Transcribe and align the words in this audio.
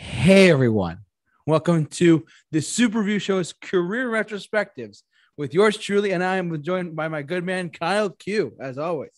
Hey 0.00 0.48
everyone, 0.48 0.98
welcome 1.44 1.86
to 1.86 2.24
the 2.52 2.62
Super 2.62 3.00
Review 3.00 3.18
Show's 3.18 3.52
career 3.52 4.08
retrospectives 4.08 5.02
with 5.36 5.52
yours 5.52 5.76
truly, 5.76 6.12
and 6.12 6.22
I 6.22 6.36
am 6.36 6.62
joined 6.62 6.94
by 6.94 7.08
my 7.08 7.22
good 7.22 7.42
man 7.42 7.68
Kyle 7.70 8.08
Q, 8.08 8.54
as 8.60 8.78
always. 8.78 9.10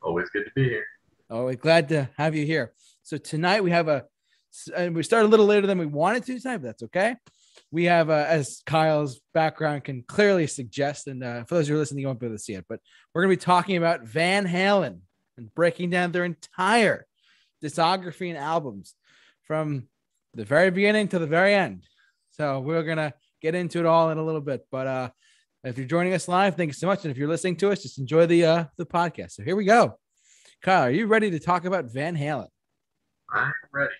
Always 0.00 0.30
good 0.30 0.46
to 0.46 0.50
be 0.54 0.64
here. 0.64 0.86
Always 1.28 1.56
glad 1.56 1.90
to 1.90 2.08
have 2.16 2.34
you 2.34 2.46
here. 2.46 2.72
So 3.02 3.18
tonight 3.18 3.62
we 3.62 3.70
have 3.70 3.86
a, 3.86 4.06
and 4.74 4.96
we 4.96 5.02
start 5.02 5.26
a 5.26 5.28
little 5.28 5.44
later 5.44 5.66
than 5.66 5.76
we 5.76 5.84
wanted 5.84 6.24
to 6.24 6.40
tonight, 6.40 6.56
but 6.56 6.68
that's 6.68 6.84
okay. 6.84 7.16
We 7.70 7.84
have, 7.84 8.08
uh, 8.08 8.24
as 8.26 8.62
Kyle's 8.64 9.20
background 9.34 9.84
can 9.84 10.04
clearly 10.04 10.46
suggest, 10.46 11.06
and 11.06 11.22
uh, 11.22 11.44
for 11.44 11.56
those 11.56 11.68
who 11.68 11.74
are 11.74 11.78
listening, 11.78 12.00
you 12.00 12.06
won't 12.06 12.18
be 12.18 12.26
able 12.26 12.36
to 12.36 12.42
see 12.42 12.54
it, 12.54 12.64
but 12.66 12.80
we're 13.12 13.20
going 13.20 13.36
to 13.36 13.38
be 13.38 13.44
talking 13.44 13.76
about 13.76 14.04
Van 14.04 14.46
Halen 14.46 15.00
and 15.36 15.54
breaking 15.54 15.90
down 15.90 16.12
their 16.12 16.24
entire 16.24 17.06
discography 17.62 18.30
and 18.30 18.38
albums 18.38 18.94
from 19.44 19.88
the 20.34 20.44
very 20.44 20.70
beginning 20.70 21.08
to 21.08 21.18
the 21.18 21.26
very 21.26 21.54
end. 21.54 21.84
So 22.30 22.60
we're 22.60 22.82
gonna 22.82 23.14
get 23.40 23.54
into 23.54 23.78
it 23.78 23.86
all 23.86 24.10
in 24.10 24.18
a 24.18 24.24
little 24.24 24.40
bit. 24.40 24.66
But 24.70 24.86
uh 24.86 25.10
if 25.62 25.78
you're 25.78 25.86
joining 25.86 26.12
us 26.12 26.28
live, 26.28 26.56
thank 26.56 26.68
you 26.68 26.74
so 26.74 26.86
much. 26.86 27.04
And 27.04 27.10
if 27.10 27.16
you're 27.16 27.28
listening 27.28 27.56
to 27.56 27.70
us, 27.70 27.82
just 27.82 27.98
enjoy 27.98 28.26
the 28.26 28.44
uh 28.44 28.64
the 28.76 28.86
podcast. 28.86 29.32
So 29.32 29.42
here 29.42 29.56
we 29.56 29.64
go. 29.64 29.98
Kyle, 30.62 30.84
are 30.84 30.90
you 30.90 31.06
ready 31.06 31.30
to 31.30 31.38
talk 31.38 31.64
about 31.64 31.92
Van 31.92 32.16
Halen? 32.16 32.48
I'm 33.30 33.52
ready. 33.72 33.92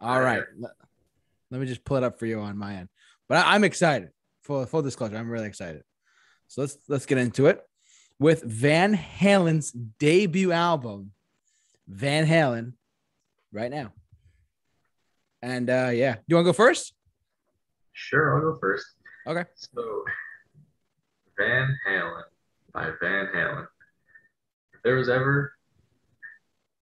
All 0.00 0.20
right. 0.20 0.42
Let, 0.58 0.72
let 1.50 1.60
me 1.60 1.66
just 1.66 1.84
pull 1.84 1.96
it 1.96 2.02
up 2.02 2.18
for 2.18 2.26
you 2.26 2.40
on 2.40 2.58
my 2.58 2.74
end. 2.74 2.88
But 3.28 3.38
I, 3.38 3.54
I'm 3.54 3.64
excited. 3.64 4.10
Full 4.42 4.66
full 4.66 4.82
disclosure, 4.82 5.16
I'm 5.16 5.30
really 5.30 5.46
excited. 5.46 5.82
So 6.48 6.60
let's 6.60 6.76
let's 6.88 7.06
get 7.06 7.18
into 7.18 7.46
it 7.46 7.62
with 8.18 8.42
Van 8.42 8.94
Halen's 8.94 9.72
debut 9.72 10.52
album, 10.52 11.12
Van 11.88 12.26
Halen, 12.26 12.74
right 13.52 13.70
now. 13.70 13.92
And 15.44 15.68
uh, 15.68 15.90
yeah, 15.92 16.16
you 16.26 16.36
want 16.36 16.46
to 16.46 16.48
go 16.48 16.54
first? 16.54 16.94
Sure, 17.92 18.34
I'll 18.34 18.52
go 18.52 18.58
first. 18.58 18.86
Okay. 19.26 19.44
So, 19.54 20.02
Van 21.38 21.76
Halen 21.86 22.22
by 22.72 22.88
Van 22.98 23.26
Halen. 23.26 23.66
If 24.72 24.82
there 24.82 24.94
was 24.94 25.10
ever 25.10 25.52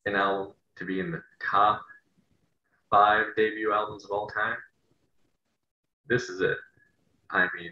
an 0.05 0.15
album 0.15 0.53
to 0.75 0.85
be 0.85 0.99
in 0.99 1.09
the 1.09 1.23
top 1.43 1.81
five 2.91 3.25
debut 3.35 3.73
albums 3.73 4.05
of 4.05 4.11
all 4.11 4.27
time, 4.27 4.57
this 6.07 6.29
is 6.29 6.41
it. 6.41 6.57
I 7.31 7.47
mean, 7.57 7.71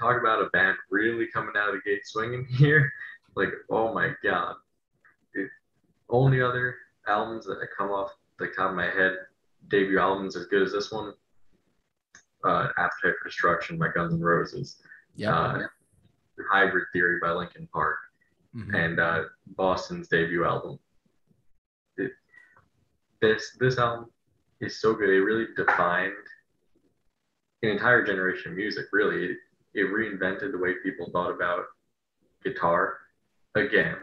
talk 0.00 0.20
about 0.20 0.42
a 0.42 0.50
band 0.50 0.76
really 0.90 1.28
coming 1.32 1.54
out 1.56 1.68
of 1.68 1.76
the 1.76 1.88
gate 1.88 2.04
swinging 2.04 2.44
here. 2.50 2.92
Like, 3.36 3.50
oh 3.70 3.94
my 3.94 4.14
God. 4.20 4.56
The 5.32 5.46
only 6.10 6.42
other 6.42 6.74
albums 7.06 7.46
that 7.46 7.58
come 7.78 7.90
off 7.90 8.10
the 8.38 8.46
top 8.48 8.70
of 8.70 8.76
my 8.76 8.86
head, 8.86 9.16
debut 9.66 9.98
albums 9.98 10.36
as 10.36 10.46
good 10.46 10.62
as 10.62 10.72
this 10.72 10.90
one, 10.92 11.12
uh, 12.44 12.68
Appetite 12.78 13.14
for 13.20 13.28
Destruction 13.28 13.78
by 13.78 13.88
Guns 13.88 14.14
N' 14.14 14.20
Roses, 14.20 14.80
Yeah. 15.16 15.34
uh, 15.36 15.66
Hybrid 16.50 16.84
Theory 16.92 17.18
by 17.20 17.32
Linkin 17.32 17.66
Park, 17.72 17.98
Mhm. 18.54 18.74
and 18.74 19.00
uh, 19.00 19.24
Boston's 19.48 20.08
debut 20.08 20.44
album. 20.44 20.78
It, 21.96 22.12
this 23.20 23.56
this 23.58 23.76
album 23.78 24.10
is 24.60 24.80
so 24.80 24.94
good. 24.94 25.10
It 25.10 25.20
really 25.22 25.48
defined 25.56 26.14
an 27.62 27.70
entire 27.70 28.04
generation 28.04 28.52
of 28.52 28.56
music. 28.56 28.86
Really, 28.92 29.32
it, 29.32 29.38
it 29.74 29.86
reinvented 29.86 30.52
the 30.52 30.58
way 30.58 30.74
people 30.82 31.10
thought 31.10 31.30
about 31.32 31.66
guitar 32.44 33.00
again, 33.56 33.96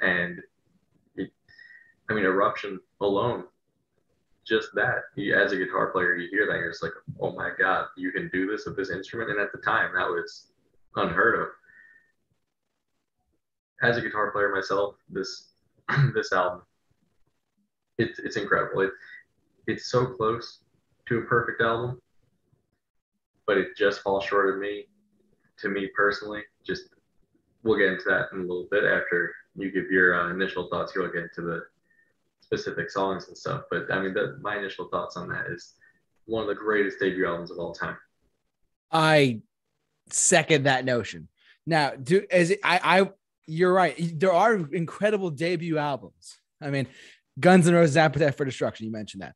and 0.00 0.40
it, 1.16 1.32
I 2.08 2.14
mean, 2.14 2.24
Eruption 2.24 2.80
alone, 3.00 3.44
just 4.44 4.68
that. 4.74 5.02
You, 5.16 5.36
as 5.36 5.52
a 5.52 5.56
guitar 5.56 5.90
player, 5.90 6.16
you 6.16 6.28
hear 6.30 6.46
that, 6.46 6.58
you're 6.58 6.70
just 6.70 6.82
like, 6.82 6.92
oh 7.20 7.32
my 7.32 7.50
god, 7.58 7.86
you 7.96 8.10
can 8.12 8.28
do 8.32 8.46
this 8.50 8.66
with 8.66 8.76
this 8.76 8.90
instrument. 8.90 9.30
And 9.30 9.40
at 9.40 9.52
the 9.52 9.58
time, 9.58 9.92
that 9.94 10.08
was 10.08 10.48
unheard 10.96 11.40
of 11.40 11.48
as 13.82 13.96
a 13.96 14.00
guitar 14.00 14.30
player 14.30 14.54
myself, 14.54 14.94
this 15.10 15.48
this 16.14 16.32
album, 16.32 16.62
it's 17.98 18.18
it's 18.20 18.36
incredible. 18.36 18.82
It 18.82 18.90
it's 19.66 19.90
so 19.90 20.06
close 20.06 20.60
to 21.06 21.18
a 21.18 21.22
perfect 21.22 21.60
album, 21.60 22.00
but 23.46 23.58
it 23.58 23.76
just 23.76 24.00
falls 24.00 24.24
short 24.24 24.54
of 24.54 24.60
me. 24.60 24.86
To 25.58 25.68
me 25.68 25.88
personally, 25.94 26.42
just 26.64 26.84
we'll 27.62 27.78
get 27.78 27.88
into 27.88 28.04
that 28.06 28.28
in 28.32 28.38
a 28.38 28.42
little 28.42 28.66
bit 28.70 28.84
after 28.84 29.32
you 29.54 29.70
give 29.70 29.90
your 29.90 30.20
uh, 30.20 30.30
initial 30.30 30.68
thoughts. 30.68 30.92
You'll 30.94 31.12
get 31.12 31.24
into 31.24 31.42
the 31.42 31.64
specific 32.52 32.90
songs 32.90 33.28
and 33.28 33.36
stuff. 33.36 33.62
But 33.70 33.90
I 33.90 34.00
mean, 34.00 34.14
the, 34.14 34.38
my 34.40 34.58
initial 34.58 34.88
thoughts 34.88 35.16
on 35.16 35.28
that 35.28 35.46
is 35.50 35.74
one 36.26 36.42
of 36.42 36.48
the 36.48 36.54
greatest 36.54 36.98
debut 37.00 37.26
albums 37.26 37.50
of 37.50 37.58
all 37.58 37.72
time. 37.72 37.96
I 38.90 39.40
second 40.10 40.64
that 40.64 40.84
notion. 40.84 41.28
Now, 41.66 41.90
do 41.90 42.24
as 42.30 42.50
it, 42.50 42.60
I, 42.62 43.00
I, 43.00 43.10
you're 43.46 43.72
right. 43.72 43.94
There 44.18 44.32
are 44.32 44.54
incredible 44.54 45.30
debut 45.30 45.78
albums. 45.78 46.36
I 46.60 46.70
mean, 46.70 46.88
Guns 47.40 47.66
N' 47.66 47.74
Roses, 47.74 47.96
Appetite 47.96 48.36
for 48.36 48.44
Destruction. 48.44 48.86
You 48.86 48.92
mentioned 48.92 49.22
that. 49.22 49.34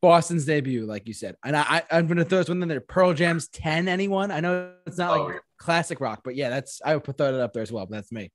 Boston's 0.00 0.44
debut, 0.44 0.86
like 0.86 1.08
you 1.08 1.14
said, 1.14 1.34
and 1.44 1.56
I, 1.56 1.62
I 1.68 1.82
I'm 1.98 2.06
gonna 2.06 2.24
throw 2.24 2.38
this 2.38 2.48
one 2.48 2.62
in 2.62 2.68
there. 2.68 2.80
Pearl 2.80 3.14
Jam's 3.14 3.48
Ten. 3.48 3.88
Anyone? 3.88 4.30
I 4.30 4.38
know 4.40 4.72
it's 4.86 4.96
not 4.98 5.16
Oh, 5.18 5.24
like 5.24 5.34
yeah. 5.34 5.40
classic 5.58 6.00
rock, 6.00 6.20
but 6.24 6.36
yeah, 6.36 6.50
that's 6.50 6.80
I 6.84 6.94
would 6.94 7.02
put 7.04 7.16
that 7.18 7.34
up 7.34 7.52
there 7.52 7.62
as 7.62 7.72
well. 7.72 7.84
But 7.86 7.96
that's 7.96 8.12
me. 8.12 8.30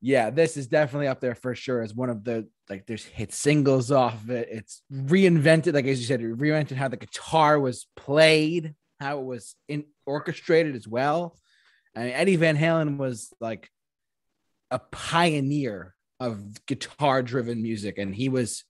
Yeah, 0.00 0.30
this 0.30 0.56
is 0.56 0.66
definitely 0.66 1.08
up 1.08 1.20
there 1.20 1.34
for 1.34 1.54
sure 1.54 1.82
as 1.82 1.94
one 1.94 2.10
of 2.10 2.22
the 2.22 2.46
like. 2.68 2.86
There's 2.86 3.04
hit 3.04 3.32
singles 3.32 3.90
off 3.90 4.14
of 4.14 4.30
it. 4.30 4.48
It's 4.50 4.82
reinvented, 4.92 5.72
like 5.72 5.86
as 5.86 5.98
you 5.98 6.06
said, 6.06 6.20
it 6.20 6.36
reinvented 6.36 6.76
how 6.76 6.88
the 6.88 6.96
guitar 6.96 7.58
was 7.58 7.86
played, 7.96 8.74
how 9.00 9.20
it 9.20 9.24
was 9.24 9.56
in 9.68 9.84
orchestrated 10.04 10.76
as 10.76 10.86
well. 10.86 11.36
I 11.96 12.00
mean, 12.00 12.12
Eddie 12.12 12.36
Van 12.36 12.56
Halen 12.58 12.98
was 12.98 13.32
like 13.40 13.70
a 14.70 14.78
pioneer 14.78 15.94
of 16.20 16.64
guitar-driven 16.66 17.62
music, 17.62 17.98
and 17.98 18.14
he 18.14 18.28
was 18.28 18.64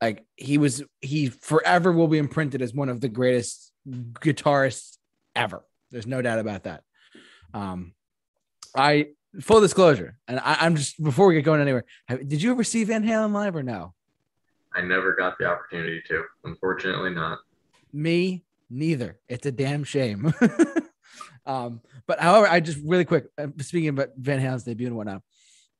like 0.00 0.24
he 0.36 0.58
was 0.58 0.82
he 1.00 1.28
forever 1.28 1.92
will 1.92 2.08
be 2.08 2.18
imprinted 2.18 2.62
as 2.62 2.74
one 2.74 2.88
of 2.88 3.00
the 3.00 3.08
greatest 3.08 3.72
guitarists 3.86 4.96
ever. 5.34 5.64
There's 5.90 6.06
no 6.06 6.22
doubt 6.22 6.38
about 6.38 6.64
that. 6.64 6.82
Um, 7.54 7.92
I 8.74 9.08
full 9.40 9.60
disclosure, 9.60 10.18
and 10.28 10.38
I, 10.40 10.58
I'm 10.60 10.76
just 10.76 11.02
before 11.02 11.26
we 11.26 11.34
get 11.34 11.42
going 11.42 11.60
anywhere. 11.60 11.84
Have, 12.08 12.28
did 12.28 12.42
you 12.42 12.50
ever 12.50 12.64
see 12.64 12.84
Van 12.84 13.04
Halen 13.04 13.32
live 13.32 13.56
or 13.56 13.62
no? 13.62 13.94
I 14.74 14.82
never 14.82 15.14
got 15.14 15.38
the 15.38 15.46
opportunity 15.46 16.02
to. 16.08 16.24
Unfortunately, 16.44 17.10
not. 17.10 17.38
Me 17.92 18.44
neither. 18.70 19.18
It's 19.28 19.46
a 19.46 19.52
damn 19.52 19.84
shame. 19.84 20.32
um, 21.46 21.80
but 22.06 22.20
however, 22.20 22.46
I 22.46 22.60
just 22.60 22.78
really 22.84 23.04
quick 23.04 23.26
uh, 23.38 23.48
speaking 23.60 23.88
about 23.88 24.10
Van 24.16 24.40
Halen's 24.40 24.64
debut 24.64 24.86
and 24.86 24.96
whatnot. 24.96 25.22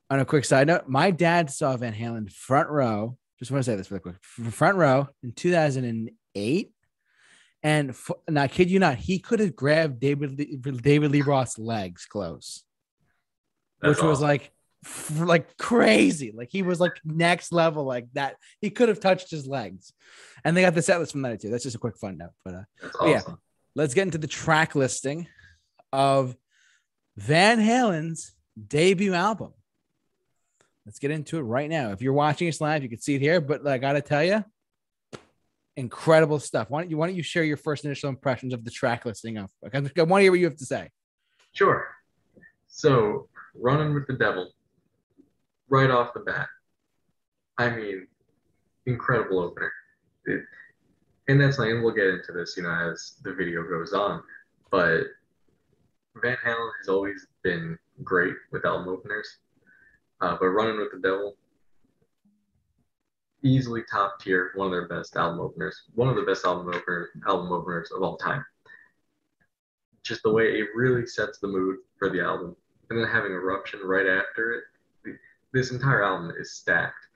On 0.08 0.20
a 0.20 0.24
quick 0.24 0.44
side 0.44 0.68
note, 0.68 0.88
my 0.88 1.10
dad 1.10 1.50
saw 1.50 1.76
Van 1.76 1.92
Halen 1.92 2.32
front 2.32 2.68
row. 2.68 3.18
Just 3.38 3.50
want 3.50 3.64
to 3.64 3.70
say 3.70 3.76
this 3.76 3.90
really 3.90 4.00
quick. 4.00 4.16
Front 4.22 4.78
row 4.78 5.08
in 5.22 5.32
2008. 5.32 6.72
And 7.62 7.94
now, 8.28 8.42
I 8.42 8.48
kid 8.48 8.70
you 8.70 8.78
not, 8.78 8.96
he 8.96 9.18
could 9.18 9.40
have 9.40 9.56
grabbed 9.56 9.98
David 9.98 10.38
Lee, 10.38 10.56
David 10.56 11.10
Lee 11.10 11.22
Roth's 11.22 11.58
legs 11.58 12.06
close, 12.06 12.62
That's 13.80 13.98
which 13.98 14.04
was 14.04 14.20
like 14.20 14.52
f- 14.84 15.20
like 15.20 15.56
crazy. 15.56 16.32
Like 16.34 16.48
he 16.50 16.62
was 16.62 16.80
like 16.80 16.92
next 17.04 17.52
level, 17.52 17.84
like 17.84 18.06
that. 18.14 18.36
He 18.60 18.70
could 18.70 18.88
have 18.88 19.00
touched 19.00 19.30
his 19.30 19.46
legs. 19.46 19.92
And 20.44 20.56
they 20.56 20.62
got 20.62 20.74
the 20.74 20.82
set 20.82 21.00
list 21.00 21.12
from 21.12 21.22
that 21.22 21.40
too. 21.40 21.50
That's 21.50 21.64
just 21.64 21.76
a 21.76 21.80
quick 21.80 21.96
fun 21.96 22.18
note. 22.18 22.30
But 22.44 22.54
uh, 22.54 22.62
That's 22.82 22.96
yeah. 23.28 23.34
let's 23.74 23.94
get 23.94 24.02
into 24.02 24.18
the 24.18 24.26
track 24.26 24.74
listing 24.74 25.26
of 25.92 26.36
Van 27.16 27.58
Halen's 27.58 28.34
debut 28.68 29.14
album. 29.14 29.52
Let's 30.84 31.00
get 31.00 31.10
into 31.10 31.38
it 31.38 31.42
right 31.42 31.68
now. 31.68 31.90
If 31.90 32.00
you're 32.00 32.12
watching 32.12 32.48
us 32.48 32.60
live, 32.60 32.82
you 32.82 32.88
can 32.88 33.00
see 33.00 33.16
it 33.16 33.20
here. 33.20 33.40
But 33.40 33.66
I 33.66 33.78
gotta 33.78 34.00
tell 34.00 34.22
you, 34.22 34.44
incredible 35.76 36.38
stuff. 36.38 36.70
Why 36.70 36.80
don't 36.80 36.90
you 36.90 36.96
why 36.96 37.06
don't 37.06 37.16
you 37.16 37.22
share 37.22 37.44
your 37.44 37.56
first 37.56 37.84
initial 37.84 38.08
impressions 38.08 38.54
of 38.54 38.64
the 38.64 38.70
track 38.70 39.04
listing 39.04 39.36
of? 39.36 39.50
I 39.64 39.78
want 39.78 39.94
to 39.94 40.20
hear 40.20 40.30
what 40.30 40.40
you 40.40 40.46
have 40.46 40.56
to 40.56 40.66
say. 40.66 40.90
Sure. 41.52 41.88
So, 42.68 43.28
running 43.60 43.94
with 43.94 44.06
the 44.06 44.14
devil, 44.14 44.52
right 45.68 45.90
off 45.90 46.14
the 46.14 46.20
bat. 46.20 46.48
I 47.58 47.70
mean, 47.70 48.06
incredible 48.86 49.40
opener. 49.40 49.72
It, 50.26 50.42
and 51.28 51.40
that's 51.40 51.58
like, 51.58 51.70
and 51.70 51.82
we'll 51.82 51.94
get 51.94 52.06
into 52.06 52.32
this, 52.32 52.56
you 52.56 52.62
know, 52.62 52.70
as 52.70 53.14
the 53.22 53.34
video 53.34 53.62
goes 53.62 53.92
on. 53.92 54.22
But 54.70 55.04
Van 56.22 56.36
Halen 56.44 56.70
has 56.80 56.88
always 56.88 57.26
been 57.42 57.78
great 58.04 58.34
with 58.52 58.64
album 58.64 58.88
openers. 58.88 59.38
Uh, 60.20 60.36
but 60.40 60.46
running 60.46 60.78
with 60.78 60.92
the 60.92 60.98
devil, 60.98 61.36
easily 63.42 63.82
top 63.90 64.20
tier, 64.20 64.52
one 64.54 64.66
of 64.66 64.72
their 64.72 64.88
best 64.88 65.16
album 65.16 65.40
openers, 65.40 65.82
one 65.94 66.08
of 66.08 66.16
the 66.16 66.22
best 66.22 66.44
album 66.44 66.68
opener 66.68 67.10
album 67.26 67.52
openers 67.52 67.90
of 67.90 68.02
all 68.02 68.16
time. 68.16 68.44
Just 70.02 70.22
the 70.22 70.32
way 70.32 70.58
it 70.58 70.68
really 70.74 71.06
sets 71.06 71.38
the 71.38 71.48
mood 71.48 71.76
for 71.98 72.08
the 72.08 72.20
album, 72.20 72.56
and 72.90 72.98
then 72.98 73.08
having 73.08 73.32
eruption 73.32 73.80
right 73.84 74.06
after 74.06 74.52
it. 74.52 75.16
This 75.52 75.70
entire 75.70 76.02
album 76.02 76.32
is 76.38 76.52
stacked. 76.52 77.06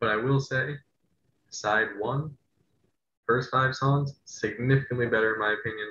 But 0.00 0.08
I 0.10 0.16
will 0.16 0.40
say, 0.40 0.76
side 1.50 1.88
one, 1.98 2.36
first 3.26 3.50
five 3.50 3.74
songs, 3.74 4.14
significantly 4.24 5.06
better 5.06 5.34
in 5.34 5.40
my 5.40 5.54
opinion 5.58 5.88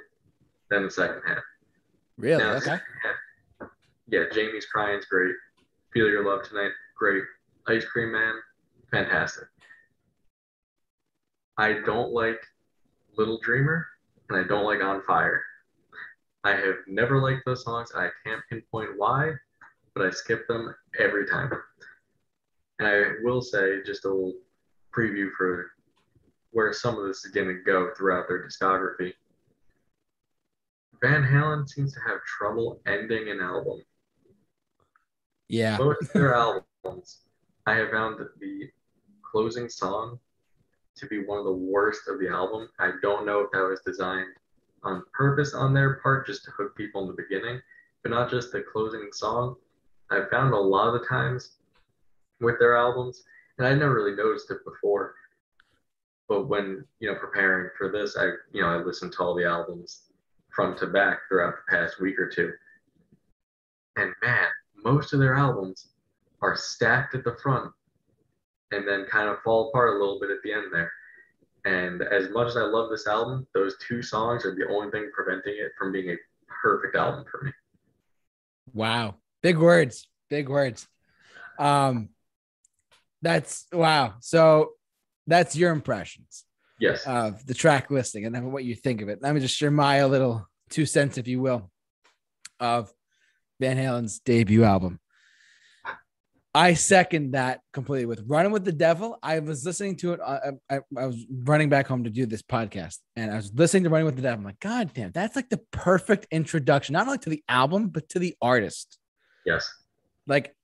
than 0.69 0.83
the 0.83 0.91
second 0.91 1.21
half. 1.27 1.43
Really? 2.17 2.43
Now, 2.43 2.53
okay. 2.53 2.71
half, 2.71 3.69
yeah, 4.07 4.23
Jamie's 4.31 4.65
crying's 4.65 5.05
great. 5.05 5.35
Feel 5.93 6.09
Your 6.09 6.25
Love 6.25 6.47
Tonight, 6.47 6.71
great. 6.97 7.23
Ice 7.67 7.85
Cream 7.85 8.11
Man, 8.11 8.33
fantastic. 8.91 9.45
I 11.57 11.73
don't 11.85 12.11
like 12.11 12.41
Little 13.17 13.39
Dreamer 13.41 13.87
and 14.29 14.39
I 14.43 14.47
don't 14.47 14.65
like 14.65 14.83
On 14.83 15.01
Fire. 15.03 15.43
I 16.43 16.51
have 16.51 16.75
never 16.87 17.21
liked 17.21 17.45
those 17.45 17.63
songs. 17.63 17.91
I 17.95 18.09
can't 18.25 18.41
pinpoint 18.49 18.91
why, 18.97 19.31
but 19.95 20.05
I 20.05 20.09
skip 20.09 20.47
them 20.47 20.75
every 20.99 21.25
time. 21.25 21.51
And 22.79 22.87
I 22.87 23.03
will 23.23 23.41
say, 23.41 23.81
just 23.85 24.05
a 24.05 24.09
little 24.09 24.33
preview 24.95 25.29
for 25.37 25.71
where 26.51 26.73
some 26.73 26.97
of 26.97 27.07
this 27.07 27.23
is 27.23 27.31
going 27.31 27.47
to 27.47 27.63
go 27.63 27.91
throughout 27.95 28.27
their 28.27 28.45
discography. 28.45 29.13
Van 31.01 31.23
Halen 31.23 31.67
seems 31.67 31.93
to 31.93 31.99
have 32.07 32.19
trouble 32.23 32.81
ending 32.87 33.29
an 33.29 33.39
album. 33.39 33.81
Yeah. 35.49 35.77
Of 35.77 36.11
their 36.13 36.33
albums, 36.35 37.21
I 37.65 37.75
have 37.75 37.91
found 37.91 38.19
the 38.39 38.69
closing 39.29 39.69
song 39.69 40.19
to 40.95 41.07
be 41.07 41.23
one 41.23 41.39
of 41.39 41.45
the 41.45 41.53
worst 41.53 42.07
of 42.07 42.19
the 42.19 42.29
album. 42.29 42.69
I 42.79 42.91
don't 43.01 43.25
know 43.25 43.39
if 43.41 43.51
that 43.51 43.63
was 43.63 43.81
designed 43.85 44.33
on 44.83 45.03
purpose 45.13 45.53
on 45.53 45.73
their 45.73 45.95
part 45.95 46.27
just 46.27 46.43
to 46.45 46.51
hook 46.51 46.75
people 46.75 47.01
in 47.01 47.07
the 47.07 47.21
beginning, 47.21 47.61
but 48.01 48.11
not 48.11 48.29
just 48.29 48.51
the 48.51 48.61
closing 48.61 49.09
song. 49.11 49.55
I've 50.09 50.29
found 50.29 50.53
a 50.53 50.57
lot 50.57 50.93
of 50.93 51.01
the 51.01 51.07
times 51.07 51.57
with 52.39 52.59
their 52.59 52.75
albums, 52.75 53.23
and 53.57 53.67
I 53.67 53.73
never 53.73 53.93
really 53.93 54.15
noticed 54.15 54.51
it 54.51 54.63
before. 54.65 55.15
But 56.27 56.47
when 56.47 56.85
you 56.99 57.11
know 57.11 57.17
preparing 57.19 57.69
for 57.77 57.91
this, 57.91 58.17
I 58.17 58.25
you 58.51 58.61
know 58.61 58.67
I 58.67 58.77
listened 58.77 59.13
to 59.13 59.23
all 59.23 59.35
the 59.35 59.45
albums 59.45 60.03
front 60.53 60.77
to 60.77 60.87
back 60.87 61.19
throughout 61.27 61.55
the 61.55 61.75
past 61.75 61.99
week 61.99 62.19
or 62.19 62.29
two, 62.29 62.51
and 63.95 64.13
man, 64.21 64.47
most 64.83 65.13
of 65.13 65.19
their 65.19 65.35
albums 65.35 65.89
are 66.41 66.55
stacked 66.55 67.15
at 67.15 67.23
the 67.23 67.35
front 67.41 67.71
and 68.71 68.87
then 68.87 69.05
kind 69.05 69.29
of 69.29 69.41
fall 69.43 69.69
apart 69.69 69.95
a 69.95 69.99
little 69.99 70.19
bit 70.19 70.29
at 70.29 70.41
the 70.43 70.51
end 70.51 70.65
there. 70.71 70.91
And 71.65 72.01
as 72.01 72.29
much 72.29 72.47
as 72.47 72.57
I 72.57 72.63
love 72.63 72.89
this 72.89 73.07
album, 73.07 73.47
those 73.53 73.75
two 73.87 74.01
songs 74.01 74.45
are 74.45 74.53
the 74.53 74.67
only 74.69 74.91
thing 74.91 75.09
preventing 75.13 75.53
it 75.57 75.71
from 75.77 75.91
being 75.91 76.09
a 76.09 76.15
perfect 76.61 76.95
album 76.95 77.23
for 77.29 77.45
me. 77.45 77.51
Wow. 78.73 79.15
Big 79.41 79.57
words. 79.57 80.07
Big 80.29 80.49
words. 80.49 80.87
Um 81.59 82.09
that's 83.21 83.65
wow. 83.71 84.15
So 84.19 84.71
that's 85.27 85.55
your 85.55 85.71
impressions 85.71 86.45
Yes. 86.79 87.05
of 87.05 87.45
the 87.45 87.53
track 87.53 87.89
listing 87.91 88.25
and 88.25 88.35
then 88.35 88.51
what 88.51 88.65
you 88.65 88.75
think 88.75 89.01
of 89.01 89.07
it. 89.07 89.19
Let 89.21 89.33
me 89.33 89.39
just 89.39 89.55
share 89.55 89.71
my 89.71 90.03
little 90.03 90.45
two 90.69 90.85
cents, 90.85 91.17
if 91.17 91.27
you 91.27 91.39
will, 91.39 91.69
of 92.59 92.91
Van 93.61 93.77
Halen's 93.77 94.19
debut 94.19 94.63
album. 94.65 94.99
I 96.55 96.75
second 96.75 97.31
that 97.31 97.61
completely 97.71 98.05
with 98.05 98.23
Running 98.27 98.51
with 98.51 98.63
the 98.63 98.71
Devil. 98.71 99.17
I 99.23 99.39
was 99.39 99.65
listening 99.65 99.95
to 99.97 100.13
it. 100.13 100.19
uh, 100.21 100.51
I, 100.69 100.75
I, 100.75 100.79
I 100.97 101.05
was 101.07 101.25
running 101.29 101.69
back 101.69 101.87
home 101.87 102.03
to 102.03 102.11
do 102.11 102.27
this 102.27 102.43
podcast 102.43 102.99
and 103.15 103.31
I 103.31 103.37
was 103.37 103.51
listening 103.53 103.83
to 103.85 103.89
Running 103.89 104.05
with 104.05 104.15
the 104.15 104.21
Devil. 104.21 104.39
I'm 104.39 104.45
like, 104.45 104.59
God 104.59 104.93
damn, 104.93 105.11
that's 105.11 105.35
like 105.35 105.49
the 105.49 105.61
perfect 105.71 106.27
introduction, 106.29 106.93
not 106.93 107.07
only 107.07 107.17
to 107.19 107.29
the 107.31 107.43
album, 107.49 107.87
but 107.87 108.07
to 108.09 108.19
the 108.19 108.35
artist. 108.41 108.99
yes. 109.45 109.67
Like, 110.27 110.55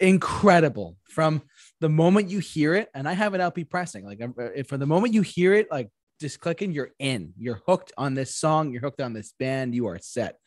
incredible 0.00 0.96
from 1.08 1.42
the 1.80 1.88
moment 1.88 2.28
you 2.28 2.40
hear 2.40 2.74
it. 2.74 2.88
And 2.94 3.08
I 3.08 3.12
have 3.12 3.34
an 3.34 3.40
LP 3.40 3.64
pressing. 3.64 4.04
Like, 4.04 4.20
uh, 4.20 4.62
from 4.66 4.80
the 4.80 4.86
moment 4.86 5.14
you 5.14 5.22
hear 5.22 5.54
it, 5.54 5.70
like 5.70 5.88
just 6.20 6.40
clicking, 6.40 6.72
you're 6.72 6.90
in, 6.98 7.34
you're 7.38 7.60
hooked 7.66 7.92
on 7.96 8.14
this 8.14 8.34
song, 8.34 8.72
you're 8.72 8.80
hooked 8.80 9.00
on 9.00 9.12
this 9.12 9.32
band, 9.38 9.74
you 9.74 9.86
are 9.86 9.98
set. 10.00 10.38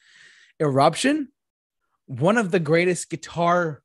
Eruption, 0.60 1.30
one 2.08 2.38
of 2.38 2.52
the 2.52 2.60
greatest 2.60 3.10
guitar 3.10 3.82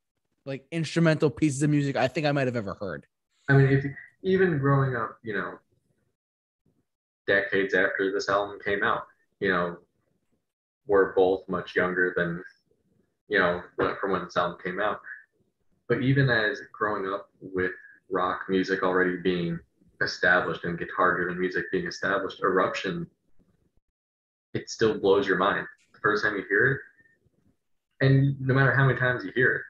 like 0.46 0.66
instrumental 0.70 1.30
pieces 1.30 1.62
of 1.62 1.70
music 1.70 1.96
I 1.96 2.08
think 2.08 2.26
I 2.26 2.32
might 2.32 2.46
have 2.46 2.56
ever 2.56 2.74
heard. 2.74 3.06
I 3.48 3.54
mean, 3.54 3.66
if 3.66 3.84
even 4.22 4.58
growing 4.58 4.96
up, 4.96 5.18
you 5.22 5.34
know, 5.34 5.58
decades 7.26 7.74
after 7.74 8.12
this 8.12 8.28
album 8.28 8.58
came 8.64 8.82
out, 8.82 9.02
you 9.40 9.50
know, 9.50 9.76
we're 10.86 11.12
both 11.14 11.48
much 11.48 11.76
younger 11.76 12.12
than, 12.16 12.42
you 13.28 13.38
know, 13.38 13.62
from 14.00 14.12
when 14.12 14.24
this 14.24 14.36
album 14.36 14.58
came 14.62 14.80
out. 14.80 15.00
But 15.88 16.02
even 16.02 16.28
as 16.30 16.60
growing 16.72 17.12
up 17.12 17.30
with 17.40 17.72
rock 18.10 18.42
music 18.48 18.82
already 18.82 19.16
being 19.16 19.58
established 20.02 20.64
and 20.64 20.78
guitar 20.78 21.16
driven 21.16 21.38
music 21.38 21.70
being 21.70 21.86
established, 21.86 22.40
Eruption, 22.42 23.06
it 24.54 24.68
still 24.68 24.98
blows 24.98 25.26
your 25.26 25.36
mind 25.36 25.66
the 25.92 26.00
first 26.00 26.24
time 26.24 26.36
you 26.36 26.44
hear 26.48 26.72
it. 26.72 26.80
And 28.04 28.40
no 28.40 28.54
matter 28.54 28.74
how 28.74 28.86
many 28.86 28.98
times 28.98 29.24
you 29.24 29.32
hear 29.34 29.56
it, 29.56 29.62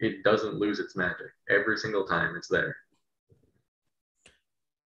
it 0.00 0.22
doesn't 0.24 0.54
lose 0.54 0.78
its 0.78 0.96
magic. 0.96 1.26
Every 1.50 1.76
single 1.76 2.06
time 2.06 2.36
it's 2.36 2.48
there. 2.48 2.76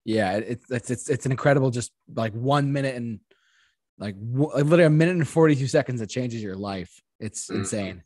Yeah, 0.04 0.36
it's 0.36 0.70
it's 0.70 0.90
it's 0.90 1.10
it's 1.10 1.26
an 1.26 1.32
incredible 1.32 1.70
just 1.70 1.92
like 2.14 2.32
one 2.32 2.72
minute 2.72 2.94
and 2.96 3.20
like 3.98 4.14
w- 4.18 4.50
literally 4.54 4.84
a 4.84 4.90
minute 4.90 5.16
and 5.16 5.28
42 5.28 5.66
seconds 5.66 6.00
that 6.00 6.08
changes 6.08 6.42
your 6.42 6.56
life. 6.56 7.02
It's 7.20 7.48
Mhm. 7.48 7.56
insane. 7.56 8.02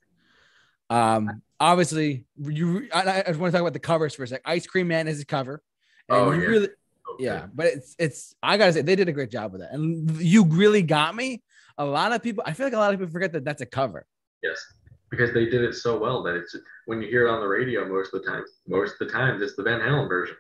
Um 0.91 1.43
obviously 1.61 2.25
you 2.41 2.89
I, 2.93 3.21
I 3.21 3.23
just 3.29 3.39
want 3.39 3.53
to 3.53 3.57
talk 3.57 3.61
about 3.61 3.73
the 3.73 3.79
covers 3.79 4.15
for 4.15 4.25
a 4.25 4.27
sec. 4.27 4.43
Ice 4.45 4.67
Cream 4.67 4.89
Man 4.89 5.07
is 5.07 5.21
a 5.21 5.27
cover. 5.27 5.63
And 6.09 6.19
Oh, 6.19 6.33
you 6.33 6.43
yeah. 6.43 6.49
really 6.49 6.69
Okay. 7.15 7.25
yeah, 7.25 7.47
but 7.55 7.67
it's 7.67 7.95
it's 7.99 8.35
I 8.43 8.57
gotta 8.57 8.73
say 8.73 8.83
they 8.83 8.97
did 8.97 9.09
a 9.09 9.13
great 9.13 9.31
job 9.31 9.53
with 9.53 9.61
that 9.61 9.73
And 9.73 10.11
you 10.21 10.45
really 10.45 10.83
got 10.83 11.15
me. 11.15 11.43
A 11.79 11.85
lot 11.85 12.13
of 12.13 12.23
people, 12.23 12.43
I 12.47 12.53
feel 12.53 12.67
like 12.67 12.75
a 12.75 12.79
lot 12.79 12.93
of 12.93 13.01
people 13.01 13.13
forget 13.13 13.33
that 13.33 13.45
that's 13.45 13.63
a 13.63 13.67
cover. 13.67 14.07
Yes, 14.43 14.59
because 15.13 15.33
they 15.35 15.45
did 15.45 15.63
it 15.63 15.75
so 15.75 15.99
well 15.99 16.23
that 16.23 16.35
it's 16.35 16.57
when 16.87 17.03
you 17.03 17.09
hear 17.09 17.29
it 17.29 17.31
on 17.31 17.41
the 17.41 17.47
radio 17.47 17.87
most 17.87 18.15
of 18.15 18.23
the 18.23 18.29
time. 18.29 18.43
Most 18.67 18.95
of 18.95 19.07
the 19.07 19.13
times 19.13 19.43
it's 19.43 19.55
the 19.55 19.63
Van 19.63 19.79
Halen 19.79 20.09
version. 20.09 20.37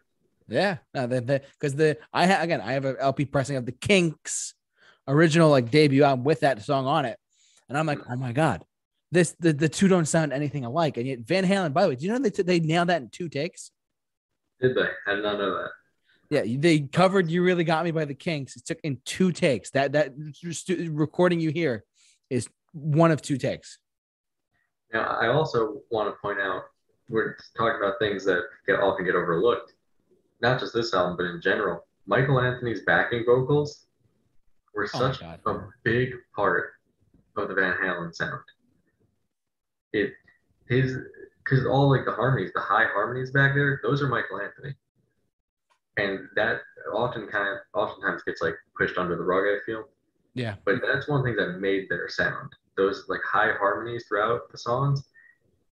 Yeah, 0.48 0.78
no, 0.94 1.06
the 1.06 1.42
because 1.60 1.76
the 1.76 1.98
I 2.12 2.26
ha, 2.26 2.38
again 2.40 2.60
I 2.60 2.72
have 2.72 2.86
an 2.86 2.96
LP 2.98 3.26
pressing 3.26 3.56
of 3.56 3.66
the 3.66 3.72
Kinks 3.72 4.54
original 5.06 5.50
like 5.50 5.70
debut 5.70 6.02
album 6.02 6.24
with 6.24 6.40
that 6.40 6.62
song 6.62 6.86
on 6.86 7.04
it, 7.04 7.18
and 7.68 7.76
I'm 7.76 7.86
like, 7.86 8.00
oh 8.10 8.16
my 8.16 8.32
god, 8.32 8.64
this 9.12 9.36
the, 9.38 9.52
the 9.52 9.68
two 9.68 9.88
don't 9.88 10.06
sound 10.06 10.32
anything 10.32 10.64
alike, 10.64 10.96
and 10.96 11.06
yet 11.06 11.20
Van 11.20 11.44
Halen. 11.44 11.74
By 11.74 11.82
the 11.82 11.90
way, 11.90 11.96
do 11.96 12.06
you 12.06 12.12
know 12.12 12.18
they 12.18 12.30
t- 12.30 12.42
they 12.42 12.58
nailed 12.58 12.88
that 12.88 13.02
in 13.02 13.10
two 13.10 13.28
takes? 13.28 13.70
Did 14.60 14.74
they? 14.74 14.88
I 15.06 15.14
did 15.14 15.22
not 15.22 15.38
know 15.38 15.54
that. 15.54 15.70
Yeah, 16.30 16.56
they 16.58 16.80
covered 16.80 17.30
"You 17.30 17.42
Really 17.42 17.64
Got 17.64 17.84
Me" 17.84 17.90
by 17.90 18.06
the 18.06 18.14
Kinks. 18.14 18.56
It 18.56 18.64
took 18.64 18.78
in 18.82 18.98
two 19.04 19.32
takes. 19.32 19.70
That 19.70 19.92
that 19.92 20.14
recording 20.90 21.40
you 21.40 21.50
hear 21.50 21.84
is 22.30 22.48
one 22.72 23.10
of 23.10 23.20
two 23.20 23.36
takes. 23.36 23.78
Now, 24.92 25.18
I 25.20 25.28
also 25.28 25.80
want 25.90 26.14
to 26.14 26.20
point 26.20 26.38
out 26.38 26.64
we're 27.08 27.36
talking 27.56 27.78
about 27.78 27.98
things 27.98 28.24
that 28.24 28.42
get 28.66 28.80
often 28.80 29.04
get 29.04 29.14
overlooked. 29.14 29.72
Not 30.40 30.60
just 30.60 30.74
this 30.74 30.92
album, 30.94 31.16
but 31.16 31.26
in 31.26 31.40
general. 31.40 31.84
Michael 32.06 32.40
Anthony's 32.40 32.82
backing 32.84 33.24
vocals 33.24 33.86
were 34.74 34.88
Oh 34.94 34.98
such 34.98 35.20
a 35.22 35.38
big 35.84 36.14
part 36.34 36.72
of 37.36 37.48
the 37.48 37.54
Van 37.54 37.76
Halen 37.82 38.14
sound. 38.14 38.40
It 39.92 40.12
his 40.68 40.96
because 41.44 41.66
all 41.66 41.90
like 41.90 42.04
the 42.04 42.12
harmonies, 42.12 42.50
the 42.54 42.60
high 42.60 42.86
harmonies 42.92 43.30
back 43.30 43.54
there, 43.54 43.80
those 43.82 44.02
are 44.02 44.08
Michael 44.08 44.40
Anthony, 44.40 44.74
and 45.96 46.28
that 46.34 46.60
often 46.94 47.26
kind 47.26 47.48
of 47.48 47.58
oftentimes 47.74 48.22
gets 48.22 48.40
like 48.40 48.54
pushed 48.76 48.96
under 48.96 49.16
the 49.16 49.22
rug. 49.22 49.44
I 49.44 49.58
feel, 49.66 49.84
Yeah, 50.34 50.54
but 50.64 50.76
that's 50.86 51.08
one 51.08 51.22
thing 51.22 51.36
that 51.36 51.58
made 51.60 51.88
their 51.88 52.08
sound. 52.08 52.52
Those 52.76 53.04
like 53.08 53.20
high 53.24 53.52
harmonies 53.58 54.04
throughout 54.08 54.50
the 54.50 54.58
songs, 54.58 55.02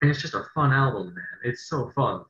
and 0.01 0.09
it's 0.09 0.21
just 0.21 0.33
a 0.33 0.45
fun 0.55 0.71
album, 0.71 1.13
man. 1.13 1.25
It's 1.43 1.69
so 1.69 1.91
fun. 1.95 2.23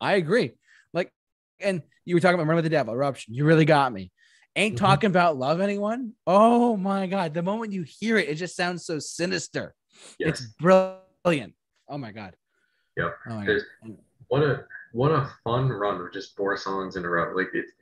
I 0.00 0.14
agree. 0.14 0.52
Like, 0.92 1.12
and 1.60 1.82
you 2.04 2.14
were 2.14 2.20
talking 2.20 2.34
about 2.36 2.46
"Run 2.46 2.56
with 2.56 2.64
the 2.64 2.70
Devil," 2.70 2.94
"Eruption." 2.94 3.34
You 3.34 3.44
really 3.44 3.64
got 3.64 3.92
me. 3.92 4.12
Ain't 4.56 4.74
Mhm. 4.76 4.78
talking 4.78 5.10
about 5.10 5.36
love 5.36 5.60
anyone. 5.60 6.14
Oh 6.26 6.76
my 6.76 7.06
god! 7.06 7.34
The 7.34 7.42
moment 7.42 7.72
you 7.72 7.82
hear 7.86 8.16
it, 8.18 8.28
it 8.28 8.36
just 8.36 8.56
sounds 8.56 8.84
so 8.84 8.98
sinister. 8.98 9.74
Yes. 10.18 10.40
It's 10.40 10.46
brilliant. 10.60 11.54
Oh 11.88 11.98
my 11.98 12.12
god. 12.12 12.36
Yep. 12.96 13.16
Oh 13.26 13.34
my 13.34 13.46
god. 13.46 13.96
What 14.28 14.42
a 14.42 14.64
what 14.92 15.10
a 15.12 15.28
fun 15.44 15.68
run 15.70 16.00
of 16.00 16.12
just 16.12 16.36
four 16.36 16.56
songs 16.56 16.96
in 16.96 17.04
a 17.04 17.08
row. 17.08 17.34
Like 17.36 17.50
it's 17.52 17.72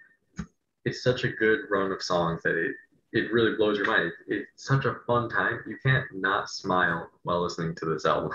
it's 0.84 1.02
such 1.02 1.24
a 1.24 1.28
good 1.28 1.60
run 1.70 1.92
of 1.92 2.02
songs 2.02 2.42
that 2.42 2.54
it 2.56 2.74
it 3.12 3.32
really 3.32 3.56
blows 3.56 3.78
your 3.78 3.86
mind. 3.86 4.12
It, 4.26 4.34
it's 4.34 4.66
such 4.66 4.84
a 4.84 4.96
fun 5.06 5.28
time. 5.28 5.60
You 5.66 5.76
can't 5.84 6.04
not 6.12 6.48
smile 6.50 7.10
while 7.22 7.42
listening 7.42 7.74
to 7.76 7.86
this 7.86 8.04
album. 8.04 8.30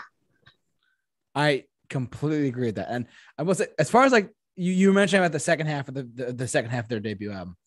I 1.35 1.65
completely 1.89 2.47
agree 2.47 2.67
with 2.67 2.75
that. 2.75 2.89
And 2.89 3.07
I 3.37 3.43
will 3.43 3.55
say, 3.55 3.67
as 3.79 3.89
far 3.89 4.03
as 4.03 4.11
like 4.11 4.29
you, 4.55 4.71
you 4.71 4.93
mentioned 4.93 5.21
about 5.21 5.31
the 5.31 5.39
second 5.39 5.67
half 5.67 5.87
of 5.87 5.95
the, 5.95 6.03
the, 6.03 6.33
the 6.33 6.47
second 6.47 6.71
half 6.71 6.85
of 6.85 6.89
their 6.89 6.99
debut 6.99 7.31
album, 7.31 7.57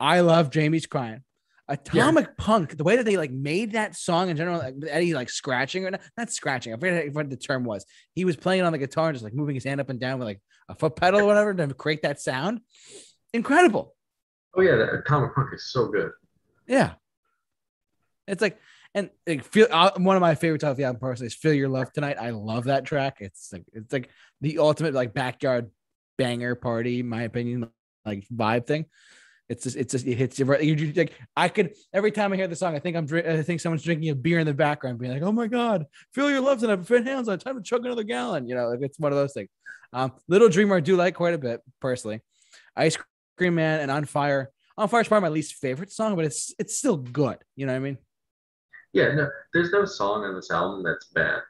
I 0.00 0.20
love 0.20 0.50
Jamie's 0.50 0.86
crying. 0.86 1.22
Atomic 1.66 2.36
Punk, 2.36 2.76
the 2.76 2.84
way 2.84 2.96
that 2.96 3.04
they 3.04 3.16
like 3.16 3.30
made 3.30 3.72
that 3.72 3.96
song 3.96 4.28
in 4.28 4.36
general, 4.36 4.58
like 4.58 4.74
Eddie 4.86 5.14
like 5.14 5.30
scratching 5.30 5.86
or 5.86 5.92
not, 5.92 6.00
not 6.16 6.30
scratching. 6.30 6.74
I 6.74 6.76
forget 6.76 7.12
what 7.14 7.30
the 7.30 7.36
term 7.36 7.64
was. 7.64 7.86
He 8.14 8.26
was 8.26 8.36
playing 8.36 8.62
on 8.62 8.72
the 8.72 8.78
guitar 8.78 9.08
and 9.08 9.14
just 9.14 9.24
like 9.24 9.32
moving 9.32 9.54
his 9.54 9.64
hand 9.64 9.80
up 9.80 9.88
and 9.88 9.98
down 9.98 10.18
with 10.18 10.28
like 10.28 10.42
a 10.68 10.74
foot 10.74 10.96
pedal 10.96 11.20
or 11.20 11.24
whatever 11.24 11.54
to 11.54 11.72
create 11.72 12.02
that 12.02 12.20
sound. 12.20 12.60
Incredible. 13.32 13.94
Oh 14.54 14.60
yeah, 14.60 14.76
that 14.76 14.92
Atomic 14.92 15.34
Punk 15.34 15.54
is 15.54 15.72
so 15.72 15.88
good. 15.88 16.10
Yeah. 16.66 16.94
It's 18.26 18.42
like 18.42 18.58
and 18.94 19.10
like 19.26 19.44
feel 19.44 19.66
uh, 19.70 19.90
one 19.96 20.16
of 20.16 20.22
my 20.22 20.34
favorite 20.34 20.60
the 20.60 20.84
album 20.84 21.00
personally 21.00 21.26
is 21.26 21.34
"Feel 21.34 21.52
Your 21.52 21.68
Love 21.68 21.92
Tonight." 21.92 22.16
I 22.18 22.30
love 22.30 22.64
that 22.64 22.84
track. 22.84 23.18
It's 23.20 23.52
like 23.52 23.64
it's 23.72 23.92
like 23.92 24.08
the 24.40 24.58
ultimate 24.58 24.94
like 24.94 25.12
backyard 25.12 25.70
banger 26.16 26.54
party, 26.54 27.02
my 27.02 27.22
opinion, 27.22 27.68
like 28.04 28.24
vibe 28.34 28.66
thing. 28.66 28.86
It's 29.48 29.64
just 29.64 29.76
it's 29.76 29.92
just 29.92 30.06
it 30.06 30.14
hits 30.16 30.38
you 30.38 30.46
right. 30.46 30.62
You 30.62 30.92
like 30.94 31.12
I 31.36 31.48
could 31.48 31.74
every 31.92 32.12
time 32.12 32.32
I 32.32 32.36
hear 32.36 32.48
the 32.48 32.56
song, 32.56 32.74
I 32.74 32.78
think 32.78 32.96
I'm 32.96 33.06
I 33.14 33.42
think 33.42 33.60
someone's 33.60 33.82
drinking 33.82 34.08
a 34.08 34.14
beer 34.14 34.38
in 34.38 34.46
the 34.46 34.54
background, 34.54 34.98
being 34.98 35.12
like, 35.12 35.22
"Oh 35.22 35.32
my 35.32 35.48
god, 35.48 35.84
feel 36.14 36.30
your 36.30 36.40
love 36.40 36.60
tonight, 36.60 36.86
Fred 36.86 37.06
hands 37.06 37.28
on 37.28 37.38
time 37.38 37.56
to 37.56 37.62
chug 37.62 37.84
another 37.84 38.04
gallon." 38.04 38.48
You 38.48 38.54
know, 38.54 38.68
like 38.68 38.80
it's 38.80 38.98
one 38.98 39.12
of 39.12 39.18
those 39.18 39.34
things. 39.34 39.50
Um, 39.92 40.12
Little 40.28 40.48
Dreamer 40.48 40.76
I 40.76 40.80
do 40.80 40.96
like 40.96 41.14
quite 41.14 41.34
a 41.34 41.38
bit 41.38 41.60
personally. 41.80 42.20
Ice 42.74 42.96
Cream 43.36 43.56
Man 43.56 43.80
and 43.80 43.90
On 43.90 44.04
Fire. 44.06 44.50
On 44.76 44.88
Fire 44.88 45.02
is 45.02 45.08
probably 45.08 45.28
my 45.28 45.32
least 45.34 45.54
favorite 45.54 45.92
song, 45.92 46.16
but 46.16 46.24
it's 46.24 46.52
it's 46.58 46.76
still 46.76 46.96
good. 46.96 47.38
You 47.56 47.66
know 47.66 47.72
what 47.72 47.78
I 47.78 47.80
mean? 47.80 47.98
Yeah, 48.92 49.12
no, 49.12 49.28
there's 49.52 49.72
no 49.72 49.84
song 49.84 50.24
on 50.24 50.34
this 50.34 50.50
album 50.50 50.82
that's 50.82 51.06
bad. 51.06 51.40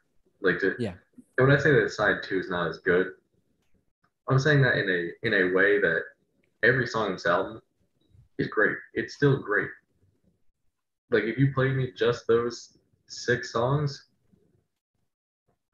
Like, 0.41 0.59
to, 0.61 0.75
Yeah. 0.79 0.95
And 1.39 1.49
when 1.49 1.57
I 1.57 1.61
say 1.61 1.73
that 1.73 1.91
side 1.91 2.23
two 2.23 2.39
is 2.39 2.49
not 2.49 2.69
as 2.69 2.79
good, 2.79 3.09
I'm 4.29 4.39
saying 4.39 4.63
that 4.63 4.77
in 4.77 4.89
a 4.89 5.27
in 5.27 5.35
a 5.35 5.55
way 5.55 5.81
that 5.81 6.03
every 6.63 6.87
song 6.87 7.07
on 7.07 7.13
this 7.13 7.27
album 7.27 7.61
is 8.39 8.49
great. 8.49 8.77
It's 8.95 9.15
still 9.15 9.39
great. 9.43 9.69
Like, 11.11 11.25
if 11.25 11.39
you 11.39 11.53
played 11.53 11.77
me 11.77 11.93
just 11.97 12.27
those 12.27 12.79
six 13.07 13.53
songs, 13.53 14.07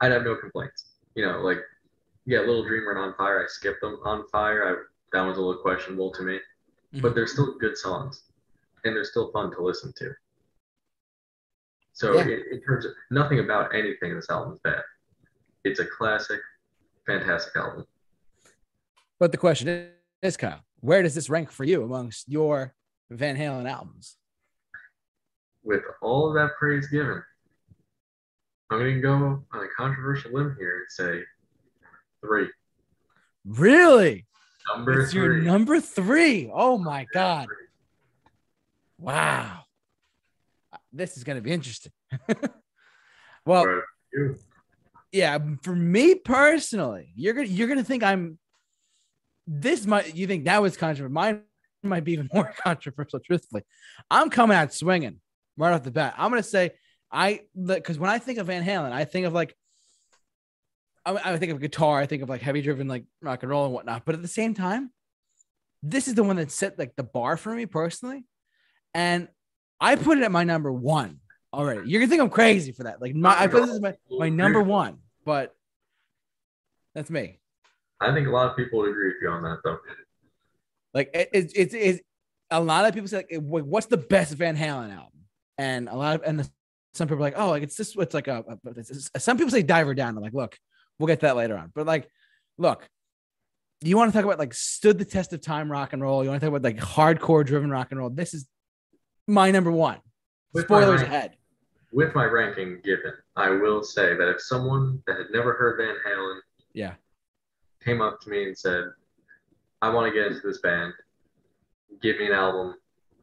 I'd 0.00 0.12
have 0.12 0.24
no 0.24 0.34
complaints. 0.36 0.96
You 1.14 1.26
know, 1.26 1.40
like, 1.40 1.58
yeah, 2.26 2.40
Little 2.40 2.64
Dreamer 2.64 2.92
and 2.92 3.00
On 3.00 3.14
Fire, 3.14 3.42
I 3.42 3.46
skipped 3.48 3.80
them. 3.80 3.98
On 4.04 4.26
Fire, 4.28 4.64
I, 4.64 5.16
that 5.16 5.24
one's 5.24 5.38
a 5.38 5.40
little 5.40 5.62
questionable 5.62 6.12
to 6.12 6.22
me, 6.22 6.38
Mm-hmm. 6.92 7.02
but 7.02 7.14
they're 7.14 7.26
still 7.28 7.56
good 7.58 7.76
songs, 7.76 8.24
and 8.84 8.96
they're 8.96 9.04
still 9.04 9.30
fun 9.30 9.52
to 9.52 9.62
listen 9.62 9.92
to. 9.98 10.10
So 11.92 12.14
Yeah. 12.14 12.22
in, 12.22 12.44
in 12.52 12.60
terms 12.62 12.84
of 12.84 12.92
nothing 13.12 13.38
about 13.38 13.72
anything 13.74 14.10
in 14.10 14.16
this 14.16 14.28
album 14.28 14.54
is 14.54 14.58
bad. 14.64 14.82
It's 15.62 15.78
a 15.78 15.86
classic, 15.86 16.40
fantastic 17.06 17.54
album. 17.54 17.86
But 19.20 19.30
the 19.30 19.38
question 19.38 19.90
is, 20.22 20.36
Kyle, 20.36 20.64
where 20.80 21.02
does 21.02 21.14
this 21.14 21.30
rank 21.30 21.52
for 21.52 21.62
you 21.62 21.84
amongst 21.84 22.28
your 22.28 22.74
Van 23.10 23.36
Halen 23.36 23.70
albums? 23.70 24.16
With 25.62 25.82
all 26.02 26.26
of 26.28 26.34
that 26.34 26.56
praise 26.58 26.88
given, 26.88 27.22
I'm 28.70 28.78
gonna 28.78 28.98
go 29.00 29.12
on 29.12 29.44
a 29.64 29.68
controversial 29.76 30.32
limb 30.32 30.56
here 30.58 30.78
and 30.78 30.86
say 30.90 31.22
three. 32.24 32.48
Really? 33.44 34.26
Number 34.68 35.00
it's 35.00 35.12
three. 35.12 35.20
your 35.20 35.36
number 35.38 35.80
three. 35.80 36.50
Oh 36.52 36.78
my 36.78 37.06
god! 37.12 37.48
Wow, 38.98 39.62
this 40.92 41.16
is 41.16 41.24
gonna 41.24 41.40
be 41.40 41.52
interesting. 41.52 41.92
well, 43.44 43.64
For 43.64 44.36
yeah, 45.12 45.38
for 45.62 45.74
me 45.74 46.14
personally, 46.14 47.12
you're 47.16 47.34
gonna 47.34 47.48
you're 47.48 47.68
gonna 47.68 47.84
think 47.84 48.02
I'm. 48.02 48.38
This 49.46 49.86
might 49.86 50.14
you 50.14 50.26
think 50.26 50.44
that 50.44 50.62
was 50.62 50.76
controversial? 50.76 51.12
Mine 51.12 51.42
might 51.82 52.04
be 52.04 52.12
even 52.12 52.28
more 52.34 52.52
controversial. 52.62 53.20
Truthfully, 53.20 53.62
I'm 54.10 54.30
coming 54.30 54.56
out 54.56 54.72
swinging 54.72 55.20
right 55.56 55.72
off 55.72 55.82
the 55.82 55.90
bat. 55.90 56.14
I'm 56.16 56.30
gonna 56.30 56.42
say 56.42 56.72
I 57.10 57.40
because 57.66 57.98
when 57.98 58.10
I 58.10 58.18
think 58.18 58.38
of 58.38 58.46
Van 58.46 58.64
Halen, 58.64 58.92
I 58.92 59.04
think 59.04 59.26
of 59.26 59.32
like 59.32 59.56
I, 61.04 61.32
I 61.32 61.36
think 61.38 61.52
of 61.52 61.60
guitar, 61.60 61.98
I 62.00 62.06
think 62.06 62.22
of 62.22 62.28
like 62.28 62.42
heavy 62.42 62.62
driven 62.62 62.88
like 62.88 63.04
rock 63.22 63.42
and 63.42 63.50
roll 63.50 63.64
and 63.64 63.74
whatnot. 63.74 64.04
But 64.04 64.14
at 64.14 64.22
the 64.22 64.28
same 64.28 64.54
time, 64.54 64.90
this 65.82 66.08
is 66.08 66.14
the 66.14 66.22
one 66.22 66.36
that 66.36 66.50
set 66.50 66.78
like 66.78 66.94
the 66.96 67.02
bar 67.02 67.36
for 67.36 67.54
me 67.54 67.66
personally, 67.66 68.24
and 68.94 69.28
I 69.80 69.96
put 69.96 70.18
it 70.18 70.24
at 70.24 70.30
my 70.32 70.44
number 70.44 70.70
one 70.70 71.20
already. 71.54 71.88
You're 71.88 72.00
gonna 72.00 72.10
think 72.10 72.20
I'm 72.22 72.28
crazy 72.30 72.72
for 72.72 72.84
that. 72.84 73.00
Like 73.00 73.14
my, 73.14 73.38
I 73.40 73.46
put 73.46 73.62
this 73.62 73.70
as 73.70 73.80
my, 73.80 73.94
my 74.10 74.28
number 74.28 74.62
one, 74.62 74.98
but 75.24 75.54
that's 76.94 77.08
me. 77.10 77.38
I 78.00 78.12
think 78.14 78.28
a 78.28 78.30
lot 78.30 78.50
of 78.50 78.56
people 78.56 78.80
would 78.80 78.90
agree 78.90 79.08
with 79.08 79.16
you 79.22 79.28
on 79.30 79.42
that, 79.42 79.58
though. 79.64 79.78
Like 80.92 81.10
it, 81.14 81.30
it, 81.32 81.52
it's 81.54 81.74
it's 81.74 82.00
a 82.50 82.60
lot 82.60 82.84
of 82.84 82.92
people 82.94 83.08
say 83.08 83.24
like, 83.30 83.40
what's 83.40 83.86
the 83.86 83.96
best 83.96 84.34
Van 84.34 84.56
Halen 84.56 84.92
album? 84.92 85.20
And 85.56 85.88
a 85.88 85.94
lot 85.94 86.16
of 86.16 86.22
and 86.26 86.40
the, 86.40 86.50
some 86.94 87.06
people 87.06 87.18
are 87.18 87.26
like, 87.28 87.38
oh, 87.38 87.50
like 87.50 87.62
it's 87.62 87.76
just 87.76 87.96
It's 87.98 88.12
like 88.14 88.28
a, 88.28 88.44
a 88.48 88.70
it's, 88.76 88.90
it's- 88.90 89.22
some 89.24 89.36
people 89.38 89.50
say 89.50 89.62
Diver 89.62 89.94
Down. 89.94 90.16
I'm 90.16 90.22
like, 90.22 90.34
look, 90.34 90.58
we'll 91.00 91.06
get 91.08 91.18
to 91.20 91.26
that 91.26 91.36
later 91.36 91.56
on. 91.56 91.72
But 91.74 91.86
like, 91.86 92.08
look, 92.58 92.88
you 93.80 93.96
want 93.96 94.12
to 94.12 94.16
talk 94.16 94.24
about 94.26 94.38
like 94.38 94.52
stood 94.54 94.98
the 94.98 95.04
test 95.04 95.32
of 95.32 95.40
time 95.40 95.72
rock 95.72 95.92
and 95.94 96.02
roll? 96.02 96.22
You 96.22 96.28
want 96.30 96.40
to 96.40 96.46
talk 96.46 96.54
about 96.54 96.62
like 96.62 96.76
hardcore 96.76 97.44
driven 97.44 97.70
rock 97.70 97.88
and 97.90 97.98
roll? 97.98 98.10
This 98.10 98.34
is 98.34 98.46
my 99.26 99.50
number 99.50 99.72
one. 99.72 99.98
With 100.52 100.64
Spoilers 100.66 101.00
rank- 101.00 101.12
ahead. 101.12 101.36
With 101.92 102.14
my 102.14 102.24
ranking 102.24 102.80
given, 102.84 103.14
I 103.34 103.50
will 103.50 103.82
say 103.82 104.14
that 104.14 104.28
if 104.28 104.40
someone 104.40 105.02
that 105.08 105.16
had 105.16 105.26
never 105.32 105.54
heard 105.54 105.78
Van 105.78 105.96
Halen 106.06 106.38
Yeah, 106.72 106.94
came 107.84 108.00
up 108.00 108.20
to 108.20 108.30
me 108.30 108.44
and 108.44 108.56
said, 108.56 108.84
I 109.82 109.88
want 109.92 110.06
to 110.06 110.16
get 110.16 110.30
into 110.30 110.46
this 110.46 110.60
band, 110.60 110.92
give 112.00 112.18
me 112.18 112.26
an 112.26 112.32
album 112.32 112.74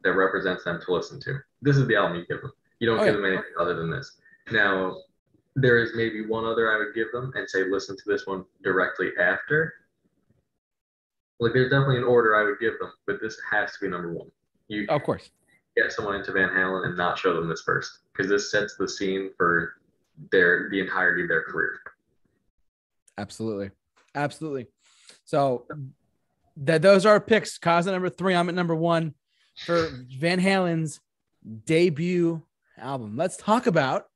that 0.04 0.12
represents 0.12 0.64
them 0.64 0.80
to 0.84 0.92
listen 0.92 1.18
to. 1.20 1.38
This 1.62 1.76
is 1.78 1.86
the 1.86 1.96
album 1.96 2.18
you 2.18 2.26
give 2.26 2.42
them. 2.42 2.52
You 2.78 2.88
don't 2.88 2.98
Oh, 3.00 3.04
give 3.06 3.14
yeah. 3.14 3.20
them 3.20 3.24
anything 3.24 3.52
other 3.58 3.74
than 3.74 3.90
this. 3.90 4.18
Now, 4.50 4.96
there 5.60 5.78
is 5.78 5.90
maybe 5.94 6.26
one 6.26 6.44
other 6.44 6.72
I 6.72 6.78
would 6.78 6.94
give 6.94 7.10
them 7.12 7.32
and 7.34 7.48
say, 7.48 7.64
listen 7.68 7.96
to 7.96 8.02
this 8.06 8.26
one 8.26 8.44
directly 8.62 9.10
after. 9.20 9.74
Like, 11.40 11.52
there's 11.52 11.70
definitely 11.70 11.98
an 11.98 12.04
order 12.04 12.34
I 12.34 12.42
would 12.42 12.58
give 12.60 12.78
them, 12.80 12.92
but 13.06 13.20
this 13.20 13.38
has 13.50 13.72
to 13.72 13.78
be 13.80 13.88
number 13.88 14.12
one. 14.12 14.30
You 14.68 14.86
of 14.88 15.02
course. 15.02 15.30
get 15.76 15.92
someone 15.92 16.16
into 16.16 16.32
Van 16.32 16.48
Halen 16.48 16.86
and 16.86 16.96
not 16.96 17.18
show 17.18 17.34
them 17.34 17.48
this 17.48 17.62
first, 17.62 18.00
because 18.12 18.28
this 18.28 18.50
sets 18.50 18.76
the 18.76 18.88
scene 18.88 19.30
for 19.36 19.74
their 20.32 20.68
the 20.70 20.80
entirety 20.80 21.22
of 21.22 21.28
their 21.28 21.44
career. 21.44 21.78
Absolutely. 23.16 23.70
Absolutely. 24.14 24.66
So 25.24 25.64
that 26.56 26.82
those 26.82 27.06
are 27.06 27.10
our 27.10 27.20
picks. 27.20 27.56
Cause 27.56 27.86
at 27.86 27.92
number 27.92 28.08
three. 28.08 28.34
I'm 28.34 28.48
at 28.48 28.54
number 28.54 28.74
one 28.74 29.14
for 29.64 29.90
Van 30.18 30.40
Halen's 30.40 31.00
debut 31.64 32.42
album. 32.76 33.16
Let's 33.16 33.36
talk 33.36 33.68
about 33.68 34.07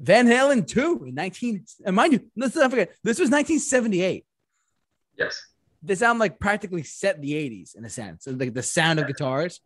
Van 0.00 0.26
Halen 0.26 0.66
2 0.66 1.04
in 1.08 1.14
19. 1.14 1.64
And 1.84 1.96
mind 1.96 2.12
you, 2.12 2.20
let's 2.36 2.54
not 2.54 2.70
forget, 2.70 2.90
this 3.02 3.18
was 3.18 3.30
1978. 3.30 4.24
Yes. 5.16 5.40
This 5.82 6.02
album 6.02 6.18
like 6.18 6.38
practically 6.38 6.82
set 6.82 7.20
the 7.20 7.32
80s 7.32 7.76
in 7.76 7.84
a 7.84 7.90
sense. 7.90 8.26
Like 8.26 8.54
the 8.54 8.62
sound 8.62 8.98
of 9.00 9.06
guitars. 9.06 9.60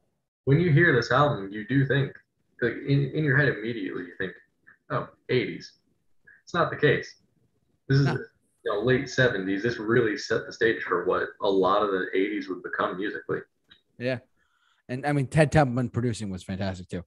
when 0.44 0.60
you 0.60 0.72
hear 0.72 0.94
this 0.94 1.10
album, 1.10 1.50
you 1.52 1.66
do 1.66 1.86
think, 1.86 2.12
like 2.60 2.74
in, 2.86 3.10
in 3.14 3.24
your 3.24 3.36
head 3.36 3.48
immediately, 3.48 4.02
you 4.04 4.12
think, 4.18 4.32
oh, 4.90 5.08
80s. 5.30 5.66
It's 6.44 6.54
not 6.54 6.70
the 6.70 6.76
case. 6.76 7.14
This 7.88 7.98
is 7.98 8.06
No. 8.06 8.12
you 8.12 8.72
know, 8.72 8.80
late 8.80 9.04
70s. 9.04 9.62
This 9.62 9.78
really 9.78 10.16
set 10.16 10.46
the 10.46 10.52
stage 10.52 10.82
for 10.82 11.04
what 11.04 11.28
a 11.42 11.48
lot 11.48 11.82
of 11.82 11.90
the 11.90 12.06
80s 12.16 12.48
would 12.48 12.62
become 12.62 12.96
musically. 12.98 13.40
Yeah. 13.98 14.18
And 14.88 15.06
I 15.06 15.12
mean, 15.12 15.26
Ted 15.26 15.52
Templeman 15.52 15.88
producing 15.90 16.30
was 16.30 16.42
fantastic 16.42 16.88
too. 16.88 17.04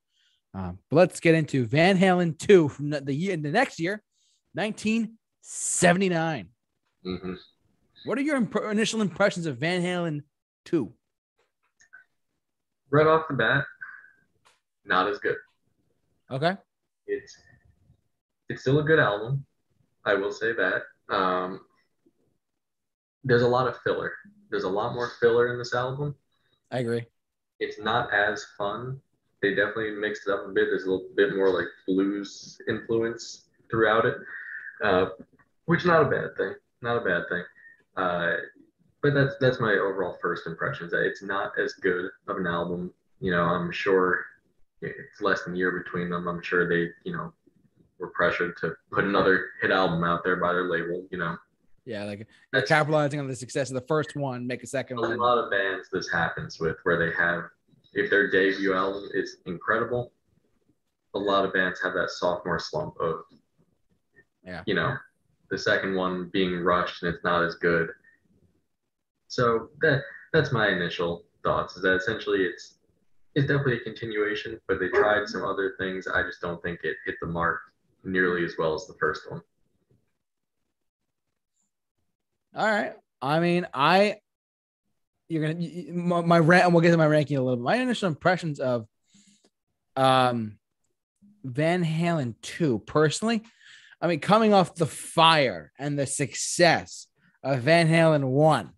Um, 0.55 0.79
but 0.89 0.95
let's 0.95 1.19
get 1.19 1.35
into 1.35 1.65
Van 1.65 1.97
Halen 1.97 2.38
2 2.39 2.69
from 2.69 2.89
the- 2.89 3.01
the 3.01 3.13
year 3.13 3.33
in 3.33 3.41
the 3.41 3.51
next 3.51 3.77
year, 3.77 4.01
1979. 4.53 6.50
hmm 7.03 7.33
What 8.05 8.17
are 8.17 8.21
your 8.21 8.38
imp- 8.38 8.55
initial 8.71 9.01
impressions 9.01 9.47
of 9.47 9.57
Van 9.57 9.81
Halen 9.81 10.24
2? 10.65 10.95
Right 12.89 13.05
off 13.07 13.27
the 13.27 13.33
bat, 13.33 13.65
not 14.85 15.09
as 15.09 15.17
good. 15.19 15.35
Okay. 16.31 16.55
It's 17.07 17.38
it's 18.47 18.62
still 18.62 18.79
a 18.79 18.83
good 18.83 19.00
album. 19.00 19.45
I 20.05 20.13
will 20.13 20.31
say 20.31 20.53
that. 20.53 20.83
Um, 21.09 21.65
there's 23.24 23.41
a 23.41 23.47
lot 23.47 23.67
of 23.67 23.75
filler. 23.81 24.13
There's 24.51 24.63
a 24.65 24.69
lot 24.69 24.93
more 24.93 25.09
filler 25.19 25.51
in 25.51 25.57
this 25.57 25.74
album. 25.74 26.15
I 26.71 26.79
agree. 26.79 27.05
it's 27.59 27.79
not 27.79 28.13
as 28.13 28.45
fun. 28.57 29.01
They 29.41 29.53
definitely 29.53 29.91
mixed 29.91 30.27
it 30.27 30.33
up 30.33 30.45
a 30.45 30.49
bit. 30.49 30.67
There's 30.69 30.83
a 30.83 30.91
little 30.91 31.07
bit 31.15 31.35
more 31.35 31.49
like 31.49 31.67
blues 31.87 32.57
influence 32.67 33.45
throughout 33.69 34.05
it, 34.05 34.15
uh, 34.83 35.07
which 35.65 35.85
not 35.85 36.01
a 36.01 36.09
bad 36.09 36.35
thing. 36.37 36.53
Not 36.81 36.97
a 36.97 37.05
bad 37.05 37.23
thing. 37.29 37.43
Uh, 37.97 38.35
but 39.01 39.13
that's 39.13 39.35
that's 39.39 39.59
my 39.59 39.73
overall 39.73 40.17
first 40.21 40.47
impression. 40.47 40.85
Is 40.85 40.91
that 40.91 41.05
it's 41.05 41.21
not 41.21 41.51
as 41.59 41.73
good 41.73 42.09
of 42.27 42.37
an 42.37 42.47
album. 42.47 42.91
You 43.19 43.31
know, 43.31 43.43
I'm 43.43 43.71
sure 43.71 44.25
it's 44.81 45.21
less 45.21 45.43
than 45.43 45.53
a 45.53 45.57
year 45.57 45.71
between 45.83 46.09
them. 46.09 46.27
I'm 46.27 46.41
sure 46.41 46.67
they, 46.67 46.91
you 47.03 47.15
know, 47.15 47.31
were 47.99 48.09
pressured 48.09 48.57
to 48.57 48.73
put 48.91 49.03
another 49.03 49.49
hit 49.61 49.71
album 49.71 50.03
out 50.03 50.23
there 50.23 50.37
by 50.37 50.53
their 50.53 50.69
label. 50.69 51.05
You 51.11 51.19
know, 51.19 51.37
Yeah, 51.85 52.03
like 52.05 52.27
that's 52.51 52.67
capitalizing 52.67 53.19
on 53.19 53.27
the 53.27 53.35
success 53.35 53.69
of 53.69 53.75
the 53.75 53.87
first 53.87 54.15
one, 54.15 54.45
make 54.47 54.63
a 54.63 54.67
second 54.67 54.97
a 54.97 55.01
one. 55.01 55.13
A 55.13 55.21
lot 55.21 55.37
of 55.37 55.51
bands 55.51 55.87
this 55.91 56.09
happens 56.09 56.59
with 56.59 56.77
where 56.83 56.97
they 56.97 57.15
have 57.15 57.43
if 57.95 58.09
their 58.09 58.29
debut 58.29 58.73
album 58.73 59.09
is 59.13 59.37
incredible, 59.45 60.11
a 61.15 61.19
lot 61.19 61.45
of 61.45 61.53
bands 61.53 61.81
have 61.81 61.93
that 61.93 62.11
sophomore 62.11 62.59
slump 62.59 62.95
of, 62.99 63.23
Yeah. 64.43 64.63
you 64.67 64.75
know, 64.75 64.95
the 65.49 65.57
second 65.57 65.95
one 65.95 66.29
being 66.29 66.59
rushed 66.59 67.01
and 67.03 67.13
it's 67.13 67.23
not 67.23 67.43
as 67.43 67.55
good. 67.55 67.89
So 69.27 69.69
that 69.81 70.03
that's 70.33 70.51
my 70.51 70.67
initial 70.69 71.25
thoughts. 71.43 71.75
Is 71.77 71.83
that 71.83 71.95
essentially 71.95 72.43
it's 72.43 72.79
it's 73.35 73.47
definitely 73.47 73.77
a 73.77 73.83
continuation, 73.83 74.59
but 74.67 74.79
they 74.79 74.87
tried 74.89 75.27
some 75.27 75.43
other 75.43 75.75
things. 75.77 76.07
I 76.07 76.23
just 76.23 76.41
don't 76.41 76.61
think 76.63 76.81
it 76.83 76.95
hit 77.05 77.15
the 77.21 77.27
mark 77.27 77.59
nearly 78.03 78.45
as 78.45 78.53
well 78.57 78.73
as 78.73 78.85
the 78.87 78.93
first 78.99 79.29
one. 79.29 79.41
All 82.55 82.65
right. 82.65 82.93
I 83.21 83.39
mean, 83.39 83.67
I 83.73 84.19
you're 85.27 85.46
gonna 85.48 85.60
you- 85.60 85.94
my, 85.94 86.22
my 86.22 86.39
rank. 86.39 86.72
We'll 86.72 86.82
get 86.82 86.91
to 86.91 86.98
my 86.98 87.08
ranking 87.08 87.38
a 87.38 87.41
little 87.41 87.58
bit. 87.58 87.63
My 87.63 87.77
initial 87.77 88.08
impressions 88.08 88.60
of 88.60 88.88
um 89.96 90.58
Van 91.44 91.84
Halen 91.84 92.36
two 92.41 92.79
personally. 92.79 93.44
I 94.01 94.08
mean, 94.08 94.20
coming 94.20 94.53
off 94.53 94.75
the 94.75 94.86
fire 94.86 95.72
and 95.79 95.98
the 95.98 96.05
success 96.05 97.08
of 97.44 97.62
Van 97.62 97.88
Halen 97.88 98.24
one, 98.25 98.72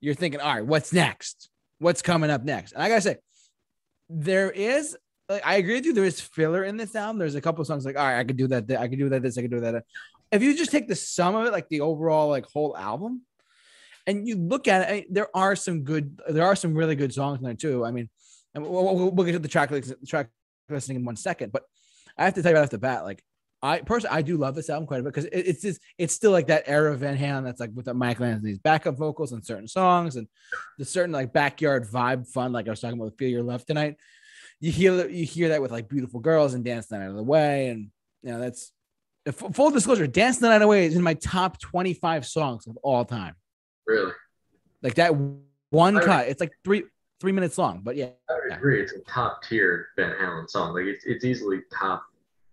you're 0.00 0.14
thinking, 0.14 0.40
all 0.40 0.54
right, 0.54 0.64
what's 0.64 0.92
next? 0.92 1.50
What's 1.78 2.00
coming 2.00 2.30
up 2.30 2.44
next? 2.44 2.72
And 2.72 2.82
I 2.82 2.88
gotta 2.88 3.00
say, 3.00 3.16
there 4.08 4.50
is. 4.50 4.96
Like, 5.28 5.46
I 5.46 5.56
agree 5.56 5.76
with 5.76 5.86
you. 5.86 5.94
There 5.94 6.04
is 6.04 6.20
filler 6.20 6.64
in 6.64 6.76
this 6.76 6.94
album. 6.94 7.18
There's 7.18 7.36
a 7.36 7.40
couple 7.40 7.64
songs 7.64 7.84
like, 7.86 7.96
all 7.96 8.04
right, 8.04 8.18
I 8.18 8.24
could 8.24 8.36
do 8.36 8.48
that. 8.48 8.70
I 8.78 8.88
could 8.88 8.98
do 8.98 9.08
that. 9.08 9.22
This, 9.22 9.38
I 9.38 9.42
could 9.42 9.50
do 9.50 9.60
that. 9.60 9.84
If 10.30 10.42
you 10.42 10.56
just 10.56 10.70
take 10.70 10.88
the 10.88 10.94
sum 10.96 11.34
of 11.34 11.46
it, 11.46 11.52
like 11.52 11.68
the 11.68 11.80
overall 11.80 12.28
like 12.28 12.44
whole 12.52 12.76
album, 12.76 13.22
and 14.06 14.26
you 14.26 14.36
look 14.36 14.68
at 14.68 14.90
it, 14.90 15.12
there 15.12 15.34
are 15.34 15.54
some 15.56 15.82
good, 15.82 16.20
there 16.28 16.44
are 16.44 16.56
some 16.56 16.74
really 16.74 16.96
good 16.96 17.12
songs 17.12 17.38
in 17.38 17.44
there 17.44 17.54
too. 17.54 17.84
I 17.84 17.90
mean, 17.90 18.08
and 18.54 18.64
we'll, 18.64 19.10
we'll, 19.10 19.26
get 19.26 19.32
to 19.32 19.38
the 19.38 19.48
track 19.48 19.70
track 20.06 20.28
listening 20.68 20.98
in 20.98 21.04
one 21.04 21.16
second, 21.16 21.52
but 21.52 21.62
I 22.18 22.24
have 22.24 22.34
to 22.34 22.42
tell 22.42 22.52
you 22.52 22.56
right 22.56 22.64
off 22.64 22.70
the 22.70 22.78
bat, 22.78 23.04
like 23.04 23.22
I 23.62 23.80
personally, 23.80 24.16
I 24.16 24.22
do 24.22 24.36
love 24.36 24.56
this 24.56 24.68
album 24.68 24.86
quite 24.86 25.00
a 25.00 25.02
bit 25.04 25.14
because 25.14 25.26
it, 25.26 25.46
it's 25.46 25.62
just, 25.62 25.80
it's 25.96 26.12
still 26.12 26.32
like 26.32 26.48
that 26.48 26.64
era 26.66 26.92
of 26.92 26.98
Van 27.00 27.16
Halen 27.16 27.44
that's 27.44 27.60
like 27.60 27.70
with 27.74 27.84
the 27.84 27.94
Michael 27.94 28.26
Anthony's 28.26 28.58
backup 28.58 28.96
vocals 28.96 29.32
on 29.32 29.42
certain 29.42 29.68
songs 29.68 30.16
and 30.16 30.26
the 30.78 30.84
certain 30.84 31.12
like 31.12 31.32
backyard 31.32 31.88
vibe 31.88 32.26
fun, 32.26 32.52
like 32.52 32.66
I 32.66 32.70
was 32.70 32.80
talking 32.80 33.00
about 33.00 33.16
Feel 33.16 33.28
Your 33.28 33.42
Love 33.42 33.64
tonight. 33.64 33.96
You 34.58 34.72
hear 34.72 35.08
you 35.08 35.24
hear 35.24 35.50
that 35.50 35.62
with 35.62 35.70
like 35.70 35.88
beautiful 35.88 36.20
girls 36.20 36.54
and 36.54 36.64
dance 36.64 36.86
the 36.86 36.98
night 36.98 37.04
out 37.04 37.10
of 37.10 37.16
the 37.16 37.22
way, 37.22 37.68
and 37.68 37.88
you 38.22 38.32
know 38.32 38.40
that's 38.40 38.72
full 39.32 39.70
disclosure. 39.70 40.06
Dance 40.06 40.38
the 40.38 40.48
night 40.48 40.62
away 40.62 40.86
is 40.86 40.94
in 40.94 41.02
my 41.02 41.14
top 41.14 41.58
25 41.60 42.26
songs 42.26 42.66
of 42.66 42.76
all 42.78 43.04
time. 43.04 43.34
Really, 43.86 44.12
Like 44.82 44.94
that 44.94 45.14
one 45.70 45.96
I- 45.98 46.04
cut, 46.04 46.28
it's 46.28 46.40
like 46.40 46.52
three 46.64 46.84
three 47.20 47.32
minutes 47.32 47.56
long, 47.58 47.80
but 47.82 47.94
yeah, 47.96 48.10
I 48.28 48.34
would 48.34 48.42
Yeah. 48.48 48.56
agree. 48.56 48.82
It's 48.82 48.92
a 48.92 49.00
top 49.00 49.42
tier 49.44 49.88
Van 49.96 50.12
Halen 50.16 50.48
song. 50.48 50.74
Like 50.74 50.84
it's 50.86 51.04
it's 51.04 51.24
easily 51.24 51.60
top 51.72 52.04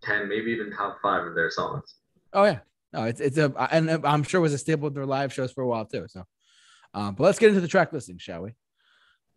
ten, 0.01 0.27
maybe 0.29 0.51
even 0.51 0.71
top 0.71 0.99
five 1.01 1.25
of 1.25 1.35
their 1.35 1.49
songs. 1.51 1.95
oh 2.33 2.43
yeah, 2.45 2.59
no, 2.93 3.03
it's 3.05 3.19
it's 3.21 3.37
a 3.37 3.53
and 3.71 3.89
I'm 4.05 4.23
sure 4.23 4.39
it 4.39 4.41
was 4.41 4.53
a 4.53 4.57
staple 4.57 4.87
of 4.87 4.93
their 4.93 5.05
live 5.05 5.31
shows 5.33 5.51
for 5.51 5.61
a 5.61 5.67
while 5.67 5.85
too. 5.85 6.07
So, 6.07 6.25
um, 6.93 7.15
but 7.15 7.23
let's 7.23 7.39
get 7.39 7.49
into 7.49 7.61
the 7.61 7.67
track 7.67 7.93
listing, 7.93 8.17
shall 8.17 8.41
we? 8.43 8.55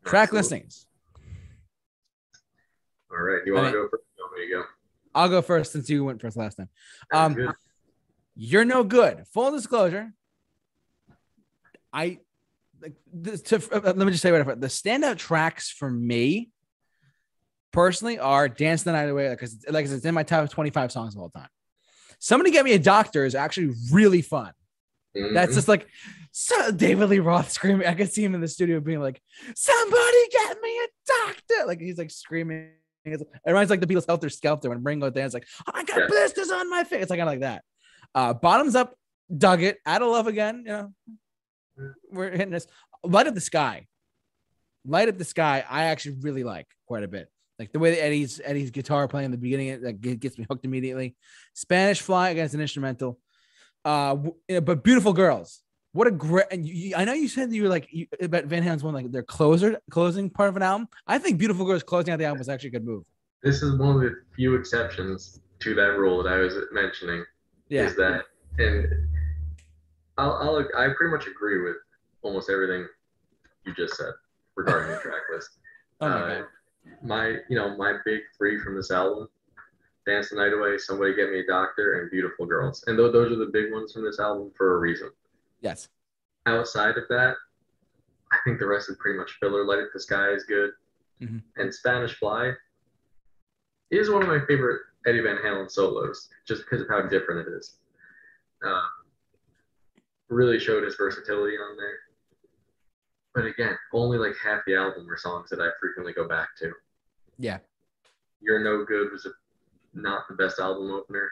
Track 0.04 0.28
Absolutely. 0.30 0.38
listings. 0.38 0.86
All 3.10 3.18
right, 3.18 3.40
you 3.44 3.52
want 3.54 3.66
to 3.66 3.72
go 3.72 3.88
first? 3.90 4.04
You 4.16 4.24
want 4.24 4.38
me 4.38 4.46
to 4.48 4.52
go? 4.54 4.64
I'll 5.14 5.28
go 5.28 5.42
first 5.42 5.72
since 5.72 5.90
you 5.90 6.04
went 6.04 6.20
first 6.20 6.36
last 6.36 6.56
time. 6.56 6.68
Um. 7.12 7.54
You're 8.34 8.64
no 8.64 8.82
good. 8.82 9.26
Full 9.34 9.50
disclosure. 9.50 10.14
I 11.92 12.18
like 12.80 12.94
this 13.12 13.42
to 13.42 13.56
uh, 13.72 13.80
let 13.94 13.96
me 13.98 14.10
just 14.10 14.22
say 14.22 14.30
right 14.30 14.46
up 14.46 14.60
the 14.60 14.66
standout 14.66 15.18
tracks 15.18 15.70
for 15.70 15.90
me 15.90 16.50
personally 17.72 18.18
are 18.18 18.48
Dance 18.48 18.82
the 18.82 18.92
Night 18.92 19.08
Away 19.08 19.28
because 19.30 19.64
like 19.68 19.84
I 19.84 19.88
said, 19.88 19.96
it's 19.98 20.06
in 20.06 20.14
my 20.14 20.22
top 20.22 20.48
25 20.50 20.92
songs 20.92 21.14
of 21.14 21.20
all 21.20 21.30
time. 21.30 21.48
Somebody 22.18 22.50
get 22.50 22.64
me 22.64 22.72
a 22.72 22.78
doctor 22.78 23.24
is 23.24 23.34
actually 23.34 23.74
really 23.90 24.22
fun. 24.22 24.52
That's 25.14 25.52
Mhm. 25.52 25.56
just 25.56 25.68
like 25.68 25.86
so 26.30 26.70
David 26.70 27.10
Lee 27.10 27.18
Roth 27.18 27.50
screaming. 27.52 27.86
I 27.86 27.94
could 27.94 28.10
see 28.12 28.24
him 28.24 28.34
in 28.34 28.40
the 28.40 28.48
studio 28.48 28.80
being 28.80 29.00
like, 29.00 29.20
"Somebody 29.54 30.28
get 30.30 30.56
me 30.62 30.78
a 30.78 30.86
doctor!" 31.26 31.66
Like 31.66 31.80
he's 31.80 31.98
like 31.98 32.10
screaming. 32.10 32.70
It's, 33.04 33.20
it 33.22 33.28
reminds 33.46 33.68
like 33.70 33.80
the 33.80 33.86
Beatles 33.86 34.06
Helter 34.06 34.28
Skelter 34.30 34.70
when 34.70 34.82
Ringo 34.82 35.10
dance 35.10 35.34
like, 35.34 35.46
"I 35.72 35.84
got 35.84 35.98
Yeah. 36.00 36.06
blisters 36.08 36.50
on 36.50 36.70
my 36.70 36.84
face." 36.84 37.02
It's 37.02 37.10
like 37.10 37.18
kind 37.18 37.28
of 37.28 37.32
like 37.32 37.40
that. 37.40 37.64
Uh, 38.14 38.32
bottoms 38.32 38.74
up, 38.74 38.96
dug 39.36 39.62
it. 39.62 39.78
Out 39.84 40.00
of 40.02 40.08
love 40.08 40.26
again. 40.26 40.58
You 40.64 40.72
know, 40.72 40.94
we're 42.10 42.30
hitting 42.30 42.50
this. 42.50 42.66
Light 43.04 43.26
of 43.26 43.34
the 43.34 43.40
sky. 43.40 43.86
Light 44.84 45.08
of 45.08 45.18
the 45.18 45.24
sky. 45.24 45.64
I 45.68 45.84
actually 45.84 46.16
really 46.20 46.44
like 46.44 46.66
quite 46.86 47.02
a 47.04 47.08
bit. 47.08 47.30
Like 47.58 47.72
the 47.72 47.78
way 47.78 47.90
that 47.94 48.02
Eddie's 48.02 48.40
Eddie's 48.44 48.70
guitar 48.70 49.06
playing 49.06 49.26
in 49.26 49.30
the 49.30 49.36
beginning, 49.38 49.68
it 49.68 49.82
like, 49.82 50.00
gets 50.00 50.38
me 50.38 50.46
hooked 50.48 50.64
immediately. 50.64 51.14
Spanish 51.54 52.00
Fly 52.00 52.30
against 52.30 52.54
an 52.54 52.60
instrumental. 52.60 53.18
Uh, 53.84 54.16
but 54.62 54.82
beautiful 54.82 55.12
girls. 55.12 55.62
What 55.92 56.06
a 56.06 56.10
great! 56.10 56.46
And 56.50 56.66
you, 56.66 56.74
you- 56.74 56.94
I 56.96 57.04
know 57.04 57.12
you 57.12 57.28
said 57.28 57.52
you 57.52 57.64
were 57.64 57.68
like 57.68 57.86
you, 57.92 58.06
about 58.20 58.44
Van 58.46 58.62
Halen's 58.62 58.82
one 58.82 58.94
like 58.94 59.10
their 59.12 59.22
closer 59.22 59.78
closing 59.90 60.30
part 60.30 60.48
of 60.48 60.56
an 60.56 60.62
album. 60.62 60.88
I 61.06 61.18
think 61.18 61.38
Beautiful 61.38 61.66
Girls 61.66 61.82
closing 61.82 62.12
out 62.12 62.18
the 62.18 62.24
album 62.24 62.38
was 62.38 62.48
actually 62.48 62.68
a 62.68 62.72
good 62.72 62.84
move. 62.86 63.04
This 63.42 63.62
is 63.62 63.78
one 63.78 63.96
of 63.96 64.00
the 64.00 64.14
few 64.34 64.54
exceptions 64.54 65.40
to 65.60 65.74
that 65.74 65.98
rule 65.98 66.22
that 66.22 66.32
I 66.32 66.38
was 66.38 66.54
mentioning. 66.72 67.24
Yeah, 67.68 67.82
Is 67.84 67.96
that 67.96 68.22
and 68.58 68.86
I'll, 70.18 70.32
I'll 70.34 70.58
I 70.76 70.92
pretty 70.96 71.10
much 71.10 71.26
agree 71.26 71.62
with 71.62 71.76
almost 72.22 72.50
everything 72.50 72.86
you 73.64 73.74
just 73.74 73.96
said 73.96 74.12
regarding 74.56 74.90
the 74.90 74.98
track 75.00 75.22
list. 75.32 75.58
oh 76.00 76.08
my 76.08 76.36
uh, 76.40 76.44
my 77.02 77.26
you 77.48 77.56
know 77.56 77.76
my 77.76 77.94
big 78.04 78.20
three 78.36 78.58
from 78.60 78.76
this 78.76 78.90
album 78.90 79.28
dance 80.04 80.30
the 80.30 80.36
night 80.36 80.52
away 80.52 80.76
somebody 80.78 81.14
get 81.14 81.30
me 81.30 81.40
a 81.40 81.46
doctor 81.46 82.00
and 82.00 82.10
beautiful 82.10 82.44
girls. 82.44 82.82
And 82.86 82.98
th- 82.98 83.12
those 83.12 83.30
are 83.32 83.36
the 83.36 83.50
big 83.52 83.72
ones 83.72 83.92
from 83.92 84.04
this 84.04 84.18
album 84.18 84.50
for 84.56 84.74
a 84.74 84.78
reason. 84.78 85.10
Yes, 85.60 85.88
outside 86.46 86.96
of 86.98 87.04
that 87.08 87.36
i 88.32 88.36
think 88.44 88.58
the 88.58 88.66
rest 88.66 88.88
is 88.90 88.96
pretty 88.98 89.18
much 89.18 89.32
filler. 89.40 89.64
Light 89.64 89.78
up 89.80 89.90
the 89.92 90.00
sky 90.00 90.30
is 90.30 90.44
good. 90.44 90.70
Mhm. 91.20 91.42
and 91.56 91.72
spanish 91.72 92.14
fly 92.18 92.52
is 93.90 94.10
one 94.10 94.22
of 94.22 94.28
my 94.28 94.40
favorite 94.46 94.80
eddie 95.06 95.20
van 95.20 95.36
halen 95.36 95.70
solos 95.70 96.28
just 96.48 96.62
because 96.64 96.80
of 96.80 96.88
how 96.88 97.02
different 97.02 97.46
it 97.46 97.52
is. 97.52 97.76
Um, 98.64 98.82
really 100.32 100.58
showed 100.58 100.82
his 100.84 100.94
versatility 100.96 101.56
on 101.56 101.76
there 101.76 101.98
but 103.34 103.44
again 103.46 103.76
only 103.92 104.18
like 104.18 104.34
half 104.42 104.60
the 104.66 104.74
album 104.74 105.06
were 105.06 105.16
songs 105.16 105.48
that 105.50 105.60
i 105.60 105.68
frequently 105.80 106.12
go 106.12 106.26
back 106.26 106.48
to 106.58 106.72
yeah, 107.38 107.58
You're 108.40 108.62
No 108.62 108.84
Good 108.84 109.10
was 109.10 109.26
a, 109.26 109.30
not 109.94 110.28
the 110.28 110.34
best 110.34 110.60
album 110.60 110.90
opener. 110.90 111.28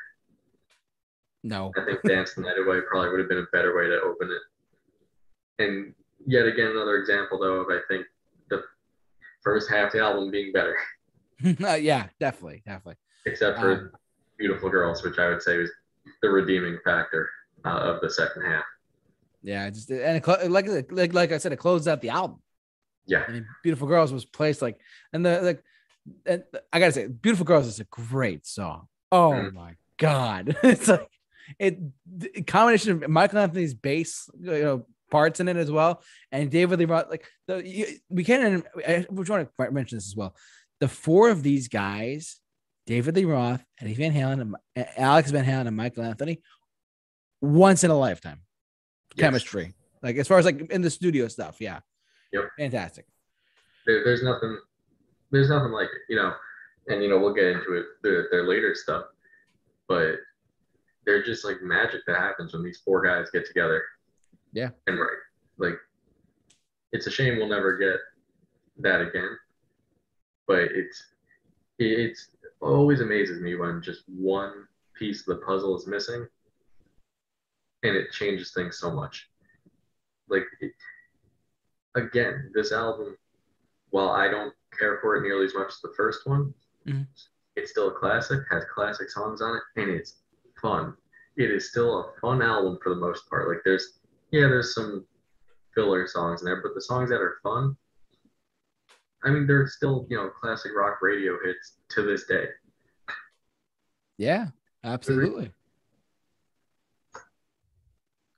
no, 1.45 1.71
I 1.77 1.85
think 1.85 2.03
Dance 2.03 2.35
the 2.35 2.41
Night 2.41 2.59
Away 2.59 2.81
probably 2.89 3.11
would 3.11 3.21
have 3.21 3.29
been 3.29 3.39
a 3.39 3.47
better 3.53 3.77
way 3.77 3.85
to 3.87 4.01
open 4.01 4.29
it. 4.31 5.63
And 5.65 5.95
yet 6.27 6.47
again, 6.47 6.69
another 6.69 6.97
example 6.97 7.39
though 7.39 7.61
of 7.61 7.69
I 7.71 7.81
think 7.87 8.07
the 8.49 8.63
first 9.43 9.71
half 9.71 9.89
of 9.89 9.93
the 9.93 10.01
album 10.01 10.31
being 10.31 10.53
better, 10.53 10.75
Uh, 11.65 11.75
yeah, 11.75 12.07
definitely, 12.19 12.63
definitely. 12.67 12.97
except 13.27 13.59
for 13.61 13.73
Um, 13.73 13.93
Beautiful 14.39 14.71
Girls, 14.71 15.03
which 15.05 15.19
I 15.19 15.29
would 15.29 15.43
say 15.43 15.59
was 15.59 15.71
the 16.23 16.31
redeeming 16.31 16.79
factor 16.85 17.31
uh, 17.67 17.79
of 17.79 18.01
the 18.01 18.11
second 18.11 18.43
half. 18.43 18.65
Yeah, 19.43 19.69
just 19.71 19.91
and 19.91 20.17
it, 20.17 20.51
like 20.51 20.67
like 20.91 21.15
like 21.15 21.33
I 21.33 21.39
said, 21.39 21.53
it 21.53 21.57
closed 21.57 21.89
out 21.89 22.01
the 22.01 22.11
album. 22.11 22.43
Yeah, 23.07 23.25
I 23.27 23.33
mean, 23.33 23.47
Beautiful 23.63 23.89
Girls 23.89 24.13
was 24.13 24.25
placed 24.25 24.61
like, 24.63 24.79
and 25.13 25.25
the 25.25 25.41
like, 25.41 25.63
and 26.27 26.45
I 26.73 26.79
gotta 26.79 26.93
say, 26.93 27.07
Beautiful 27.07 27.47
Girls 27.47 27.67
is 27.67 27.81
a 27.81 27.85
great 27.85 28.47
song. 28.47 28.89
Oh 29.11 29.31
Mhm. 29.33 29.53
my 29.55 29.77
god, 29.99 30.57
it's 30.63 30.89
like 30.89 31.09
it 31.59 31.79
combination 32.47 33.03
of 33.03 33.09
Michael 33.11 33.39
Anthony's 33.39 33.75
bass, 33.75 34.29
you 34.39 34.63
know, 34.63 34.87
parts 35.11 35.41
in 35.41 35.49
it 35.49 35.57
as 35.57 35.71
well, 35.71 36.03
and 36.31 36.51
David 36.51 36.79
Lee 36.79 36.85
Roth. 36.85 37.09
Like 37.11 37.27
the 37.47 37.67
you, 37.67 37.87
we 38.11 38.23
can't. 38.25 38.65
I 38.87 39.07
we 39.11 39.25
want 39.25 39.49
to 39.59 39.71
mention 39.73 39.97
this 39.97 40.07
as 40.07 40.17
well. 40.17 40.37
The 40.81 40.89
four 40.89 41.31
of 41.31 41.43
these 41.43 41.69
guys, 41.69 42.39
David 42.87 43.17
Lee 43.17 43.25
Roth, 43.25 43.65
Eddie 43.81 43.95
Van 43.95 44.13
Halen, 44.13 44.41
and 44.77 44.87
Alex 44.99 45.31
Van 45.31 45.45
Halen, 45.45 45.67
and 45.67 45.77
Michael 45.77 46.05
Anthony, 46.05 46.41
once 47.41 47.85
in 47.85 47.91
a 47.91 47.99
lifetime 47.99 48.41
Yes. 49.17 49.25
chemistry. 49.25 49.75
Like 50.03 50.17
as 50.17 50.29
far 50.29 50.39
as 50.39 50.45
like 50.45 50.71
in 50.71 50.83
the 50.83 50.91
studio 50.91 51.29
stuff, 51.29 51.61
yeah. 51.61 51.81
Yep. 52.33 52.51
Fantastic. 52.59 53.07
There, 53.87 54.05
there's 54.05 54.23
nothing, 54.23 54.59
there's 55.31 55.49
nothing 55.49 55.73
like 55.73 55.89
it, 55.89 56.03
you 56.09 56.17
know, 56.17 56.33
and 56.89 57.03
you 57.03 57.09
know 57.09 57.19
we'll 57.19 57.35
get 57.35 57.47
into 57.47 57.75
it 57.75 57.87
their, 58.03 58.29
their 58.31 58.47
later 58.47 58.75
stuff, 58.75 59.05
but 59.89 60.17
they're 61.07 61.23
just 61.23 61.45
like 61.45 61.61
magic 61.63 62.03
that 62.07 62.17
happens 62.17 62.53
when 62.53 62.63
these 62.63 62.81
four 62.85 63.03
guys 63.03 63.31
get 63.31 63.47
together. 63.47 63.83
Yeah. 64.53 64.71
And 64.87 64.99
right, 64.99 65.19
like 65.59 65.75
it's 66.93 67.07
a 67.07 67.11
shame 67.11 67.37
we'll 67.37 67.49
never 67.49 67.77
get 67.77 67.97
that 68.79 69.01
again, 69.01 69.37
but 70.47 70.61
it's 70.73 71.03
it's 71.79 72.29
always 72.61 73.01
amazes 73.01 73.41
me 73.41 73.55
when 73.57 73.83
just 73.83 74.03
one 74.07 74.67
piece 74.95 75.21
of 75.21 75.27
the 75.27 75.45
puzzle 75.47 75.77
is 75.77 75.87
missing, 75.87 76.27
and 77.83 77.97
it 77.97 78.13
changes 78.13 78.53
things 78.53 78.79
so 78.79 78.91
much. 78.91 79.29
Like 80.29 80.45
it, 80.61 80.73
again, 81.95 82.51
this 82.55 82.73
album, 82.73 83.17
while 83.91 84.11
I 84.11 84.29
don't 84.29 84.55
care 84.79 84.99
for 85.01 85.17
it 85.17 85.23
nearly 85.23 85.47
as 85.47 85.55
much 85.55 85.69
as 85.69 85.81
the 85.83 85.93
first 85.97 86.27
one. 86.27 86.55
Mhm. 86.87 87.07
It's 87.57 87.71
still 87.73 87.89
a 87.89 87.95
classic, 87.95 88.41
has 88.51 88.65
classic 88.73 89.11
songs 89.11 89.41
on 89.43 89.57
it, 89.57 89.63
and 89.81 89.91
it's 89.91 90.23
fun. 90.61 90.97
It 91.37 91.51
is 91.51 91.71
still 91.71 91.99
a 92.01 92.21
fun 92.21 92.43
album 92.43 92.79
for 92.83 92.91
the 92.91 93.01
most 93.01 93.29
part. 93.29 93.49
Like 93.49 93.63
there's 93.65 93.99
yeah, 94.31 94.47
there's 94.47 94.75
some 94.75 95.07
filler 95.75 96.07
songs 96.07 96.43
in 96.43 96.47
there, 96.47 96.63
but 96.63 96.75
the 96.75 96.81
songs 96.81 97.11
that 97.11 97.21
are 97.21 97.39
fun, 97.43 97.77
I 99.25 99.31
mean, 99.31 99.47
they're 99.47 99.67
still, 99.67 100.07
you 100.09 100.17
know, 100.17 100.31
classic 100.31 100.73
rock 100.75 101.03
radio 101.03 101.37
hits 101.45 101.79
to 101.91 102.03
this 102.03 102.25
day. 102.27 102.47
Yeah, 104.19 104.49
absolutely. 104.85 105.53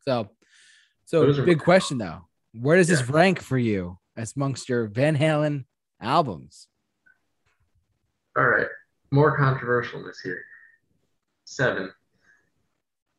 So, 0.07 0.31
so 1.05 1.27
Those 1.27 1.39
are- 1.39 1.45
big 1.45 1.61
question 1.61 1.99
though. 1.99 2.27
Where 2.55 2.77
does 2.77 2.89
this 2.89 3.09
rank 3.09 3.41
for 3.41 3.57
you 3.57 3.99
as 4.17 4.35
amongst 4.37 4.69
your 4.69 4.87
Van 4.87 5.17
Halen 5.17 5.65
albums? 6.01 6.69
All 8.37 8.45
right, 8.45 8.67
more 9.11 9.39
controversialness 9.39 10.17
here. 10.23 10.43
Seven, 11.45 11.91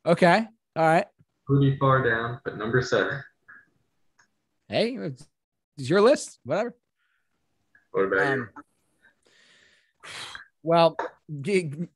Okay. 0.06 0.46
All 0.76 0.84
right. 0.86 1.06
pretty 1.46 1.76
far 1.78 2.02
down, 2.08 2.40
but 2.44 2.56
number 2.58 2.82
seven. 2.82 3.22
Hey, 4.68 4.96
it's, 4.96 5.26
it's 5.78 5.88
your 5.88 6.00
list. 6.00 6.38
Whatever. 6.44 6.74
What 7.92 8.02
about 8.04 8.36
you? 8.36 8.42
Um, 8.42 8.50
well, 10.62 10.96
gi- 11.40 11.88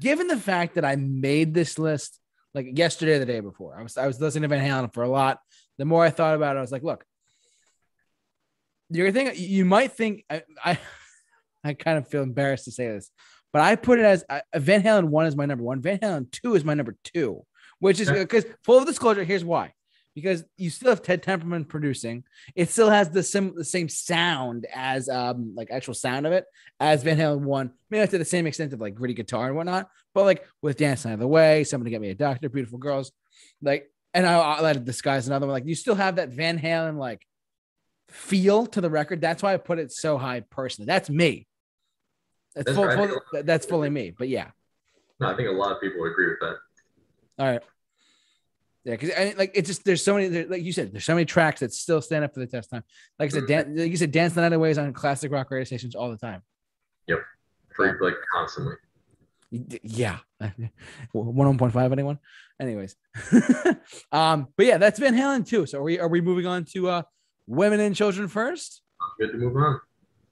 given 0.00 0.26
the 0.26 0.36
fact 0.36 0.74
that 0.74 0.84
I 0.84 0.96
made 0.96 1.54
this 1.54 1.78
list 1.78 2.18
like 2.58 2.76
yesterday 2.76 3.12
or 3.12 3.18
the 3.20 3.26
day 3.26 3.40
before, 3.40 3.78
I 3.78 3.82
was 3.82 3.96
I 3.96 4.06
was 4.06 4.20
listening 4.20 4.42
to 4.42 4.48
Van 4.48 4.66
Halen 4.66 4.92
for 4.92 5.04
a 5.04 5.08
lot. 5.08 5.38
The 5.78 5.84
more 5.84 6.04
I 6.04 6.10
thought 6.10 6.34
about 6.34 6.56
it, 6.56 6.58
I 6.58 6.62
was 6.62 6.72
like, 6.72 6.82
look, 6.82 7.04
you're 8.90 9.08
you 9.08 9.64
might 9.64 9.92
think 9.92 10.24
I 10.28 10.42
I, 10.64 10.78
I 11.64 11.74
kind 11.74 11.98
of 11.98 12.08
feel 12.08 12.22
embarrassed 12.22 12.64
to 12.64 12.72
say 12.72 12.88
this, 12.88 13.10
but 13.52 13.62
I 13.62 13.76
put 13.76 14.00
it 14.00 14.04
as 14.04 14.24
uh, 14.28 14.40
Van 14.56 14.82
Halen 14.82 15.04
one 15.04 15.26
is 15.26 15.36
my 15.36 15.46
number 15.46 15.62
one. 15.62 15.80
Van 15.80 15.98
Halen 15.98 16.32
two 16.32 16.56
is 16.56 16.64
my 16.64 16.74
number 16.74 16.96
two, 17.04 17.44
which 17.78 18.00
is 18.00 18.10
because 18.10 18.44
full 18.64 18.84
disclosure. 18.84 19.22
Here's 19.22 19.44
why. 19.44 19.72
Because 20.20 20.44
you 20.56 20.70
still 20.70 20.90
have 20.90 21.02
Ted 21.02 21.22
Templeman 21.22 21.64
producing, 21.64 22.24
it 22.54 22.68
still 22.70 22.90
has 22.90 23.10
the 23.10 23.22
sim- 23.22 23.54
the 23.56 23.64
same 23.64 23.88
sound 23.88 24.66
as 24.74 25.08
um 25.08 25.54
like 25.56 25.70
actual 25.70 25.94
sound 25.94 26.26
of 26.26 26.32
it 26.32 26.44
as 26.80 27.02
Van 27.02 27.16
Halen 27.18 27.40
one, 27.40 27.72
maybe 27.90 28.00
not 28.00 28.10
to 28.10 28.18
the 28.18 28.24
same 28.24 28.46
extent 28.46 28.72
of 28.72 28.80
like 28.80 28.94
gritty 28.94 29.14
guitar 29.14 29.46
and 29.48 29.56
whatnot, 29.56 29.88
but 30.14 30.24
like 30.24 30.44
with 30.62 30.76
Dance 30.76 31.04
Out 31.06 31.14
of 31.14 31.18
the 31.20 31.28
Way, 31.28 31.64
Somebody 31.64 31.90
Get 31.90 32.00
Me 32.00 32.10
a 32.10 32.14
Doctor, 32.14 32.48
Beautiful 32.48 32.78
Girls, 32.78 33.12
like, 33.62 33.90
and 34.14 34.26
I, 34.26 34.38
I 34.38 34.60
let 34.60 34.76
it 34.76 34.84
disguise 34.84 35.26
another 35.26 35.46
one. 35.46 35.52
Like, 35.52 35.66
you 35.66 35.74
still 35.74 35.94
have 35.94 36.16
that 36.16 36.30
Van 36.30 36.58
Halen 36.58 36.98
like 36.98 37.26
feel 38.08 38.66
to 38.66 38.80
the 38.80 38.90
record. 38.90 39.20
That's 39.20 39.42
why 39.42 39.54
I 39.54 39.56
put 39.58 39.78
it 39.78 39.92
so 39.92 40.16
high 40.18 40.40
personally. 40.40 40.86
That's 40.86 41.10
me. 41.10 41.46
That's 42.54 42.72
That's 42.74 42.94
full, 42.96 43.08
full- 43.30 43.42
that's 43.44 43.66
fully 43.66 43.90
me. 43.90 44.12
But 44.16 44.28
yeah, 44.28 44.50
No, 45.20 45.28
I 45.28 45.36
think 45.36 45.48
a 45.48 45.52
lot 45.52 45.72
of 45.72 45.80
people 45.80 46.04
agree 46.04 46.28
with 46.30 46.38
that. 46.40 46.56
all 47.38 47.46
right. 47.52 47.62
Yeah, 48.88 48.96
because 48.96 49.36
like 49.36 49.50
it's 49.54 49.68
just 49.68 49.84
there's 49.84 50.02
so 50.02 50.14
many 50.14 50.28
there, 50.28 50.46
like 50.46 50.62
you 50.62 50.72
said 50.72 50.92
there's 50.92 51.04
so 51.04 51.14
many 51.14 51.26
tracks 51.26 51.60
that 51.60 51.74
still 51.74 52.00
stand 52.00 52.24
up 52.24 52.32
for 52.32 52.40
the 52.40 52.46
test 52.46 52.70
time. 52.70 52.82
Like 53.18 53.30
I 53.30 53.34
said, 53.34 53.46
dan- 53.46 53.76
like 53.76 53.90
you 53.90 53.98
said, 53.98 54.12
dance 54.12 54.32
the 54.32 54.40
night 54.40 54.54
away 54.54 54.70
is 54.70 54.78
on 54.78 54.94
classic 54.94 55.30
rock 55.30 55.50
radio 55.50 55.64
stations 55.64 55.94
all 55.94 56.10
the 56.10 56.16
time. 56.16 56.40
Yep, 57.06 57.18
for 57.76 57.98
like 58.00 58.14
constantly. 58.32 58.76
Yeah. 59.50 60.18
101.5 60.40 61.92
anyone? 61.92 62.18
Anyways. 62.58 62.96
um, 64.12 64.48
but 64.56 64.64
yeah, 64.64 64.78
that's 64.78 64.98
Van 64.98 65.14
Halen 65.14 65.46
2. 65.46 65.66
So 65.66 65.80
are 65.80 65.82
we 65.82 65.98
are 65.98 66.08
we 66.08 66.22
moving 66.22 66.46
on 66.46 66.64
to 66.72 66.88
uh 66.88 67.02
women 67.46 67.80
and 67.80 67.94
children 67.94 68.26
first? 68.26 68.80
Good 69.20 69.32
to 69.32 69.36
move 69.36 69.54
on. 69.54 69.80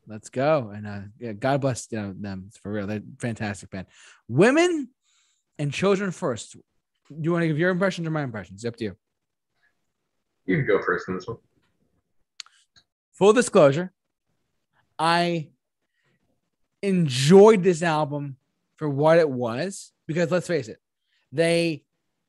Let's 0.07 0.31
go. 0.31 0.73
And 0.75 0.87
uh 0.87 1.01
yeah, 1.19 1.33
God 1.35 1.61
bless 1.61 1.88
you 1.90 2.01
know 2.01 2.14
them 2.19 2.49
for 2.62 2.73
real. 2.73 2.87
They're 2.87 3.03
fantastic 3.19 3.69
band. 3.69 3.87
Women 4.29 4.88
and 5.59 5.71
children 5.75 6.11
first. 6.11 6.57
Do 7.09 7.16
you 7.21 7.33
want 7.33 7.42
to 7.42 7.49
give 7.49 7.59
your 7.59 7.71
impressions 7.71 8.07
or 8.07 8.11
my 8.11 8.23
impressions? 8.23 8.64
It's 8.64 8.69
up 8.69 8.77
to 8.77 8.85
you. 8.85 8.97
You 10.45 10.57
can 10.57 10.66
go 10.66 10.83
first 10.83 11.09
in 11.09 11.14
this 11.14 11.27
one. 11.27 11.38
Full 13.14 13.33
disclosure, 13.33 13.92
I 14.99 15.49
enjoyed 16.83 17.62
this 17.62 17.83
album 17.83 18.37
for 18.77 18.88
what 18.88 19.19
it 19.19 19.29
was 19.29 19.92
because 20.07 20.31
let's 20.31 20.47
face 20.47 20.69
it, 20.69 20.79
they 21.33 21.85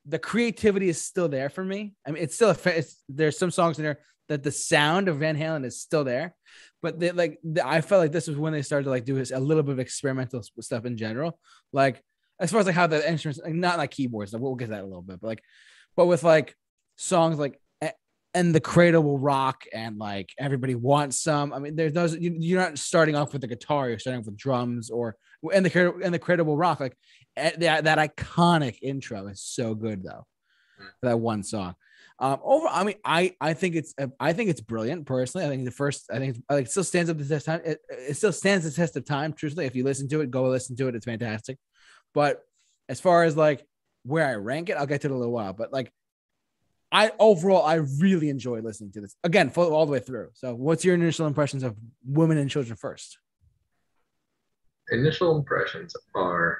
the 0.05 0.19
creativity 0.19 0.87
is 0.87 1.01
still 1.01 1.27
there 1.27 1.49
for 1.49 1.63
me. 1.63 1.93
I 2.05 2.11
mean, 2.11 2.23
it's 2.23 2.35
still 2.35 2.51
a 2.51 2.77
it's, 2.77 3.03
there's 3.09 3.37
some 3.37 3.51
songs 3.51 3.77
in 3.77 3.83
there 3.83 3.99
that 4.29 4.43
the 4.43 4.51
sound 4.51 5.07
of 5.09 5.17
Van 5.17 5.37
Halen 5.37 5.65
is 5.65 5.79
still 5.79 6.03
there, 6.03 6.35
but 6.81 6.99
they 6.99 7.11
like 7.11 7.39
the, 7.43 7.67
I 7.67 7.81
felt 7.81 8.01
like 8.01 8.11
this 8.11 8.27
was 8.27 8.37
when 8.37 8.53
they 8.53 8.61
started 8.61 8.85
to 8.85 8.89
like 8.89 9.05
do 9.05 9.15
this, 9.15 9.31
a 9.31 9.39
little 9.39 9.63
bit 9.63 9.73
of 9.73 9.79
experimental 9.79 10.41
stuff 10.41 10.85
in 10.85 10.97
general, 10.97 11.39
like 11.73 12.01
as 12.39 12.51
far 12.51 12.59
as 12.59 12.65
like 12.65 12.75
how 12.75 12.87
the 12.87 13.09
instruments, 13.09 13.39
like, 13.43 13.53
not 13.53 13.77
like 13.77 13.91
keyboards, 13.91 14.33
like, 14.33 14.41
we'll 14.41 14.55
get 14.55 14.69
that 14.69 14.83
a 14.83 14.85
little 14.85 15.01
bit, 15.01 15.19
but 15.21 15.27
like, 15.27 15.43
but 15.95 16.05
with 16.05 16.23
like 16.23 16.55
songs 16.97 17.39
like 17.39 17.59
and 18.37 18.53
the 18.53 18.59
cradle 18.59 19.01
will 19.01 19.17
rock 19.17 19.63
and 19.73 19.97
like 19.97 20.29
everybody 20.37 20.75
wants 20.75 21.19
some. 21.19 21.51
I 21.51 21.57
mean, 21.57 21.75
there's 21.75 21.93
those 21.93 22.15
you, 22.15 22.35
you're 22.37 22.61
not 22.61 22.77
starting 22.77 23.15
off 23.15 23.33
with 23.33 23.41
the 23.41 23.47
guitar, 23.47 23.89
you're 23.89 23.97
starting 23.97 24.19
off 24.19 24.27
with 24.27 24.37
drums 24.37 24.91
or 24.91 25.15
and 25.53 25.65
the 25.65 25.71
cradle 25.71 25.95
and 26.03 26.13
the 26.13 26.19
cradle 26.19 26.45
will 26.45 26.57
rock. 26.57 26.79
Like 26.79 26.95
eh, 27.35 27.51
that 27.57 27.85
that 27.85 27.97
iconic 27.97 28.77
intro 28.83 29.27
is 29.27 29.41
so 29.41 29.73
good 29.73 30.03
though. 30.03 30.27
That 31.01 31.19
one 31.19 31.41
song. 31.41 31.73
Um, 32.19 32.39
over, 32.43 32.67
I 32.67 32.83
mean, 32.83 32.95
I 33.03 33.35
I 33.41 33.53
think 33.53 33.75
it's 33.75 33.95
uh, 33.99 34.07
I 34.19 34.33
think 34.33 34.51
it's 34.51 34.61
brilliant 34.61 35.07
personally. 35.07 35.45
I 35.45 35.49
think 35.49 35.65
the 35.65 35.71
first 35.71 36.09
I 36.11 36.19
think 36.19 36.37
it 36.51 36.69
still 36.69 36.83
stands 36.83 37.09
up 37.09 37.17
the 37.17 37.25
test 37.25 37.47
time. 37.47 37.61
It, 37.65 37.79
it 37.89 38.17
still 38.17 38.33
stands 38.33 38.65
the 38.65 38.71
test 38.71 38.95
of 38.97 39.05
time. 39.05 39.33
Truthfully, 39.33 39.65
if 39.65 39.75
you 39.75 39.83
listen 39.83 40.07
to 40.09 40.21
it, 40.21 40.29
go 40.29 40.43
listen 40.47 40.75
to 40.75 40.87
it. 40.87 40.95
It's 40.95 41.05
fantastic. 41.05 41.57
But 42.13 42.43
as 42.89 42.99
far 42.99 43.23
as 43.23 43.35
like 43.37 43.65
where 44.03 44.27
I 44.27 44.35
rank 44.35 44.69
it, 44.69 44.73
I'll 44.77 44.85
get 44.85 45.01
to 45.01 45.07
it 45.07 45.11
in 45.11 45.15
a 45.15 45.19
little 45.19 45.33
while. 45.33 45.53
But 45.53 45.73
like 45.73 45.91
I 46.91 47.11
overall, 47.19 47.65
I 47.65 47.75
really 47.75 48.29
enjoy 48.29 48.61
listening 48.61 48.91
to 48.93 49.01
this 49.01 49.15
again, 49.23 49.49
full, 49.49 49.73
all 49.73 49.85
the 49.85 49.91
way 49.91 49.99
through. 49.99 50.29
So, 50.33 50.55
what's 50.55 50.85
your 50.85 50.95
initial 50.95 51.27
impressions 51.27 51.63
of 51.63 51.75
women 52.05 52.37
and 52.37 52.49
children 52.49 52.75
first? 52.77 53.17
Initial 54.89 55.35
impressions 55.37 55.95
are 56.15 56.59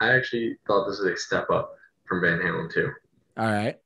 I 0.00 0.10
actually 0.12 0.58
thought 0.66 0.88
this 0.88 0.98
was 0.98 1.12
a 1.12 1.16
step 1.16 1.48
up 1.50 1.76
from 2.08 2.20
Van 2.22 2.40
Halen 2.40 2.72
2. 2.72 2.90
All 3.38 3.46
right, 3.46 3.78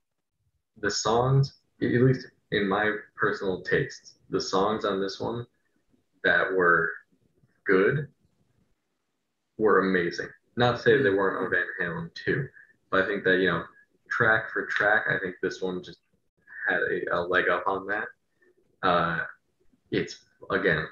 The 0.81 0.89
songs, 0.89 1.59
at 1.81 1.87
least 1.87 2.27
in 2.51 2.67
my 2.67 2.91
personal 3.15 3.61
taste, 3.61 4.15
the 4.29 4.41
songs 4.41 4.83
on 4.83 4.99
this 4.99 5.19
one 5.19 5.45
that 6.23 6.51
were 6.51 6.91
good 7.65 8.07
were 9.57 9.87
amazing. 9.87 10.27
Not 10.57 10.75
to 10.75 10.81
say 10.81 10.97
that 10.97 11.03
they 11.03 11.11
weren't 11.11 11.37
on 11.37 11.51
Van 11.51 11.65
Halen 11.79 12.13
2, 12.15 12.47
but 12.91 13.03
I 13.03 13.07
think 13.07 13.23
that, 13.23 13.37
you 13.37 13.49
know, 13.49 13.63
track 14.09 14.51
for 14.51 14.65
track, 14.65 15.05
I 15.09 15.19
think 15.19 15.35
this 15.41 15.61
one 15.61 15.83
just 15.83 15.99
had 16.67 16.79
a, 16.79 17.15
a 17.15 17.19
leg 17.21 17.47
up 17.47 17.63
on 17.67 17.87
that. 17.87 18.07
Uh, 18.81 19.19
it's, 19.91 20.25
again, 20.51 20.85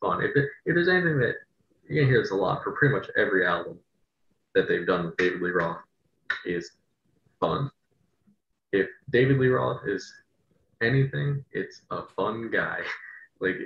fun. 0.00 0.22
If, 0.22 0.34
it, 0.34 0.46
if 0.64 0.74
there's 0.74 0.88
anything 0.88 1.18
that, 1.18 1.34
you 1.88 2.00
can 2.00 2.08
hear 2.08 2.22
this 2.22 2.32
a 2.32 2.34
lot 2.34 2.64
for 2.64 2.72
pretty 2.72 2.94
much 2.94 3.06
every 3.16 3.46
album 3.46 3.78
that 4.54 4.66
they've 4.66 4.86
done 4.86 5.06
with 5.06 5.16
David 5.18 5.40
Lee 5.42 5.50
Roth 5.50 5.78
is 6.44 6.72
fun. 7.38 7.70
If 8.72 8.88
David 9.10 9.38
Lee 9.38 9.48
Roth 9.48 9.82
is 9.86 10.12
anything, 10.82 11.44
it's 11.52 11.82
a 11.90 12.02
fun 12.16 12.50
guy. 12.50 12.78
like, 13.40 13.56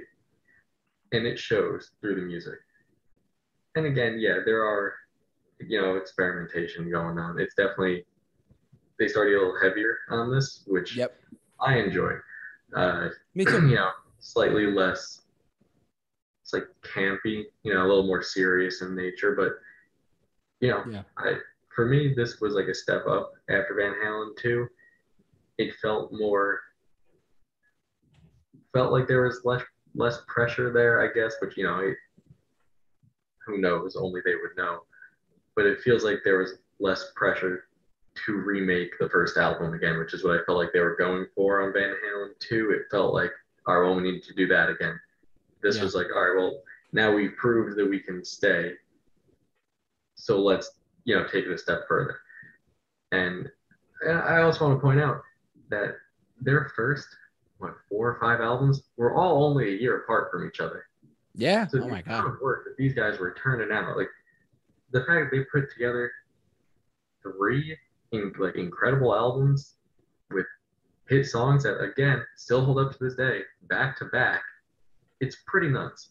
and 1.12 1.26
it 1.26 1.38
shows 1.38 1.92
through 2.00 2.16
the 2.16 2.22
music. 2.22 2.58
And 3.76 3.86
again, 3.86 4.18
yeah, 4.18 4.38
there 4.44 4.64
are, 4.64 4.94
you 5.66 5.80
know, 5.80 5.96
experimentation 5.96 6.90
going 6.90 7.18
on. 7.18 7.38
It's 7.40 7.54
definitely 7.54 8.04
they 8.98 9.08
started 9.08 9.34
a 9.34 9.38
little 9.38 9.58
heavier 9.60 9.98
on 10.10 10.30
this, 10.30 10.64
which 10.66 10.96
Yep. 10.96 11.16
I 11.58 11.78
enjoy. 11.78 12.12
Uh, 12.74 13.08
me 13.34 13.44
you 13.44 13.74
know, 13.74 13.90
slightly 14.18 14.66
less. 14.66 15.22
It's 16.42 16.52
like 16.52 16.68
campy, 16.82 17.44
you 17.62 17.74
know, 17.74 17.86
a 17.86 17.88
little 17.88 18.06
more 18.06 18.22
serious 18.22 18.82
in 18.82 18.94
nature, 18.94 19.34
but 19.34 19.52
you 20.60 20.70
know, 20.70 20.84
Yeah. 20.90 21.02
I 21.16 21.38
for 21.74 21.86
me 21.86 22.12
this 22.14 22.40
was 22.40 22.54
like 22.54 22.66
a 22.66 22.74
step 22.74 23.06
up 23.06 23.32
after 23.48 23.74
Van 23.74 23.94
Halen 24.04 24.36
2. 24.36 24.66
It 25.58 25.74
felt 25.80 26.12
more 26.12 26.60
felt 28.72 28.92
like 28.92 29.08
there 29.08 29.22
was 29.22 29.40
less 29.44 29.62
less 29.94 30.22
pressure 30.28 30.72
there, 30.72 31.00
I 31.00 31.12
guess, 31.12 31.34
but 31.40 31.56
you 31.56 31.64
know, 31.64 31.78
it, 31.80 31.96
who 33.46 33.58
knows? 33.58 33.96
Only 33.96 34.20
they 34.24 34.34
would 34.34 34.56
know. 34.56 34.82
But 35.56 35.66
it 35.66 35.80
feels 35.80 36.04
like 36.04 36.18
there 36.24 36.38
was 36.38 36.54
less 36.78 37.12
pressure 37.16 37.64
to 38.26 38.32
remake 38.34 38.98
the 38.98 39.08
first 39.08 39.36
album 39.36 39.74
again, 39.74 39.98
which 39.98 40.14
is 40.14 40.24
what 40.24 40.38
I 40.38 40.44
felt 40.44 40.58
like 40.58 40.72
they 40.72 40.80
were 40.80 40.96
going 40.96 41.26
for 41.34 41.62
on 41.62 41.72
Van 41.72 41.94
Halen 42.04 42.30
2. 42.40 42.70
It 42.70 42.82
felt 42.90 43.14
like, 43.14 43.30
all 43.66 43.78
right, 43.80 43.86
well, 43.86 43.96
we 43.96 44.02
need 44.02 44.22
to 44.24 44.34
do 44.34 44.46
that 44.48 44.68
again. 44.68 44.98
This 45.62 45.76
Yeah. 45.76 45.84
was 45.84 45.94
like, 45.94 46.06
all 46.14 46.20
right, 46.22 46.36
well, 46.36 46.62
now 46.92 47.14
we've 47.14 47.36
proved 47.36 47.76
that 47.78 47.88
we 47.88 48.00
can 48.00 48.24
stay. 48.24 48.74
So 50.16 50.40
let's, 50.40 50.72
you 51.04 51.16
know, 51.16 51.24
take 51.26 51.46
it 51.46 51.52
a 51.52 51.58
step 51.58 51.82
further. 51.88 52.20
And, 53.12 53.50
I 54.08 54.40
also 54.40 54.66
want 54.66 54.78
to 54.78 54.82
point 54.82 54.98
out 54.98 55.20
that 55.68 55.96
their 56.40 56.70
first, 56.74 57.06
what, 57.58 57.74
four 57.88 58.08
or 58.08 58.18
five 58.18 58.40
albums 58.40 58.82
were 58.96 59.14
all 59.14 59.44
only 59.44 59.74
a 59.74 59.76
year 59.78 59.98
apart 59.98 60.30
from 60.30 60.46
each 60.48 60.58
other. 60.60 60.86
Yeah. 61.34 61.66
So 61.66 61.82
oh 61.82 61.88
my 61.88 62.00
god. 62.00 62.40
work 62.40 62.64
that 62.64 62.76
these 62.78 62.94
guys 62.94 63.18
were 63.18 63.32
turning 63.32 63.70
out, 63.70 63.98
like 63.98 64.08
the 64.92 65.04
fact 65.04 65.30
they 65.30 65.40
put 65.52 65.70
together 65.72 66.10
three 67.22 67.76
in, 68.12 68.32
like 68.38 68.56
incredible 68.56 69.14
albums 69.14 69.76
with 70.30 70.46
hit 71.08 71.26
songs 71.26 71.62
that 71.64 71.80
again 71.80 72.22
still 72.36 72.64
hold 72.64 72.78
up 72.78 72.92
to 72.92 72.98
this 73.04 73.14
day, 73.14 73.40
back 73.68 73.96
to 73.98 74.06
back, 74.06 74.42
it's 75.20 75.36
pretty 75.46 75.68
nuts. 75.68 76.10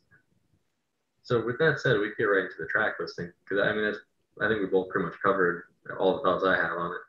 So 1.24 1.46
with 1.46 1.58
that 1.60 1.80
said, 1.80 2.00
we 2.00 2.08
can 2.08 2.16
get 2.18 2.24
right 2.26 2.44
into 2.44 2.56
the 2.60 2.68
track 2.68 2.94
listing 3.00 3.32
because 3.44 3.64
I 3.66 3.74
mean 3.74 3.84
that's 3.86 4.00
I 4.42 4.48
think 4.48 4.62
we 4.62 4.68
both 4.68 4.90
pretty 4.90 5.08
much 5.08 5.16
covered 5.24 5.64
all 6.00 6.18
the 6.18 6.24
thoughts 6.24 6.44
I 6.46 6.56
have 6.56 6.78
on 6.78 6.92
it. 6.92 7.02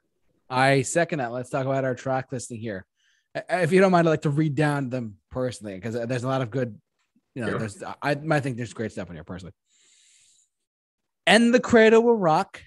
I 0.53 0.83
second 0.83 1.21
that. 1.21 1.31
Let's 1.33 1.49
talk 1.51 1.65
about 1.67 1.85
our 1.85 1.95
track 1.95 2.33
listing 2.33 2.59
here. 2.59 2.85
If 3.49 3.71
you 3.71 3.81
don't 3.81 3.93
mind, 3.93 4.09
I'd 4.09 4.11
like 4.11 4.23
to 4.23 4.31
read 4.31 4.57
down 4.57 4.89
them 4.91 5.17
personally 5.31 5.75
because 5.77 5.95
there's 5.95 6.25
a 6.25 6.29
lot 6.29 6.43
of 6.43 6.51
good, 6.51 6.77
you 7.37 7.43
know, 7.43 7.53
Yeah. 7.53 7.59
there's 7.59 7.83
I, 8.03 8.17
I 8.31 8.41
think 8.41 8.57
there's 8.57 8.73
great 8.75 8.91
stuff 8.91 9.09
in 9.09 9.15
here 9.15 9.23
personally. 9.23 9.53
And 11.27 11.55
the 11.55 11.61
cradle 11.61 12.03
will 12.03 12.17
rock. 12.17 12.61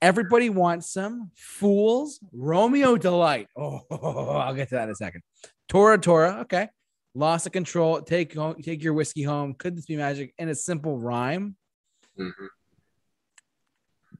Everybody 0.00 0.48
wants 0.50 0.92
some 0.92 1.30
fools. 1.36 2.20
Romeo 2.32 2.96
delight. 2.96 3.48
Oh, 3.56 3.80
I'll 3.90 4.54
get 4.54 4.68
to 4.70 4.76
that 4.76 4.84
in 4.84 4.90
a 4.90 4.94
second. 4.94 5.22
Tora 5.68 5.98
Tora. 5.98 6.40
Okay. 6.42 6.68
Loss 7.14 7.46
of 7.46 7.52
control. 7.52 8.00
Take 8.00 8.34
home, 8.34 8.56
take 8.62 8.82
your 8.82 8.94
whiskey 8.94 9.22
home. 9.22 9.54
Could 9.54 9.76
this 9.76 9.86
be 9.86 9.96
magic? 9.96 10.32
In 10.38 10.48
a 10.48 10.54
simple 10.54 10.98
rhyme. 10.98 11.56
hmm 12.16 12.28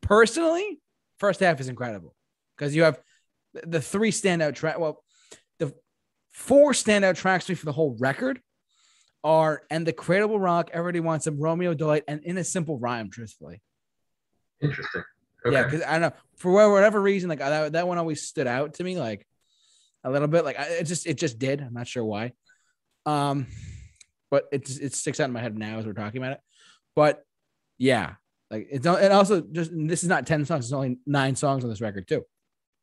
personally, 0.00 0.80
first 1.18 1.40
half 1.40 1.60
is 1.60 1.68
incredible 1.68 2.14
because 2.56 2.74
you 2.74 2.82
have 2.84 3.00
the- 3.52 3.80
three 3.80 4.10
standout 4.10 4.54
track. 4.54 4.78
Well, 4.78 5.02
the 5.58 5.72
four 6.30 6.72
standout 6.72 7.16
tracks 7.16 7.46
for 7.46 7.54
for 7.56 7.66
the 7.66 7.72
whole 7.72 7.96
record 7.98 8.40
are 9.24 9.62
"And 9.70 9.86
the 9.86 9.92
Cradle 9.92 10.28
Will 10.28 10.40
Rock," 10.40 10.70
"Everybody 10.72 11.00
Wants 11.00 11.24
Some," 11.24 11.40
"Romeo 11.40 11.74
Delight," 11.74 12.04
and 12.08 12.22
"In 12.24 12.38
a 12.38 12.44
Simple 12.44 12.78
Rhyme." 12.78 13.10
Truthfully, 13.10 13.60
Interesting. 14.60 15.02
Okay. 15.46 15.54
yeah, 15.54 15.64
because 15.64 15.82
I 15.82 15.92
don't 15.98 16.00
know 16.02 16.12
for 16.36 16.70
whatever 16.72 17.00
reason, 17.00 17.28
like 17.28 17.38
that, 17.38 17.72
that 17.72 17.86
one 17.88 17.98
always 17.98 18.22
stood 18.22 18.46
out 18.46 18.74
to 18.74 18.84
me, 18.84 18.98
like 18.98 19.26
a 20.04 20.10
little 20.10 20.28
bit. 20.28 20.44
Like 20.44 20.58
I, 20.58 20.64
it 20.80 20.84
just 20.84 21.06
it 21.06 21.18
just 21.18 21.38
did. 21.38 21.60
I'm 21.60 21.74
not 21.74 21.86
sure 21.86 22.04
why, 22.04 22.32
um, 23.06 23.46
but 24.30 24.44
it 24.52 24.68
it 24.80 24.94
sticks 24.94 25.20
out 25.20 25.24
in 25.24 25.32
my 25.32 25.40
head 25.40 25.56
now 25.56 25.78
as 25.78 25.86
we're 25.86 25.92
talking 25.92 26.20
about 26.20 26.32
it. 26.32 26.40
But 26.96 27.24
yeah, 27.78 28.14
like 28.50 28.66
it's 28.70 28.86
and 28.86 29.12
also 29.12 29.40
just 29.40 29.70
this 29.74 30.02
is 30.02 30.08
not 30.08 30.26
ten 30.26 30.44
songs; 30.44 30.64
it's 30.66 30.72
only 30.72 30.98
nine 31.06 31.36
songs 31.36 31.62
on 31.64 31.70
this 31.70 31.80
record 31.80 32.08
too. 32.08 32.24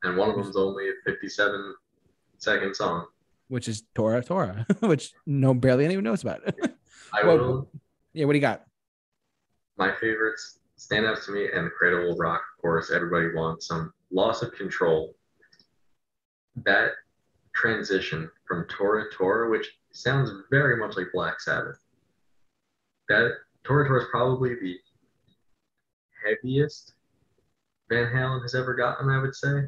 and 0.03 0.15
one 0.17 0.29
of 0.29 0.35
them's 0.37 0.55
only 0.55 0.87
a 0.89 0.93
57 1.05 1.75
second 2.37 2.75
song. 2.75 3.05
which 3.49 3.67
is 3.67 3.83
Tora 3.95 4.23
Tora, 4.23 4.65
which 4.79 5.11
no 5.25 5.53
barely 5.53 5.83
anyone 5.85 6.03
knows 6.05 6.21
about. 6.23 6.41
I 7.13 7.23
Well, 7.25 7.37
will. 7.37 7.69
yeah, 8.13 8.25
what 8.25 8.33
do 8.33 8.37
you 8.37 8.41
got? 8.41 8.63
My 9.77 9.93
favorites 9.99 10.59
stand 10.85 11.07
out 11.07 11.19
to 11.23 11.31
me, 11.31 11.47
and 11.51 11.65
the 11.65 11.71
Cradle 11.71 12.01
Will 12.01 12.15
Rock, 12.15 12.43
of 12.55 12.61
course. 12.61 12.91
Everybody 12.91 13.33
wants 13.33 13.65
some 13.65 13.91
loss 14.11 14.43
of 14.43 14.53
control. 14.53 15.15
That 16.57 16.91
transition 17.55 18.29
from 18.47 18.67
Tora 18.69 19.05
Tora, 19.11 19.49
which 19.49 19.67
sounds 19.93 20.31
very 20.51 20.77
much 20.77 20.95
like 20.95 21.07
Black 21.11 21.41
Sabbath. 21.41 21.79
That 23.09 23.31
Tora 23.63 23.87
Tora 23.87 24.01
is 24.01 24.07
probably 24.11 24.53
the 24.53 24.77
heaviest 26.23 26.93
Van 27.89 28.05
Halen 28.13 28.43
has 28.43 28.53
ever 28.53 28.75
gotten, 28.75 29.09
I 29.09 29.19
would 29.19 29.35
say, 29.35 29.63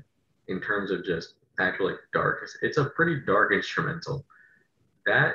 in 0.49 0.61
terms 0.61 0.91
of 0.91 1.03
just 1.03 1.33
actually 1.59 1.95
dark. 2.13 2.47
It's 2.61 2.77
a 2.77 2.85
pretty 2.85 3.21
dark 3.25 3.53
instrumental. 3.53 4.23
That 5.07 5.33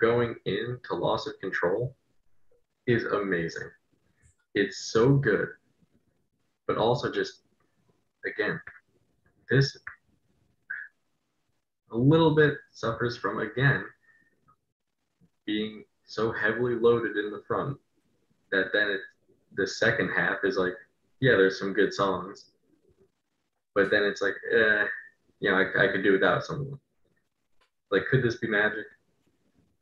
going 0.00 0.36
into 0.46 0.94
Loss 0.94 1.26
of 1.26 1.38
Control 1.40 1.94
is 2.86 3.04
amazing. 3.04 3.68
It's 4.54 4.92
so 4.92 5.14
good, 5.14 5.48
but 6.66 6.76
also 6.76 7.10
just 7.10 7.42
again, 8.26 8.60
this 9.50 9.76
a 11.92 11.96
little 11.96 12.34
bit 12.34 12.54
suffers 12.72 13.16
from 13.16 13.38
again 13.40 13.84
being 15.46 15.84
so 16.06 16.32
heavily 16.32 16.74
loaded 16.74 17.16
in 17.16 17.30
the 17.30 17.42
front 17.46 17.76
that 18.50 18.70
then 18.72 18.88
it 18.88 19.00
the 19.56 19.66
second 19.66 20.10
half 20.10 20.38
is 20.44 20.56
like, 20.56 20.74
yeah, 21.20 21.32
there's 21.32 21.58
some 21.58 21.72
good 21.72 21.92
songs, 21.92 22.50
but 23.74 23.90
then 23.90 24.04
it's 24.04 24.20
like, 24.20 24.34
eh, 24.52 24.84
you 25.40 25.50
know, 25.50 25.56
I, 25.56 25.84
I 25.84 25.88
could 25.88 26.02
do 26.02 26.12
without 26.12 26.44
some. 26.44 26.78
Like, 27.90 28.02
could 28.10 28.22
this 28.22 28.38
be 28.38 28.48
magic? 28.48 28.86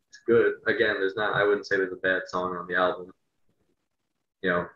It's 0.09 0.21
good. 0.27 0.55
Again, 0.67 0.97
there's 0.99 1.17
not. 1.17 1.35
I 1.35 1.45
wouldn't 1.45 1.67
say 1.67 1.77
there's 1.77 1.93
a 1.93 1.97
bad 1.97 2.23
song 2.27 2.57
on 2.57 2.67
the 2.67 2.77
album. 2.77 3.13
You 4.42 4.50
know, 4.50 4.66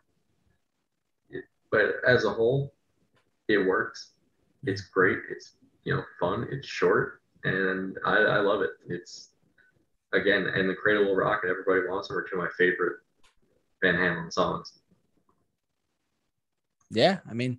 it- 1.30 1.44
but 1.70 1.96
as 2.06 2.24
a 2.24 2.30
whole, 2.30 2.72
it 3.48 3.58
works. 3.58 4.12
It's 4.64 4.82
great. 4.82 5.18
It's 5.30 5.54
you 5.84 5.94
know 5.94 6.02
fun. 6.18 6.48
It's 6.50 6.66
short, 6.66 7.20
and 7.44 7.96
I, 8.04 8.16
I 8.16 8.38
love 8.38 8.62
it. 8.62 8.70
It's 8.88 9.30
again, 10.12 10.46
and 10.46 10.68
the 10.68 10.74
Cradle 10.74 11.04
Will 11.04 11.16
Rock 11.16 11.40
and 11.42 11.50
Everybody 11.50 11.88
Wants 11.88 12.08
Them 12.08 12.16
are 12.18 12.22
two 12.22 12.36
of 12.36 12.42
my 12.42 12.50
favorite 12.56 12.98
Van 13.82 13.94
Halen 13.94 14.32
songs. 14.32 14.72
Yeah, 16.90 17.18
I 17.28 17.34
mean, 17.34 17.58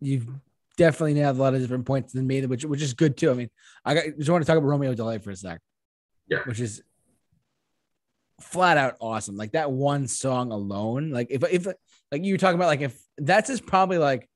you've 0.00 0.28
definitely 0.76 1.14
nailed 1.14 1.36
a 1.38 1.40
lot 1.40 1.54
of 1.54 1.60
different 1.60 1.86
points 1.86 2.12
than 2.12 2.26
me, 2.26 2.44
which 2.46 2.64
which 2.64 2.82
is 2.82 2.94
good 2.94 3.16
too. 3.16 3.30
I 3.30 3.34
mean, 3.34 3.50
I 3.84 3.94
got, 3.94 4.04
just 4.18 4.30
want 4.30 4.42
to 4.42 4.46
talk 4.46 4.58
about 4.58 4.68
Romeo 4.68 4.94
Delight 4.94 5.24
for 5.24 5.30
a 5.30 5.36
sec. 5.36 5.60
Yeah. 6.28 6.44
which 6.44 6.60
is 6.60 6.82
flat 8.40 8.76
out 8.78 8.96
awesome. 9.00 9.36
Like 9.36 9.52
that 9.52 9.70
one 9.70 10.06
song 10.08 10.52
alone, 10.52 11.10
like 11.10 11.28
if 11.30 11.42
if 11.50 11.66
like 12.10 12.24
you 12.24 12.34
were 12.34 12.38
talking 12.38 12.56
about, 12.56 12.66
like 12.68 12.80
if 12.80 13.00
that's 13.18 13.48
just 13.48 13.66
probably 13.66 13.98
like 13.98 14.28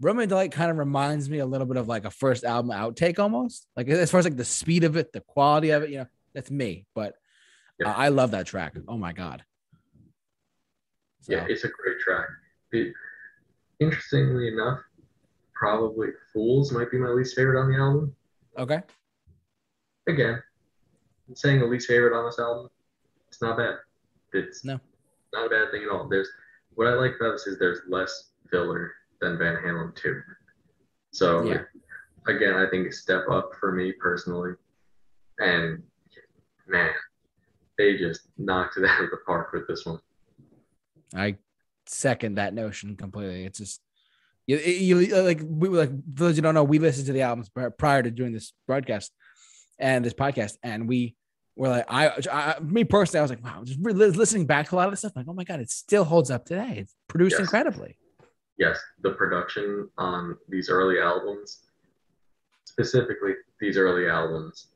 Romeo 0.00 0.26
Delight 0.26 0.52
kind 0.52 0.70
of 0.70 0.76
reminds 0.78 1.28
me 1.28 1.38
a 1.38 1.46
little 1.46 1.66
bit 1.66 1.76
of 1.76 1.88
like 1.88 2.04
a 2.04 2.10
first 2.10 2.44
album 2.44 2.70
outtake 2.70 3.18
almost. 3.18 3.66
Like 3.76 3.88
as 3.88 4.10
far 4.10 4.20
as 4.20 4.24
like 4.26 4.36
the 4.36 4.44
speed 4.44 4.84
of 4.84 4.96
it, 4.96 5.12
the 5.12 5.20
quality 5.20 5.70
of 5.70 5.82
it, 5.82 5.90
you 5.90 5.98
know, 5.98 6.06
that's 6.34 6.50
me. 6.50 6.86
But 6.94 7.14
Yeah. 7.80 7.90
uh, 7.90 7.94
I 7.94 8.08
love 8.08 8.30
that 8.30 8.46
track. 8.46 8.76
Oh 8.86 8.96
my 8.96 9.12
god. 9.12 9.44
So, 11.22 11.32
Yeah, 11.32 11.46
it's 11.48 11.64
a 11.64 11.68
great 11.68 11.98
track. 12.00 12.28
It, 12.72 12.92
interestingly 13.80 14.48
enough, 14.48 14.78
probably 15.54 16.08
Fools 16.32 16.70
might 16.72 16.90
be 16.90 16.98
my 16.98 17.08
least 17.08 17.34
favorite 17.34 17.60
on 17.60 17.70
the 17.72 17.78
album. 17.78 18.14
okay. 18.56 18.82
Again, 20.06 20.42
saying 21.34 21.58
the 21.60 21.66
least 21.66 21.86
favorite 21.88 22.16
on 22.18 22.24
this 22.24 22.38
album, 22.38 22.68
it's 23.28 23.40
not 23.42 23.56
bad. 23.56 23.74
It's 24.32 24.64
No. 24.64 24.80
not 25.32 25.46
a 25.46 25.50
bad 25.50 25.70
thing 25.70 25.82
at 25.84 25.88
all. 25.90 26.08
There's 26.08 26.28
what 26.74 26.86
I 26.86 26.94
like 26.94 27.16
about 27.16 27.32
this 27.32 27.46
is 27.46 27.58
there's 27.58 27.80
less 27.88 28.30
filler 28.50 28.92
than 29.20 29.38
Van 29.38 29.56
Halen 29.56 29.94
2. 29.96 30.20
So 31.12 31.44
Yeah. 31.44 31.62
again, 32.26 32.54
I 32.54 32.68
think 32.70 32.88
a 32.88 32.92
step 32.92 33.24
up 33.30 33.50
for 33.58 33.72
me 33.72 33.92
personally. 33.92 34.54
And 35.38 35.82
man, 36.66 36.92
they 37.76 37.96
just 37.96 38.28
knocked 38.38 38.76
it 38.76 38.84
out 38.88 39.04
of 39.04 39.10
the 39.10 39.18
park 39.26 39.52
with 39.52 39.66
this 39.66 39.84
one. 39.86 40.00
I 41.14 41.36
second 41.86 42.34
that 42.36 42.54
notion 42.54 42.96
completely. 42.96 43.44
It's 43.44 43.58
just 43.58 43.80
you, 44.46 44.58
you 44.58 45.22
like 45.22 45.40
we 45.44 45.68
like 45.68 45.90
for 45.90 46.24
those 46.24 46.36
you 46.36 46.42
don't 46.42 46.54
know, 46.54 46.64
we 46.64 46.78
listened 46.78 47.06
to 47.06 47.12
the 47.12 47.22
albums 47.22 47.50
prior 47.78 48.02
to 48.02 48.10
doing 48.10 48.32
this 48.32 48.52
broadcast 48.66 49.12
and 49.78 50.04
this 50.04 50.14
podcast, 50.14 50.56
and 50.62 50.88
we 50.88 51.16
were 51.58 51.68
like, 51.68 51.84
I, 51.88 52.12
I 52.32 52.60
me 52.60 52.84
personally, 52.84 53.18
I 53.18 53.22
was 53.22 53.30
like, 53.30 53.44
wow, 53.44 53.62
just 53.64 53.78
re- 53.82 53.92
listening 53.92 54.46
back 54.46 54.68
to 54.68 54.74
a 54.74 54.76
lot 54.76 54.86
of 54.86 54.92
this 54.92 55.00
stuff, 55.00 55.12
like, 55.16 55.26
oh 55.28 55.32
my 55.34 55.44
god, 55.44 55.60
it 55.60 55.70
still 55.70 56.04
holds 56.04 56.30
up 56.30 56.44
today. 56.46 56.76
It's 56.78 56.94
produced 57.08 57.32
Yes. 57.34 57.40
incredibly. 57.40 57.98
yes, 58.58 58.78
the 59.02 59.10
production 59.12 59.88
on 59.98 60.36
these 60.48 60.68
early 60.70 61.00
albums, 61.00 61.60
specifically 62.64 63.32
these 63.60 63.76
early 63.76 64.08
albums, 64.08 64.68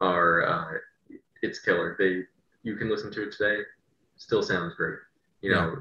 are 0.00 0.46
uh, 0.46 0.78
it's 1.42 1.60
killer. 1.60 1.96
They 1.98 2.22
you 2.62 2.76
can 2.76 2.90
listen 2.90 3.12
to 3.12 3.22
it 3.28 3.32
today, 3.32 3.60
still 4.16 4.42
sounds 4.42 4.74
great. 4.74 4.98
You 5.40 5.52
know, 5.52 5.76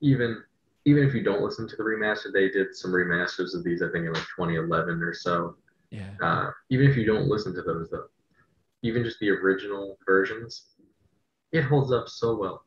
even 0.00 0.42
even 0.84 1.02
if 1.06 1.12
you 1.14 1.22
don't 1.22 1.42
listen 1.42 1.68
to 1.68 1.76
the 1.76 1.82
remaster, 1.82 2.32
they 2.32 2.48
did 2.48 2.74
some 2.74 2.92
remasters 2.92 3.54
of 3.54 3.64
these. 3.64 3.82
I 3.82 3.86
think 3.90 4.06
in 4.06 4.12
like 4.12 4.22
2011 4.36 5.02
or 5.02 5.12
so. 5.14 5.56
Yeah, 5.90 6.10
Uh, 6.22 6.50
even 6.70 6.86
if 6.90 6.96
you 6.98 7.06
don't 7.06 7.28
listen 7.28 7.54
to 7.54 7.62
those 7.62 7.88
though, 7.90 8.08
even 8.82 9.04
just 9.04 9.18
the 9.20 9.30
original 9.30 9.98
versions, 10.06 10.66
it 11.52 11.62
holds 11.62 11.92
up 11.92 12.08
so 12.08 12.36
well. 12.36 12.62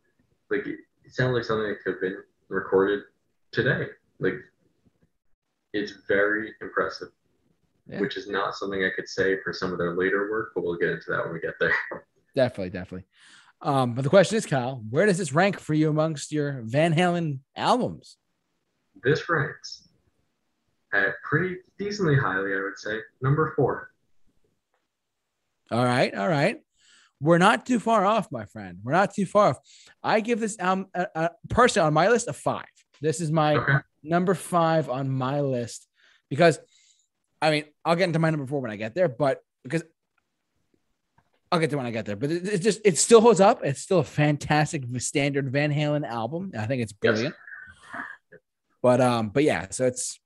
Like 0.49 0.65
it, 0.67 0.79
it 1.05 1.13
sounds 1.13 1.33
like 1.33 1.43
something 1.45 1.67
that 1.67 1.81
could 1.83 1.93
have 1.93 2.01
been 2.01 2.17
recorded 2.49 3.01
today. 3.51 3.85
Like 4.19 4.35
it's 5.73 5.93
very 6.07 6.53
impressive, 6.61 7.09
Yeah. 7.87 8.01
which 8.01 8.17
is 8.17 8.27
not 8.27 8.55
something 8.55 8.83
I 8.83 8.89
could 8.95 9.07
say 9.07 9.37
for 9.43 9.53
some 9.53 9.71
of 9.71 9.77
their 9.77 9.95
later 9.95 10.29
work, 10.29 10.51
but 10.53 10.63
we'll 10.63 10.77
get 10.77 10.89
into 10.89 11.09
that 11.11 11.23
when 11.23 11.33
we 11.33 11.39
get 11.39 11.53
there. 11.59 11.73
definitely, 12.35 12.69
definitely. 12.71 13.07
Um, 13.61 13.93
but 13.93 14.01
the 14.03 14.09
question 14.09 14.37
is, 14.37 14.45
Kyle, 14.45 14.83
where 14.89 15.05
does 15.05 15.19
this 15.19 15.33
rank 15.33 15.59
for 15.59 15.73
you 15.75 15.89
amongst 15.89 16.31
your 16.31 16.61
Van 16.63 16.93
Halen 16.95 17.39
albums? 17.55 18.17
This 19.03 19.29
ranks 19.29 19.87
at 20.93 21.13
pretty 21.23 21.57
decently 21.77 22.17
highly, 22.17 22.53
I 22.53 22.61
would 22.61 22.77
say. 22.77 22.97
Number 23.21 23.53
four. 23.55 23.90
All 25.71 25.83
right, 25.85 26.13
all 26.13 26.27
right. 26.27 26.57
we're 27.21 27.37
not 27.37 27.65
too 27.65 27.79
far 27.79 28.05
off, 28.05 28.31
my 28.31 28.45
friend. 28.45 28.79
We're 28.83 28.91
not 28.93 29.13
too 29.13 29.25
far 29.25 29.49
off. 29.51 29.57
I 30.03 30.19
give 30.21 30.39
this 30.39 30.57
album 30.59 30.87
uh, 30.95 31.05
uh, 31.15 31.29
personally 31.49 31.87
on 31.87 31.93
my 31.93 32.09
list 32.09 32.27
a 32.27 32.33
five. 32.33 32.65
This 33.01 33.21
is 33.21 33.31
my 33.31 33.55
Okay. 33.55 33.77
number 34.03 34.33
five 34.35 34.89
on 34.89 35.09
my 35.09 35.41
list 35.41 35.87
because, 36.29 36.59
I 37.41 37.51
mean, 37.51 37.65
I'll 37.85 37.95
get 37.95 38.05
into 38.05 38.19
my 38.19 38.29
number 38.31 38.45
four 38.47 38.59
when 38.61 38.71
I 38.71 38.75
get 38.75 38.95
there, 38.95 39.07
but 39.07 39.39
because 39.63 39.83
I'll 41.51 41.59
get 41.59 41.69
to 41.71 41.77
when 41.77 41.85
I 41.85 41.91
get 41.91 42.05
there. 42.05 42.15
But 42.15 42.31
it, 42.31 42.47
it 42.47 42.57
just 42.59 42.79
it 42.85 42.97
still 42.97 43.21
holds 43.21 43.39
up. 43.41 43.61
It's 43.63 43.81
still 43.81 43.99
a 43.99 44.03
fantastic 44.03 44.83
standard 44.99 45.51
Van 45.51 45.71
Halen 45.73 46.07
album. 46.07 46.51
I 46.57 46.65
think 46.65 46.81
it's 46.81 46.93
Yes. 46.93 46.99
brilliant. 47.13 47.35
But 48.81 48.99
um, 49.01 49.29
but 49.29 49.43
yeah, 49.43 49.67
so 49.69 49.85
it's 49.85 50.19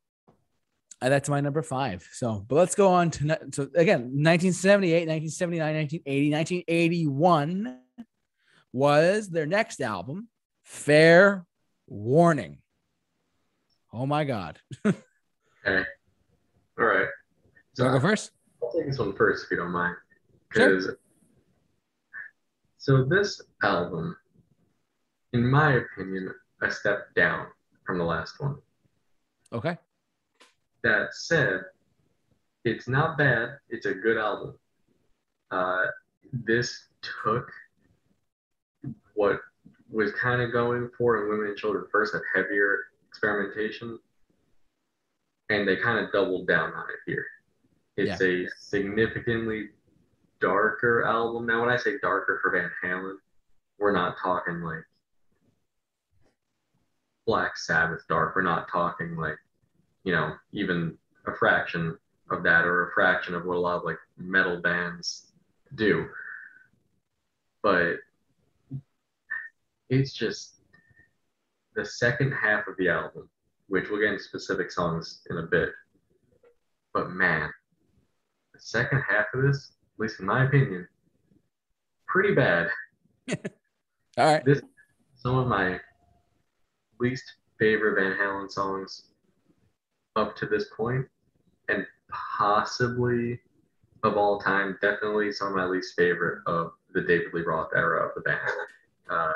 uh, 1.02 1.10
that's 1.10 1.30
my 1.30 1.42
number 1.42 1.62
five. 1.62 2.08
So, 2.12 2.46
but 2.48 2.56
let's 2.56 2.76
go 2.76 2.90
on 2.90 3.12
to 3.12 3.38
so 3.52 3.64
again, 3.76 4.12
1978, 4.12 5.08
1979, 5.08 5.76
1980, 5.76 6.32
1981 6.32 7.80
was 8.74 9.30
their 9.30 9.46
next 9.46 9.82
album, 9.82 10.30
Fair 10.64 11.46
Warning. 11.88 12.60
Oh 13.94 14.06
my 14.06 14.24
God. 14.24 14.60
Okay. 15.68 15.84
All 16.78 16.86
right. 16.86 17.08
So 17.74 17.90
go 17.90 18.00
first? 18.00 18.30
I'll 18.62 18.72
take 18.72 18.86
this 18.86 19.00
one 19.00 19.16
first 19.16 19.46
if 19.46 19.52
you 19.52 19.58
don't 19.58 19.72
mind. 19.72 19.96
Sure. 20.54 20.98
So 22.78 23.04
this 23.04 23.42
album, 23.64 24.16
in 25.34 25.50
my 25.50 25.74
opinion, 25.74 26.32
a 26.62 26.70
step 26.70 27.16
down 27.16 27.48
from 27.84 27.98
the 27.98 28.04
last 28.04 28.40
one. 28.40 28.58
Okay. 29.52 29.76
That 30.86 31.16
said, 31.16 31.62
it's 32.64 32.88
not 32.88 33.18
bad. 33.18 33.58
It's 33.70 33.88
a 33.88 33.94
good 33.96 34.18
album. 34.18 34.54
Uh, 35.50 35.86
this 36.32 36.90
took 37.26 37.52
what 39.16 39.40
was 39.90 40.12
kind 40.12 40.44
of 40.44 40.52
going 40.52 40.92
for 40.96 41.24
in 41.24 41.30
women 41.30 41.48
and 41.48 41.58
children 41.58 41.86
first, 41.92 42.14
that 42.14 42.22
heavier 42.36 42.78
experimentation, 43.10 43.98
and 45.50 45.68
they 45.68 45.76
kind 45.76 45.98
of 45.98 46.12
doubled 46.12 46.48
down 46.48 46.72
on 46.74 46.84
it 46.84 47.00
here. 47.08 47.26
It's 47.98 48.22
a 48.22 48.46
significantly 48.60 49.70
darker 50.40 51.04
album. 51.04 51.48
Now, 51.48 51.62
when 51.62 51.70
I 51.70 51.78
say 51.78 51.98
darker 52.00 52.40
for 52.44 52.52
Van 52.52 52.70
Halen, 52.84 53.16
we're 53.80 53.92
not 53.92 54.18
talking 54.22 54.62
like 54.62 54.84
Black 57.26 57.58
Sabbath 57.58 58.04
dark. 58.08 58.36
We're 58.36 58.44
not 58.44 58.70
talking 58.70 59.16
like, 59.16 59.38
you 60.06 60.14
know, 60.14 60.34
even 60.54 60.98
a 61.28 61.34
fraction 61.34 61.98
of 62.32 62.44
that 62.44 62.66
or 62.66 62.88
a 62.88 62.94
fraction 62.94 63.36
of 63.36 63.46
what 63.46 63.58
a 63.58 63.60
lot 63.60 63.78
of 63.78 63.84
like 63.84 63.98
metal 64.18 64.62
bands 64.62 65.34
do. 65.74 66.06
But 67.62 67.96
it's 69.90 70.14
just 70.14 70.62
the 71.76 71.84
second 71.84 72.32
half 72.32 72.68
of 72.68 72.78
the 72.78 72.88
album, 72.88 73.28
which 73.68 73.90
we'll 73.90 74.00
get 74.00 74.12
into 74.12 74.24
specific 74.24 74.72
songs 74.72 75.22
in 75.30 75.38
a 75.38 75.44
bit. 75.44 75.70
But 76.94 77.10
man, 77.10 77.50
the 78.54 78.60
second 78.60 79.04
half 79.08 79.26
of 79.34 79.42
this, 79.42 79.74
at 79.96 80.00
least 80.00 80.20
in 80.20 80.28
my 80.28 80.46
opinion, 80.46 80.88
pretty 82.08 82.34
bad. 82.34 82.68
All 84.18 84.26
right. 84.26 84.46
This 84.46 84.62
some 85.16 85.38
of 85.38 85.48
my 85.48 85.80
least 87.00 87.24
favorite 87.60 88.00
Van 88.00 88.18
Halen 88.18 88.52
songs 88.52 89.10
up 90.16 90.36
to 90.38 90.46
this 90.46 90.66
point, 90.76 91.06
and 91.70 91.86
possibly 92.10 93.40
of 94.04 94.18
all 94.18 94.40
time, 94.40 94.78
definitely 94.82 95.32
some 95.32 95.50
of 95.50 95.56
my 95.56 95.66
least 95.66 95.96
favorite 95.96 96.42
of 96.46 96.72
the 96.94 97.02
David 97.02 97.34
Lee 97.34 97.42
Roth 97.42 97.70
era 97.76 98.06
of 98.06 98.12
the 98.16 98.22
band. 98.22 98.40
Uh, 99.10 99.32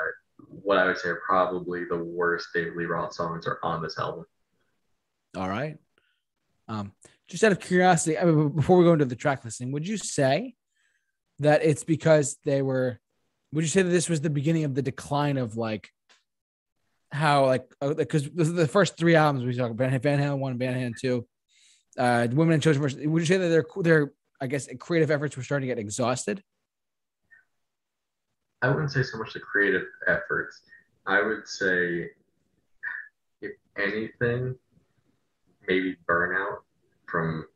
what 0.62 0.78
I 0.78 0.86
would 0.86 0.98
say 0.98 1.10
are 1.10 1.22
probably 1.26 1.84
the 1.84 1.98
worst 1.98 2.48
David 2.54 2.76
Lee 2.76 2.84
Roth 2.84 3.12
songs 3.12 3.46
are 3.46 3.58
on 3.62 3.82
this 3.82 3.98
album. 3.98 4.26
All 5.36 5.48
right. 5.48 5.76
Um, 6.68 6.92
just 7.28 7.44
out 7.44 7.52
of 7.52 7.60
curiosity, 7.60 8.18
I 8.18 8.24
mean, 8.24 8.50
before 8.50 8.78
we 8.78 8.84
go 8.84 8.92
into 8.92 9.04
the 9.04 9.16
track 9.16 9.44
listing, 9.44 9.72
would 9.72 9.86
you 9.86 9.96
say 9.96 10.54
that 11.38 11.62
it's 11.62 11.84
because 11.84 12.38
they 12.44 12.62
were? 12.62 12.98
Would 13.52 13.64
you 13.64 13.68
say 13.68 13.82
that 13.82 13.90
this 13.90 14.08
was 14.08 14.20
the 14.20 14.30
beginning 14.30 14.64
of 14.64 14.74
the 14.74 14.82
decline 14.82 15.36
of 15.36 15.56
like 15.56 15.90
how 17.12 17.46
like 17.46 17.68
because 17.96 18.30
the 18.30 18.68
first 18.68 18.96
three 18.96 19.16
albums 19.16 19.44
we 19.44 19.54
talk 19.56 19.70
about 19.70 19.90
Van 20.02 20.18
Halen 20.20 20.38
one, 20.38 20.58
Van 20.58 20.74
Halen 20.74 20.96
two, 20.98 21.26
uh, 21.98 22.28
Women 22.30 22.54
and 22.54 22.62
Children. 22.62 22.82
version- 22.82 23.10
Would 23.10 23.20
you 23.20 23.26
say 23.26 23.36
that 23.38 23.48
their 23.48 23.64
their 23.82 24.12
I 24.40 24.46
guess 24.46 24.68
creative 24.78 25.10
efforts 25.10 25.36
were 25.36 25.42
starting 25.42 25.68
to 25.68 25.74
get 25.74 25.80
exhausted? 25.80 26.42
I 28.62 28.68
wouldn't 28.68 28.92
say 28.92 29.02
so 29.02 29.18
much 29.18 29.32
the 29.32 29.40
creative 29.40 29.84
efforts. 30.06 30.60
I 31.06 31.22
would 31.22 31.48
say, 31.48 32.10
if 33.40 33.52
anything, 33.78 34.54
maybe 35.66 35.96
burnout 36.08 36.58
from 37.06 37.46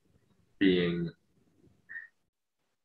being, 0.59 1.11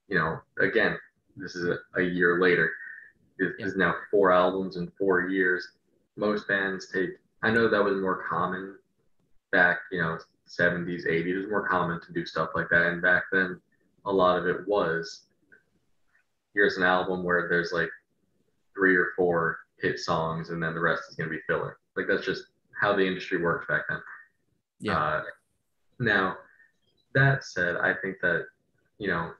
you 0.09 0.17
know, 0.17 0.39
again, 0.59 0.97
this 1.37 1.55
is 1.55 1.65
a, 1.69 1.77
a 1.99 2.03
year 2.03 2.39
later. 2.41 2.71
Yeah. 3.39 3.47
is 3.59 3.77
now 3.77 3.95
four 4.11 4.31
albums 4.33 4.75
in 4.75 4.91
four 4.97 5.29
years. 5.29 5.65
Most 6.19 6.47
bands 6.47 6.91
take, 6.91 7.11
I 7.43 7.49
know 7.49 7.69
that 7.69 7.83
was 7.83 8.01
more 8.01 8.23
common 8.29 8.75
back, 9.51 9.79
you 9.91 10.01
know, 10.01 10.17
70s, 10.47 11.07
80s. 11.07 11.25
It 11.25 11.37
was 11.37 11.49
more 11.49 11.67
common 11.67 12.01
to 12.01 12.13
do 12.13 12.25
stuff 12.25 12.49
like 12.55 12.67
that. 12.69 12.87
And 12.87 13.01
back 13.01 13.23
then, 13.31 13.59
a 14.05 14.11
lot 14.11 14.37
of 14.37 14.45
it 14.47 14.67
was 14.67 15.25
here's 16.53 16.77
an 16.77 16.83
album 16.83 17.23
where 17.23 17.47
there's 17.47 17.71
like 17.71 17.89
three 18.75 18.95
or 18.95 19.09
four 19.15 19.59
hit 19.81 19.99
songs 19.99 20.49
and 20.49 20.61
then 20.61 20.73
the 20.73 20.79
rest 20.79 21.03
is 21.09 21.15
going 21.15 21.29
to 21.29 21.35
be 21.35 21.41
filler. 21.47 21.77
Like 21.95 22.07
that's 22.07 22.25
just 22.25 22.45
how 22.79 22.95
the 22.95 23.05
industry 23.05 23.41
worked 23.41 23.67
back 23.69 23.83
then. 23.87 23.99
Yeah. 24.79 24.99
Uh, 24.99 25.23
now, 25.99 26.35
that 27.13 27.43
said, 27.43 27.75
I 27.77 27.93
think 28.01 28.17
that, 28.21 28.45
you 28.97 29.07
know, 29.07 29.31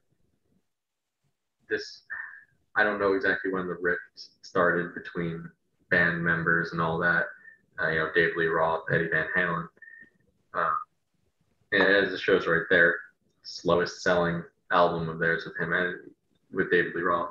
this, 1.70 2.04
I 2.76 2.84
don't 2.84 3.00
know 3.00 3.14
exactly 3.14 3.52
when 3.52 3.68
the 3.68 3.78
rift 3.82 4.02
started 4.42 4.94
between 4.94 5.50
band 5.90 6.24
members 6.24 6.72
and 6.72 6.82
all 6.82 6.98
that. 7.00 7.26
Uh, 7.82 7.90
you 7.90 8.00
know, 8.00 8.10
Dave 8.14 8.32
Lee 8.36 8.48
Roth, 8.48 8.84
Eddie 8.92 9.10
Van 9.10 9.28
Halen. 9.36 9.68
Uh, 10.54 10.72
and 11.72 11.84
as 11.84 12.14
it 12.14 12.20
shows 12.20 12.48
right 12.48 12.64
there, 12.70 12.96
slowest 13.44 14.02
selling 14.02 14.44
album 14.72 15.10
of 15.10 15.20
theirs 15.20 15.46
with 15.46 15.58
him 15.58 15.74
and 15.74 15.96
with 16.52 16.72
David 16.72 16.94
Lee 16.96 17.02
Roth. 17.02 17.30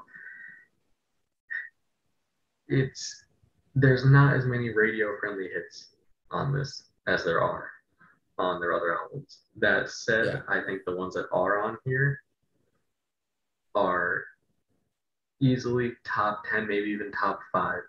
It's 2.69 3.25
there's 3.75 4.05
not 4.05 4.35
as 4.35 4.45
many 4.45 4.71
radio 4.71 5.17
friendly 5.21 5.49
hits 5.49 5.89
on 6.31 6.53
this 6.53 6.85
as 7.07 7.25
there 7.25 7.41
are 7.43 7.71
on 8.39 8.61
their 8.61 8.73
other 8.73 8.97
albums. 8.97 9.41
That 9.57 9.89
said, 9.91 10.27
Yeah. 10.27 10.41
I 10.49 10.61
think 10.63 10.83
the 10.85 10.97
ones 10.97 11.15
that 11.15 11.27
are 11.33 11.63
on 11.63 11.79
here 11.85 12.21
are 13.75 14.25
easily 15.41 15.93
top 16.05 16.43
10, 16.51 16.67
maybe 16.67 16.91
even 16.91 17.13
top 17.13 17.41
five 17.53 17.81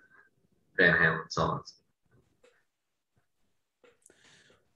Van 0.79 0.95
Halen 0.95 1.29
songs. 1.29 1.73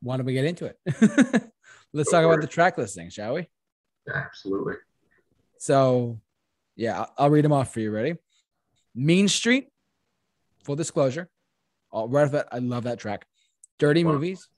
Why 0.01 0.17
don't 0.17 0.25
we 0.25 0.33
get 0.33 0.45
into 0.45 0.65
it? 0.65 0.77
Let's 1.93 2.11
Go 2.11 2.17
talk 2.17 2.25
about 2.25 2.39
it. 2.39 2.41
the 2.41 2.47
track 2.47 2.77
listing, 2.77 3.09
shall 3.09 3.35
we? 3.35 3.47
Absolutely. 4.13 4.73
So, 5.57 6.19
yeah, 6.75 7.05
I'll- 7.17 7.29
read 7.29 7.45
them 7.45 7.53
off 7.53 7.73
for 7.73 7.79
you. 7.79 7.89
Ready? 7.89 8.15
Mean 8.93 9.27
Street, 9.29 9.69
full 10.65 10.75
disclosure. 10.75 11.29
All 11.89 12.09
right 12.09 12.23
off 12.25 12.31
that, 12.33 12.47
I 12.51 12.57
love 12.59 12.83
that 12.83 12.99
track. 12.99 13.25
Dirty 13.79 14.03
Wow. 14.03 14.13
Movies, 14.13 14.49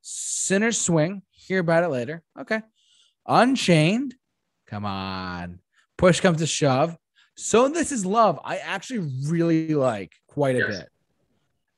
Sinner's 0.00 0.80
Swing. 0.80 1.22
Hear 1.30 1.58
about 1.60 1.84
it 1.84 1.88
later. 1.88 2.22
Okay. 2.38 2.60
Unchained. 3.26 4.14
Come 4.66 4.84
on. 4.86 5.58
Push 5.98 6.20
comes 6.20 6.38
to 6.38 6.46
shove. 6.46 6.96
So 7.36 7.68
this 7.68 7.92
is 7.92 8.04
love. 8.04 8.38
I 8.44 8.58
actually 8.58 9.10
really 9.26 9.74
like 9.74 10.12
quite 10.28 10.56
a 10.56 10.58
Yes. 10.58 10.68
bit. 10.78 10.88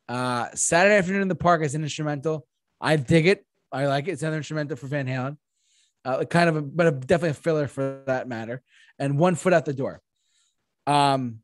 Uh, 0.08 0.48
Saturday 0.54 0.96
afternoon 0.96 1.22
in 1.22 1.29
the 1.29 1.35
park 1.35 1.62
is 1.62 1.74
an 1.74 1.83
instrumental. 1.83 2.46
I 2.81 2.96
dig 2.96 3.26
it. 3.26 3.46
I 3.72 3.87
like 3.87 4.08
it. 4.08 4.12
It's 4.12 4.22
another 4.22 4.37
instrumental 4.38 4.76
for 4.76 4.87
Van 4.87 5.06
Halen. 5.06 5.37
Uh, 6.04 6.24
kind 6.24 6.48
of 6.50 6.56
a, 6.56 6.62
but 6.62 6.87
a, 6.87 6.90
definitely 6.90 7.31
a 7.31 7.35
filler 7.35 7.66
for 7.66 8.02
that 8.06 8.29
matter. 8.29 8.62
And 8.98 9.18
one 9.18 9.35
foot 9.37 9.52
out 9.52 9.64
the 9.64 9.72
door. 9.72 10.02
Um, 10.87 11.40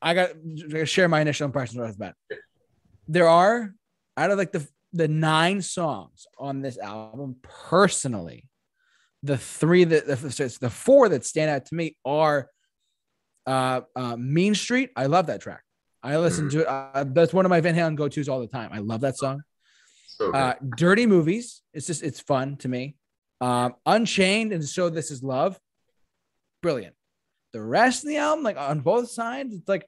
I 0.00 0.14
got 0.14 0.30
to 0.70 0.86
share 0.86 1.08
my 1.08 1.20
initial 1.20 1.44
impressions 1.44 1.78
right 1.78 1.88
off 1.88 1.92
the 1.92 1.98
bat. 1.98 2.16
There 3.08 3.28
are 3.28 3.74
out 4.16 4.30
of 4.30 4.38
like 4.38 4.52
the 4.52 4.66
the 4.94 5.08
nine 5.08 5.62
songs 5.62 6.26
on 6.38 6.60
this 6.60 6.76
album, 6.78 7.36
personally, 7.42 8.48
the 9.22 9.38
three 9.38 9.84
that 9.84 10.06
the, 10.06 10.58
the 10.60 10.70
four 10.70 11.08
that 11.08 11.24
stand 11.24 11.50
out 11.50 11.66
to 11.66 11.74
me 11.74 11.96
are 12.04 12.48
uh, 13.46 13.82
uh, 13.94 14.16
Mean 14.16 14.54
Street. 14.54 14.90
I 14.96 15.06
love 15.06 15.26
that 15.26 15.40
track. 15.40 15.62
I 16.02 16.16
listen 16.16 16.48
to 16.50 16.60
it. 16.62 16.66
Uh, 16.66 17.04
that's 17.08 17.32
one 17.32 17.44
of 17.44 17.50
my 17.50 17.60
Van 17.60 17.76
Halen 17.76 17.94
go 17.94 18.08
tos 18.08 18.28
all 18.28 18.40
the 18.40 18.48
time. 18.48 18.70
I 18.72 18.78
love 18.78 19.02
that 19.02 19.16
song. 19.16 19.42
So. 20.08 20.32
Uh, 20.32 20.54
Dirty 20.76 21.06
Movies. 21.06 21.62
It's 21.72 21.86
just 21.86 22.02
it's 22.02 22.20
fun 22.20 22.56
to 22.58 22.68
me. 22.68 22.96
Um, 23.40 23.74
Unchained 23.86 24.52
and 24.52 24.64
So 24.64 24.90
This 24.90 25.10
Is 25.10 25.22
Love. 25.22 25.58
brilliant. 26.60 26.94
The 27.52 27.62
rest 27.62 28.02
of 28.04 28.08
the 28.08 28.16
album, 28.16 28.44
like 28.44 28.56
on 28.56 28.80
both 28.80 29.10
sides, 29.10 29.54
it's 29.54 29.68
like, 29.68 29.86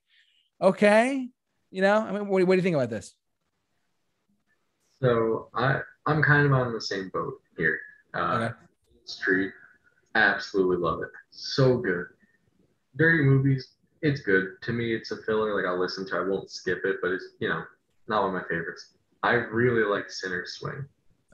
okay, 0.60 1.28
you 1.70 1.82
know. 1.82 1.96
I 1.96 2.12
mean, 2.12 2.28
what, 2.28 2.44
what 2.46 2.54
do 2.54 2.56
you 2.56 2.62
think 2.62 2.76
about 2.76 2.90
this? 2.90 3.14
So 5.00 5.48
I 5.54 5.80
I'm 6.06 6.22
kind 6.22 6.46
of 6.46 6.52
on 6.52 6.72
the 6.72 6.80
same 6.80 7.10
boat 7.12 7.34
here. 7.56 7.78
Uh, 8.12 8.20
Okay. 8.20 8.54
Street, 9.04 9.52
absolutely 10.14 10.76
love 10.76 11.02
it. 11.02 11.10
So 11.30 11.78
good. 11.78 12.06
Dirty 12.96 13.24
movies, 13.24 13.74
it's 14.02 14.20
good. 14.20 14.60
To 14.62 14.72
me, 14.72 14.94
it's 14.94 15.10
a 15.10 15.16
filler. 15.22 15.54
Like 15.54 15.66
I'll 15.66 15.80
listen 15.80 16.06
to. 16.08 16.16
I 16.16 16.20
won't 16.20 16.50
skip 16.50 16.82
it, 16.84 16.96
but 17.02 17.10
it's 17.10 17.24
you 17.40 17.48
know 17.48 17.64
not 18.08 18.22
one 18.22 18.34
of 18.34 18.42
my 18.42 18.48
favorites. 18.48 18.94
I 19.22 19.32
really 19.32 19.84
like 19.84 20.10
Sinner's 20.10 20.52
Swing. 20.52 20.84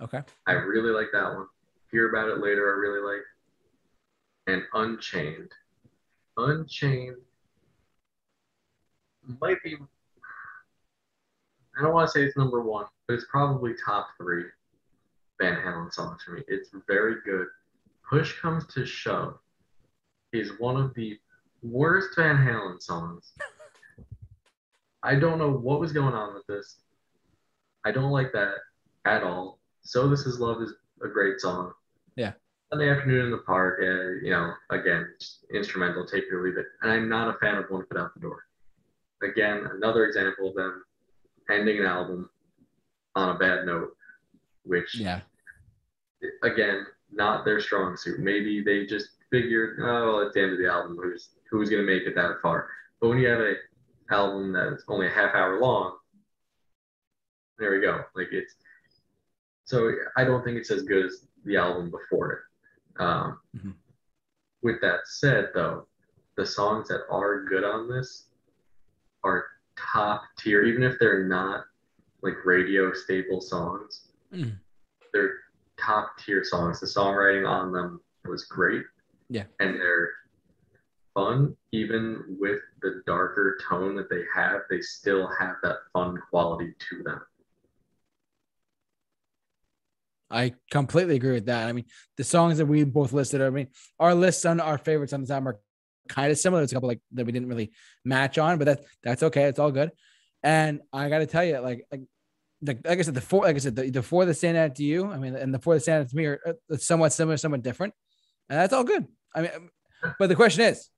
Okay. 0.00 0.22
I 0.46 0.52
really 0.52 0.92
like 0.92 1.08
that 1.12 1.34
one. 1.34 1.46
Hear 1.90 2.08
about 2.08 2.28
it 2.28 2.38
later. 2.38 2.72
I 2.72 2.78
really 2.78 3.00
like. 3.00 3.24
And 4.46 4.62
Unchained. 4.72 5.50
Unchained 6.36 7.16
might 9.40 9.62
be. 9.62 9.76
I 11.78 11.82
don't 11.82 11.94
want 11.94 12.08
to 12.08 12.12
say 12.12 12.24
it's 12.24 12.36
number 12.36 12.60
one, 12.62 12.86
but 13.06 13.14
it's 13.14 13.26
probably 13.30 13.72
top 13.84 14.08
three 14.16 14.44
Van 15.40 15.56
Halen 15.56 15.92
songs 15.92 16.22
for 16.22 16.32
me. 16.32 16.42
It's 16.48 16.70
very 16.88 17.16
good. 17.24 17.46
Push 18.10 18.40
Comes 18.40 18.66
to 18.74 18.84
Shove 18.84 19.38
is 20.32 20.58
one 20.58 20.76
of 20.76 20.92
the 20.94 21.16
worst 21.62 22.08
Van 22.16 22.36
Halen 22.36 22.82
songs. 22.82 23.32
I 25.04 25.14
don't 25.14 25.38
know 25.38 25.50
what 25.52 25.78
was 25.78 25.92
going 25.92 26.14
on 26.14 26.34
with 26.34 26.44
this. 26.48 26.80
I 27.84 27.92
don't 27.92 28.10
like 28.10 28.32
that 28.32 28.54
at 29.06 29.22
all. 29.22 29.60
So 29.82 30.08
This 30.08 30.26
Is 30.26 30.40
Love 30.40 30.60
is 30.60 30.74
a 31.04 31.08
great 31.08 31.40
song. 31.40 31.72
Yeah. 32.16 32.32
Sunday 32.72 32.90
afternoon 32.90 33.26
in 33.26 33.30
the 33.30 33.38
park, 33.38 33.78
uh, 33.80 34.24
you 34.24 34.30
know, 34.30 34.52
again, 34.70 35.08
instrumental, 35.54 36.04
take 36.04 36.24
it 36.24 36.34
or 36.34 36.42
leave 36.44 36.58
it. 36.58 36.66
And 36.82 36.90
I'm 36.90 37.08
not 37.08 37.34
a 37.34 37.38
fan 37.38 37.56
of 37.56 37.70
One 37.70 37.86
Foot 37.86 37.96
Out 37.96 38.12
the 38.14 38.20
Door. 38.20 38.42
Again, 39.22 39.68
another 39.72 40.04
example 40.04 40.48
of 40.48 40.54
them 40.56 40.82
ending 41.48 41.78
an 41.78 41.86
album 41.86 42.28
on 43.14 43.36
a 43.36 43.38
bad 43.38 43.66
note, 43.66 43.96
which 44.64 44.96
Yeah. 44.96 45.20
again, 46.42 46.86
not 47.12 47.44
their 47.44 47.60
strong 47.60 47.96
suit. 47.96 48.20
Maybe 48.20 48.62
they 48.62 48.86
just 48.86 49.10
figured, 49.30 49.78
oh, 49.80 49.84
well, 50.16 50.26
at 50.26 50.32
the 50.32 50.42
end 50.42 50.52
of 50.52 50.58
the 50.58 50.68
album, 50.68 50.96
who's 51.00 51.30
who's 51.50 51.70
gonna 51.70 51.82
make 51.82 52.04
it 52.04 52.14
that 52.14 52.36
far? 52.42 52.70
But 53.00 53.08
when 53.08 53.18
you 53.18 53.28
have 53.28 53.40
a 53.40 53.54
album 54.10 54.52
that's 54.52 54.84
only 54.88 55.06
a 55.06 55.10
half 55.10 55.34
hour 55.34 55.60
long, 55.60 55.96
there 57.58 57.70
we 57.72 57.80
go. 57.80 58.04
Like 58.14 58.28
it's 58.32 58.54
so 59.64 59.92
I 60.16 60.24
don't 60.24 60.44
think 60.44 60.58
it's 60.58 60.70
as 60.70 60.82
good 60.82 61.06
as 61.06 61.26
the 61.44 61.56
album 61.56 61.90
before 61.90 62.32
it. 62.32 63.02
Um, 63.02 63.40
Mhm. 63.56 63.74
With 64.62 64.80
that 64.82 65.06
said, 65.06 65.50
though, 65.54 65.86
the 66.36 66.44
songs 66.44 66.88
that 66.88 67.06
are 67.08 67.44
good 67.44 67.64
on 67.64 67.88
this 67.88 68.26
are 69.24 69.46
top 69.76 70.24
tier, 70.38 70.64
even 70.64 70.82
if 70.82 70.98
they're 70.98 71.24
not 71.26 71.64
like 72.22 72.44
radio 72.44 72.92
staple 72.92 73.40
songs. 73.40 74.08
Mm. 74.32 74.58
They're 75.12 75.38
top 75.80 76.18
tier 76.24 76.44
songs. 76.44 76.80
The 76.80 76.86
songwriting 76.86 77.48
on 77.48 77.72
them 77.72 78.00
was 78.24 78.44
great. 78.44 78.82
Yeah. 79.28 79.44
And 79.60 79.74
they're 79.76 80.10
fun, 81.14 81.56
even 81.72 82.36
with 82.38 82.60
the 82.82 83.02
darker 83.06 83.58
tone 83.68 83.96
that 83.96 84.10
they 84.10 84.22
have, 84.34 84.62
they 84.68 84.80
still 84.80 85.28
have 85.38 85.56
that 85.62 85.76
fun 85.92 86.18
quality 86.30 86.74
to 86.90 87.02
them. 87.02 87.20
I 90.30 90.54
completely 90.70 91.16
agree 91.16 91.32
with 91.32 91.46
that. 91.46 91.68
I 91.68 91.72
mean, 91.72 91.86
the 92.16 92.22
songs 92.22 92.58
that 92.58 92.66
we 92.66 92.84
both 92.84 93.12
listed, 93.12 93.42
I 93.42 93.50
mean, 93.50 93.66
our 93.98 94.14
lists 94.14 94.44
on 94.44 94.60
our 94.60 94.78
favorites 94.78 95.12
on 95.12 95.22
the 95.22 95.26
time 95.26 95.48
are 95.48 95.58
kind 96.08 96.30
of 96.30 96.38
similar. 96.38 96.62
It's 96.62 96.70
a 96.70 96.76
couple 96.76 96.88
like 96.88 97.00
that 97.12 97.26
we 97.26 97.32
didn't 97.32 97.48
really 97.48 97.72
match 98.04 98.38
on, 98.38 98.58
but 98.58 98.66
that's 98.66 98.86
that's 99.02 99.22
okay. 99.24 99.44
It's 99.44 99.58
all 99.58 99.72
good. 99.72 99.90
And 100.42 100.80
I 100.92 101.08
got 101.08 101.18
to 101.18 101.26
tell 101.26 101.44
you, 101.44 101.58
like, 101.58 101.84
like, 101.90 102.02
like, 102.62 102.86
like 102.86 102.98
I 102.98 103.02
said, 103.02 103.14
the 103.14 103.20
four, 103.20 103.44
like 103.44 103.56
I 103.56 103.58
said, 103.58 103.76
the, 103.76 103.90
the 103.90 104.02
four 104.02 104.24
that 104.24 104.34
stand 104.34 104.56
out 104.56 104.74
to 104.76 104.84
you, 104.84 105.10
I 105.10 105.18
mean, 105.18 105.34
and 105.34 105.52
the 105.54 105.58
four 105.58 105.74
that 105.74 105.80
stand 105.80 106.02
out 106.02 106.10
to 106.10 106.16
me 106.16 106.26
are 106.26 106.40
uh, 106.46 106.76
somewhat 106.76 107.12
similar, 107.12 107.36
somewhat 107.36 107.62
different, 107.62 107.94
and 108.48 108.58
that's 108.58 108.72
all 108.72 108.84
good. 108.84 109.06
I 109.34 109.42
mean, 109.42 109.50
but 110.18 110.28
the 110.28 110.36
question 110.36 110.64
is, 110.64 110.88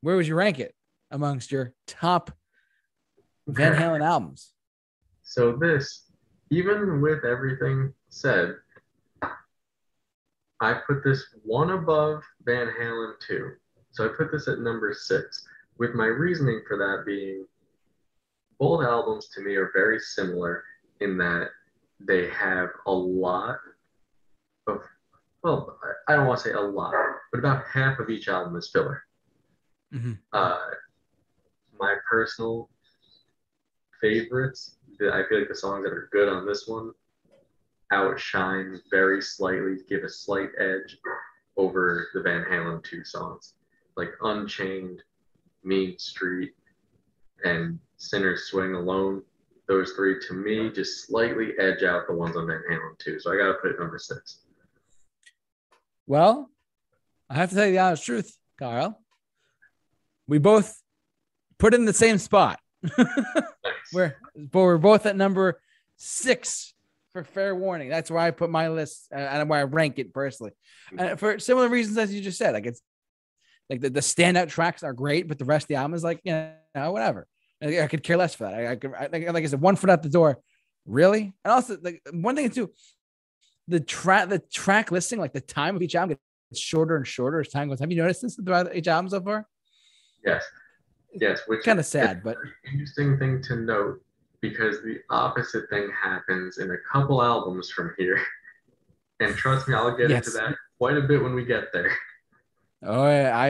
where 0.00 0.16
would 0.16 0.26
you 0.26 0.34
rank 0.34 0.60
it 0.60 0.74
amongst 1.10 1.50
your 1.50 1.72
top 1.86 2.30
Van 3.46 3.74
Halen 3.74 4.04
albums? 4.04 4.52
So 5.22 5.56
this, 5.56 6.04
even 6.50 7.00
with 7.00 7.24
everything 7.24 7.92
said, 8.08 8.54
I 10.60 10.74
put 10.86 11.04
this 11.04 11.24
one 11.44 11.70
above 11.70 12.22
Van 12.44 12.68
Halen 12.80 13.12
2. 13.26 13.52
So 13.90 14.06
I 14.06 14.08
put 14.16 14.32
this 14.32 14.48
at 14.48 14.58
number 14.60 14.92
six, 14.92 15.46
with 15.78 15.94
my 15.94 16.06
reasoning 16.06 16.62
for 16.66 16.76
that 16.78 17.04
being 17.06 17.46
both 18.58 18.84
albums 18.84 19.28
to 19.28 19.40
me 19.40 19.54
are 19.54 19.70
very 19.74 19.98
similar 20.00 20.64
in 21.00 21.16
that 21.18 21.50
they 22.00 22.28
have 22.30 22.70
a 22.86 22.92
lot 22.92 23.58
of, 24.66 24.82
well, 25.42 25.78
I 26.08 26.16
don't 26.16 26.26
want 26.26 26.40
to 26.40 26.48
say 26.48 26.54
a 26.54 26.60
lot, 26.60 26.94
but 27.32 27.38
about 27.38 27.64
half 27.66 27.98
of 27.98 28.10
each 28.10 28.28
album 28.28 28.56
is 28.56 28.70
filler. 28.70 29.04
Mhm. 29.92 30.18
Uh, 30.32 30.70
my 31.78 31.96
personal 32.08 32.68
favorites, 34.00 34.78
I 35.00 35.22
feel 35.28 35.38
like 35.38 35.48
the 35.48 35.54
songs 35.54 35.84
that 35.84 35.92
are 35.92 36.08
good 36.12 36.28
on 36.28 36.46
this 36.46 36.66
one 36.66 36.92
outshine 37.90 38.80
very 38.90 39.22
slightly, 39.22 39.76
give 39.88 40.04
a 40.04 40.08
slight 40.08 40.50
edge 40.58 40.98
over 41.56 42.08
the 42.14 42.20
Van 42.20 42.44
Halen 42.44 42.82
2 42.84 43.04
songs. 43.04 43.54
Like 43.96 44.12
Unchained, 44.20 45.02
Mean 45.64 45.98
Street, 45.98 46.54
and 47.44 47.78
Sinner's 47.98 48.44
Swing 48.44 48.74
alone. 48.74 49.22
Those 49.66 49.92
three 49.92 50.18
to 50.26 50.34
me 50.34 50.70
just 50.70 51.06
slightly 51.06 51.52
edge 51.58 51.82
out 51.82 52.06
the 52.06 52.14
ones 52.14 52.36
on 52.36 52.46
Van 52.46 52.62
Halen 52.70 52.98
2. 52.98 53.20
So 53.20 53.32
I 53.32 53.36
got 53.36 53.48
to 53.48 53.54
put 53.54 53.72
it 53.72 53.78
number 53.78 53.98
six. 53.98 54.40
Well, 56.06 56.50
I 57.28 57.34
have 57.34 57.50
to 57.50 57.54
tell 57.54 57.66
you 57.66 57.72
the 57.72 57.78
honest 57.80 58.04
truth, 58.04 58.34
Kyle. 58.58 58.98
We 60.26 60.38
both 60.38 60.80
put 61.58 61.74
in 61.74 61.84
the 61.84 61.92
same 61.92 62.16
spot. 62.16 62.58
we're 63.92 64.16
but 64.34 64.60
we're 64.60 64.78
both 64.78 65.04
at 65.04 65.16
number 65.16 65.60
six 65.96 66.72
for 67.12 67.24
fair 67.24 67.54
warning. 67.54 67.88
That's 67.90 68.10
where 68.10 68.20
I 68.20 68.30
put 68.30 68.48
my 68.48 68.68
list 68.68 69.08
uh, 69.12 69.18
and 69.18 69.50
where 69.50 69.60
I 69.60 69.64
rank 69.64 69.98
it 69.98 70.14
personally. 70.14 70.52
And 70.96 71.18
for 71.18 71.38
similar 71.38 71.68
reasons 71.68 71.98
as 71.98 72.14
you 72.14 72.22
just 72.22 72.38
said, 72.38 72.54
like 72.54 72.66
it's 72.66 72.80
like 73.68 73.80
the, 73.80 73.90
the 73.90 74.00
standout 74.00 74.48
tracks 74.48 74.82
are 74.82 74.92
great, 74.92 75.28
but 75.28 75.38
the 75.38 75.44
rest 75.44 75.64
of 75.64 75.68
the 75.68 75.74
album 75.74 75.94
is 75.94 76.04
like, 76.04 76.20
you 76.24 76.32
know, 76.74 76.92
whatever. 76.92 77.26
I, 77.62 77.80
I 77.82 77.86
could 77.86 78.02
care 78.02 78.16
less 78.16 78.34
for 78.34 78.44
that. 78.44 78.54
I, 78.54 78.72
I 78.72 78.76
could, 78.76 78.92
I, 78.94 79.08
like, 79.12 79.32
like 79.32 79.44
I 79.44 79.46
said, 79.46 79.60
one 79.60 79.76
foot 79.76 79.90
out 79.90 80.02
the 80.02 80.08
door. 80.08 80.38
Really? 80.86 81.32
And 81.44 81.52
also, 81.52 81.76
like 81.82 82.00
one 82.12 82.36
thing 82.36 82.50
too, 82.50 82.70
the 83.66 83.80
track, 83.80 84.28
the 84.28 84.38
track 84.38 84.90
listing, 84.90 85.18
like 85.18 85.32
the 85.32 85.40
time 85.40 85.76
of 85.76 85.82
each 85.82 85.94
album 85.94 86.16
gets 86.50 86.60
shorter 86.60 86.96
and 86.96 87.06
shorter 87.06 87.40
as 87.40 87.48
time 87.48 87.68
goes. 87.68 87.80
Have 87.80 87.90
you 87.90 87.98
noticed 87.98 88.22
this 88.22 88.36
throughout 88.36 88.74
each 88.74 88.88
album 88.88 89.10
so 89.10 89.20
far? 89.20 89.46
Yes. 90.24 90.44
Yes. 91.12 91.40
Which 91.46 91.64
Kind 91.64 91.78
of 91.78 91.86
sad, 91.86 92.22
but 92.22 92.36
interesting 92.70 93.18
thing 93.18 93.42
to 93.44 93.56
note 93.56 94.00
because 94.40 94.82
the 94.82 95.00
opposite 95.10 95.68
thing 95.68 95.90
happens 96.02 96.58
in 96.58 96.70
a 96.70 96.76
couple 96.90 97.22
albums 97.22 97.70
from 97.70 97.94
here. 97.98 98.20
And 99.20 99.34
trust 99.34 99.66
me, 99.66 99.74
I'll 99.74 99.96
get 99.96 100.10
Yes. 100.10 100.28
into 100.28 100.38
that 100.38 100.54
quite 100.78 100.96
a 100.96 101.00
bit 101.00 101.20
when 101.20 101.34
we 101.34 101.44
get 101.44 101.72
there. 101.72 101.90
Oh, 102.84 103.04
yeah, 103.08 103.36
I, 103.36 103.48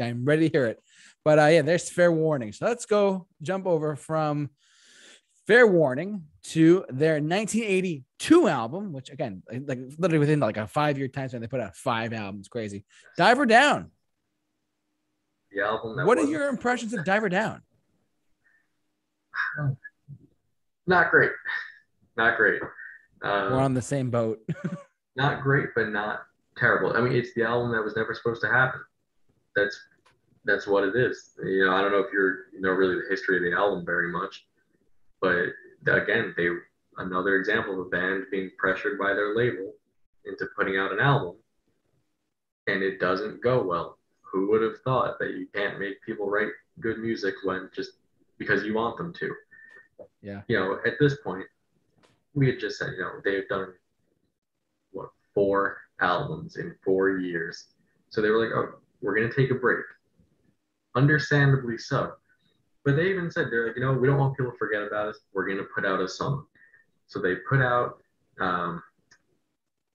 I 0.00 0.02
I'm 0.02 0.24
ready 0.24 0.48
to 0.48 0.52
hear 0.58 0.64
it. 0.64 0.82
But 1.24 1.38
uh, 1.38 1.46
yeah, 1.46 1.62
there's 1.62 1.90
fair 1.90 2.10
warning. 2.10 2.52
So 2.52 2.66
let's 2.66 2.86
go 2.86 3.26
jump 3.42 3.66
over 3.66 3.96
from 3.96 4.50
fair 5.46 5.66
warning 5.66 6.24
to 6.42 6.84
their 6.88 7.14
1982 7.14 8.48
album, 8.48 8.92
which 8.92 9.10
again, 9.10 9.42
like 9.50 9.78
literally 9.98 10.18
within 10.18 10.40
like 10.40 10.56
a 10.56 10.66
five 10.66 10.96
year 10.98 11.08
time 11.08 11.28
span, 11.28 11.40
they 11.40 11.46
put 11.46 11.60
out 11.60 11.76
five 11.76 12.12
albums. 12.12 12.48
Crazy. 12.48 12.84
Diver 13.16 13.46
Down. 13.46 13.90
The 15.52 15.62
album 15.62 15.96
that 15.96 16.06
What 16.06 16.18
are 16.18 16.24
your 16.24 16.48
impressions 16.48 16.94
of 16.94 17.04
Diver 17.04 17.28
Down? 17.28 17.62
not 20.86 21.10
great. 21.10 21.32
Not 22.16 22.36
great. 22.36 22.62
Um, 23.22 23.52
We're 23.52 23.60
on 23.60 23.74
the 23.74 23.82
same 23.82 24.10
boat. 24.10 24.38
not 25.16 25.42
great, 25.42 25.70
but 25.74 25.88
not 25.88 26.20
terrible. 26.56 26.96
I 26.96 27.00
mean, 27.00 27.12
it's 27.12 27.34
the 27.34 27.42
album 27.42 27.72
that 27.72 27.82
was 27.82 27.96
never 27.96 28.14
supposed 28.14 28.40
to 28.42 28.48
happen. 28.48 28.80
That's 29.56 29.78
that's 30.44 30.66
what 30.66 30.84
it 30.84 30.96
is. 30.96 31.32
You 31.42 31.66
know, 31.66 31.74
I 31.74 31.80
don't 31.80 31.92
know 31.92 31.98
if 31.98 32.12
you're 32.12 32.50
you 32.52 32.60
know 32.60 32.70
really 32.70 32.96
the 32.96 33.08
history 33.08 33.36
of 33.36 33.42
the 33.42 33.56
album 33.56 33.84
very 33.84 34.10
much, 34.10 34.46
but 35.20 35.48
again, 35.86 36.34
they 36.36 36.48
another 36.96 37.36
example 37.36 37.74
of 37.74 37.86
a 37.86 37.90
band 37.90 38.24
being 38.30 38.50
pressured 38.58 38.98
by 38.98 39.14
their 39.14 39.34
label 39.34 39.72
into 40.24 40.46
putting 40.56 40.76
out 40.76 40.92
an 40.92 41.00
album, 41.00 41.36
and 42.66 42.82
it 42.82 43.00
doesn't 43.00 43.42
go 43.42 43.62
well. 43.62 43.98
Who 44.22 44.48
would 44.50 44.62
have 44.62 44.80
thought 44.84 45.18
that 45.18 45.30
you 45.30 45.46
can't 45.54 45.80
make 45.80 46.02
people 46.02 46.28
write 46.28 46.52
good 46.78 46.98
music 46.98 47.34
when 47.44 47.68
just 47.74 47.92
because 48.38 48.64
you 48.64 48.74
want 48.74 48.96
them 48.96 49.12
to? 49.14 49.34
Yeah. 50.22 50.42
You 50.48 50.58
know, 50.58 50.78
at 50.86 50.94
this 51.00 51.16
point, 51.24 51.46
we 52.34 52.46
had 52.46 52.60
just 52.60 52.78
said, 52.78 52.90
you 52.96 53.02
know, 53.02 53.20
they've 53.24 53.48
done 53.48 53.72
what 54.92 55.10
four 55.34 55.78
albums 56.00 56.56
in 56.56 56.74
four 56.84 57.18
years. 57.18 57.66
So 58.10 58.20
they 58.20 58.30
were 58.30 58.44
like, 58.44 58.54
oh, 58.54 58.78
we're 59.00 59.16
going 59.16 59.28
to 59.28 59.34
take 59.34 59.50
a 59.50 59.54
break. 59.54 59.84
Understandably 60.96 61.78
so. 61.78 62.12
But 62.84 62.96
they 62.96 63.10
even 63.10 63.30
said, 63.30 63.48
they're 63.50 63.68
like, 63.68 63.76
you 63.76 63.82
know, 63.82 63.92
we 63.92 64.06
don't 64.06 64.18
want 64.18 64.36
people 64.36 64.52
to 64.52 64.58
forget 64.58 64.82
about 64.82 65.08
us. 65.08 65.18
We're 65.32 65.46
going 65.46 65.58
to 65.58 65.66
put 65.74 65.84
out 65.84 66.00
a 66.00 66.08
song. 66.08 66.46
So 67.06 67.20
they 67.20 67.36
put 67.48 67.60
out 67.60 68.02
um, 68.40 68.82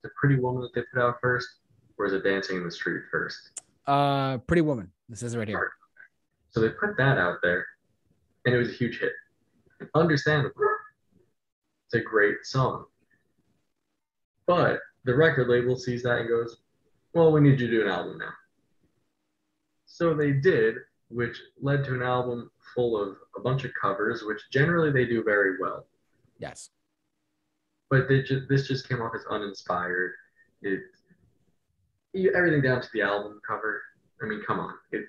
the 0.02 0.10
Pretty 0.20 0.36
Woman 0.36 0.62
that 0.62 0.74
they 0.74 0.82
put 0.92 1.02
out 1.02 1.16
first, 1.20 1.48
or 1.98 2.06
is 2.06 2.12
it 2.12 2.22
Dancing 2.22 2.58
in 2.58 2.64
the 2.64 2.70
Street 2.70 3.02
first? 3.10 3.60
Uh, 3.86 4.38
Pretty 4.38 4.62
Woman. 4.62 4.90
This 5.08 5.22
is 5.22 5.36
right 5.36 5.48
here. 5.48 5.72
So 6.50 6.60
they 6.60 6.68
put 6.70 6.96
that 6.96 7.18
out 7.18 7.38
there, 7.42 7.66
and 8.44 8.54
it 8.54 8.58
was 8.58 8.68
a 8.68 8.72
huge 8.72 9.00
hit. 9.00 9.12
Understandable. 9.94 10.54
It's 11.86 11.94
a 11.94 12.00
great 12.00 12.36
song. 12.44 12.86
But 14.46 14.80
the 15.04 15.14
record 15.14 15.48
label 15.48 15.76
sees 15.76 16.02
that 16.04 16.20
and 16.20 16.28
goes, 16.28 16.58
well, 17.12 17.32
we 17.32 17.40
need 17.40 17.60
you 17.60 17.66
to 17.66 17.72
do 17.78 17.82
an 17.82 17.88
album 17.88 18.18
now. 18.18 18.32
So 19.96 20.12
they 20.12 20.32
did, 20.32 20.74
which 21.08 21.40
led 21.58 21.82
to 21.84 21.94
an 21.94 22.02
album 22.02 22.50
full 22.74 23.02
of 23.02 23.16
a 23.34 23.40
bunch 23.40 23.64
of 23.64 23.70
covers, 23.80 24.22
which 24.22 24.42
generally 24.52 24.92
they 24.92 25.06
do 25.06 25.22
very 25.24 25.56
well. 25.58 25.86
Yes. 26.38 26.68
But 27.88 28.06
just, 28.26 28.46
this 28.46 28.68
just 28.68 28.86
came 28.86 29.00
off 29.00 29.12
as 29.14 29.24
uninspired. 29.30 30.12
It, 30.60 30.80
you, 32.12 32.30
everything 32.36 32.60
down 32.60 32.82
to 32.82 32.88
the 32.92 33.00
album 33.00 33.40
cover. 33.48 33.80
I 34.22 34.26
mean, 34.26 34.42
come 34.46 34.60
on. 34.60 34.74
It, 34.92 35.06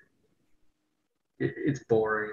it, 1.40 1.54
it's 1.58 1.84
boring. 1.84 2.32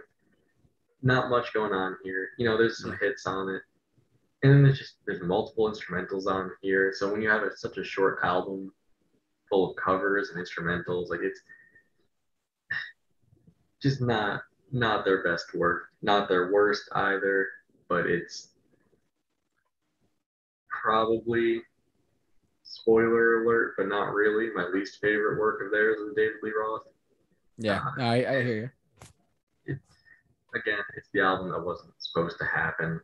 Not 1.03 1.31
much 1.31 1.53
going 1.53 1.73
on 1.73 1.97
here. 2.05 2.29
You 2.39 2.49
know, 2.49 2.57
there's 2.57 2.81
some 2.81 2.97
hits 3.01 3.27
on 3.27 3.49
it. 3.49 3.63
And 4.45 4.53
then 4.53 4.63
there's 4.63 4.79
just 4.79 4.95
there's 5.07 5.23
multiple 5.23 5.69
instrumentals 5.69 6.29
on 6.29 6.53
here. 6.63 6.93
So 6.97 7.11
when 7.11 7.21
you 7.21 7.31
have 7.31 7.43
a, 7.43 7.57
such 7.57 7.79
a 7.79 7.85
short 7.85 8.21
album 8.23 8.73
full 9.51 9.71
of 9.71 9.77
covers 9.77 10.31
and 10.31 10.47
instrumentals, 10.47 11.11
like 11.11 11.21
it's 11.21 11.41
just 13.85 14.01
not 14.01 14.43
not 14.73 15.05
their 15.05 15.23
best 15.23 15.55
work, 15.55 15.91
not 16.03 16.29
their 16.29 16.51
worst 16.51 16.89
either, 16.93 17.47
but 17.89 18.07
it's 18.07 18.49
probably 20.69 21.61
spoiler 22.63 23.45
alert, 23.45 23.75
but 23.77 23.89
not 23.89 24.15
really. 24.15 24.49
My 24.55 24.67
least 24.67 25.01
favorite 25.01 25.39
work 25.39 25.61
of 25.65 25.71
theirs 25.71 25.99
is 25.99 26.15
David 26.17 26.37
Lee 26.43 26.53
Roth. 26.59 26.83
Yeah, 27.59 27.83
uh, 27.99 28.03
I, 28.03 28.15
I 28.15 28.43
hear 28.43 28.57
you. 28.57 28.71
It's 29.67 29.83
again, 30.55 30.83
it's 30.97 31.09
the 31.13 31.21
album 31.21 31.51
that 31.51 31.63
wasn't 31.63 31.93
supposed 31.99 32.39
to 32.39 32.47
happen. 32.47 33.01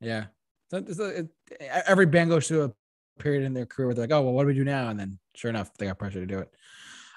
Yeah, 0.00 0.24
so, 0.70 0.82
so 0.90 1.04
it, 1.04 1.28
every 1.86 2.06
band 2.06 2.30
goes 2.30 2.48
through 2.48 2.64
a 2.64 3.22
period 3.22 3.44
in 3.44 3.52
their 3.52 3.66
career 3.66 3.88
where 3.88 3.94
they're 3.94 4.04
like, 4.04 4.12
"Oh, 4.12 4.22
well, 4.22 4.32
what 4.32 4.44
do 4.44 4.48
we 4.48 4.54
do 4.54 4.64
now?" 4.64 4.88
And 4.88 4.98
then, 4.98 5.18
sure 5.34 5.50
enough, 5.50 5.72
they 5.74 5.86
got 5.86 5.98
pressure 5.98 6.20
to 6.20 6.26
do 6.26 6.38
it. 6.38 6.50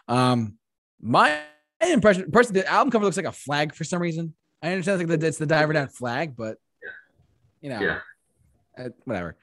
Um, 0.09 0.57
my 1.01 1.39
impression, 1.82 2.32
personally, 2.32 2.61
the 2.61 2.71
album 2.71 2.91
cover 2.91 3.05
looks 3.05 3.17
like 3.17 3.25
a 3.25 3.32
flag 3.32 3.75
for 3.75 3.84
some 3.84 4.01
reason. 4.01 4.34
I 4.61 4.71
understand 4.71 5.01
it's 5.01 5.09
like 5.09 5.23
it's 5.23 5.38
the 5.38 5.45
diver 5.45 5.73
down 5.73 5.88
flag, 5.89 6.36
but 6.36 6.57
you 7.61 7.69
know, 7.69 7.80
yeah, 7.80 7.99
uh, 8.78 8.89
whatever. 9.05 9.36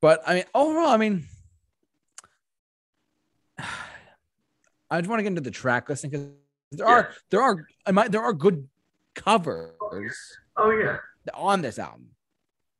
But 0.00 0.22
I 0.26 0.34
mean, 0.34 0.44
overall, 0.54 0.88
I 0.88 0.96
mean, 0.96 1.24
I 3.58 5.00
just 5.00 5.08
want 5.08 5.18
to 5.18 5.22
get 5.22 5.28
into 5.28 5.40
the 5.40 5.50
track 5.50 5.88
listing 5.88 6.10
because 6.10 6.26
there 6.72 6.86
yeah. 6.86 6.94
are 6.94 7.10
there 7.30 7.42
are 7.42 7.66
I 7.86 7.92
might 7.92 8.12
there 8.12 8.22
are 8.22 8.32
good 8.32 8.68
covers. 9.14 9.72
Oh 10.56 10.70
yeah, 10.70 10.98
on 11.34 11.62
this 11.62 11.78
album, 11.78 12.10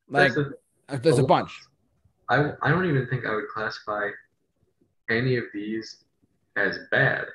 like 0.09 0.35
a, 0.35 0.51
uh, 0.89 0.97
there's 0.97 1.19
a, 1.19 1.23
a 1.23 1.27
bunch. 1.27 1.51
I 2.29 2.53
I 2.61 2.69
don't 2.69 2.85
even 2.85 3.07
think 3.07 3.25
I 3.25 3.35
would 3.35 3.47
classify 3.53 4.09
any 5.09 5.35
of 5.37 5.45
these 5.53 6.03
as 6.55 6.79
bad. 6.89 7.25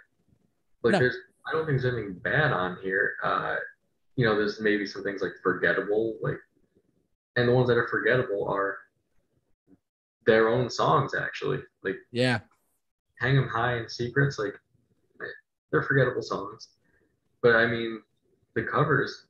Like 0.83 0.93
no. 0.93 0.99
there's 1.01 1.17
I 1.47 1.53
don't 1.53 1.67
think 1.67 1.81
there's 1.81 1.95
anything 1.95 2.15
bad 2.15 2.53
on 2.53 2.77
here. 2.83 3.15
Uh, 3.23 3.57
you 4.17 4.25
know, 4.25 4.35
there's 4.35 4.61
maybe 4.61 4.87
some 4.87 5.03
things 5.05 5.23
like 5.23 5.33
forgettable, 5.43 6.17
like, 6.21 6.39
and 7.37 7.49
the 7.49 7.53
ones 7.53 7.69
that 7.69 7.77
are 7.77 7.89
forgettable 7.89 8.49
are 8.49 8.79
their 10.27 10.49
own 10.49 10.69
songs 10.71 11.15
actually. 11.15 11.61
Like, 11.85 11.97
yeah, 12.11 12.41
hang 13.21 13.37
'em 13.37 13.49
high 13.49 13.75
and 13.75 13.91
secrets, 13.91 14.39
like, 14.39 14.55
they're 15.71 15.83
forgettable 15.83 16.23
songs. 16.23 16.69
But 17.43 17.57
I 17.57 17.67
mean, 17.67 18.03
the 18.55 18.63
covers, 18.63 19.27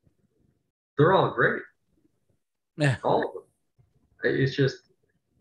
they're 0.97 1.13
all 1.13 1.31
great. 1.33 1.63
Yeah, 2.77 2.97
all 3.03 3.27
of 3.27 3.35
them. 3.35 3.43
It's 4.23 4.55
just, 4.57 4.93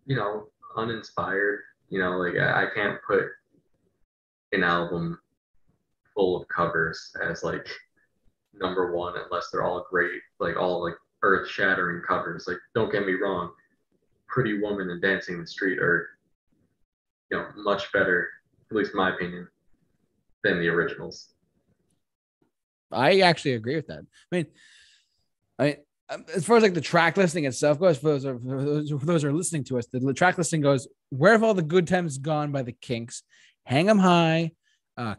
you 0.06 0.16
know, 0.16 0.50
uninspired. 0.76 1.62
You 1.90 2.00
know, 2.00 2.18
like 2.18 2.36
I, 2.36 2.64
I 2.64 2.68
can't 2.74 3.00
put 3.08 3.26
an 4.52 4.64
album 4.64 5.20
full 6.16 6.41
of 6.41 6.47
covers 6.47 7.11
as 7.24 7.43
like 7.43 7.68
number 8.53 8.95
one 8.95 9.13
unless 9.18 9.49
they're 9.51 9.63
all 9.63 9.86
great, 9.89 10.22
like 10.39 10.57
all 10.57 10.84
like 10.84 10.95
earth 11.22 11.49
shattering 11.49 12.01
covers. 12.07 12.45
Like, 12.47 12.57
don't 12.74 12.91
get 12.91 13.05
me 13.05 13.13
wrong, 13.13 13.51
Pretty 14.28 14.59
Woman 14.59 14.89
and 14.89 15.01
Dancing 15.01 15.36
in 15.36 15.41
the 15.41 15.47
Street 15.47 15.80
are, 15.80 16.09
you 17.32 17.38
know, 17.38 17.47
much 17.57 17.91
better, 17.91 18.30
at 18.70 18.76
least 18.76 18.95
my 18.95 19.13
opinion, 19.13 19.47
than 20.43 20.59
the 20.59 20.68
originals. 20.68 21.34
I 22.91 23.20
actually 23.20 23.53
agree 23.53 23.76
with 23.76 23.88
that. 23.88 23.99
I 23.99 24.36
mean, 24.36 24.45
I 25.59 25.78
um, 26.07 26.24
as 26.36 26.45
far 26.45 26.57
as 26.57 26.63
like 26.63 26.76
the 26.76 26.82
track 26.82 27.18
listing 27.18 27.45
itself 27.45 27.80
goes, 27.80 27.97
for 27.97 28.09
those, 28.09 28.26
are, 28.26 28.38
for 28.38 28.63
those, 28.63 28.89
for 28.91 29.05
those 29.05 29.24
are 29.24 29.34
listening 29.34 29.63
to 29.66 29.80
us, 29.80 29.88
the 29.88 30.13
track 30.13 30.38
listing 30.38 30.61
goes, 30.61 30.88
Where 31.09 31.32
Have 31.32 31.43
All 31.43 31.55
the 31.55 31.63
Good 31.63 31.88
Times 31.88 32.20
Gone 32.20 32.51
by 32.51 32.61
the 32.61 32.74
Kinks, 32.74 33.24
Hang 33.66 33.89
'em 33.89 33.97
High, 33.97 34.51
uh, 34.97 35.16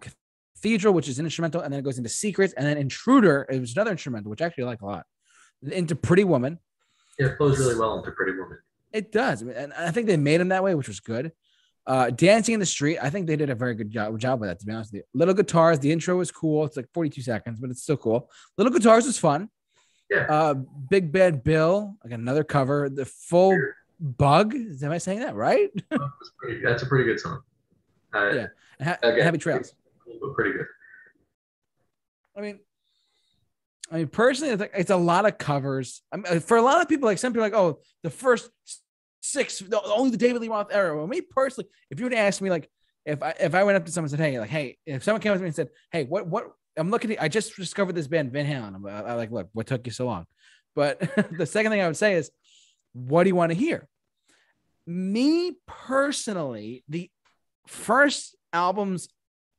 Cathedral, 0.57 0.95
which 0.95 1.09
is 1.09 1.19
an 1.19 1.27
instrumental, 1.27 1.61
and 1.61 1.73
then 1.73 1.81
it 1.81 1.83
goes 1.83 1.99
into 1.99 2.09
Secrets, 2.09 2.55
and 2.55 2.67
then 2.67 2.79
Intruder, 2.79 3.47
it 3.51 3.61
was 3.61 3.75
another 3.75 3.91
instrumental, 3.91 4.31
which 4.31 4.41
I 4.41 4.47
actually 4.47 4.65
like 4.65 4.81
a 4.81 4.87
lot. 4.87 5.07
Into 5.63 5.95
Pretty 5.95 6.25
Woman. 6.25 6.59
Yeah, 7.19 7.27
it 7.29 7.37
flows 7.37 7.59
really 7.59 7.79
well 7.79 7.99
into 7.99 8.11
Pretty 8.13 8.33
Woman. 8.33 8.59
It 8.93 9.13
does, 9.13 9.43
and 9.43 9.73
I 9.75 9.91
think 9.91 10.07
they 10.07 10.17
made 10.17 10.41
him 10.41 10.49
that 10.49 10.65
way, 10.65 10.75
which 10.75 10.89
was 10.89 11.01
good. 11.01 11.33
Uh, 11.87 12.11
Dancing 12.11 12.55
in 12.55 12.61
the 12.61 12.67
Street, 12.67 12.99
I 13.01 13.11
think 13.11 13.27
they 13.27 13.37
did 13.37 13.51
a 13.51 13.55
very 13.55 13.75
good 13.75 13.91
job, 13.91 14.19
job 14.19 14.41
with 14.41 14.49
that. 14.49 14.59
To 14.61 14.67
be 14.67 14.73
honest 14.73 14.93
with 14.93 15.01
you, 15.01 15.05
Little 15.15 15.35
Guitars, 15.35 15.79
the 15.79 15.93
intro 15.93 16.17
was 16.17 16.33
cool. 16.33 16.65
It's 16.65 16.77
like 16.77 16.89
42 16.95 17.21
seconds, 17.23 17.61
but 17.61 17.71
it's 17.71 17.83
still 17.83 17.97
cool. 17.97 18.31
Little 18.57 18.73
Guitars 18.73 19.07
was 19.07 19.19
fun. 19.19 19.51
Yeah. 20.11 20.27
Uh, 20.29 20.55
Big 20.55 21.13
Bad 21.13 21.45
Bill, 21.45 21.97
like 22.03 22.13
another 22.13 22.45
cover. 22.45 22.89
The 22.89 23.05
full 23.05 23.53
sure. 23.53 23.77
bug. 24.01 24.55
Am 24.55 24.91
I 24.91 24.99
saying 24.99 25.21
that 25.21 25.35
right? 25.35 25.71
that's, 25.91 26.03
pretty, 26.39 26.61
that's 26.65 26.83
a 26.83 26.87
pretty 26.87 27.05
good 27.05 27.21
song. 27.21 27.43
Uh, 28.15 28.31
yeah. 28.31 28.47
Ha- 28.83 28.99
again, 29.03 29.23
Happy 29.23 29.39
Trails 29.39 29.75
but 30.21 30.35
pretty 30.35 30.53
good. 30.53 30.67
I 32.37 32.41
mean, 32.41 32.61
I 33.91 33.99
mean, 33.99 34.09
personally, 34.09 34.69
it's, 34.75 34.91
a 34.91 34.97
lot 34.97 35.27
of 35.27 35.39
covers. 35.39 36.03
I 36.13 36.17
mean, 36.17 36.27
uh, 36.29 36.41
for 36.41 36.57
a 36.57 36.63
lot 36.63 36.81
of 36.81 36.89
people, 36.89 37.09
like 37.09 37.19
some 37.19 37.33
people, 37.33 37.43
like, 37.43 37.55
oh, 37.55 37.79
the 38.03 38.11
first 38.11 38.51
six, 39.21 39.61
the, 39.61 39.81
only 39.83 40.11
the 40.11 40.17
David 40.17 40.43
Lee 40.43 40.49
Roth 40.49 40.69
era. 40.73 40.97
Well, 40.97 41.07
me 41.07 41.21
personally, 41.21 41.69
if 41.91 42.01
you 42.01 42.07
would 42.07 42.15
ask 42.15 42.41
me, 42.41 42.51
like, 42.51 42.69
if 43.05 43.23
I 43.23 43.35
if 43.39 43.55
I 43.55 43.63
went 43.63 43.77
up 43.77 43.87
to 43.87 43.93
someone 43.93 44.11
and 44.11 44.19
said, 44.19 44.25
hey, 44.25 44.41
like, 44.41 44.51
hey, 44.51 44.77
if 44.85 45.05
someone 45.05 45.23
came 45.23 45.31
up 45.31 45.39
to 45.39 45.43
me 45.43 45.49
and 45.49 45.55
said, 45.55 45.69
hey, 45.93 46.05
what 46.05 46.27
what 46.27 46.51
I'm 46.77 46.91
looking 46.91 47.13
at, 47.13 47.23
I 47.23 47.29
just 47.29 47.55
discovered 47.55 47.95
this 47.95 48.09
band 48.09 48.33
Van 48.33 48.47
Halen. 48.47 48.75
I'm, 48.75 48.87
I, 48.87 49.11
I 49.11 49.13
like, 49.15 49.31
look, 49.31 49.49
what 49.53 49.67
took 49.67 49.87
you 49.87 49.93
so 49.93 50.07
long? 50.07 50.27
But 50.75 50.99
the 51.31 51.47
second 51.47 51.71
thing 51.71 51.81
I 51.81 51.87
would 51.87 51.97
say 51.97 52.15
is, 52.15 52.31
what 52.93 53.23
do 53.23 53.29
you 53.29 53.37
want 53.37 53.53
to 53.53 53.59
hear? 53.59 53.89
Me 54.87 55.53
personally, 55.67 56.83
the 56.89 57.11
first 57.69 58.37
albums 58.53 59.09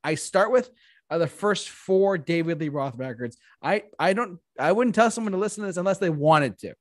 I 0.03 0.15
start 0.15 0.51
with 0.51 0.69
are 1.09 1.19
the 1.19 1.27
first 1.27 1.69
four 1.69 2.17
David 2.17 2.59
Lee 2.59 2.69
Roth 2.69 2.95
records. 2.97 3.37
I 3.61 3.83
I 3.99 4.13
don't 4.13 4.39
I 4.59 4.71
wouldn't 4.71 4.95
tell 4.95 5.09
someone 5.11 5.31
to 5.31 5.37
listen 5.37 5.61
to 5.61 5.67
this 5.67 5.77
unless 5.77 5.97
they 5.99 6.09
wanted 6.09 6.57
to. 6.59 6.73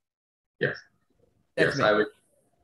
Yes. 0.60 0.76
That's 1.56 1.76
yes, 1.76 1.78
me. 1.78 1.84
I 1.84 1.92
would 1.92 2.06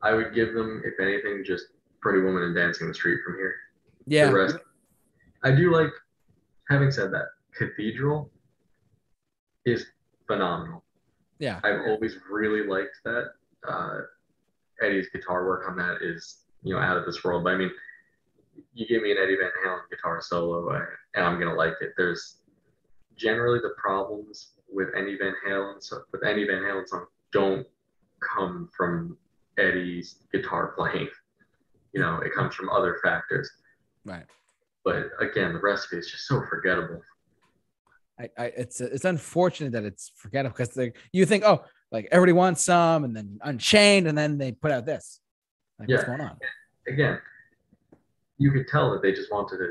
I 0.01 0.13
would 0.13 0.35
give 0.35 0.53
them, 0.53 0.81
if 0.85 0.99
anything, 0.99 1.43
just 1.45 1.67
Pretty 2.01 2.19
Woman 2.19 2.43
and 2.43 2.55
Dancing 2.55 2.85
in 2.85 2.87
the 2.89 2.93
Street 2.93 3.19
from 3.25 3.35
here. 3.35 3.55
Yeah. 4.05 4.27
The 4.27 4.33
rest 4.33 4.57
I 5.43 5.51
do 5.51 5.71
like 5.71 5.91
having 6.69 6.91
said 6.91 7.11
that, 7.13 7.27
Cathedral 7.57 8.29
is 9.65 9.85
phenomenal. 10.27 10.83
Yeah. 11.39 11.59
I've 11.63 11.81
always 11.87 12.17
really 12.29 12.67
liked 12.67 12.97
that. 13.05 13.31
Uh, 13.67 13.99
Eddie's 14.81 15.07
guitar 15.09 15.45
work 15.45 15.69
on 15.69 15.77
that 15.77 15.97
is, 16.01 16.39
you 16.63 16.73
know, 16.73 16.81
out 16.81 16.97
of 16.97 17.05
this 17.05 17.23
world. 17.23 17.43
But 17.43 17.53
I 17.53 17.57
mean, 17.57 17.71
you 18.73 18.87
give 18.87 19.01
me 19.01 19.11
an 19.11 19.17
Eddie 19.17 19.37
Van 19.37 19.51
Halen 19.65 19.89
guitar 19.89 20.21
solo, 20.21 20.69
and 21.15 21.25
I'm 21.25 21.39
gonna 21.39 21.55
like 21.55 21.73
it. 21.81 21.93
There's 21.97 22.37
generally 23.15 23.59
the 23.59 23.73
problems 23.77 24.51
with 24.71 24.89
any 24.97 25.15
Van 25.17 25.35
Halen 25.47 25.81
so 25.81 26.01
with 26.11 26.23
any 26.23 26.45
Van 26.45 26.63
Halen 26.63 26.87
song 26.87 27.05
don't 27.31 27.65
come 28.21 28.69
from 28.75 29.17
Eddie's 29.57 30.19
guitar 30.31 30.73
playing. 30.75 31.09
You 31.93 32.01
know, 32.01 32.19
it 32.19 32.33
comes 32.33 32.55
from 32.55 32.69
other 32.69 32.97
factors. 33.03 33.49
Right. 34.05 34.25
But 34.83 35.09
again, 35.19 35.53
the 35.53 35.59
recipe 35.59 35.97
is 35.97 36.09
just 36.09 36.27
so 36.27 36.41
forgettable. 36.49 37.01
I, 38.19 38.29
I 38.37 38.45
it's 38.45 38.81
it's 38.81 39.05
unfortunate 39.05 39.71
that 39.73 39.83
it's 39.83 40.11
forgettable 40.15 40.55
because 40.57 40.75
like 40.75 40.97
you 41.11 41.25
think, 41.25 41.43
oh, 41.43 41.63
like 41.91 42.07
everybody 42.11 42.33
wants 42.33 42.63
some, 42.63 43.03
and 43.03 43.15
then 43.15 43.39
Unchained, 43.41 44.07
and 44.07 44.17
then 44.17 44.37
they 44.37 44.51
put 44.51 44.71
out 44.71 44.85
this. 44.85 45.19
Like, 45.79 45.89
yeah. 45.89 45.95
what's 45.95 46.07
going 46.07 46.21
on? 46.21 46.37
Again, 46.87 47.19
you 48.37 48.51
could 48.51 48.67
tell 48.67 48.91
that 48.91 49.01
they 49.01 49.11
just 49.13 49.31
wanted 49.31 49.57
to 49.57 49.69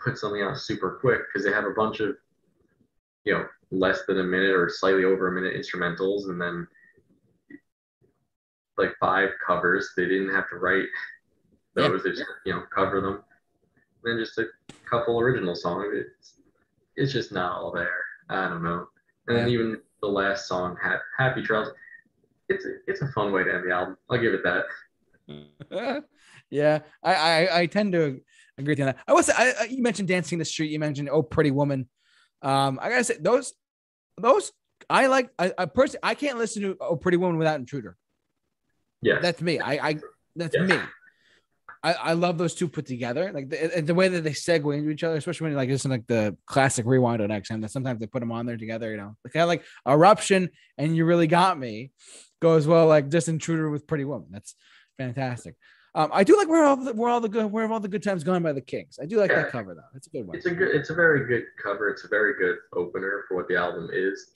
put 0.00 0.18
something 0.18 0.42
out 0.42 0.58
super 0.58 0.98
quick 1.00 1.22
because 1.26 1.44
they 1.44 1.52
have 1.52 1.64
a 1.64 1.70
bunch 1.70 2.00
of, 2.00 2.16
you 3.24 3.32
know, 3.34 3.46
less 3.70 4.00
than 4.06 4.20
a 4.20 4.24
minute 4.24 4.50
or 4.50 4.68
slightly 4.68 5.04
over 5.04 5.28
a 5.28 5.32
minute 5.32 5.54
instrumentals, 5.54 6.28
and 6.28 6.40
then 6.40 6.66
like 8.76 8.94
five 9.00 9.30
covers. 9.44 9.90
They 9.96 10.06
didn't 10.06 10.34
have 10.34 10.48
to 10.50 10.56
write 10.56 10.86
those; 11.74 12.02
they 12.02 12.10
just 12.10 12.24
you 12.44 12.52
know 12.52 12.62
cover 12.74 13.00
them. 13.00 13.22
And 14.04 14.18
then 14.18 14.24
just 14.24 14.38
a 14.38 14.46
couple 14.88 15.18
original 15.18 15.54
songs. 15.54 15.86
It's 15.94 16.34
it's 16.96 17.12
just 17.12 17.32
not 17.32 17.52
all 17.52 17.72
there. 17.72 18.04
I 18.28 18.48
don't 18.48 18.62
know. 18.62 18.88
And 19.26 19.36
then 19.36 19.48
Yeah. 19.48 19.54
even 19.54 19.80
the 20.00 20.08
last 20.08 20.46
song, 20.46 20.76
ha- 20.82 21.00
"Happy 21.16 21.42
Trails," 21.42 21.68
it's 22.48 22.66
a, 22.66 22.74
it's 22.86 23.00
a 23.00 23.08
fun 23.08 23.32
way 23.32 23.44
to 23.44 23.54
end 23.54 23.64
the 23.68 23.74
album. 23.74 23.96
I'll 24.10 24.18
give 24.18 24.34
it 24.34 24.42
that. 24.44 24.64
yeah, 26.54 26.78
I, 27.02 27.14
I 27.14 27.60
I 27.60 27.66
tend 27.66 27.92
to 27.92 28.20
agree 28.58 28.72
with 28.72 28.78
you 28.78 28.84
on 28.84 28.92
that. 28.94 28.98
I 29.08 29.12
was 29.12 29.28
I, 29.28 29.66
you 29.68 29.82
mentioned 29.82 30.08
dancing 30.08 30.36
in 30.36 30.38
the 30.38 30.44
street. 30.44 30.70
You 30.70 30.78
mentioned 30.78 31.08
oh 31.10 31.22
pretty 31.22 31.50
woman. 31.50 31.88
Um, 32.42 32.78
I 32.80 32.88
gotta 32.90 33.04
say 33.04 33.16
those 33.20 33.52
those 34.16 34.52
I 34.88 35.08
like. 35.08 35.30
I, 35.38 35.52
I 35.58 35.66
personally 35.66 36.00
I 36.04 36.14
can't 36.14 36.38
listen 36.38 36.62
to 36.62 36.76
oh 36.80 36.96
pretty 36.96 37.16
woman 37.16 37.38
without 37.38 37.58
intruder. 37.58 37.96
Yeah, 39.02 39.18
That's 39.20 39.42
me. 39.42 39.58
I 39.58 39.88
I 39.88 39.98
that's 40.36 40.54
Yeah. 40.56 40.66
me. 40.66 40.78
I, 41.82 41.92
I 41.92 42.12
love 42.14 42.38
those 42.38 42.54
two 42.54 42.66
put 42.66 42.86
together, 42.86 43.30
like 43.30 43.50
the, 43.50 43.82
the 43.82 43.94
way 43.94 44.08
that 44.08 44.24
they 44.24 44.30
segue 44.30 44.74
into 44.74 44.88
each 44.88 45.04
other, 45.04 45.16
especially 45.16 45.44
when 45.44 45.52
you 45.52 45.58
like 45.58 45.68
listen 45.68 45.90
like 45.90 46.06
the 46.06 46.34
classic 46.46 46.86
rewind 46.86 47.20
on 47.20 47.28
XM. 47.28 47.60
That 47.60 47.72
sometimes 47.72 48.00
they 48.00 48.06
put 48.06 48.20
them 48.20 48.32
on 48.32 48.46
there 48.46 48.56
together, 48.56 48.90
you 48.90 48.96
know, 48.96 49.16
like 49.22 49.34
kind 49.34 49.42
of 49.42 49.48
like 49.48 49.64
eruption 49.86 50.48
and 50.78 50.96
you 50.96 51.04
really 51.04 51.26
got 51.26 51.58
me 51.58 51.90
goes 52.40 52.66
well, 52.66 52.86
like 52.86 53.10
just 53.10 53.28
intruder 53.28 53.68
with 53.68 53.86
Pretty 53.86 54.04
Woman. 54.04 54.28
That's 54.30 54.54
fantastic. 54.96 55.56
Um, 55.96 56.10
I 56.12 56.24
do 56.24 56.36
like 56.36 56.48
where 56.48 56.64
all 56.64 56.76
the 56.76 56.92
where 56.92 57.08
all 57.08 57.20
the 57.20 57.28
good 57.28 57.50
where 57.52 57.62
have 57.62 57.70
all 57.70 57.78
the 57.80 57.88
good 57.88 58.02
times 58.02 58.24
gone 58.24 58.42
by 58.42 58.52
the 58.52 58.60
Kinks. 58.60 58.98
I 58.98 59.06
do 59.06 59.18
like 59.18 59.30
Yeah. 59.30 59.42
that 59.42 59.52
cover 59.52 59.74
though. 59.74 59.82
It's 59.94 60.08
a 60.08 60.10
good 60.10 60.26
one. 60.26 60.36
It's 60.36 60.46
a 60.46 60.50
good. 60.50 60.74
It's 60.74 60.90
a 60.90 60.94
very 60.94 61.26
good 61.26 61.44
cover. 61.62 61.88
It's 61.88 62.04
a 62.04 62.08
very 62.08 62.34
good 62.34 62.56
opener 62.74 63.24
for 63.28 63.36
what 63.36 63.46
the 63.48 63.56
album 63.56 63.90
is. 63.92 64.32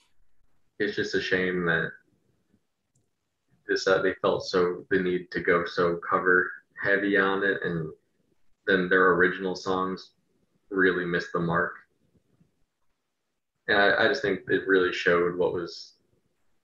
It's 0.79 0.95
just 0.95 1.15
a 1.15 1.21
shame 1.21 1.65
that 1.65 1.91
this 3.67 3.87
uh, 3.87 4.01
they 4.01 4.13
felt 4.21 4.45
so 4.45 4.85
the 4.89 4.99
need 4.99 5.31
to 5.31 5.41
go 5.41 5.65
so 5.65 5.97
cover 5.97 6.49
heavy 6.81 7.17
on 7.17 7.43
it, 7.43 7.57
and 7.63 7.91
then 8.65 8.87
their 8.87 9.11
original 9.11 9.55
songs 9.55 10.11
really 10.69 11.03
missed 11.05 11.33
the 11.33 11.39
mark. 11.39 11.73
And 13.67 13.77
I, 13.77 14.05
I 14.05 14.07
just 14.07 14.21
think 14.21 14.41
it 14.47 14.65
really 14.65 14.93
showed 14.93 15.35
what 15.37 15.53
was, 15.53 15.95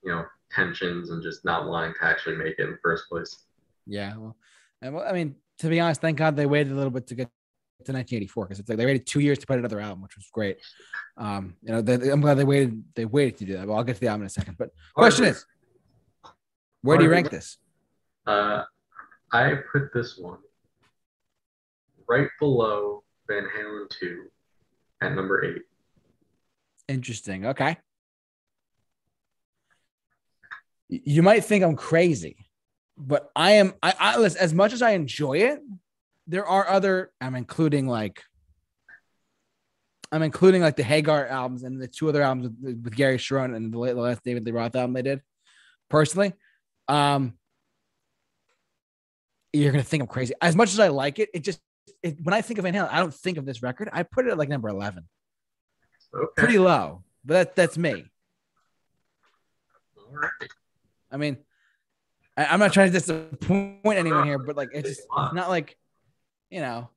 you 0.03 0.09
know, 0.11 0.25
tensions 0.51 1.09
and 1.09 1.21
just 1.21 1.43
not 1.43 1.67
wanting 1.67 1.93
to 1.95 2.05
actually 2.05 2.35
make 2.37 2.57
it 2.59 2.63
in 2.63 2.71
the 2.71 2.77
first 2.81 3.09
place. 3.09 3.39
Yeah. 3.85 4.15
Well, 4.17 4.35
and 4.85 4.95
well, 4.95 5.05
I 5.07 5.13
mean, 5.13 5.35
to 5.59 5.69
be 5.69 5.79
honest, 5.79 6.01
thank 6.01 6.17
God 6.17 6.35
they 6.35 6.45
waited 6.45 6.71
a 6.71 6.75
little 6.75 6.91
bit 6.91 7.07
to 7.07 7.15
get 7.15 7.29
to 7.85 7.91
1984 7.91 8.45
because 8.45 8.59
it's 8.59 8.69
like 8.69 8.77
they 8.77 8.85
waited 8.85 9.05
two 9.05 9.19
years 9.19 9.39
to 9.39 9.47
put 9.47 9.57
another 9.57 9.79
album, 9.79 10.01
which 10.01 10.15
was 10.15 10.27
great. 10.31 10.57
Um, 11.17 11.55
you 11.61 11.71
know, 11.71 11.81
they, 11.81 12.09
I'm 12.09 12.21
glad 12.21 12.35
they 12.35 12.43
waited. 12.43 12.83
They 12.95 13.05
waited 13.05 13.37
to 13.39 13.45
do 13.45 13.53
that. 13.57 13.67
Well, 13.67 13.77
I'll 13.77 13.83
get 13.83 13.95
to 13.95 14.01
the 14.01 14.07
album 14.07 14.23
in 14.23 14.27
a 14.27 14.29
second. 14.29 14.57
But 14.57 14.69
question 14.93 15.25
is, 15.25 15.45
where 16.81 16.97
do 16.97 17.03
you 17.03 17.09
rank 17.09 17.31
this? 17.31 17.57
Uh, 18.27 18.63
I 19.31 19.55
put 19.71 19.93
this 19.93 20.17
one 20.17 20.39
right 22.07 22.29
below 22.39 23.03
Van 23.27 23.43
Halen 23.43 23.89
2 23.89 24.25
at 25.01 25.15
number 25.15 25.43
eight. 25.43 25.63
Interesting. 26.87 27.47
Okay. 27.47 27.77
You 30.87 31.23
might 31.23 31.43
think 31.43 31.63
I'm 31.63 31.75
crazy, 31.75 32.44
but 32.97 33.29
I 33.35 33.53
am. 33.53 33.73
I, 33.83 33.93
I 33.99 34.17
listen, 34.17 34.41
as 34.41 34.53
much 34.53 34.73
as 34.73 34.81
I 34.81 34.91
enjoy 34.91 35.37
it, 35.39 35.61
there 36.27 36.45
are 36.45 36.67
other. 36.67 37.11
I'm 37.21 37.35
including 37.35 37.87
like. 37.87 38.23
I'm 40.11 40.21
including 40.21 40.61
like 40.61 40.75
the 40.77 40.83
Hagar 40.83 41.27
albums 41.27 41.63
and 41.63 41.81
the 41.81 41.87
two 41.87 42.07
other 42.07 42.21
albums 42.21 42.55
with, 42.61 42.81
with 42.83 42.95
Gary 42.95 43.17
Cherone 43.17 43.55
and 43.55 43.73
the, 43.73 43.77
la- 43.77 43.87
the 43.87 43.95
last 43.95 44.23
David 44.23 44.45
Lee 44.45 44.51
Roth 44.51 44.75
album 44.75 44.93
they 44.93 45.01
did. 45.01 45.21
Personally, 45.89 46.31
um, 46.87 47.33
you're 49.51 49.71
gonna 49.71 49.83
think 49.83 50.01
I'm 50.01 50.07
crazy. 50.07 50.33
As 50.41 50.55
much 50.55 50.71
as 50.71 50.79
I 50.79 50.87
like 50.89 51.19
it, 51.19 51.29
it 51.33 51.39
just 51.43 51.59
it, 52.01 52.17
when 52.23 52.33
I 52.33 52.41
think 52.41 52.59
of 52.59 52.63
Van 52.63 52.73
Halen, 52.73 52.89
I 52.91 52.99
don't 52.99 53.13
think 53.13 53.37
of 53.37 53.45
this 53.45 53.61
record. 53.63 53.89
I 53.91 54.03
put 54.03 54.25
it 54.27 54.31
at 54.31 54.37
like 54.37 54.47
number 54.47 54.69
eleven 54.69 55.05
Okay. 56.13 56.27
pretty 56.37 56.59
low, 56.59 57.03
but 57.25 57.33
that, 57.33 57.55
that's 57.55 57.77
me. 57.77 58.05
All 59.97 60.15
right. 60.15 60.49
I 61.11 61.17
mean, 61.17 61.37
I, 62.37 62.45
I'm 62.45 62.59
not 62.59 62.73
trying 62.73 62.91
to 62.91 62.93
disappoint 62.93 63.79
anyone 63.85 64.25
here, 64.25 64.39
but 64.39 64.55
like 64.55 64.69
it's 64.73 64.89
just 64.89 65.01
it's 65.01 65.33
not 65.33 65.49
like, 65.49 65.77
you 66.49 66.61
know, 66.61 66.89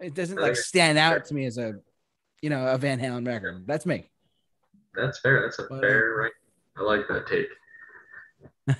it 0.00 0.14
doesn't 0.14 0.40
like 0.40 0.56
stand 0.56 0.98
out 0.98 1.26
to 1.26 1.34
me 1.34 1.44
as 1.46 1.58
a, 1.58 1.74
you 2.40 2.50
know, 2.50 2.66
a 2.66 2.78
Van 2.78 3.00
Halen 3.00 3.26
record. 3.26 3.64
That's 3.66 3.86
me. 3.86 4.10
That's 4.94 5.20
fair. 5.20 5.42
That's 5.42 5.58
a 5.58 5.66
But, 5.68 5.80
fair 5.80 6.14
right. 6.16 6.32
I 6.76 6.82
like 6.82 7.08
that 7.08 7.26
take. 7.26 7.48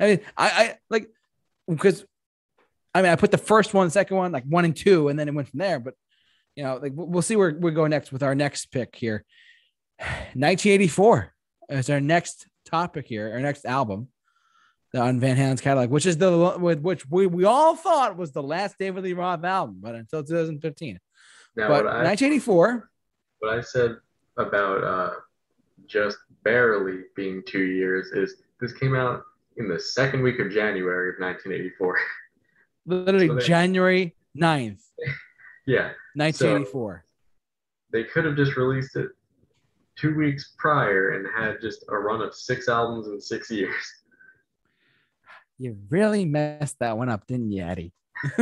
I 0.00 0.06
mean, 0.06 0.20
I, 0.36 0.48
I 0.48 0.74
like 0.90 1.08
because 1.68 2.04
I 2.94 3.02
mean 3.02 3.12
I 3.12 3.16
put 3.16 3.30
the 3.30 3.38
first 3.38 3.74
one, 3.74 3.90
second 3.90 4.16
one, 4.16 4.32
like 4.32 4.44
one 4.44 4.64
and 4.64 4.76
two, 4.76 5.08
and 5.08 5.18
then 5.18 5.28
it 5.28 5.34
went 5.34 5.48
from 5.48 5.58
there. 5.58 5.78
But 5.78 5.94
you 6.56 6.64
know, 6.64 6.78
like 6.80 6.92
we'll 6.94 7.06
we'll 7.06 7.22
see 7.22 7.36
where 7.36 7.56
we 7.58 7.70
go 7.70 7.86
next 7.86 8.12
with 8.12 8.22
our 8.22 8.34
next 8.34 8.66
pick 8.66 8.96
here. 8.96 9.24
1984 9.98 11.34
is 11.70 11.90
our 11.90 12.00
next 12.00 12.46
topic 12.64 13.06
here, 13.06 13.30
our 13.32 13.40
next 13.40 13.64
album 13.64 14.08
on 14.94 15.20
Van 15.20 15.36
Halen's 15.36 15.60
catalog, 15.60 15.90
which 15.90 16.06
is 16.06 16.16
the 16.16 16.56
with 16.58 16.80
which 16.80 17.08
we, 17.10 17.26
we 17.26 17.44
all 17.44 17.76
thought 17.76 18.16
was 18.16 18.32
the 18.32 18.42
last 18.42 18.76
David 18.78 19.04
Lee 19.04 19.12
Roth 19.12 19.44
album, 19.44 19.78
but 19.80 19.94
until 19.94 20.22
2015. 20.24 20.98
Now, 21.56 21.68
but 21.68 21.84
what, 21.84 21.92
I, 21.94 22.04
1984, 22.04 22.90
what 23.40 23.58
I 23.58 23.60
said 23.60 23.96
about 24.36 24.84
uh, 24.84 25.10
just 25.86 26.16
barely 26.44 27.02
being 27.16 27.42
two 27.46 27.64
years 27.64 28.10
is 28.12 28.36
this 28.60 28.72
came 28.72 28.94
out 28.94 29.22
in 29.56 29.68
the 29.68 29.78
second 29.78 30.22
week 30.22 30.38
of 30.38 30.50
January 30.50 31.10
of 31.10 31.16
1984. 31.18 31.98
literally 32.86 33.26
So 33.28 33.34
they- 33.34 33.44
January 33.44 34.16
9th, 34.36 34.80
yeah. 35.66 35.90
1984. 36.14 37.04
they 37.92 38.04
could 38.04 38.24
have 38.24 38.36
just 38.36 38.56
released 38.56 38.96
it 38.96 39.08
two 39.96 40.14
weeks 40.14 40.54
prior 40.58 41.10
and 41.10 41.26
had 41.36 41.60
just 41.60 41.84
a 41.88 41.96
run 41.96 42.20
of 42.22 42.34
six 42.34 42.68
albums 42.68 43.08
in 43.08 43.20
six 43.20 43.50
years. 43.50 43.74
You 45.58 45.76
really 45.90 46.24
messed 46.24 46.76
that 46.80 46.96
one 46.96 47.08
up, 47.08 47.26
didn't 47.26 47.50
you, 47.52 47.64
Eddie? 47.64 47.92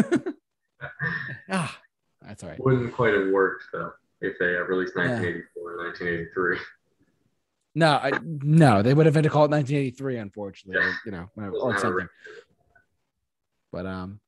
ah, 1.51 1.79
that's 2.23 2.43
all 2.43 2.51
right. 2.51 2.63
Wouldn't 2.63 2.93
quite 2.95 3.15
have 3.15 3.29
worked 3.29 3.65
though 3.73 3.93
if 4.21 4.39
they 4.39 4.57
uh, 4.57 4.61
released 4.65 4.97
1984 4.97 5.71
and 5.73 5.79
1983. 5.89 6.59
No, 7.75 7.91
I, 7.93 8.11
no, 8.23 8.83
they 8.83 8.95
would 8.95 9.05
have 9.07 9.15
had 9.15 9.25
to 9.25 9.31
call 9.31 9.45
it 9.45 9.51
1983, 9.51 10.17
unfortunately, 10.19 10.81
Yeah. 10.83 10.89
or, 10.89 10.95
you 11.05 11.13
know, 11.13 11.59
or 11.59 11.79
something. 11.79 12.09
But 13.71 13.85
um, 13.87 14.21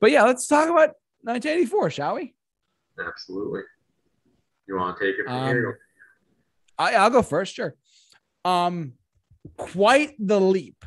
but 0.00 0.10
yeah, 0.12 0.22
let's 0.24 0.46
talk 0.46 0.64
about 0.68 0.90
1984, 1.22 1.90
shall 1.90 2.14
we? 2.14 2.34
Absolutely. 3.04 3.62
You 4.68 4.76
want 4.76 4.96
to 4.98 5.04
take 5.04 5.18
it 5.18 5.24
from 5.24 5.32
Um, 5.34 5.48
here? 5.48 5.78
I, 6.78 6.94
I'll 6.94 7.10
go 7.10 7.22
first, 7.22 7.54
sure. 7.54 7.74
Um, 8.44 8.92
quite 9.56 10.14
the 10.18 10.40
leap. 10.40 10.84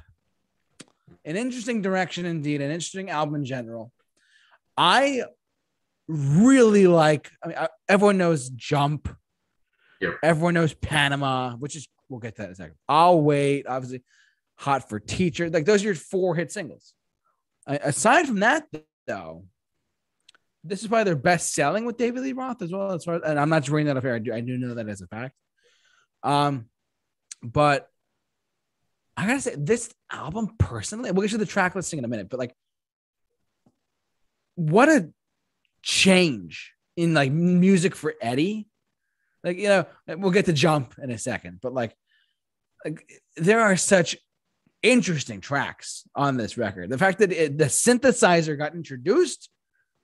An 1.26 1.38
interesting 1.38 1.82
direction 1.82 2.26
indeed, 2.26 2.62
an 2.62 2.72
interesting 2.72 3.10
album 3.10 3.36
in 3.36 3.46
general. 3.46 3.92
I 4.78 5.24
really 6.08 6.88
like. 6.88 7.32
I 7.44 7.48
mean, 7.48 7.58
everyone 7.88 8.18
knows 8.18 8.50
Jump. 8.50 9.10
Yep. 10.02 10.16
Everyone 10.22 10.54
knows 10.54 10.74
Panama, 10.74 11.56
which 11.56 11.76
is 11.76 11.88
we'll 12.10 12.20
get 12.20 12.36
to 12.36 12.42
that 12.42 12.48
in 12.48 12.52
a 12.52 12.56
second. 12.56 12.76
I'll 12.90 13.22
wait. 13.22 13.66
Obviously, 13.68 14.04
Hot 14.58 14.90
for 14.90 15.00
Teacher. 15.00 15.50
Like 15.50 15.66
those 15.66 15.82
are 15.84 15.88
your 15.88 15.96
four 15.96 16.36
hit 16.36 16.52
singles. 16.52 16.94
Aside 17.66 18.28
from 18.28 18.42
that, 18.42 18.68
though, 19.08 19.46
this 20.64 20.82
is 20.82 20.88
probably 20.88 21.06
their 21.06 21.16
best 21.16 21.54
selling 21.54 21.86
with 21.86 21.98
David 21.98 22.24
Lee 22.24 22.34
Roth 22.34 22.62
as 22.62 22.72
well. 22.72 22.92
As 22.92 23.06
far 23.06 23.22
and 23.24 23.40
I'm 23.40 23.50
not 23.50 23.62
just 23.62 23.70
bringing 23.70 23.88
that 23.88 23.98
up 23.98 24.04
here. 24.04 24.16
I 24.16 24.20
do, 24.20 24.34
I 24.34 24.42
do 24.42 24.58
know 24.58 24.74
that 24.74 24.90
as 24.90 25.02
a 25.02 25.08
fact. 25.08 25.36
Um, 26.24 26.66
but 27.42 27.88
I 29.16 29.28
gotta 29.28 29.42
say, 29.42 29.56
this 29.58 29.94
album 30.12 30.56
personally, 30.58 31.12
we'll 31.12 31.22
get 31.22 31.32
to 31.32 31.38
the 31.38 31.46
track 31.46 31.76
listing 31.76 32.00
in 32.00 32.06
a 32.06 32.08
minute, 32.08 32.30
but 32.30 32.40
like, 32.40 32.54
what 34.56 34.90
a 34.90 35.10
change 35.82 36.74
in 36.96 37.14
like 37.14 37.32
music 37.32 37.96
for 37.96 38.14
Eddie. 38.22 38.68
Like, 39.44 39.58
you 39.58 39.68
know, 39.68 39.86
we'll 40.08 40.32
get 40.32 40.46
to 40.46 40.54
jump 40.54 40.96
in 41.02 41.12
a 41.12 41.18
second, 41.18 41.60
but 41.62 41.74
like, 41.74 41.96
like 42.86 43.06
there 43.36 43.62
are 43.62 43.76
such 43.76 44.16
interesting 44.82 45.42
tracks 45.42 46.04
on 46.16 46.38
this 46.38 46.58
record. 46.58 46.90
The 46.90 46.98
fact 46.98 47.20
that 47.20 47.32
it, 47.32 47.58
the 47.58 47.66
synthesizer 47.66 48.58
got 48.58 48.76
introduced, 48.76 49.50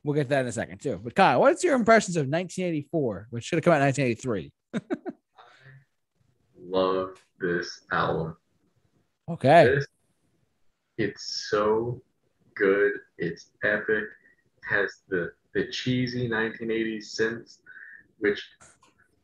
we'll 0.04 0.16
get 0.16 0.24
to 0.24 0.30
that 0.30 0.42
in 0.42 0.48
a 0.48 0.52
second 0.52 0.80
too. 0.80 1.00
But 1.04 1.16
Kyle, 1.16 1.40
what's 1.42 1.64
your 1.64 1.76
impressions 1.76 2.16
of 2.16 2.22
1984, 2.28 3.28
which 3.30 3.44
should 3.46 3.58
have 3.58 3.64
come 3.64 3.74
out 3.74 3.82
in 3.82 4.06
1983? 4.06 4.52
Love 6.70 7.24
this 7.40 7.82
album. 7.92 8.36
Okay. 9.30 9.76
This, 9.76 9.88
it's 10.98 11.48
so 11.50 12.02
good. 12.56 12.94
It's 13.18 13.52
epic. 13.64 14.06
Has 14.68 15.02
the 15.08 15.32
the 15.54 15.68
cheesy 15.72 16.30
1980s 16.30 17.20
synths, 17.20 17.58
which 18.20 18.42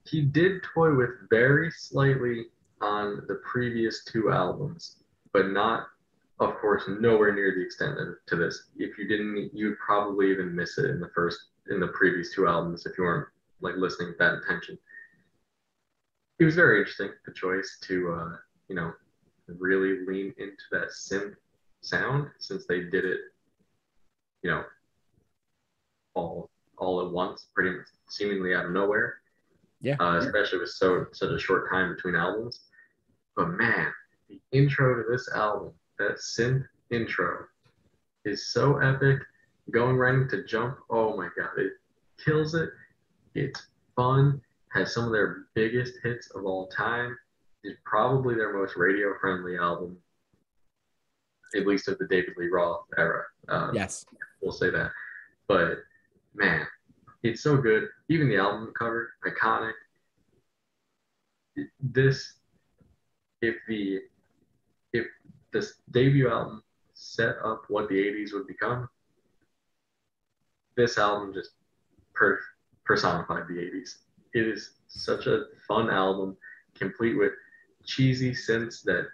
he 0.06 0.22
did 0.22 0.64
toy 0.64 0.96
with 0.96 1.30
very 1.30 1.72
slightly 1.72 2.46
on 2.82 3.24
the 3.28 3.36
previous 3.36 4.04
two 4.04 4.32
albums, 4.32 4.98
but 5.34 5.52
not, 5.52 5.88
of 6.40 6.56
course, 6.58 6.84
nowhere 6.88 7.34
near 7.34 7.54
the 7.56 7.64
extent 7.64 8.00
of, 8.00 8.16
to 8.28 8.36
this. 8.36 8.70
If 8.78 8.98
you 8.98 9.08
didn't, 9.08 9.52
you'd 9.54 9.78
probably 9.80 10.32
even 10.32 10.56
miss 10.56 10.78
it 10.78 10.90
in 10.90 11.00
the 11.00 11.10
first, 11.14 11.40
in 11.70 11.80
the 11.80 11.88
previous 11.90 12.34
two 12.34 12.48
albums 12.48 12.86
if 12.86 12.98
you 12.98 13.04
weren't 13.04 13.28
like 13.62 13.76
listening 13.78 14.10
with 14.10 14.18
that 14.18 14.34
intention. 14.34 14.78
It 16.40 16.46
was 16.46 16.56
very 16.56 16.80
interesting 16.80 17.12
the 17.26 17.34
choice 17.34 17.78
to, 17.84 18.14
uh, 18.14 18.38
you 18.68 18.76
know, 18.76 18.94
really 19.48 20.06
lean 20.06 20.34
into 20.38 20.64
that 20.72 20.90
synth 20.90 21.36
sound 21.82 22.30
since 22.40 22.66
they 22.66 22.82
did 22.82 23.06
it, 23.06 23.20
you 24.42 24.52
know, 24.52 24.64
all 26.16 26.50
all 26.78 27.06
at 27.06 27.12
once, 27.12 27.48
pretty 27.54 27.78
much 27.78 27.88
seemingly 28.10 28.54
out 28.54 28.66
of 28.66 28.72
nowhere. 28.72 29.22
Yeah. 29.82 29.96
Uh, 30.00 30.18
especially 30.18 30.60
with 30.60 30.70
so 30.70 31.06
such 31.14 31.32
a 31.32 31.40
short 31.40 31.70
time 31.70 31.96
between 31.96 32.16
albums. 32.16 32.62
But 33.36 33.50
man, 33.50 33.92
the 34.30 34.40
intro 34.52 34.96
to 34.96 35.10
this 35.10 35.30
album, 35.34 35.74
that 36.00 36.18
synth 36.18 36.66
intro, 36.92 37.46
is 38.24 38.48
so 38.48 38.78
epic. 38.78 39.20
Going 39.72 39.98
right 39.98 40.14
into 40.14 40.44
jump, 40.44 40.78
oh 40.92 41.18
my 41.18 41.30
god, 41.36 41.58
it 41.58 41.74
kills 42.24 42.54
it. 42.54 42.70
It's 43.34 43.68
fun. 43.96 44.42
Has 44.74 44.94
some 44.94 45.06
of 45.06 45.12
their 45.12 45.46
biggest 45.56 45.96
hits 46.04 46.30
of 46.36 46.46
all 46.46 46.68
time. 46.68 47.18
Is 47.66 47.78
probably 47.84 48.36
their 48.36 48.54
most 48.54 48.76
radio 48.78 49.14
friendly 49.20 49.58
album, 49.58 49.98
at 51.56 51.66
least 51.66 51.88
of 51.88 51.98
the 51.98 52.06
David 52.06 52.36
Lee 52.38 52.48
Roth 52.48 52.86
era. 52.96 53.24
Um, 53.50 53.74
Yes. 53.74 54.06
we'll 54.40 54.52
say 54.52 54.70
that. 54.70 54.92
But 55.48 55.80
man, 56.36 56.68
it's 57.24 57.42
so 57.42 57.58
good. 57.58 57.90
Even 58.08 58.30
the 58.30 58.38
album 58.38 58.72
cover, 58.78 59.14
iconic. 59.26 59.74
This, 61.80 62.34
if 63.42 63.56
the, 63.68 64.02
if 64.94 65.08
this 65.52 65.76
debut 65.90 66.30
album 66.30 66.62
set 66.94 67.38
up 67.44 67.64
what 67.70 67.90
the 67.90 67.96
'80s 67.96 68.32
would 68.34 68.46
become, 68.46 68.88
this 70.78 71.00
album 71.00 71.34
just 71.34 71.52
per, 72.14 72.40
personified 72.84 73.48
the 73.48 73.56
'80s. 73.56 73.98
It 74.34 74.46
is 74.48 74.72
such 74.88 75.26
a 75.26 75.46
fun 75.68 75.90
album, 75.90 76.38
complete 76.76 77.18
with 77.18 77.32
cheesy 77.86 78.32
synths 78.32 78.84
that 78.84 79.08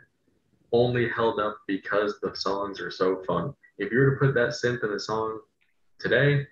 only 0.72 1.09
held 1.09 1.39
up 1.39 1.57
because 1.67 2.19
the 2.22 2.36
songs 2.36 2.80
are 2.80 2.91
so 2.91 3.24
fun. 3.28 3.53
If 3.78 3.91
you 3.91 3.99
were 3.99 4.11
to 4.11 4.17
put 4.17 4.34
that 4.36 4.49
synth 4.49 4.84
in 4.84 4.91
a 4.91 4.99
song 4.99 5.39
today, 5.99 6.47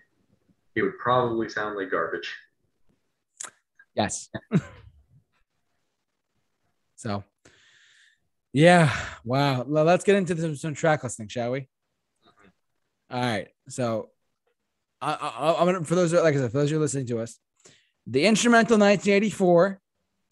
it 0.76 0.82
would 0.82 0.98
probably 0.98 1.50
sound 1.50 1.78
like 1.78 1.92
garbage. 1.92 2.34
Yes. 3.96 4.30
so, 6.96 7.24
yeah. 8.54 8.96
Wow. 9.24 9.64
Let's 9.64 10.04
get 10.04 10.16
into 10.16 10.38
some, 10.38 10.56
some 10.56 10.74
track 10.74 11.04
listing, 11.04 11.28
shall 11.28 11.52
we? 11.52 11.62
Mm-hmm. 11.62 13.16
All 13.16 13.22
right. 13.22 13.48
So, 13.68 14.10
I, 15.02 15.14
I, 15.14 15.60
I'm 15.60 15.66
gonna 15.66 15.84
for 15.84 15.96
those 15.96 16.14
like 16.14 16.36
I 16.36 16.38
said, 16.38 16.52
for 16.52 16.58
those 16.58 16.70
who 16.70 16.78
are 16.78 16.82
listening 16.82 17.08
to 17.08 17.20
us, 17.20 17.40
the 18.06 18.26
instrumental 18.26 18.78
1984 18.78 19.80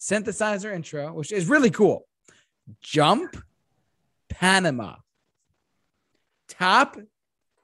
synthesizer 0.00 0.72
intro, 0.74 1.12
which 1.12 1.32
is 1.32 1.46
really 1.48 1.70
cool. 1.70 2.06
Jump, 2.80 3.36
Panama, 4.28 4.96
top, 6.48 6.96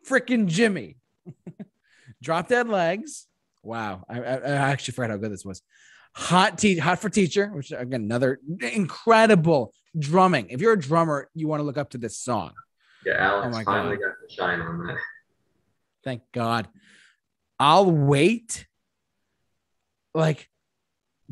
freaking 0.08 0.46
Jimmy, 0.46 0.96
drop 2.22 2.48
dead 2.48 2.68
legs. 2.68 3.26
Wow, 3.62 4.04
I, 4.08 4.20
I, 4.20 4.34
I 4.36 4.50
actually 4.50 4.92
forgot 4.92 5.10
how 5.10 5.16
good 5.16 5.32
this 5.32 5.44
was. 5.44 5.62
Hot 6.16 6.58
te- 6.58 6.78
hot 6.78 7.00
for 7.00 7.08
teacher, 7.08 7.48
which 7.48 7.72
again 7.72 8.02
another 8.02 8.38
incredible 8.60 9.72
drumming. 9.98 10.48
If 10.50 10.60
you're 10.60 10.74
a 10.74 10.78
drummer, 10.80 11.28
you 11.34 11.48
want 11.48 11.60
to 11.60 11.64
look 11.64 11.76
up 11.78 11.90
to 11.90 11.98
this 11.98 12.16
song. 12.16 12.52
Yeah, 13.04 13.14
oh 13.18 13.42
Alex 13.42 13.46
Oh 13.46 13.50
my 13.50 13.64
finally 13.64 13.96
God. 13.96 14.02
got 14.04 14.14
the 14.28 14.34
shine 14.34 14.60
on 14.60 14.86
that. 14.86 14.96
Thank 16.04 16.22
God. 16.32 16.68
I'll 17.58 17.90
wait. 17.90 18.66
Like, 20.14 20.48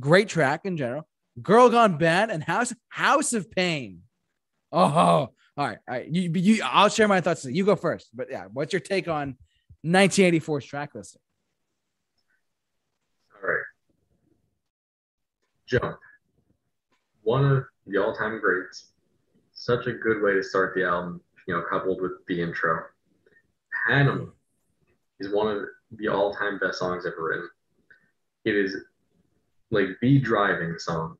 great 0.02 0.28
track 0.28 0.62
in 0.64 0.76
general. 0.76 1.08
Girl 1.40 1.70
Gone 1.70 1.96
Bad 1.96 2.30
and 2.30 2.42
House 2.42 2.74
House 2.90 3.32
of 3.32 3.50
Pain. 3.50 4.02
Oh, 4.70 4.84
all 4.84 5.32
right, 5.56 5.78
all 5.88 5.94
right. 5.94 6.08
You, 6.08 6.30
you, 6.34 6.62
I'll 6.64 6.88
share 6.88 7.08
my 7.08 7.20
thoughts. 7.20 7.44
You 7.44 7.64
go 7.64 7.76
first. 7.76 8.08
But 8.14 8.30
yeah, 8.30 8.46
what's 8.52 8.72
your 8.72 8.80
take 8.80 9.08
on 9.08 9.36
1984's 9.86 10.66
track 10.66 10.94
listing? 10.94 11.20
All 13.34 13.48
right. 13.48 13.62
Jump. 15.66 15.98
One 17.22 17.44
of 17.44 17.64
the 17.86 17.98
all 17.98 18.14
time 18.14 18.40
greats. 18.40 18.88
Such 19.54 19.86
a 19.86 19.92
good 19.92 20.22
way 20.22 20.34
to 20.34 20.42
start 20.42 20.74
the 20.74 20.84
album, 20.84 21.20
you 21.46 21.54
know, 21.54 21.62
coupled 21.70 22.00
with 22.02 22.12
the 22.26 22.42
intro. 22.42 22.84
Panama 23.86 24.26
is 25.20 25.32
one 25.32 25.48
of 25.48 25.62
the 25.92 26.08
all 26.08 26.34
time 26.34 26.58
best 26.58 26.78
songs 26.78 27.06
ever 27.06 27.22
written. 27.22 27.48
It 28.44 28.56
is 28.56 28.76
like 29.72 29.88
the 30.00 30.20
driving 30.20 30.78
song. 30.78 31.16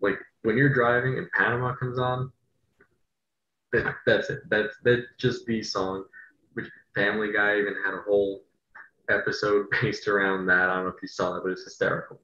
Like 0.00 0.18
when 0.42 0.56
you're 0.56 0.72
driving 0.72 1.18
and 1.18 1.30
Panama 1.32 1.74
comes 1.74 1.98
on, 1.98 2.32
that, 3.72 3.96
that's 4.06 4.30
it. 4.30 4.40
That's 4.48 4.74
that's 4.84 5.02
just 5.18 5.44
the 5.44 5.62
song. 5.62 6.04
Which 6.54 6.70
Family 6.94 7.32
Guy 7.32 7.58
even 7.58 7.74
had 7.84 7.94
a 7.94 8.02
whole 8.06 8.42
episode 9.10 9.66
based 9.82 10.08
around 10.08 10.46
that. 10.46 10.70
I 10.70 10.76
don't 10.76 10.84
know 10.84 10.90
if 10.90 11.02
you 11.02 11.08
saw 11.08 11.34
that, 11.34 11.42
but 11.42 11.52
it's 11.52 11.64
hysterical. 11.64 12.20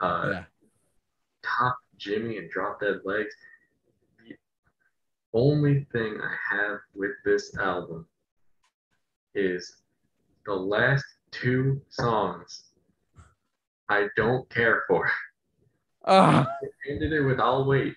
Uh, 0.00 0.30
yeah. 0.32 0.44
Top 1.42 1.76
Jimmy 1.98 2.38
and 2.38 2.48
Drop 2.48 2.80
Dead 2.80 3.00
Legs. 3.04 3.34
The 4.26 4.36
only 5.34 5.86
thing 5.92 6.18
I 6.22 6.56
have 6.56 6.78
with 6.94 7.12
this 7.24 7.56
album 7.58 8.06
is 9.34 9.76
the 10.46 10.54
last 10.54 11.04
two 11.32 11.80
songs 11.88 12.71
I 13.92 14.08
don't 14.16 14.48
care 14.48 14.84
for. 14.88 15.10
If 16.62 16.70
ended 16.88 17.12
it 17.12 17.20
with 17.20 17.38
I'll 17.38 17.66
wait, 17.66 17.94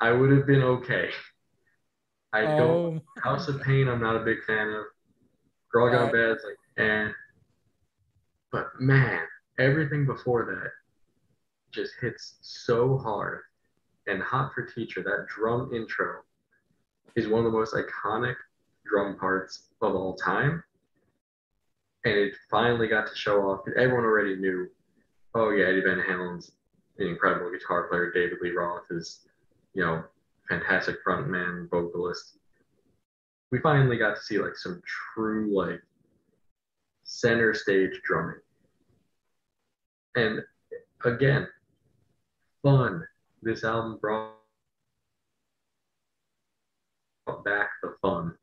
I 0.00 0.10
would 0.10 0.30
have 0.32 0.46
been 0.46 0.62
okay. 0.62 1.10
I 2.32 2.42
don't 2.42 3.00
oh, 3.16 3.22
House 3.22 3.46
of 3.46 3.62
Pain, 3.62 3.88
I'm 3.88 4.02
not 4.02 4.16
a 4.16 4.24
big 4.24 4.42
fan 4.44 4.68
of. 4.68 4.84
Girl 5.72 5.90
Gone 5.90 6.04
Right. 6.04 6.12
Bad's 6.12 6.42
like, 6.44 6.86
eh. 6.86 7.08
But 8.50 8.66
man, 8.80 9.20
everything 9.58 10.06
before 10.06 10.44
that 10.46 10.70
just 11.72 11.92
hits 12.00 12.34
so 12.40 12.98
hard. 12.98 13.42
And 14.08 14.20
Hot 14.22 14.52
for 14.54 14.64
Teacher, 14.64 15.02
that 15.02 15.26
drum 15.28 15.70
intro 15.72 16.22
is 17.14 17.28
one 17.28 17.44
of 17.44 17.52
the 17.52 17.56
most 17.56 17.74
iconic 17.74 18.36
drum 18.86 19.16
parts 19.16 19.68
of 19.82 19.94
all 19.94 20.16
time. 20.16 20.64
And 22.04 22.14
it 22.14 22.34
finally 22.50 22.88
got 22.88 23.06
to 23.06 23.14
show 23.14 23.42
off. 23.42 23.60
Everyone 23.76 24.04
already 24.04 24.36
knew, 24.36 24.68
oh 25.34 25.50
yeah, 25.50 25.66
Eddie 25.66 25.82
Van 25.82 26.00
Halen's 26.00 26.52
an 26.98 27.06
incredible 27.06 27.50
guitar 27.50 27.88
player. 27.88 28.10
David 28.12 28.38
Lee 28.42 28.50
Roth 28.50 28.90
is, 28.90 29.20
you 29.74 29.84
know, 29.84 30.02
fantastic 30.48 30.96
frontman, 31.04 31.68
vocalist 31.70 32.38
we 33.50 33.58
finally 33.60 33.96
got 33.96 34.16
to 34.16 34.22
see 34.22 34.38
like 34.38 34.56
some 34.56 34.82
true 35.14 35.54
like 35.56 35.80
center 37.04 37.54
stage 37.54 38.00
drumming. 38.04 38.40
And 40.16 40.40
again, 41.04 41.48
fun. 42.62 43.04
This 43.42 43.64
album 43.64 43.98
brought 44.00 44.34
back 47.44 47.68
the 47.82 47.94
fun. 48.02 48.34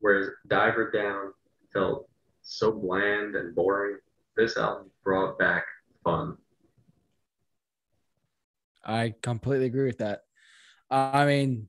Whereas 0.00 0.28
Diver 0.48 0.90
Down 0.90 1.32
felt 1.72 2.08
so 2.42 2.72
bland 2.72 3.34
and 3.36 3.54
boring. 3.54 3.98
This 4.40 4.56
album 4.56 4.90
brought 5.04 5.38
back 5.38 5.64
fun. 6.02 6.38
I 8.82 9.12
completely 9.20 9.66
agree 9.66 9.84
with 9.84 9.98
that. 9.98 10.22
I 10.90 11.26
mean, 11.26 11.66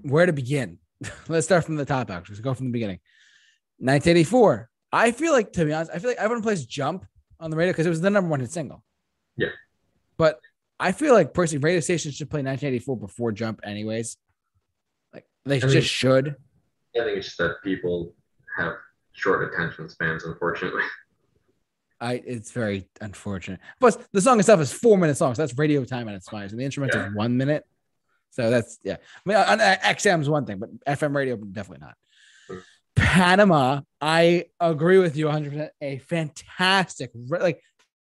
where 0.00 0.24
to 0.24 0.32
begin? 0.32 0.78
Let's 1.28 1.46
start 1.46 1.64
from 1.66 1.76
the 1.76 1.84
top. 1.84 2.10
Actually, 2.10 2.36
let's 2.36 2.40
go 2.40 2.54
from 2.54 2.68
the 2.68 2.72
beginning. 2.72 2.98
1984. 3.80 4.70
I 4.90 5.10
feel 5.12 5.32
like, 5.32 5.52
to 5.52 5.66
be 5.66 5.72
honest, 5.74 5.90
I 5.92 5.98
feel 5.98 6.08
like 6.08 6.16
everyone 6.16 6.42
plays 6.42 6.64
"Jump" 6.64 7.04
on 7.38 7.50
the 7.50 7.58
radio 7.58 7.72
because 7.74 7.84
it 7.84 7.90
was 7.90 8.00
the 8.00 8.08
number 8.08 8.30
one 8.30 8.40
hit 8.40 8.50
single. 8.50 8.82
Yeah. 9.36 9.48
But 10.16 10.40
I 10.80 10.92
feel 10.92 11.12
like 11.12 11.34
personally, 11.34 11.62
radio 11.62 11.80
stations 11.80 12.14
should 12.14 12.30
play 12.30 12.38
1984 12.38 12.96
before 12.96 13.32
"Jump," 13.32 13.60
anyways. 13.64 14.16
Like 15.12 15.26
they 15.44 15.60
I 15.60 15.64
mean- 15.66 15.72
just 15.72 15.88
should. 15.90 16.36
I 16.98 17.00
think 17.04 17.18
it's 17.18 17.26
just 17.26 17.36
that 17.38 17.56
people 17.62 18.14
have 18.56 18.72
short 19.12 19.52
attention 19.52 19.90
spans, 19.90 20.24
unfortunately. 20.24 20.80
I 22.00 22.14
it's 22.14 22.52
very 22.52 22.88
unfortunate. 23.00 23.60
Plus, 23.80 23.96
the 24.12 24.20
song 24.20 24.38
itself 24.38 24.60
is 24.60 24.72
four 24.72 24.98
minutes 24.98 25.20
long, 25.20 25.34
so 25.34 25.42
that's 25.42 25.56
radio 25.58 25.84
time 25.84 26.08
at 26.08 26.14
its 26.14 26.28
finest, 26.28 26.52
and 26.52 26.60
the 26.60 26.64
instrumental 26.64 27.00
Yeah. 27.00 27.08
is 27.08 27.14
one 27.14 27.36
minute. 27.36 27.64
So 28.30 28.50
that's 28.50 28.78
yeah. 28.82 28.96
I 28.96 29.20
mean, 29.24 29.36
on, 29.38 29.60
on 29.60 29.76
XM 29.76 30.20
is 30.20 30.28
one 30.28 30.44
thing, 30.44 30.58
but 30.58 30.68
FM 30.84 31.14
radio 31.16 31.36
definitely 31.36 31.86
not. 31.86 31.96
Hmm. 32.48 32.58
Panama, 32.96 33.80
I 34.00 34.46
agree 34.60 34.98
with 34.98 35.16
you 35.16 35.26
100%. 35.26 35.68
A 35.80 35.98
fantastic, 35.98 37.10
like, 37.28 37.60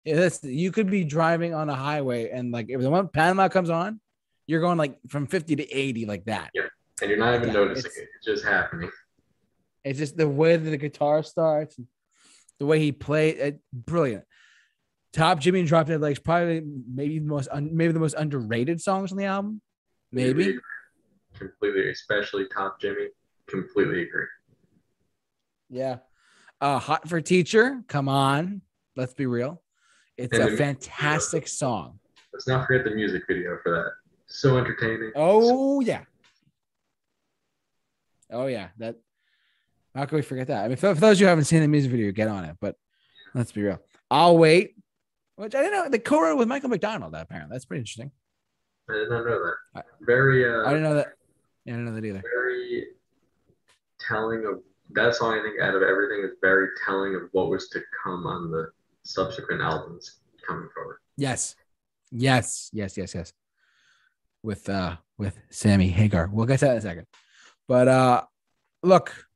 this, 0.04 0.40
you 0.42 0.70
could 0.72 0.90
be 0.90 1.04
driving 1.04 1.54
on 1.54 1.68
a 1.68 1.74
highway 1.74 2.30
and, 2.30 2.50
like, 2.52 2.66
if 2.70 2.80
the 2.80 2.88
one 2.90 3.08
Panama 3.08 3.48
comes 3.48 3.68
on, 3.70 4.00
you're 4.46 4.60
going 4.62 4.78
like 4.78 4.96
from 5.08 5.26
50 5.26 5.56
to 5.56 5.70
80, 5.70 6.06
like 6.06 6.24
that. 6.24 6.50
Yeah, 6.54 6.62
And 7.02 7.10
you're 7.10 7.18
not 7.18 7.34
even 7.34 7.48
Yeah, 7.48 7.54
noticing 7.54 7.90
it's- 7.90 7.96
it. 7.98 8.08
It's 8.16 8.24
just 8.26 8.44
happening. 8.44 8.90
It's 9.84 9.98
just 9.98 10.16
the 10.16 10.28
way 10.28 10.56
that 10.56 10.68
the 10.70 10.76
guitar 10.78 11.22
starts, 11.22 11.78
the 12.58 12.66
way 12.66 12.78
he 12.80 12.92
played 12.92 13.36
it, 13.38 13.60
brilliant. 13.72 14.24
Top 15.12 15.40
Jimmy 15.40 15.60
and 15.60 15.68
Drop 15.68 15.86
Dead 15.86 16.00
Legs, 16.00 16.18
probably 16.18 16.62
maybe 16.92 17.18
the 17.18 17.26
most 17.26 17.48
un, 17.50 17.70
maybe 17.76 17.92
the 17.92 18.00
most 18.00 18.14
underrated 18.14 18.80
songs 18.80 19.10
on 19.10 19.18
the 19.18 19.24
album. 19.24 19.60
Maybe. 20.12 20.58
Completely, 21.36 21.90
especially 21.90 22.46
Top 22.54 22.80
Jimmy. 22.80 23.08
Completely 23.48 24.02
agree. 24.02 24.26
Yeah. 25.70 25.98
Uh 26.60 26.78
Hot 26.78 27.08
for 27.08 27.20
Teacher, 27.20 27.82
come 27.88 28.08
on. 28.08 28.62
Let's 28.96 29.14
be 29.14 29.26
real. 29.26 29.62
It's 30.16 30.36
And 30.36 30.52
a 30.52 30.56
fantastic 30.56 31.46
song. 31.46 32.00
Let's 32.32 32.48
not 32.48 32.66
forget 32.66 32.84
the 32.84 32.90
music 32.90 33.22
video 33.28 33.58
for 33.62 33.72
that. 33.72 33.92
So 34.26 34.58
entertaining. 34.58 35.12
Oh 35.14 35.80
yeah. 35.80 36.02
Oh 38.30 38.46
yeah. 38.46 38.68
That 38.78 38.96
how 39.98 40.06
can 40.06 40.16
we 40.16 40.22
forget 40.22 40.46
that? 40.46 40.64
I 40.64 40.68
mean, 40.68 40.76
for, 40.76 40.94
those 40.94 41.16
of 41.16 41.20
you 41.20 41.26
who 41.26 41.30
haven't 41.30 41.44
seen 41.46 41.60
the 41.60 41.66
music 41.66 41.90
video, 41.90 42.12
get 42.12 42.28
on 42.28 42.44
it. 42.44 42.56
But 42.60 42.76
let's 43.34 43.50
be 43.50 43.62
real. 43.62 43.80
I'll 44.10 44.38
wait. 44.38 44.76
Which 45.34 45.54
I 45.56 45.62
didn't 45.62 45.72
know 45.72 45.88
the 45.88 45.98
co-wrote 45.98 46.38
with 46.38 46.46
Michael 46.46 46.68
McDonald. 46.68 47.14
Apparently, 47.14 47.52
that's 47.52 47.64
pretty 47.64 47.80
interesting. 47.80 48.12
I 48.88 48.94
did 48.94 49.10
not 49.10 49.26
know 49.26 49.52
that. 49.74 49.84
Very, 50.00 50.48
uh, 50.48 50.64
I 50.64 50.68
didn't 50.68 50.84
know 50.84 50.94
that. 50.94 51.14
Yeah, 51.64 51.74
I 51.74 51.76
didn't 51.76 51.84
know 51.86 51.94
that 52.00 52.04
either. 52.04 52.22
very 52.22 52.86
telling 54.00 54.46
of 54.46 54.62
that 54.92 55.16
song. 55.16 55.38
I 55.38 55.42
think 55.42 55.60
out 55.60 55.74
of 55.74 55.82
everything 55.82 56.22
is 56.24 56.36
very 56.40 56.68
telling 56.86 57.16
of 57.16 57.22
what 57.32 57.50
was 57.50 57.68
to 57.70 57.80
come 58.04 58.26
on 58.26 58.50
the 58.52 58.70
subsequent 59.02 59.60
albums 59.60 60.18
coming 60.46 60.68
forward. 60.74 60.98
Yes, 61.16 61.56
yes, 62.12 62.70
yes, 62.72 62.96
yes, 62.96 63.14
yes. 63.14 63.32
With 64.44 64.68
uh, 64.68 64.96
with 65.18 65.38
Sammy 65.50 65.88
Hagar. 65.88 66.30
We'll 66.32 66.46
get 66.46 66.60
to 66.60 66.66
that 66.66 66.72
in 66.72 66.78
a 66.78 66.82
second. 66.82 67.06
But 67.66 67.88
uh, 67.88 68.22
look, 68.82 69.27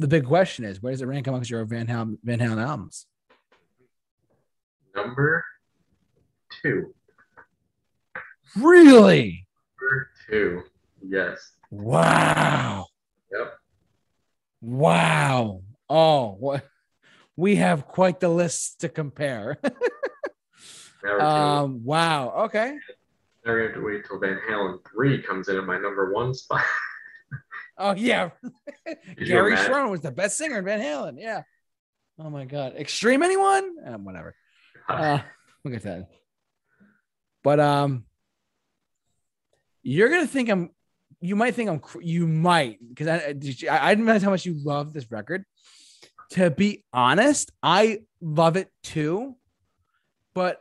the 0.00 0.08
big 0.08 0.26
question 0.26 0.64
is, 0.64 0.82
where 0.82 0.92
does 0.92 1.02
it 1.02 1.06
rank 1.06 1.26
amongst 1.26 1.50
your 1.50 1.64
Van 1.64 1.86
Halen 1.86 2.16
Van 2.24 2.38
Halen 2.38 2.64
albums? 2.64 3.06
Number 4.94 5.44
two. 6.62 6.94
Really? 8.56 9.46
Number 9.80 10.10
two. 10.28 10.62
Yes. 11.06 11.52
Wow. 11.70 12.86
Yep. 13.30 13.52
Wow. 14.60 15.62
Oh, 15.88 16.36
what 16.38 16.64
we 17.36 17.56
have 17.56 17.86
quite 17.86 18.20
the 18.20 18.28
list 18.28 18.80
to 18.80 18.88
compare. 18.88 19.58
Um, 21.02 21.82
wow. 21.82 22.44
Okay. 22.44 22.76
now 23.46 23.54
we 23.54 23.62
have 23.62 23.72
to 23.72 23.80
wait 23.80 24.04
till 24.06 24.18
Van 24.18 24.38
Halen 24.46 24.80
three 24.92 25.22
comes 25.22 25.48
in 25.48 25.56
at 25.56 25.64
my 25.64 25.78
number 25.78 26.12
one 26.12 26.34
spot. 26.34 26.60
Oh 27.80 27.94
yeah. 27.94 28.30
Gary? 29.16 29.56
Cherone 29.56 29.90
was 29.90 30.02
the 30.02 30.10
best 30.10 30.36
singer 30.36 30.58
in 30.58 30.64
Van 30.66 30.80
Halen. 30.80 31.14
Yeah. 31.18 31.42
Oh 32.18 32.28
my 32.28 32.44
God. 32.44 32.74
Extreme 32.76 33.22
anyone? 33.22 33.74
Um, 33.86 34.04
whatever. 34.04 34.34
Uh, 34.86 35.20
look 35.64 35.74
at 35.74 35.82
that. 35.84 36.08
But 37.42 37.58
um, 37.58 38.04
you're 39.82 40.10
gonna 40.10 40.26
think 40.26 40.50
I'm. 40.50 40.70
You 41.22 41.36
might 41.36 41.54
think 41.54 41.70
I'm. 41.70 41.80
You 42.02 42.26
might 42.26 42.78
because 42.86 43.08
I, 43.08 43.16
I 43.16 43.88
I 43.88 43.94
didn't 43.94 44.04
realize 44.04 44.22
how 44.22 44.30
much 44.30 44.44
you 44.44 44.56
love 44.62 44.92
this 44.92 45.10
record. 45.10 45.44
To 46.32 46.50
be 46.50 46.84
honest, 46.92 47.50
I 47.62 48.00
love 48.20 48.56
it 48.56 48.68
too, 48.82 49.36
but 50.34 50.60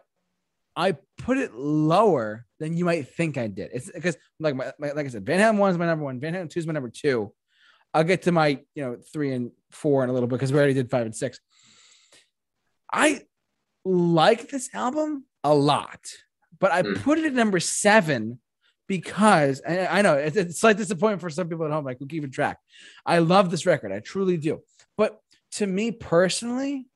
I 0.79 0.95
put 1.17 1.37
it 1.37 1.53
lower 1.53 2.45
than 2.57 2.77
you 2.77 2.85
might 2.85 3.09
think 3.09 3.37
I 3.37 3.47
did. 3.47 3.71
It's 3.73 3.91
because 3.91 4.15
like 4.39 4.55
my, 4.55 4.71
my 4.79 4.93
like 4.93 5.05
I 5.05 5.09
said, 5.09 5.25
Van 5.25 5.37
Halen 5.37 5.57
one 5.57 5.71
is 5.71 5.77
my 5.77 5.85
number 5.85 6.05
one. 6.05 6.21
Van 6.21 6.33
Halen 6.33 6.49
two 6.49 6.59
is 6.59 6.65
my 6.65 6.71
number 6.71 6.89
two. 6.89 7.33
I'll 7.93 8.05
get 8.05 8.21
to 8.23 8.31
my 8.31 8.61
you 8.75 8.83
know 8.83 8.97
three 9.11 9.33
and 9.33 9.51
four 9.71 10.05
in 10.05 10.09
a 10.09 10.13
little 10.13 10.27
bit 10.27 10.35
because 10.35 10.53
we 10.53 10.57
already 10.57 10.73
did 10.73 10.89
five 10.89 11.05
and 11.05 11.13
six. 11.13 11.37
I 12.93 13.23
like 13.83 14.49
this 14.49 14.69
album 14.73 15.25
a 15.43 15.53
lot, 15.53 15.99
but 16.59 16.71
I 16.71 16.83
Hmm. 16.83 16.93
put 16.93 17.19
it 17.19 17.25
at 17.25 17.33
number 17.33 17.59
seven 17.59 18.39
because 18.87 19.61
I, 19.67 20.01
know 20.01 20.15
it's, 20.15 20.37
it's 20.37 20.59
slight 20.59 20.77
disappointment 20.77 21.21
for 21.21 21.29
some 21.29 21.49
people 21.49 21.65
at 21.65 21.71
home, 21.71 21.85
like 21.85 21.99
who 21.99 22.07
keep 22.07 22.23
a 22.23 22.27
track. 22.29 22.57
I 23.05 23.19
love 23.19 23.51
this 23.51 23.65
record, 23.65 23.91
I 23.91 23.99
truly 23.99 24.37
do. 24.37 24.61
But 24.97 25.19
to 25.53 25.67
me 25.67 25.91
personally, 25.91 26.87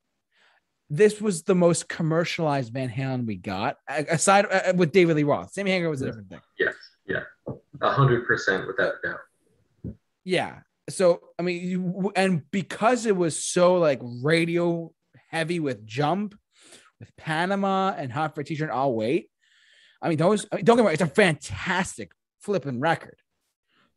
this 0.95 1.19
was 1.19 1.41
the 1.43 1.55
most 1.55 1.89
commercialized 1.89 2.71
Van 2.71 2.89
Halen 2.89 3.25
we 3.25 3.35
got, 3.35 3.77
aside 3.89 4.45
uh, 4.51 4.73
with 4.75 4.91
David 4.91 5.15
Lee 5.15 5.23
Roth. 5.23 5.51
Sammy 5.51 5.71
Hagar 5.71 5.89
was 5.89 6.01
a 6.01 6.05
different 6.05 6.29
thing. 6.29 6.41
yes. 6.59 6.75
Yeah. 7.05 7.23
A 7.81 7.91
hundred 7.91 8.25
percent 8.25 8.67
without 8.67 8.93
a 9.03 9.07
doubt. 9.07 9.95
Yeah. 10.23 10.59
So 10.89 11.19
I 11.39 11.41
mean, 11.41 11.67
you, 11.67 12.11
and 12.15 12.49
because 12.51 13.05
it 13.05 13.15
was 13.15 13.43
so 13.43 13.75
like 13.75 13.99
radio 14.21 14.93
heavy 15.29 15.59
with 15.59 15.85
Jump, 15.85 16.37
with 16.99 17.13
Panama 17.17 17.93
and 17.97 18.11
Hot 18.11 18.35
for 18.35 18.43
Teacher 18.43 18.63
and 18.63 18.71
I'll 18.71 18.93
Wait. 18.93 19.29
I 20.01 20.09
mean, 20.09 20.17
those 20.17 20.45
I 20.51 20.57
mean, 20.57 20.65
don't 20.65 20.77
get 20.77 20.83
me 20.83 20.85
wrong, 20.85 20.93
it's 20.93 21.01
a 21.01 21.07
fantastic 21.07 22.11
flipping 22.41 22.79
record, 22.79 23.17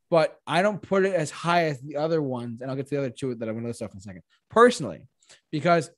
but 0.09 0.37
I 0.47 0.63
don't 0.63 0.81
put 0.81 1.05
it 1.05 1.15
as 1.15 1.31
high 1.31 1.65
as 1.67 1.81
the 1.81 1.97
other 1.97 2.23
ones, 2.23 2.61
and 2.61 2.71
I'll 2.71 2.77
get 2.77 2.87
to 2.89 2.95
the 2.95 3.01
other 3.01 3.11
two 3.11 3.35
that 3.35 3.49
I'm 3.49 3.55
gonna 3.55 3.69
list 3.69 3.83
off 3.83 3.93
in 3.93 3.99
a 3.99 4.01
second. 4.01 4.23
Personally, 4.51 5.07
because 5.53 5.91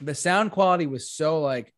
the 0.00 0.14
sound 0.14 0.52
quality 0.52 0.86
was 0.86 1.10
so 1.10 1.40
like, 1.40 1.72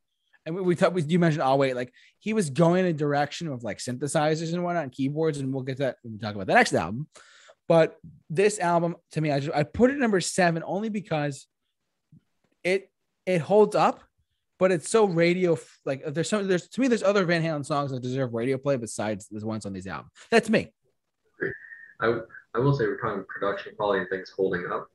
and 0.47 0.55
we, 0.55 0.63
we 0.63 0.75
talked, 0.77 0.95
we, 0.95 1.03
you 1.03 1.19
mentioned 1.19 1.43
I'll 1.43 1.59
Wait, 1.59 1.77
like 1.77 1.93
he 2.19 2.33
was 2.33 2.51
going 2.51 2.85
in 2.85 2.87
a 2.87 2.93
direction 2.93 3.49
of 3.49 3.63
like 3.63 3.79
synthesizers 3.79 4.53
and 4.53 4.65
whatnot 4.65 4.85
and 4.85 4.93
keyboards, 4.93 5.39
and 5.39 5.53
we'll 5.53 5.63
get 5.63 5.79
that 5.79 5.97
when 6.03 6.15
we 6.15 6.19
talk 6.19 6.35
about 6.35 6.47
the 6.47 6.55
next 6.55 6.73
album. 6.75 7.07
But 7.69 7.97
this 8.31 8.59
album, 8.59 8.97
to 9.13 9.21
me, 9.21 9.31
I 9.31 9.41
just 9.41 9.55
I 9.55 9.63
put 9.63 9.91
it 9.91 9.99
number 9.99 10.21
seven 10.21 10.63
only 10.67 10.89
because 10.89 11.47
it 12.65 12.91
it 13.27 13.41
holds 13.41 13.77
up, 13.77 14.03
but 14.59 14.73
it's 14.73 14.89
so 14.89 15.05
radio 15.05 15.59
like 15.85 16.03
there's 16.07 16.31
some 16.31 16.49
there's 16.49 16.69
to 16.69 16.81
me 16.81 16.89
there's 16.89 17.03
other 17.03 17.25
Van 17.25 17.43
Halen 17.43 17.65
songs 17.65 17.91
that 17.91 18.03
deserve 18.03 18.33
radio 18.33 18.57
play 18.57 18.77
besides 18.77 19.29
the 19.31 19.47
ones 19.47 19.67
on 19.67 19.73
these 19.73 19.87
albums. 19.87 20.13
That's 20.31 20.49
me. 20.49 20.73
I 22.01 22.21
I 22.55 22.59
will 22.59 22.75
say 22.75 22.87
we're 22.87 22.99
talking 22.99 23.25
production 23.29 23.75
quality 23.77 24.01
and 24.01 24.09
things 24.09 24.33
holding 24.35 24.65
up. 24.73 24.89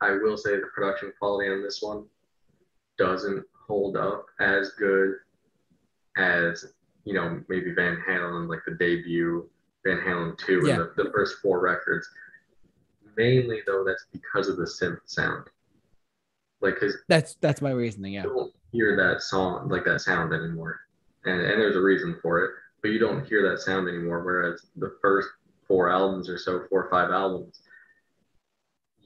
I 0.00 0.12
will 0.12 0.36
say 0.36 0.56
the 0.56 0.66
production 0.74 1.12
quality 1.18 1.50
on 1.50 1.62
this 1.62 1.82
one 1.82 2.04
doesn't 2.98 3.44
hold 3.66 3.96
up 3.96 4.26
as 4.40 4.70
good 4.78 5.14
as 6.16 6.66
you 7.04 7.14
know 7.14 7.40
maybe 7.48 7.72
Van 7.72 7.98
Halen, 8.08 8.48
like 8.48 8.60
the 8.66 8.74
debut 8.74 9.48
Van 9.84 9.98
Halen 9.98 10.36
two 10.38 10.62
Yeah. 10.66 10.74
and 10.74 10.82
the, 10.96 11.04
the 11.04 11.10
first 11.12 11.36
four 11.42 11.60
records. 11.60 12.08
Mainly 13.16 13.60
though, 13.66 13.84
that's 13.84 14.06
because 14.12 14.48
of 14.48 14.56
the 14.56 14.64
synth 14.64 15.00
sound. 15.06 15.46
Like, 16.60 16.78
cause 16.78 16.96
That's 17.08 17.34
that's 17.40 17.60
my 17.62 17.70
reasoning. 17.70 18.14
Yeah. 18.14 18.24
you 18.24 18.28
don't 18.30 18.54
hear 18.72 18.96
that 18.96 19.22
song 19.22 19.68
like 19.68 19.84
that 19.84 20.00
sound 20.00 20.32
anymore, 20.32 20.80
and 21.24 21.40
and 21.40 21.60
there's 21.60 21.76
a 21.76 21.80
reason 21.80 22.18
for 22.22 22.44
it. 22.44 22.50
But 22.82 22.88
you 22.88 22.98
don't 23.00 23.24
hear 23.26 23.48
that 23.50 23.58
sound 23.60 23.88
anymore. 23.88 24.22
Whereas 24.22 24.66
the 24.76 24.96
first 25.02 25.28
four 25.66 25.90
albums 25.90 26.28
or 26.28 26.38
so, 26.38 26.64
four 26.68 26.84
or 26.84 26.90
five 26.90 27.10
albums, 27.10 27.60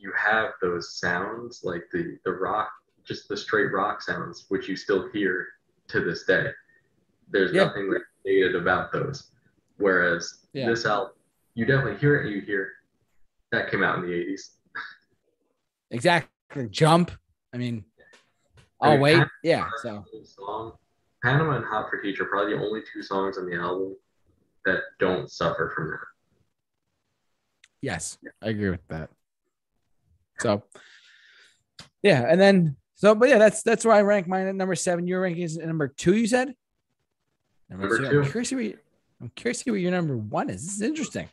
you 0.03 0.13
have 0.19 0.51
those 0.61 0.99
sounds 0.99 1.61
like 1.63 1.85
the 1.93 2.19
the 2.25 2.33
rock, 2.33 2.69
just 3.05 3.29
the 3.29 3.37
straight 3.37 3.73
rock 3.73 4.03
sounds, 4.03 4.47
which 4.49 4.69
you 4.69 4.77
still 4.77 5.09
hear 5.13 5.47
to 5.89 6.01
this 6.05 6.25
day. 6.25 6.47
There's 7.31 7.53
Yeah. 7.53 7.65
nothing 7.65 7.91
like 7.93 8.03
dated 8.25 8.57
about 8.57 8.93
those. 8.93 9.31
Whereas 9.77 10.47
Yeah. 10.53 10.69
this 10.69 10.85
album, 10.85 11.13
you 11.55 11.65
definitely 11.67 11.99
hear 11.99 12.17
it. 12.17 12.27
and 12.27 12.35
You 12.35 12.41
hear 12.43 12.73
that 13.53 13.71
came 13.71 13.83
out 13.85 13.99
in 13.99 14.03
the 14.07 14.13
'80s. 14.13 14.57
Exactly. 15.93 16.69
Jump. 16.71 17.11
I 17.53 17.59
mean, 17.59 17.85
I 18.81 18.87
I'll 18.87 18.91
mean, 18.93 19.01
wait. 19.03 19.17
Pan- 19.19 19.31
Yeah. 19.43 19.69
So 19.83 20.05
song. 20.25 20.79
Panama 21.23 21.57
and 21.57 21.65
Hot 21.67 21.89
for 21.91 22.01
Teacher 22.01 22.25
are 22.25 22.29
probably 22.29 22.55
the 22.57 22.61
only 22.63 22.83
two 22.93 23.03
songs 23.03 23.37
on 23.39 23.47
the 23.47 23.55
album 23.57 23.95
that 24.65 24.81
don't 24.99 25.31
suffer 25.31 25.71
from 25.75 25.91
that. 25.91 26.07
yes, 27.83 28.17
I 28.43 28.49
agree 28.49 28.71
with 28.71 28.87
that. 28.89 29.11
So 30.43 30.63
yeah, 32.03 32.27
and 32.29 32.41
then 32.41 32.77
so 32.95 33.15
but 33.15 33.29
yeah, 33.29 33.39
that's 33.39 33.63
that's 33.63 33.85
where 33.85 33.95
I 33.95 34.03
rank 34.03 34.27
mine 34.27 34.47
at 34.47 34.55
number 34.55 34.75
seven. 34.75 35.07
Your 35.07 35.21
ranking 35.23 35.43
is 35.43 35.59
at 35.59 35.67
number 35.67 35.89
two, 35.89 36.17
you 36.17 36.27
said? 36.27 36.55
Number 37.71 37.87
I'm 37.97 38.03
two. 38.03 38.09
curious 38.31 38.33
to 38.33 38.45
see 38.45 38.55
what 38.57 38.65
you- 38.65 38.79
I'm 39.21 39.31
curious 39.37 39.59
to 39.59 39.65
see 39.65 39.71
what 39.71 39.81
your 39.81 39.93
number 39.93 40.17
one 40.17 40.51
is. 40.51 40.65
This 40.65 40.75
is 40.75 40.83
interesting. 40.83 41.29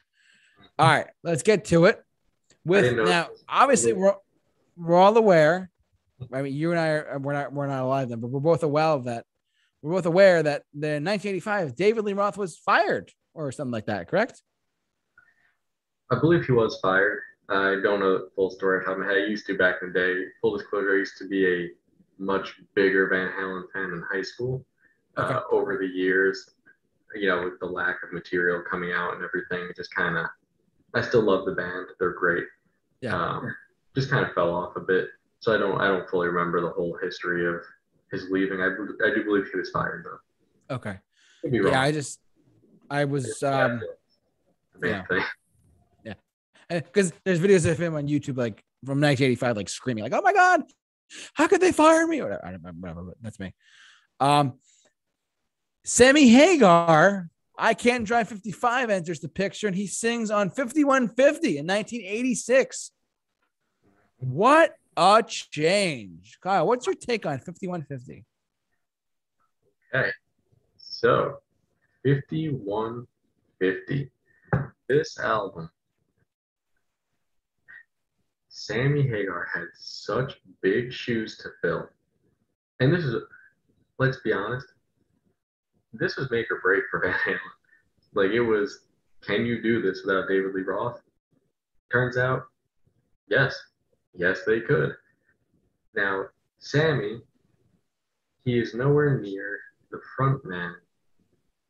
All 0.78 0.88
right, 0.88 1.08
let's 1.24 1.42
get 1.42 1.66
to 1.66 1.86
it. 1.86 2.02
With 2.64 2.96
now, 2.96 3.30
obviously, 3.48 3.94
we're 3.94 4.14
we're 4.78 4.96
all 4.96 5.18
aware. 5.18 5.72
I 6.32 6.42
mean, 6.44 6.54
you 6.54 6.70
and 6.72 6.80
I 6.80 6.88
are 6.90 7.18
we're 7.20 7.34
not 7.34 7.52
we're 7.52 7.66
not 7.68 7.82
alive 7.84 8.10
then, 8.10 8.20
but 8.20 8.28
we're 8.28 8.40
both 8.42 8.62
aware 8.64 8.86
of 8.86 9.06
that. 9.06 9.26
We're 9.82 9.94
both 9.94 10.06
aware 10.06 10.44
that 10.44 10.64
the 10.74 11.00
1985 11.02 11.76
David 11.76 12.04
Lee 12.04 12.14
Roth 12.14 12.38
was 12.38 12.58
fired 12.58 13.12
or 13.34 13.52
something 13.52 13.72
like 13.72 13.88
that. 13.88 14.08
Correct? 14.08 14.42
I 16.12 16.20
believe 16.20 16.46
he 16.46 16.52
was 16.52 16.78
fired. 16.82 17.22
I 17.50 17.78
don't 17.82 18.00
know 18.00 18.14
the 18.14 18.30
full 18.36 18.50
story 18.50 18.80
off 18.80 18.86
the 18.86 18.92
top 18.92 19.00
of 19.00 19.06
my. 19.06 19.14
I 19.14 19.28
used 19.28 19.48
to 19.48 19.58
back 19.58 19.78
in 19.82 19.92
the 19.92 20.00
day. 20.00 20.14
Full 20.42 20.58
disclosure, 20.58 20.94
I 20.94 20.98
used 20.98 21.18
to 21.18 21.28
be 21.28 21.48
a 21.48 21.70
much 22.20 22.56
bigger 22.76 23.08
Van 23.08 23.30
Halen 23.30 23.64
fan 23.74 23.92
in 23.92 24.04
high 24.12 24.22
school. 24.22 24.66
Okay. 25.18 25.34
Uh, 25.34 25.42
over 25.52 25.78
the 25.78 25.88
years, 25.88 26.52
you 27.16 27.28
know, 27.28 27.44
with 27.44 27.60
the 27.60 27.66
lack 27.66 27.98
of 28.04 28.14
material 28.14 28.64
coming 28.70 28.92
out 28.94 29.16
and 29.16 29.24
everything, 29.24 29.68
it 29.70 29.76
just 29.76 29.94
kind 29.94 30.18
of. 30.18 30.28
I 30.94 31.02
still 31.02 31.22
love 31.22 31.46
the 31.46 31.52
band. 31.52 31.88
They're 32.00 32.14
great. 32.14 32.46
Yeah. 33.02 33.16
Um, 33.16 33.56
just 33.96 34.10
kind 34.10 34.26
of 34.26 34.34
fell 34.34 34.54
off 34.54 34.76
a 34.76 34.80
bit. 34.80 35.08
So 35.40 35.54
I 35.54 35.58
don't. 35.58 35.80
I 35.82 35.88
don't 35.88 36.08
fully 36.10 36.28
remember 36.28 36.62
the 36.62 36.70
whole 36.70 36.98
history 37.02 37.48
of 37.48 37.62
his 38.12 38.30
leaving. 38.30 38.62
I, 38.62 38.68
I 39.06 39.14
do 39.14 39.24
believe 39.24 39.46
he 39.52 39.58
was 39.58 39.70
fired 39.72 40.06
though. 40.06 40.76
Okay. 40.76 40.98
Yeah, 41.44 41.82
I 41.82 41.92
just 41.92 42.20
I 42.90 43.06
was 43.06 43.42
um 43.44 43.82
yeah. 44.84 45.04
thing. 45.06 45.24
Because 46.70 47.12
there's 47.26 47.40
videos 47.40 47.70
of 47.70 47.80
him 47.80 47.96
on 47.96 48.08
YouTube 48.08 48.38
like 48.38 48.64
from 48.86 49.02
1985, 49.02 49.58
like 49.58 49.70
screaming, 49.70 50.04
like, 50.04 50.14
"Oh 50.14 50.22
my 50.22 50.34
god, 50.34 50.64
how 51.34 51.48
could 51.48 51.62
they 51.62 51.72
fire 51.72 52.06
me?" 52.08 52.22
Or. 52.22 52.40
I 52.46 52.52
don't 52.52 52.64
remember, 52.64 53.04
but 53.04 53.16
that's 53.22 53.40
me. 53.40 53.54
Um, 54.20 54.60
Sammy 55.84 56.30
Hagar, 56.30 57.30
I 57.58 57.74
can't 57.74 58.06
drive 58.06 58.30
55 58.30 58.90
enters 58.90 59.20
the 59.20 59.30
picture, 59.30 59.68
and 59.68 59.76
he 59.76 59.88
sings 59.88 60.32
on 60.32 60.50
5150 60.50 61.58
in 61.58 61.66
1986. 61.66 62.92
What 64.18 64.76
a 64.96 65.24
change, 65.26 66.38
Kyle! 66.42 66.68
What's 66.68 66.86
your 66.86 66.96
take 66.96 67.26
on 67.26 67.40
5150? 67.40 68.26
So, 70.78 71.40
5150. 72.04 74.12
This 74.88 75.20
album, 75.20 75.70
Sammy 78.60 79.08
Hagar 79.08 79.48
had 79.54 79.68
such 79.74 80.34
big 80.62 80.92
shoes 80.92 81.38
to 81.38 81.50
fill. 81.62 81.88
And 82.82 82.94
this 82.94 83.06
is, 83.06 83.16
let's 84.00 84.20
be 84.20 84.34
honest, 84.34 84.68
this 85.94 86.18
was 86.18 86.30
make 86.30 86.52
or 86.52 86.60
break 86.60 86.84
for 86.92 87.00
Van 87.04 87.14
Halen. 87.14 87.40
Like, 88.14 88.32
it 88.32 88.42
was, 88.42 88.82
can 89.22 89.46
you 89.46 89.62
do 89.62 89.82
this 89.82 90.04
without 90.06 90.28
David 90.28 90.54
Lee 90.54 90.64
Roth? 90.64 91.02
Turns 91.90 92.18
out, 92.18 92.44
yes. 93.30 93.58
Yes, 94.14 94.42
they 94.46 94.60
could. 94.60 94.94
Now, 95.96 96.26
Sammy, 96.58 97.22
he 98.44 98.60
is 98.60 98.74
nowhere 98.74 99.22
near 99.22 99.58
the 99.90 100.02
front 100.18 100.44
man 100.44 100.76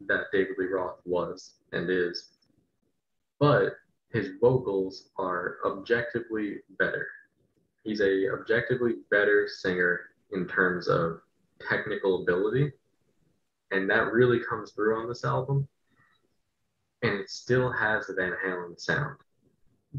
that 0.08 0.26
David 0.32 0.56
Lee 0.58 0.66
Roth 0.66 0.98
was 1.06 1.54
and 1.72 1.88
is, 1.88 2.30
but 3.40 3.76
his 4.12 4.30
vocals 4.42 5.10
are 5.18 5.58
objectively 5.66 6.58
better. 6.78 7.08
He's 7.84 8.02
a 8.02 8.30
objectively 8.34 8.96
better 9.12 9.48
singer 9.48 10.02
in 10.32 10.48
terms 10.48 10.88
of 10.88 11.22
technical 11.68 12.22
ability, 12.24 12.72
and 13.72 13.90
that 13.90 14.12
really 14.12 14.40
comes 14.40 14.72
through 14.72 15.00
on 15.00 15.08
this 15.08 15.24
album. 15.24 15.68
And 17.02 17.14
it 17.14 17.30
still 17.30 17.72
has 17.72 18.08
the 18.08 18.14
Van 18.14 18.34
Halen 18.46 18.80
sound. 18.80 19.16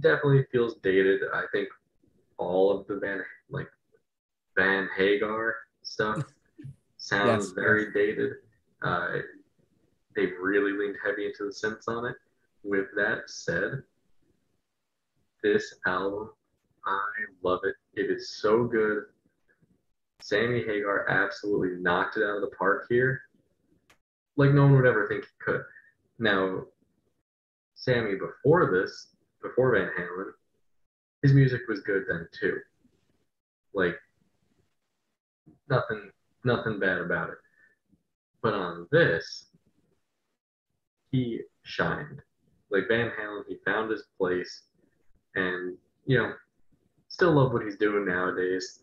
Definitely 0.01 0.45
feels 0.53 0.77
dated. 0.83 1.23
I 1.33 1.45
think 1.53 1.69
all 2.37 2.71
of 2.79 2.87
the 2.87 2.97
Van 2.99 3.23
like 3.49 3.69
Van 4.57 4.89
Hagar 4.97 5.55
stuff 5.83 6.23
sounds 6.99 7.47
Yes. 7.47 7.53
very 7.55 7.93
dated. 7.93 8.35
Uh, 8.83 9.19
they've 10.15 10.35
really 10.41 10.73
leaned 10.73 10.97
heavy 11.05 11.27
into 11.27 11.45
the 11.45 11.51
synths 11.51 11.89
on 11.89 12.05
it. 12.07 12.17
With 12.63 12.89
that 12.97 13.31
said, 13.31 13.83
this 15.43 15.75
album, 15.87 16.31
I 16.87 17.01
love 17.43 17.61
it. 17.65 17.75
It 17.95 18.11
is 18.11 18.37
so 18.41 18.65
good. 18.65 19.05
Sammy 20.21 20.61
Hagar 20.61 21.09
absolutely 21.09 21.81
knocked 21.81 22.17
it 22.17 22.23
out 22.23 22.37
of 22.37 22.43
the 22.43 22.57
park 22.59 22.87
here. 22.89 23.23
Like 24.37 24.53
no 24.53 24.63
one 24.63 24.77
would 24.77 24.87
ever 24.87 25.09
think 25.09 25.25
he 25.25 25.31
could. 25.45 25.63
Now, 26.19 26.65
Sammy 27.75 28.17
before 28.17 28.71
this, 28.71 29.09
before 29.43 29.73
Van 29.73 29.91
Halen, 29.99 30.33
his 31.23 31.33
music 31.33 31.63
was 31.69 31.81
good 31.81 32.05
then 32.09 32.29
too. 32.39 32.59
Like 33.75 33.97
nothing 35.69 36.11
nothing 36.45 36.79
bad 36.79 36.99
about 36.99 37.31
it. 37.31 37.39
But 38.43 38.55
on 38.55 38.87
this, 38.91 39.47
he 41.11 41.41
shined. 41.63 42.21
Like 42.71 42.89
Van 42.89 43.11
Halen, 43.21 43.43
he 43.49 43.57
found 43.65 43.91
his 43.91 44.05
place 44.19 44.63
and, 45.35 45.77
you 46.07 46.19
know, 46.19 46.33
still 47.09 47.33
love 47.33 47.53
what 47.53 47.65
he's 47.65 47.77
doing 47.77 48.07
nowadays. 48.07 48.81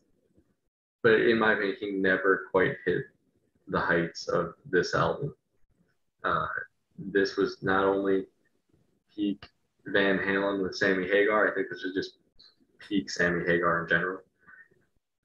But 1.03 1.21
in 1.21 1.39
my 1.39 1.53
opinion, 1.53 1.77
he 1.79 1.91
never 1.91 2.47
quite 2.51 2.75
hit 2.85 3.03
the 3.67 3.79
heights 3.79 4.27
of 4.27 4.53
this 4.69 4.95
album. 4.95 5.33
Uh, 6.23 6.47
this 6.97 7.37
was 7.37 7.61
not 7.61 7.83
only 7.83 8.25
peak 9.13 9.45
Van 9.85 10.17
Halen 10.17 10.63
with 10.63 10.75
Sammy 10.75 11.07
Hagar, 11.07 11.49
I 11.49 11.53
think 11.53 11.67
this 11.69 11.83
was 11.83 11.93
just 11.93 12.17
peak 12.79 13.09
Sammy 13.09 13.45
Hagar 13.45 13.83
in 13.83 13.89
general. 13.89 14.19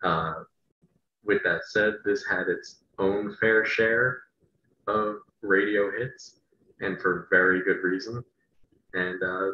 Uh, 0.02 0.34
with 1.24 1.42
that 1.44 1.62
said, 1.66 1.94
this 2.04 2.24
had 2.28 2.48
its 2.48 2.82
own 2.98 3.36
fair 3.40 3.64
share 3.64 4.22
of 4.86 5.16
radio 5.42 5.90
hits, 5.90 6.40
and 6.80 7.00
for 7.00 7.28
very 7.30 7.62
good 7.62 7.82
reason. 7.82 8.24
And 8.94 9.22
uh, 9.22 9.52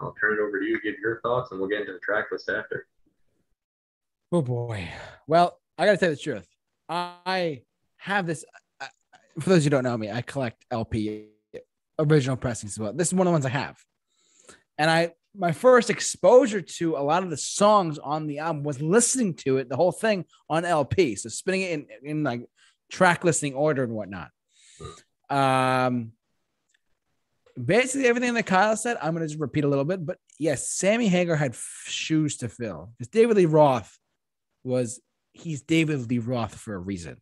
I'll 0.00 0.14
turn 0.20 0.34
it 0.34 0.40
over 0.40 0.58
to 0.60 0.64
you 0.66 0.80
to 0.80 0.82
give 0.82 0.98
your 1.00 1.20
thoughts, 1.20 1.50
and 1.50 1.60
we'll 1.60 1.68
get 1.68 1.80
into 1.80 1.92
the 1.92 1.98
track 1.98 2.26
list 2.32 2.48
after. 2.48 2.86
Oh 4.32 4.42
boy. 4.42 4.88
Well, 5.26 5.58
I 5.76 5.86
got 5.86 5.92
to 5.92 5.96
tell 5.98 6.10
you 6.10 6.16
the 6.16 6.22
truth. 6.22 6.46
I 6.88 7.62
have 7.98 8.26
this. 8.26 8.44
I- 8.80 8.88
For 9.40 9.50
those 9.50 9.64
who 9.64 9.70
don't 9.70 9.84
know 9.84 9.96
me, 9.96 10.10
I 10.10 10.22
collect 10.22 10.64
LP 10.70 11.28
original 11.98 12.36
pressings 12.36 12.72
as 12.72 12.78
well. 12.78 12.92
This 12.92 13.08
is 13.08 13.14
one 13.14 13.26
of 13.26 13.30
the 13.30 13.34
ones 13.34 13.46
I 13.46 13.50
have, 13.50 13.76
and 14.78 14.90
I 14.90 15.12
my 15.36 15.52
first 15.52 15.90
exposure 15.90 16.60
to 16.60 16.96
a 16.96 17.02
lot 17.02 17.22
of 17.22 17.30
the 17.30 17.36
songs 17.36 17.98
on 17.98 18.26
the 18.26 18.38
album 18.40 18.64
was 18.64 18.80
listening 18.82 19.34
to 19.34 19.58
it, 19.58 19.68
the 19.68 19.76
whole 19.76 19.92
thing 19.92 20.24
on 20.48 20.64
LP. 20.64 21.14
So 21.14 21.28
spinning 21.28 21.60
it 21.62 21.72
in 21.72 21.86
in 22.02 22.22
like 22.24 22.46
track 22.90 23.22
listing 23.24 23.54
order 23.54 23.84
and 23.84 23.92
whatnot. 23.92 24.30
Um, 25.28 26.12
basically 27.62 28.06
everything 28.08 28.34
that 28.34 28.44
Kyle 28.46 28.76
said, 28.76 28.96
I'm 29.00 29.12
gonna 29.14 29.26
just 29.26 29.40
repeat 29.40 29.64
a 29.64 29.68
little 29.68 29.84
bit. 29.84 30.04
But 30.04 30.18
yes, 30.38 30.70
Sammy 30.70 31.08
Hagar 31.08 31.36
had 31.36 31.52
f- 31.52 31.84
shoes 31.86 32.36
to 32.38 32.48
fill. 32.48 32.92
Because 32.98 33.08
David 33.08 33.36
Lee 33.36 33.46
Roth 33.46 33.98
was 34.64 35.00
he's 35.32 35.62
David 35.62 36.08
Lee 36.10 36.18
Roth 36.18 36.54
for 36.54 36.74
a 36.74 36.78
reason. 36.78 37.16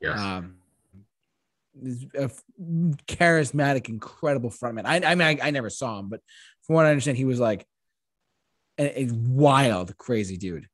Yes. 0.00 0.18
Um, 0.18 0.56
a 2.14 2.30
charismatic, 3.06 3.88
incredible 3.88 4.50
frontman. 4.50 4.86
I, 4.86 4.96
I 5.04 5.14
mean, 5.14 5.26
I, 5.42 5.48
I 5.48 5.50
never 5.50 5.68
saw 5.70 5.98
him, 5.98 6.08
but 6.08 6.20
from 6.62 6.74
what 6.76 6.86
I 6.86 6.90
understand, 6.90 7.18
he 7.18 7.24
was 7.26 7.38
like 7.40 7.66
a, 8.78 9.02
a 9.02 9.08
wild, 9.12 9.96
crazy 9.98 10.36
dude 10.38 10.68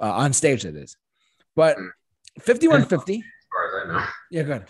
uh, 0.00 0.10
on 0.12 0.32
stage. 0.32 0.62
That 0.62 0.74
is, 0.76 0.96
but 1.54 1.76
Mm. 1.76 1.88
fifty-one 2.40 2.86
fifty. 2.86 3.16
as 3.16 3.22
far 3.52 3.66
as 3.68 3.88
I 3.88 3.92
know. 4.00 4.06
Yeah, 4.30 4.42
good. 4.44 4.60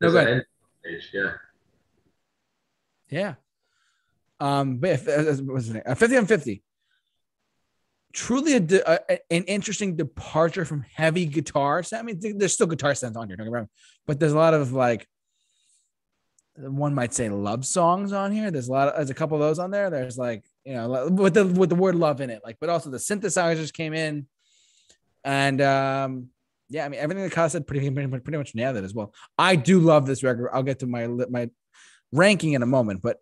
No, 0.00 0.10
There's 0.10 0.12
go 0.14 0.18
ahead. 0.18 0.28
end 0.32 0.44
stage, 0.80 1.10
yeah. 1.12 1.32
Yeah. 3.12 3.34
Um, 4.40 4.78
but 4.78 4.90
if, 4.90 5.08
uh, 5.08 5.42
what's 5.44 5.66
his 5.66 5.74
name? 5.74 5.82
Uh, 5.86 5.94
50 5.94 6.16
on 6.16 6.26
50. 6.26 6.62
Truly 8.12 8.54
a, 8.56 8.92
a- 9.08 9.18
an 9.30 9.44
interesting 9.44 9.94
departure 9.96 10.64
from 10.64 10.84
heavy 10.94 11.26
guitar. 11.26 11.82
I 11.94 12.02
mean, 12.02 12.18
there's 12.36 12.54
still 12.54 12.66
guitar 12.66 12.94
sounds 12.94 13.16
on 13.16 13.28
here, 13.28 13.36
don't 13.36 13.46
get 13.46 13.52
me 13.52 13.56
wrong, 13.56 13.68
but 14.06 14.18
there's 14.18 14.32
a 14.32 14.36
lot 14.36 14.54
of 14.54 14.72
like, 14.72 15.06
one 16.56 16.94
might 16.94 17.14
say 17.14 17.30
love 17.30 17.64
songs 17.64 18.12
on 18.12 18.32
here. 18.32 18.50
There's 18.50 18.68
a 18.68 18.72
lot 18.72 18.88
of, 18.88 18.96
there's 18.96 19.10
a 19.10 19.14
couple 19.14 19.36
of 19.36 19.40
those 19.40 19.58
on 19.58 19.70
there. 19.70 19.88
There's 19.88 20.18
like, 20.18 20.44
you 20.64 20.74
know, 20.74 21.08
with 21.08 21.34
the, 21.34 21.46
with 21.46 21.68
the 21.70 21.74
word 21.74 21.94
love 21.94 22.20
in 22.20 22.28
it, 22.30 22.42
like, 22.44 22.56
but 22.60 22.68
also 22.68 22.90
the 22.90 22.98
synthesizers 22.98 23.72
came 23.72 23.94
in 23.94 24.26
and, 25.24 25.60
um, 25.60 26.28
yeah, 26.68 26.84
I 26.86 26.88
mean, 26.88 27.00
everything 27.00 27.24
that 27.24 27.32
Kyle 27.32 27.48
said 27.48 27.66
pretty, 27.66 27.88
pretty, 27.90 28.08
pretty 28.08 28.38
much 28.38 28.54
nailed 28.54 28.76
it 28.76 28.84
as 28.84 28.94
well. 28.94 29.14
I 29.38 29.56
do 29.56 29.78
love 29.78 30.06
this 30.06 30.22
record. 30.22 30.50
I'll 30.52 30.62
get 30.62 30.78
to 30.80 30.86
my, 30.86 31.06
my 31.06 31.50
ranking 32.12 32.52
in 32.52 32.62
a 32.62 32.66
moment, 32.66 33.02
but 33.02 33.18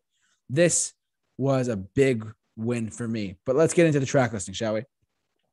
this 0.49 0.93
was 1.39 1.69
a 1.69 1.77
big 1.77 2.27
win 2.57 2.91
for 2.91 3.07
me. 3.07 3.37
But 3.47 3.57
let's 3.57 3.75
get 3.75 3.87
into 3.87 4.01
the 4.01 4.07
track 4.07 4.33
listing, 4.33 4.55
shall 4.55 4.75
we? 4.75 4.85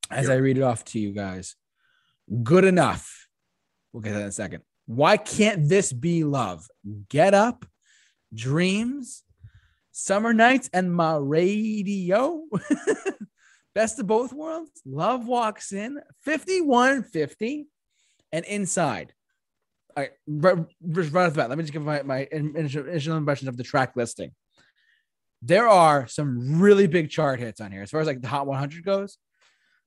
As 0.09 0.25
Sure. 0.25 0.33
I 0.33 0.37
read 0.37 0.57
it 0.57 0.63
off 0.63 0.83
to 0.85 0.99
you 0.99 1.11
guys. 1.11 1.55
Good 2.43 2.65
enough. 2.65 3.27
We'll 3.93 4.01
get 4.01 4.13
that 4.13 4.21
in 4.21 4.27
a 4.27 4.31
second. 4.31 4.63
Why 4.85 5.17
can't 5.17 5.67
this 5.67 5.91
be 5.91 6.23
love? 6.23 6.67
Get 7.09 7.33
up, 7.33 7.65
dreams, 8.33 9.23
summer 9.91 10.33
nights, 10.33 10.69
and 10.73 10.93
my 10.93 11.17
radio. 11.17 12.43
Best 13.75 13.99
of 13.99 14.07
both 14.07 14.33
worlds. 14.33 14.81
Love 14.85 15.27
walks 15.27 15.71
in 15.71 15.99
5150 16.25 17.67
and 18.31 18.45
inside. 18.45 19.13
All 19.97 20.03
right, 20.03 20.11
right, 20.27 20.57
right 21.11 21.25
off 21.25 21.33
the 21.33 21.37
bat, 21.37 21.49
let 21.49 21.57
me 21.57 21.63
just 21.63 21.73
give 21.73 21.81
my, 21.81 22.03
my 22.03 22.27
initial, 22.31 22.87
initial 22.87 23.17
impressions 23.17 23.49
of 23.49 23.57
the 23.57 23.63
track 23.63 23.95
listing. 23.95 24.31
there 25.41 25.67
are 25.67 26.07
some 26.07 26.61
really 26.61 26.85
big 26.85 27.09
chart 27.09 27.39
hits 27.39 27.59
on 27.59 27.71
here 27.71 27.81
as 27.81 27.89
far 27.89 27.99
as 28.01 28.05
like 28.05 28.21
the 28.21 28.27
Hot 28.27 28.45
100 28.45 28.85
goes. 28.85 29.17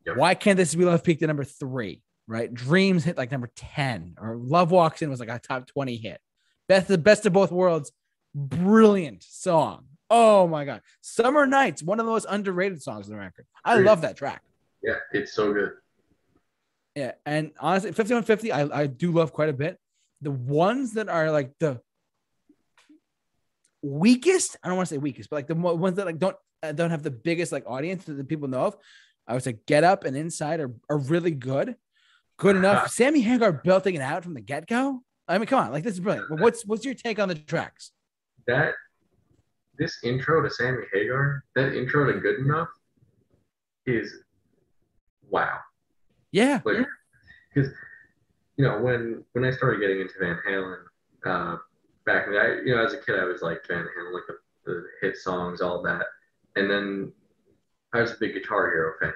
Yep. 0.07 0.17
Why 0.17 0.35
can't 0.35 0.57
this 0.57 0.75
be 0.75 0.85
Love 0.85 1.05
peaked 1.05 1.23
at 1.23 1.29
number 1.29 1.45
three? 1.45 2.03
Right, 2.27 2.53
Dreams 2.53 3.05
hit 3.05 3.17
like 3.17 3.31
number 3.31 3.51
10, 3.55 4.17
or 4.21 4.37
Love 4.37 4.73
Walks 4.73 5.01
In 5.01 5.11
was 5.11 5.21
like 5.21 5.29
a 5.29 5.39
top 5.39 5.67
20 5.69 5.97
hit. 5.97 6.21
Best 6.69 6.89
the 6.89 6.99
best 6.99 7.25
of 7.27 7.33
both 7.33 7.53
worlds, 7.53 7.93
brilliant 8.35 9.23
song. 9.23 9.85
Oh 10.09 10.49
my 10.49 10.65
god, 10.65 10.81
Summer 11.01 11.47
Nights, 11.47 11.85
one 11.85 12.01
of 12.01 12.07
the 12.07 12.11
most 12.13 12.27
underrated 12.29 12.83
songs 12.83 13.07
on 13.07 13.13
the 13.13 13.19
record. 13.19 13.47
I 13.65 13.75
Agreed. 13.75 13.87
love 13.87 14.01
that 14.01 14.17
track. 14.17 14.43
Yeah, 14.83 14.95
it's 15.13 15.33
so 15.33 15.53
good. 15.53 15.71
Yeah, 16.97 17.13
and 17.25 17.53
honestly, 17.61 17.93
5150, 17.93 18.53
I, 18.53 18.83
I 18.83 18.87
do 18.89 19.13
love 19.13 19.33
quite 19.33 19.49
a 19.49 19.53
bit. 19.53 19.79
The 20.23 20.31
ones 20.31 20.95
that 20.95 21.09
are 21.09 21.31
like 21.31 21.53
the 21.59 21.81
weakest, 23.83 24.57
I 24.63 24.69
don't 24.69 24.77
want 24.77 24.89
to 24.89 24.95
say 24.95 24.99
weakest, 24.99 25.31
but 25.31 25.37
like 25.37 25.47
the 25.47 25.55
ones 25.55 25.97
that 25.97 26.07
like 26.07 26.19
don't 26.19 26.37
uh, 26.63 26.73
don't 26.73 26.91
have 26.91 27.03
the 27.03 27.11
biggest 27.11 27.53
like 27.53 27.65
audience 27.67 28.05
that 28.05 28.15
the 28.15 28.25
people 28.25 28.49
know 28.49 28.67
of, 28.67 28.77
I 29.27 29.35
would 29.35 29.43
say 29.43 29.59
Get 29.67 29.85
Up 29.85 30.05
and 30.05 30.17
Inside 30.17 30.61
are, 30.61 30.73
are 30.89 30.99
really 30.99 31.31
good. 31.31 31.77
Good 32.39 32.57
enough. 32.61 32.91
Sammy 32.91 33.21
Hagar 33.21 33.53
belting 33.53 33.95
it 33.95 34.03
out 34.03 34.25
from 34.25 34.35
the 34.35 34.41
get 34.41 34.67
go. 34.67 35.01
I 35.29 35.39
mean, 35.39 35.47
come 35.47 35.65
on, 35.65 35.73
like 35.73 35.85
this 35.85 35.95
is 35.95 36.01
brilliant. 36.01 36.41
What's 36.41 36.67
what's 36.67 36.85
your 36.85 36.95
take 36.95 37.19
on 37.19 37.29
the 37.29 37.35
tracks? 37.35 37.93
That 38.47 38.75
this 39.79 39.99
intro 40.03 40.43
to 40.43 40.51
Sammy 40.51 40.83
Hagar, 40.93 41.45
that 41.55 41.75
intro 41.75 42.13
to 42.13 42.21
Good 42.21 42.41
Enough, 42.41 42.69
is 43.87 44.13
wow. 45.31 45.59
Yeah, 46.33 46.61
Like, 46.65 46.87
because 47.53 47.73
you 48.61 48.67
know 48.67 48.79
when 48.79 49.25
when 49.33 49.47
I 49.47 49.51
started 49.53 49.81
getting 49.81 50.03
into 50.03 50.19
Van 50.21 50.39
Halen, 50.47 50.83
uh, 51.25 51.57
back 52.05 52.27
in 52.27 52.35
the 52.35 52.39
I, 52.39 52.47
you 52.63 52.77
know 52.77 52.85
as 52.85 52.93
a 52.93 52.99
kid 52.99 53.19
I 53.19 53.25
was 53.25 53.41
like 53.41 53.67
Van 53.67 53.87
Halen, 53.87 54.13
like 54.13 54.25
the, 54.29 54.37
the 54.67 54.85
hit 55.01 55.17
songs, 55.17 55.63
all 55.63 55.83
that, 55.85 56.05
and 56.57 56.71
then 56.71 57.11
I 57.95 58.03
was 58.03 58.13
a 58.13 58.17
big 58.21 58.35
Guitar 58.35 58.71
Hero 58.71 58.93
fan. 59.01 59.15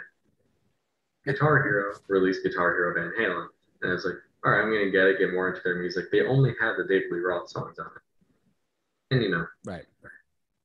Guitar 1.26 1.62
Hero 1.62 1.95
released 2.09 2.42
Guitar 2.42 2.72
Hero 2.74 2.95
Van 2.95 3.12
Halen, 3.20 3.49
and 3.82 3.90
I 3.90 3.92
was 3.92 4.07
like, 4.07 4.14
all 4.47 4.53
right, 4.53 4.62
I'm 4.62 4.72
gonna 4.72 4.90
get 4.90 5.09
it, 5.09 5.18
get 5.18 5.34
more 5.34 5.51
into 5.51 5.61
their 5.62 5.78
music. 5.78 6.07
They 6.11 6.22
only 6.22 6.55
had 6.59 6.76
the 6.78 6.84
David 6.88 7.12
Lee 7.12 7.18
Roth 7.18 7.51
songs 7.51 7.78
on 7.78 7.84
it, 7.84 9.14
and 9.14 9.22
you 9.22 9.28
know 9.28 9.45
right. 9.66 9.84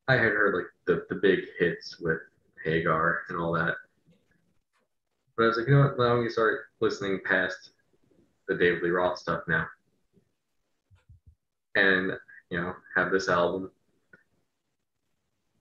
I 0.07 0.13
had 0.13 0.21
heard 0.21 0.55
like 0.55 0.67
the, 0.85 1.05
the 1.13 1.19
big 1.19 1.39
hits 1.59 1.99
with 1.99 2.19
Hagar 2.63 3.23
and 3.27 3.37
all 3.37 3.51
that. 3.51 3.73
But 5.35 5.43
I 5.43 5.47
was 5.47 5.57
like, 5.57 5.67
you 5.67 5.75
know 5.75 5.81
what? 5.81 5.97
Now 5.97 6.13
I'm 6.13 6.19
gonna 6.19 6.29
start 6.29 6.61
listening 6.79 7.19
past 7.25 7.71
the 8.49 8.55
David 8.55 8.83
Lee 8.83 8.89
Roth 8.89 9.19
stuff 9.19 9.43
now. 9.47 9.65
And, 11.75 12.11
you 12.49 12.59
know, 12.59 12.73
have 12.95 13.11
this 13.11 13.29
album. 13.29 13.71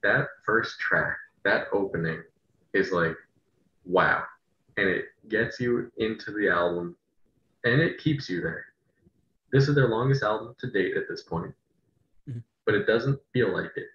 That 0.03 0.29
first 0.45 0.81
track, 0.81 1.17
that 1.45 1.67
opening 1.73 2.23
is 2.73 2.91
like, 2.91 3.17
wow. 3.85 4.25
And 4.77 4.89
it 4.89 5.07
gets 5.29 5.61
you 5.61 5.93
into 5.99 6.33
the 6.33 6.49
album 6.49 6.97
and 7.65 7.81
it 7.81 7.99
keeps 7.99 8.29
you 8.29 8.41
there. 8.41 8.65
This 9.53 9.69
is 9.69 9.75
their 9.75 9.89
longest 9.89 10.23
album 10.23 10.55
to 10.59 10.71
date 10.71 10.97
at 10.97 11.09
this 11.09 11.23
point, 11.23 11.55
Mhm. 12.29 12.43
but 12.65 12.75
it 12.75 12.87
doesn't 12.87 13.21
feel 13.33 13.53
like 13.53 13.77
it 13.77 13.89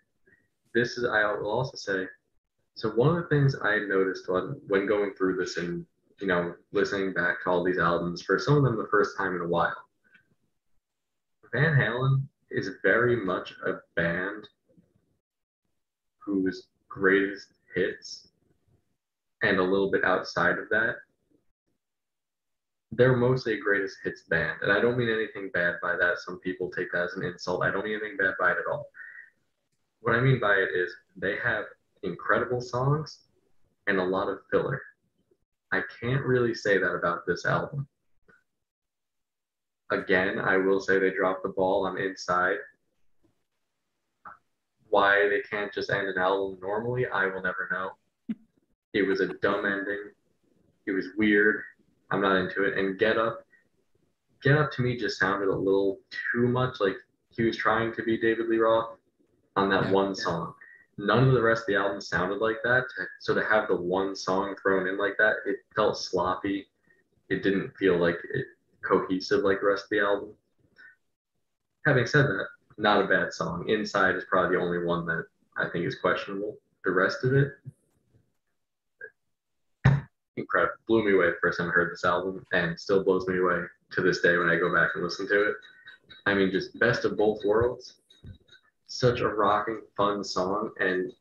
this 0.73 0.97
is 0.97 1.05
I 1.05 1.31
will 1.33 1.49
also 1.49 1.77
say 1.77 2.07
so 2.75 2.89
one 2.89 3.15
of 3.15 3.21
the 3.21 3.29
things 3.29 3.55
I 3.55 3.77
noticed 3.79 4.27
when 4.27 4.59
when 4.67 4.87
going 4.87 5.13
through 5.13 5.35
this 5.35 5.57
and 5.57 5.85
you 6.23 6.29
know 6.29 6.53
listening 6.71 7.11
back 7.11 7.43
to 7.43 7.49
all 7.49 7.65
these 7.65 7.77
albums 7.77 8.21
for 8.21 8.39
some 8.39 8.55
of 8.55 8.63
them 8.63 8.77
the 8.77 8.87
first 8.89 9.17
time 9.17 9.35
in 9.35 9.41
a 9.41 9.47
while. 9.47 9.75
Van 11.51 11.75
Halen 11.75 12.23
is 12.49 12.69
very 12.81 13.17
much 13.17 13.53
a 13.65 13.73
band 13.97 14.47
whose 16.19 16.67
greatest 16.87 17.47
hits 17.75 18.29
and 19.41 19.59
a 19.59 19.63
little 19.63 19.91
bit 19.91 20.05
outside 20.05 20.57
of 20.57 20.69
that 20.69 20.95
they're 22.95 23.17
mostly 23.17 23.55
a 23.55 23.59
greatest 23.59 23.97
hits 24.03 24.21
band. 24.29 24.59
And 24.61 24.71
I 24.71 24.79
don't 24.79 24.97
mean 24.97 25.09
anything 25.09 25.49
bad 25.51 25.75
by 25.81 25.95
that. 25.95 26.19
Some 26.19 26.39
people 26.39 26.69
take 26.69 26.91
that 26.91 27.05
as 27.05 27.13
an 27.15 27.23
insult. 27.23 27.63
I 27.63 27.71
don't 27.71 27.83
mean 27.83 27.99
anything 27.99 28.17
bad 28.17 28.35
by 28.39 28.51
it 28.51 28.57
at 28.59 28.71
all. 28.71 28.85
What 30.01 30.15
I 30.15 30.21
mean 30.21 30.39
by 30.39 30.53
it 30.53 30.69
is 30.75 30.93
they 31.17 31.35
have 31.43 31.65
incredible 32.03 32.61
songs 32.61 33.21
and 33.87 33.97
a 33.97 34.03
lot 34.03 34.29
of 34.29 34.39
filler. 34.51 34.79
I 35.73 35.81
can't 35.99 36.23
really 36.23 36.53
say 36.53 36.77
that 36.77 36.93
about 36.93 37.25
this 37.25 37.45
album. 37.47 37.87
Again, 39.89 40.37
I 40.37 40.55
will 40.57 40.79
say 40.79 40.99
they 40.99 41.09
dropped 41.09 41.41
the 41.41 41.49
ball 41.49 41.87
on 41.87 41.97
Inside. 41.97 42.57
Why 44.89 45.27
they 45.29 45.41
can't 45.49 45.73
just 45.73 45.89
end 45.89 46.07
an 46.07 46.19
album 46.19 46.59
normally, 46.61 47.07
I 47.07 47.25
will 47.25 47.41
never 47.41 47.67
know. 47.71 47.89
It 48.93 49.01
was 49.07 49.19
a 49.19 49.33
dumb 49.41 49.65
ending. 49.65 50.11
It 50.85 50.91
was 50.91 51.07
weird. 51.17 51.63
I'm 52.11 52.21
not 52.21 52.35
into 52.35 52.63
it. 52.65 52.77
And 52.77 52.99
Get 52.99 53.17
Up, 53.17 53.43
Get 54.43 54.55
Up 54.55 54.71
to 54.73 54.83
me 54.83 54.95
just 54.95 55.17
sounded 55.17 55.49
a 55.49 55.55
little 55.55 55.99
too 56.31 56.47
much 56.47 56.79
like 56.81 56.97
he 57.31 57.41
was 57.41 57.57
trying 57.57 57.91
to 57.95 58.03
be 58.03 58.19
David 58.19 58.47
Lee 58.47 58.59
Roth 58.59 58.95
on 59.55 59.69
that 59.69 59.85
Yeah. 59.85 59.91
one 59.91 60.13
song. 60.13 60.53
None 60.97 61.27
of 61.27 61.33
the 61.33 61.41
rest 61.41 61.61
of 61.61 61.67
the 61.67 61.75
album 61.75 62.01
sounded 62.01 62.39
like 62.39 62.57
that. 62.63 62.83
So 63.19 63.33
to 63.33 63.43
have 63.43 63.67
the 63.67 63.75
one 63.75 64.15
song 64.15 64.55
thrown 64.61 64.87
in 64.87 64.97
like 64.97 65.15
that, 65.17 65.37
it 65.45 65.57
felt 65.75 65.97
sloppy. 65.97 66.67
It 67.29 67.41
didn't 67.41 67.75
feel 67.77 67.97
like 67.97 68.17
it 68.33 68.45
cohesive 68.83 69.43
like 69.43 69.61
the 69.61 69.67
rest 69.67 69.85
of 69.85 69.89
the 69.89 69.99
album. 70.01 70.29
Having 71.85 72.07
said 72.07 72.25
that, 72.25 72.45
not 72.77 73.03
a 73.03 73.07
bad 73.07 73.33
song. 73.33 73.67
Inside 73.69 74.15
is 74.15 74.25
probably 74.29 74.55
the 74.55 74.61
only 74.61 74.85
one 74.85 75.05
that 75.07 75.25
I 75.57 75.67
think 75.69 75.85
is 75.85 75.95
questionable. 75.95 76.57
The 76.85 76.91
rest 76.91 77.23
of 77.23 77.33
it, 77.33 77.53
incredible. 80.37 80.75
Blew 80.87 81.05
me 81.05 81.13
away 81.13 81.27
the 81.27 81.37
first 81.41 81.59
time 81.59 81.69
I 81.69 81.71
heard 81.71 81.91
this 81.91 82.05
album, 82.05 82.45
and 82.51 82.79
still 82.79 83.03
blows 83.03 83.27
me 83.27 83.39
away 83.39 83.61
to 83.91 84.01
this 84.01 84.21
day 84.21 84.37
when 84.37 84.49
I 84.49 84.55
go 84.57 84.73
back 84.73 84.91
and 84.95 85.03
listen 85.03 85.27
to 85.27 85.49
it. 85.49 85.55
I 86.25 86.33
mean, 86.33 86.51
just 86.51 86.77
best 86.79 87.05
of 87.05 87.17
both 87.17 87.43
worlds 87.43 87.95
such 88.93 89.21
a 89.21 89.27
rocking, 89.27 89.81
fun 89.97 90.23
song, 90.23 90.69
and 90.79 91.11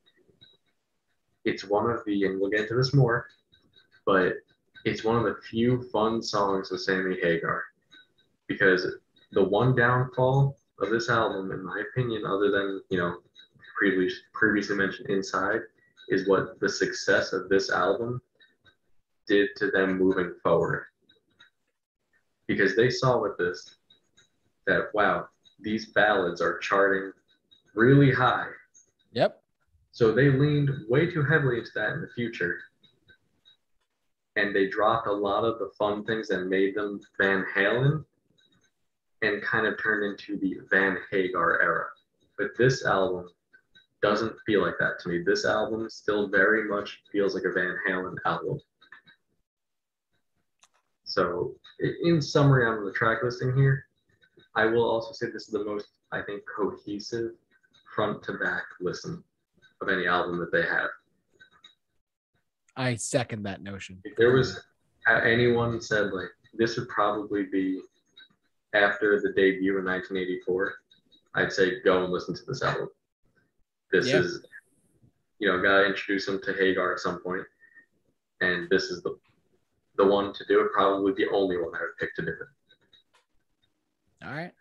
it's 1.46 1.64
one 1.64 1.90
of 1.90 2.04
the, 2.04 2.24
and 2.24 2.38
we'll 2.38 2.50
get 2.50 2.60
into 2.60 2.74
this 2.74 2.92
more, 2.92 3.28
but 4.04 4.34
it's 4.84 5.04
one 5.04 5.16
of 5.16 5.24
the 5.24 5.40
few 5.48 5.82
fun 5.90 6.22
songs 6.22 6.70
of 6.70 6.80
Sammy 6.80 7.16
Hagar, 7.22 7.64
because 8.46 8.86
the 9.32 9.42
one 9.42 9.74
downfall 9.74 10.54
of 10.80 10.90
this 10.90 11.08
album, 11.08 11.50
in 11.50 11.64
my 11.64 11.82
opinion, 11.90 12.26
other 12.26 12.50
than 12.50 12.82
you 12.90 12.98
know 12.98 13.16
previously 13.78 14.20
previously 14.34 14.76
mentioned 14.76 15.08
Inside, 15.08 15.60
is 16.10 16.28
what 16.28 16.60
the 16.60 16.68
success 16.68 17.32
of 17.32 17.48
this 17.48 17.70
album 17.70 18.20
did 19.26 19.48
to 19.56 19.70
them 19.70 19.98
moving 19.98 20.34
forward, 20.42 20.88
because 22.46 22.76
they 22.76 22.90
saw 22.90 23.18
with 23.18 23.38
this 23.38 23.76
that 24.66 24.88
wow, 24.92 25.26
these 25.58 25.86
ballads 25.86 26.42
are 26.42 26.58
charting 26.58 27.12
really 27.74 28.12
high. 28.12 28.48
Yep. 29.12 29.42
So 29.92 30.12
they 30.12 30.30
leaned 30.30 30.70
way 30.88 31.10
too 31.10 31.22
heavily 31.22 31.58
into 31.58 31.70
that 31.74 31.92
in 31.92 32.00
the 32.00 32.08
future. 32.14 32.58
And 34.36 34.56
they 34.56 34.68
dropped 34.68 35.06
a 35.06 35.12
lot 35.12 35.44
of 35.44 35.58
the 35.58 35.70
fun 35.78 36.04
things 36.04 36.28
that 36.28 36.46
made 36.46 36.74
them 36.74 37.00
Van 37.20 37.44
Halen 37.54 38.04
and 39.20 39.42
kind 39.42 39.66
of 39.66 39.80
turned 39.80 40.04
into 40.04 40.38
the 40.38 40.60
Van 40.70 40.96
Hagar 41.10 41.60
era. 41.60 41.86
But 42.38 42.56
this 42.56 42.84
album 42.84 43.28
doesn't 44.00 44.34
feel 44.46 44.62
like 44.62 44.78
that 44.80 44.98
to 45.00 45.08
me. 45.10 45.22
This 45.22 45.44
album 45.44 45.88
still 45.90 46.28
very 46.28 46.68
much 46.68 47.02
feels 47.12 47.34
like 47.34 47.44
a 47.44 47.52
Van 47.52 47.76
Halen 47.88 48.16
album. 48.24 48.58
So, 51.04 51.54
in 52.04 52.22
summary 52.22 52.66
on 52.66 52.84
the 52.84 52.92
track 52.92 53.18
listing 53.22 53.54
here, 53.54 53.86
I 54.56 54.64
will 54.64 54.88
also 54.88 55.12
say 55.12 55.30
this 55.30 55.46
is 55.46 55.52
the 55.52 55.64
most, 55.64 55.88
I 56.10 56.22
think, 56.22 56.42
cohesive 56.56 57.32
front 57.94 58.22
to 58.24 58.32
back 58.34 58.62
listen 58.80 59.22
of 59.80 59.88
any 59.88 60.06
album 60.06 60.38
that 60.38 60.52
they 60.52 60.62
have. 60.62 60.88
I 62.76 62.94
second 62.94 63.42
that 63.44 63.62
notion. 63.62 64.00
If 64.04 64.16
there 64.16 64.32
was 64.32 64.60
uh, 65.08 65.20
anyone 65.24 65.80
said 65.80 66.12
like 66.12 66.28
this 66.54 66.76
would 66.78 66.88
probably 66.88 67.44
be 67.44 67.80
after 68.74 69.20
the 69.20 69.32
debut 69.32 69.78
in 69.78 69.84
1984, 69.84 70.74
I'd 71.34 71.52
say 71.52 71.80
go 71.82 72.04
and 72.04 72.12
listen 72.12 72.34
to 72.34 72.42
this 72.46 72.62
album. 72.62 72.88
This 73.90 74.06
Yeah. 74.08 74.20
is, 74.20 74.46
you 75.38 75.48
know, 75.48 75.60
gotta 75.62 75.84
introduce 75.86 76.24
them 76.26 76.40
to 76.42 76.52
Hagar 76.54 76.92
at 76.94 77.00
some 77.00 77.22
point, 77.22 77.44
and 78.40 78.68
this 78.70 78.84
is 78.84 79.02
the 79.02 79.18
the 79.96 80.06
one 80.06 80.32
to 80.32 80.44
do 80.48 80.60
it. 80.64 80.72
Probably 80.72 81.12
the 81.12 81.28
only 81.30 81.58
one 81.58 81.74
I 81.74 81.80
would 81.80 81.96
pick 82.00 82.14
to 82.16 82.22
do 82.22 82.28
it. 82.28 82.38
All 84.26 84.32
right. 84.32 84.52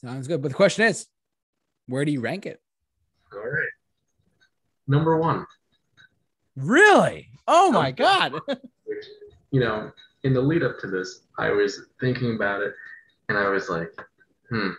Sounds 0.00 0.26
good. 0.26 0.40
But 0.40 0.48
the 0.48 0.54
question 0.54 0.86
is, 0.86 1.06
where 1.86 2.04
do 2.04 2.12
you 2.12 2.20
rank 2.20 2.46
it? 2.46 2.60
All 3.32 3.40
right. 3.40 3.68
Number 4.88 5.16
one, 5.18 5.46
Really? 6.56 7.28
Oh 7.46 7.70
my 7.70 7.90
God. 7.90 8.32
which 8.84 9.04
you 9.50 9.60
know, 9.60 9.90
in 10.24 10.32
the 10.32 10.40
lead 10.40 10.62
up 10.62 10.78
to 10.80 10.86
this, 10.86 11.22
I 11.38 11.50
was 11.50 11.82
thinking 12.00 12.34
about 12.34 12.62
it, 12.62 12.72
and 13.28 13.36
I 13.36 13.48
was 13.48 13.68
like, 13.68 13.92
hmm, 14.50 14.70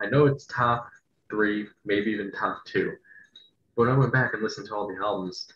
I 0.00 0.06
know 0.06 0.26
it's 0.26 0.46
top 0.46 0.88
three, 1.28 1.66
maybe 1.84 2.10
even 2.10 2.32
top 2.32 2.64
two, 2.64 2.92
when 3.76 3.88
I 3.88 3.96
went 3.96 4.12
back 4.12 4.32
and 4.32 4.42
listened 4.42 4.68
to 4.68 4.74
all 4.74 4.88
the 4.88 4.96
albums, 5.02 5.48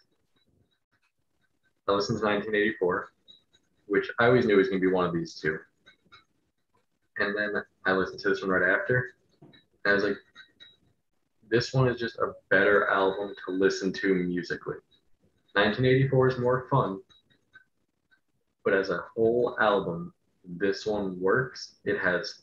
I 1.89 1.93
listened 1.93 2.19
to 2.19 2.25
1984, 2.25 3.09
which 3.87 4.11
I 4.21 4.27
always 4.27 4.47
knew 4.47 4.57
was 4.57 4.69
going 4.69 4.81
to 4.81 4.87
be 4.87 4.93
one 4.93 5.07
of 5.07 5.13
these 5.13 5.35
two. 5.35 5.59
And 7.19 7.37
then 7.37 7.63
I 7.87 7.93
listened 7.93 8.21
to 8.21 8.29
this 8.29 8.43
one 8.43 8.51
right 8.51 8.79
after. 8.79 9.15
And 9.43 9.91
I 9.91 9.93
was 9.93 10.05
like, 10.05 10.17
this 11.51 11.73
one 11.73 11.89
is 11.89 11.99
just 11.99 12.17
a 12.19 12.33
better 12.49 12.89
album 12.89 13.35
to 13.47 13.53
listen 13.53 13.93
to 13.95 14.15
musically. 14.15 14.77
1984 15.55 16.29
is 16.29 16.39
more 16.39 16.67
fun, 16.71 17.01
but 18.65 18.73
as 18.73 18.91
a 18.91 19.05
whole 19.15 19.57
album, 19.61 20.15
this 20.45 20.87
one 20.87 21.21
works. 21.21 21.77
It 21.85 21.99
has, 21.99 22.43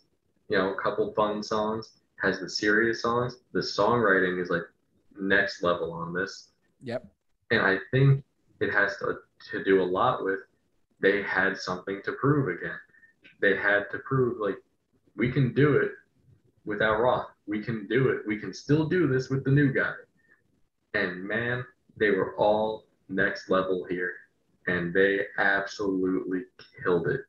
you 0.50 0.58
know, 0.58 0.74
a 0.74 0.82
couple 0.82 1.14
fun 1.14 1.42
songs, 1.42 1.94
has 2.22 2.40
the 2.40 2.50
serious 2.50 3.02
songs. 3.02 3.38
The 3.54 3.62
songwriting 3.62 4.42
is 4.42 4.50
like 4.50 4.64
next 5.18 5.64
level 5.64 5.94
on 5.94 6.14
this. 6.14 6.50
Yep. 6.84 7.06
And 7.52 7.62
I 7.62 7.78
think 7.92 8.24
it 8.60 8.72
has 8.74 8.98
to, 8.98 9.20
to 9.52 9.64
do 9.64 9.82
a 9.82 9.86
lot 9.86 10.26
with 10.26 10.40
they 11.00 11.22
had 11.22 11.58
something 11.58 12.02
to 12.04 12.12
prove 12.14 12.50
again. 12.50 12.80
They 13.40 13.56
had 13.56 13.86
to 13.92 14.00
prove 14.00 14.40
like 14.40 14.58
we 15.16 15.32
can 15.32 15.54
do 15.54 15.78
it 15.78 15.92
without 16.68 17.00
Roth. 17.00 17.28
We 17.48 17.64
can 17.64 17.88
do 17.88 18.10
it. 18.10 18.28
We 18.28 18.38
can 18.38 18.54
still 18.54 18.88
do 18.88 19.08
this 19.08 19.30
with 19.30 19.44
the 19.44 19.52
new 19.52 19.72
guy. 19.72 19.94
And 20.94 21.24
man, 21.24 21.66
they 21.98 22.12
were 22.12 22.36
all 22.38 22.84
next 23.10 23.50
level 23.50 23.86
here. 23.90 24.14
And 24.68 24.94
they 24.94 25.22
absolutely 25.40 26.42
killed 26.84 27.08
it. 27.08 27.22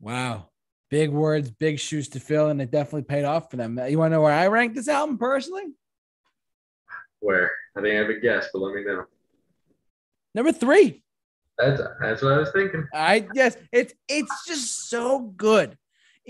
Wow. 0.00 0.46
Big 0.88 1.10
words, 1.10 1.50
big 1.50 1.78
shoes 1.78 2.08
to 2.08 2.18
fill, 2.18 2.48
and 2.48 2.60
it 2.60 2.70
definitely 2.70 3.02
paid 3.02 3.24
off 3.24 3.50
for 3.50 3.58
them. 3.58 3.78
You 3.86 3.98
want 3.98 4.10
to 4.10 4.16
know 4.16 4.22
where 4.22 4.32
I 4.32 4.48
rank 4.48 4.74
this 4.74 4.88
album 4.88 5.18
personally? 5.18 5.64
Where? 7.20 7.52
I 7.76 7.82
think 7.82 7.94
I 7.94 7.98
have 7.98 8.08
a 8.08 8.18
guess, 8.18 8.48
but 8.52 8.60
let 8.60 8.74
me 8.74 8.82
know. 8.84 9.04
Number 10.34 10.50
three. 10.50 11.04
That's 11.58 11.82
that's 12.00 12.22
what 12.22 12.32
I 12.32 12.38
was 12.38 12.50
thinking. 12.52 12.88
I 12.94 13.28
yes, 13.34 13.56
it's 13.70 13.92
it's 14.08 14.46
just 14.46 14.88
so 14.88 15.20
good. 15.20 15.76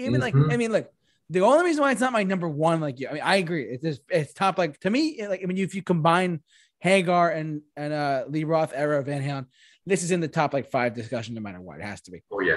Even 0.00 0.20
Mhm. 0.20 0.20
like 0.20 0.34
I 0.52 0.56
mean, 0.56 0.72
look, 0.72 0.90
the 1.28 1.40
only 1.40 1.64
reason 1.64 1.82
why 1.82 1.92
it's 1.92 2.00
not 2.00 2.12
my 2.12 2.22
number 2.24 2.48
one, 2.48 2.80
like 2.80 2.98
you, 3.00 3.08
I 3.08 3.12
mean, 3.12 3.22
I 3.22 3.36
agree. 3.36 3.64
It's 3.64 3.82
just, 3.82 4.00
it's 4.10 4.32
top 4.32 4.58
like 4.58 4.78
to 4.80 4.90
me. 4.90 5.24
Like 5.26 5.40
I 5.42 5.46
mean, 5.46 5.58
if 5.58 5.74
you 5.74 5.82
combine 5.82 6.42
Hagar 6.80 7.30
and 7.30 7.62
and 7.76 7.92
uh 7.92 8.24
Lee 8.28 8.44
Roth 8.44 8.72
era 8.74 9.02
Van 9.02 9.22
Halen, 9.22 9.46
this 9.86 10.02
is 10.02 10.10
in 10.10 10.20
the 10.20 10.28
top 10.28 10.52
like 10.52 10.70
five 10.70 10.94
discussion 10.94 11.34
no 11.34 11.40
matter 11.40 11.60
what. 11.60 11.78
It 11.78 11.84
has 11.84 12.00
to 12.02 12.10
be. 12.10 12.22
Oh 12.32 12.40
yeah. 12.40 12.56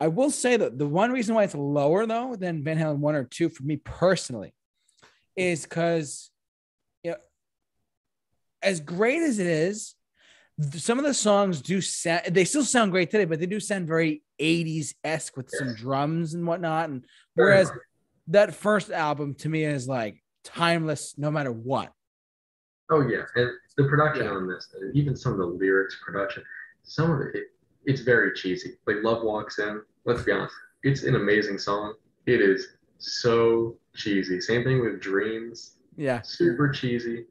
I 0.00 0.08
will 0.08 0.30
say 0.30 0.56
that 0.56 0.78
the 0.78 0.86
one 0.86 1.10
reason 1.12 1.34
why 1.34 1.44
it's 1.44 1.54
lower 1.54 2.06
though 2.06 2.36
than 2.36 2.62
Van 2.62 2.78
Halen 2.78 2.98
one 2.98 3.14
or 3.14 3.24
two 3.24 3.48
for 3.48 3.62
me 3.64 3.76
personally 3.76 4.54
is 5.34 5.62
because 5.64 6.30
you 7.02 7.12
know, 7.12 7.16
as 8.62 8.80
great 8.80 9.22
as 9.22 9.38
it 9.38 9.46
is, 9.46 9.94
some 10.72 10.98
of 10.98 11.04
the 11.04 11.14
songs 11.14 11.62
do 11.62 11.80
sound 11.80 12.22
they 12.30 12.44
still 12.44 12.64
sound 12.64 12.90
great 12.90 13.10
today, 13.10 13.24
but 13.24 13.38
they 13.40 13.46
do 13.46 13.60
sound 13.60 13.86
very 13.86 14.22
80s 14.40 14.94
esque 15.04 15.36
with 15.36 15.50
some 15.50 15.74
drums 15.74 16.34
and 16.34 16.46
whatnot. 16.46 16.88
And 16.90 17.04
whereas 17.34 17.70
that 18.28 18.54
first 18.54 18.90
album 18.90 19.34
to 19.36 19.48
me 19.48 19.64
is 19.64 19.88
like 19.88 20.22
timeless 20.44 21.14
no 21.16 21.30
matter 21.30 21.52
what. 21.52 21.92
Oh 22.90 23.06
yeah, 23.06 23.22
and 23.36 23.50
the 23.76 23.84
production 23.84 24.24
Yeah. 24.24 24.30
on 24.32 24.48
this, 24.48 24.66
even 24.94 25.14
some 25.14 25.32
of 25.32 25.38
the 25.38 25.46
lyrics 25.46 25.98
production, 26.04 26.42
some 26.84 27.10
of 27.10 27.20
it, 27.20 27.34
it, 27.34 27.44
it's 27.84 28.00
very 28.00 28.32
cheesy. 28.34 28.78
Like 28.86 28.96
Love 29.02 29.22
Walks 29.22 29.58
In. 29.58 29.82
Let's 30.06 30.22
be 30.22 30.32
honest, 30.32 30.54
it's 30.84 31.02
an 31.02 31.14
amazing 31.14 31.58
song. 31.58 31.94
It 32.26 32.40
is 32.40 32.76
so 32.96 33.76
cheesy. 33.94 34.40
Same 34.40 34.64
thing 34.64 34.80
with 34.80 35.00
Dreams. 35.00 35.76
Yeah. 35.96 36.22
Super 36.22 36.70
cheesy, 36.70 37.26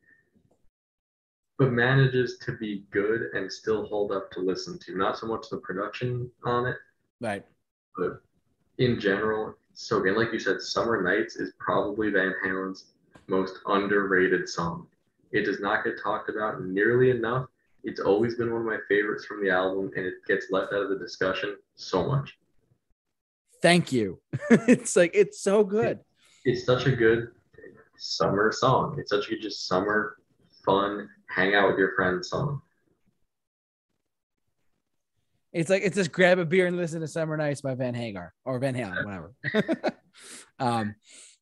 but 1.58 1.72
manages 1.72 2.38
to 2.46 2.52
be 2.58 2.86
good 2.92 3.30
and 3.34 3.52
still 3.52 3.88
hold 3.88 4.12
up 4.12 4.30
to 4.32 4.40
listen 4.42 4.78
to. 4.80 4.96
Not 4.96 5.18
so 5.18 5.26
much 5.26 5.50
the 5.50 5.58
production 5.58 6.30
on 6.44 6.68
it, 6.68 6.78
Right. 7.20 7.44
but 7.96 8.22
in 8.78 9.00
general, 9.00 9.56
so 9.74 10.02
again, 10.02 10.16
like 10.16 10.34
you 10.34 10.40
said, 10.40 10.62
Summer 10.62 11.02
Nights 11.02 11.36
is 11.36 11.54
probably 11.60 12.10
Van 12.10 12.34
Halen's 12.44 12.94
most 13.28 13.60
underrated 13.66 14.48
song. 14.48 14.88
It 15.32 15.46
does 15.46 15.60
not 15.60 15.84
get 15.84 16.02
talked 16.02 16.30
about 16.30 16.64
nearly 16.64 17.10
enough. 17.10 17.48
It's 17.84 18.00
always 18.00 18.36
been 18.36 18.52
one 18.52 18.62
of 18.62 18.68
my 18.68 18.80
favorites 18.88 19.26
from 19.26 19.44
the 19.44 19.50
album, 19.50 19.92
and 19.96 20.06
it 20.06 20.16
gets 20.28 20.48
left 20.52 20.74
out 20.74 20.82
of 20.82 20.90
the 20.90 20.98
discussion 20.98 21.58
so 21.76 22.08
much. 22.08 22.38
Thank 23.62 23.92
you. 23.92 24.20
it's 24.50 24.96
like 24.96 25.12
it's 25.14 25.42
so 25.42 25.64
good. 25.64 26.00
It's 26.46 26.66
such 26.66 26.86
a 26.86 26.96
good 26.96 27.30
summer 27.98 28.52
song. 28.52 28.96
It's 29.00 29.10
such 29.10 29.28
a 29.28 29.30
good, 29.32 29.42
just 29.42 29.68
summer, 29.68 30.18
fun, 30.66 31.10
hang 31.30 31.56
out 31.56 31.70
with 31.70 31.78
your 31.78 31.94
friends 31.96 32.30
song. 32.30 32.62
It's 35.58 35.72
like 35.72 35.82
it's 35.84 35.96
just 35.96 36.12
grab 36.12 36.38
a 36.38 36.46
beer 36.46 36.68
and 36.68 36.78
listen 36.78 37.02
to 37.02 37.08
Summer 37.08 37.36
Nights 37.36 37.62
by 37.62 37.74
Van 37.74 37.96
Hagar 37.96 38.32
or 38.46 38.60
Van 38.60 38.76
Halen, 38.76 39.04
whatever. 39.04 39.98
um, 40.60 40.94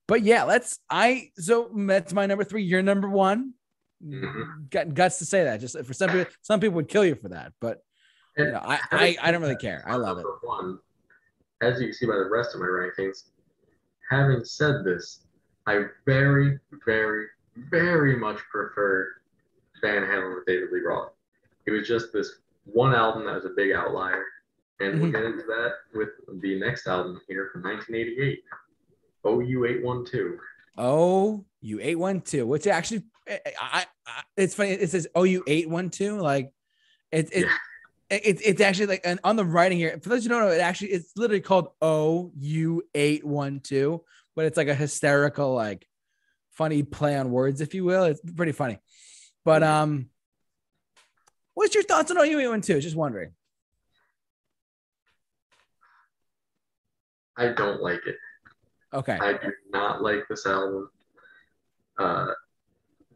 but 0.07 0.21
yeah, 0.21 0.43
let's. 0.43 0.79
I 0.89 1.31
so 1.35 1.69
that's 1.75 2.13
my 2.13 2.25
number 2.25 2.45
three. 2.45 2.63
Your 2.63 2.81
number 2.81 3.09
one. 3.09 3.53
Mhm. 4.01 4.69
Got 4.69 4.93
guts 4.93 5.19
to 5.19 5.25
say 5.25 5.43
that. 5.43 5.59
Just 5.59 5.77
for 5.83 5.93
some 5.93 6.09
people, 6.11 6.31
some 6.41 6.61
people 6.61 6.75
would 6.75 6.87
kill 6.87 7.03
you 7.03 7.15
for 7.15 7.27
that, 7.29 7.51
but 7.59 7.79
you 8.37 8.45
know, 8.45 8.61
I, 8.63 8.79
I 8.91 9.17
I 9.21 9.31
don't 9.31 9.41
really 9.41 9.57
care. 9.57 9.83
I 9.85 9.97
love 9.97 10.17
it. 10.17 10.25
One, 10.43 10.79
as 11.61 11.81
you 11.81 11.87
can 11.87 11.93
see 11.93 12.05
by 12.05 12.15
the 12.15 12.29
rest 12.31 12.55
of 12.55 12.61
my 12.61 12.67
rankings, 12.67 13.23
having 14.09 14.45
said 14.45 14.85
this, 14.85 15.23
I 15.67 15.83
very, 16.05 16.57
very, 16.85 17.25
very 17.69 18.15
much 18.15 18.37
prefer 18.49 19.09
Van 19.81 20.03
Halen 20.03 20.35
with 20.35 20.45
David 20.45 20.69
Lee 20.71 20.79
Roth. 20.79 21.11
It 21.65 21.71
was 21.71 21.85
just 21.85 22.13
this 22.13 22.39
one 22.65 22.93
album 22.93 23.25
that 23.25 23.35
was 23.35 23.45
a 23.45 23.53
big 23.55 23.71
outlier. 23.71 24.23
And 24.79 25.01
we'll 25.01 25.11
get 25.11 25.23
into 25.23 25.43
that 25.43 25.71
with 25.93 26.09
the 26.41 26.59
next 26.59 26.85
album 26.85 27.21
here 27.29 27.49
from 27.53 27.63
1988, 27.63 28.43
OU812. 29.25 30.37
Oh, 30.77 31.45
you 31.61 31.79
eight 31.81 31.97
one 31.97 32.19
two, 32.19 32.45
which 32.45 32.67
actually, 32.67 33.03
eh, 33.27 33.37
eh, 33.45 33.51
I, 33.59 33.85
I, 34.05 34.21
it's 34.35 34.53
funny. 34.53 34.71
It 34.71 34.89
says 34.89 35.07
oh 35.15 35.23
you 35.23 35.43
eight 35.47 35.69
one 35.69 35.89
two, 35.89 36.19
like 36.19 36.51
it, 37.11 37.29
it, 37.31 37.45
Yeah. 37.45 38.17
it, 38.17 38.41
it's 38.43 38.61
actually 38.61 38.87
like 38.87 39.01
and 39.05 39.19
on 39.23 39.37
the 39.37 39.45
writing 39.45 39.77
here. 39.77 39.97
For 40.03 40.09
those 40.09 40.23
who 40.23 40.29
don't 40.29 40.41
know, 40.41 40.51
it 40.51 40.59
actually 40.59 40.89
it's 40.89 41.13
literally 41.15 41.41
called 41.41 41.69
O 41.81 42.31
U 42.37 42.83
eight 42.93 43.23
one 43.23 43.61
two, 43.61 44.03
but 44.35 44.45
it's 44.45 44.57
like 44.57 44.67
a 44.67 44.75
hysterical, 44.75 45.53
like 45.53 45.87
funny 46.51 46.83
play 46.83 47.15
on 47.17 47.31
words, 47.31 47.61
if 47.61 47.73
you 47.73 47.85
will. 47.85 48.03
It's 48.03 48.21
pretty 48.33 48.51
funny. 48.51 48.79
But 49.45 49.61
mm-hmm. 49.61 49.71
um, 49.71 50.09
what's 51.55 51.73
your 51.73 51.83
thoughts 51.83 52.11
on 52.11 52.17
OU 52.17 52.49
one 52.49 52.61
two? 52.61 52.79
Just 52.79 52.95
wondering. 52.95 53.31
I 57.37 57.47
don't 57.49 57.81
like 57.81 58.01
it. 58.05 58.15
Okay. 58.93 59.17
I 59.19 59.33
do 59.33 59.51
not 59.71 60.01
like 60.01 60.19
this 60.29 60.45
album. 60.45 60.89
Uh, 61.97 62.27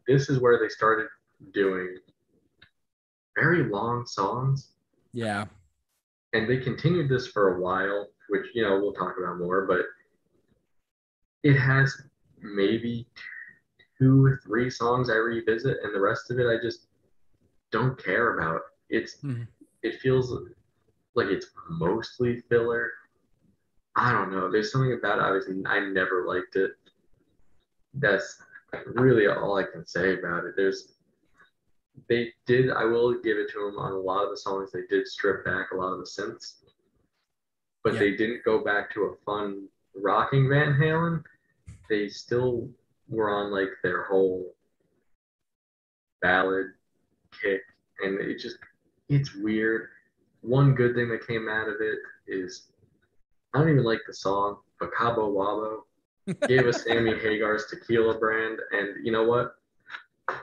this 0.06 0.28
is 0.28 0.38
where 0.40 0.58
they 0.58 0.68
started 0.68 1.06
doing 1.54 1.96
very 3.38 3.64
long 3.64 4.04
songs, 4.06 4.72
Yeah. 5.12 5.46
and 6.34 6.48
they 6.48 6.58
continued 6.58 7.08
this 7.08 7.28
for 7.28 7.56
a 7.56 7.60
while, 7.60 8.08
which 8.28 8.46
you 8.54 8.62
know 8.62 8.78
we'll 8.78 8.92
talk 8.92 9.14
about 9.18 9.38
more. 9.38 9.66
But 9.66 9.86
it 11.42 11.54
has 11.54 11.94
maybe 12.42 13.06
two 13.98 14.24
or 14.24 14.40
three 14.44 14.68
songs 14.68 15.08
I 15.08 15.14
revisit, 15.14 15.78
and 15.82 15.94
the 15.94 16.00
rest 16.00 16.30
of 16.30 16.38
it 16.38 16.46
I 16.46 16.60
just 16.62 16.88
don't 17.70 18.02
care 18.02 18.38
about. 18.38 18.62
It's 18.88 19.16
Mhm. 19.22 19.46
it 19.82 20.00
feels 20.00 20.30
like 21.14 21.28
it's 21.28 21.50
mostly 21.68 22.40
filler. 22.40 22.92
I 23.96 24.12
don't 24.12 24.30
know. 24.30 24.50
There's 24.50 24.70
something 24.72 24.92
about 24.92 25.18
it. 25.18 25.44
I 25.66 25.76
I 25.76 25.80
never 25.88 26.26
liked 26.26 26.56
it. 26.56 26.76
That's 27.94 28.42
really 28.86 29.26
all 29.26 29.56
I 29.56 29.64
can 29.64 29.86
say 29.86 30.18
about 30.18 30.44
it. 30.44 30.54
There's 30.56 30.96
they 32.08 32.34
did. 32.46 32.70
I 32.70 32.84
will 32.84 33.14
give 33.20 33.36
it 33.36 33.50
to 33.50 33.66
them 33.66 33.78
on 33.78 33.92
a 33.92 33.98
lot 33.98 34.24
of 34.24 34.30
the 34.30 34.36
songs. 34.36 34.70
They 34.72 34.86
did 34.86 35.06
strip 35.06 35.44
back 35.44 35.70
a 35.72 35.76
lot 35.76 35.92
of 35.92 35.98
the 35.98 36.04
synths, 36.04 36.64
but 37.82 37.94
Yeah. 37.94 38.00
they 38.00 38.16
didn't 38.16 38.44
go 38.44 38.62
back 38.64 38.90
to 38.94 39.04
a 39.04 39.16
fun 39.18 39.68
rocking 39.94 40.48
Van 40.48 40.74
Halen. 40.74 41.24
They 41.88 42.08
still 42.08 42.72
were 43.08 43.28
on 43.28 43.50
like 43.50 43.70
their 43.82 44.04
whole 44.04 44.56
ballad 46.22 46.74
kick, 47.32 47.62
and 48.02 48.20
it 48.20 48.38
just 48.38 48.58
it's 49.08 49.34
weird. 49.34 49.88
One 50.42 50.74
good 50.74 50.94
thing 50.94 51.08
that 51.10 51.26
came 51.26 51.48
out 51.48 51.68
of 51.68 51.76
it 51.80 51.98
is 52.26 52.68
I 53.54 53.58
don't 53.58 53.70
even 53.70 53.84
like 53.84 54.00
the 54.06 54.14
song, 54.14 54.58
but 54.78 54.90
Cabo 54.96 55.32
Wabo 55.32 55.80
gave 56.48 56.66
us 56.66 56.84
Sammy 56.84 57.14
Hagar's 57.22 57.66
tequila 57.66 58.18
brand, 58.18 58.58
and 58.72 59.04
you 59.04 59.12
know 59.12 59.24
what? 59.24 59.54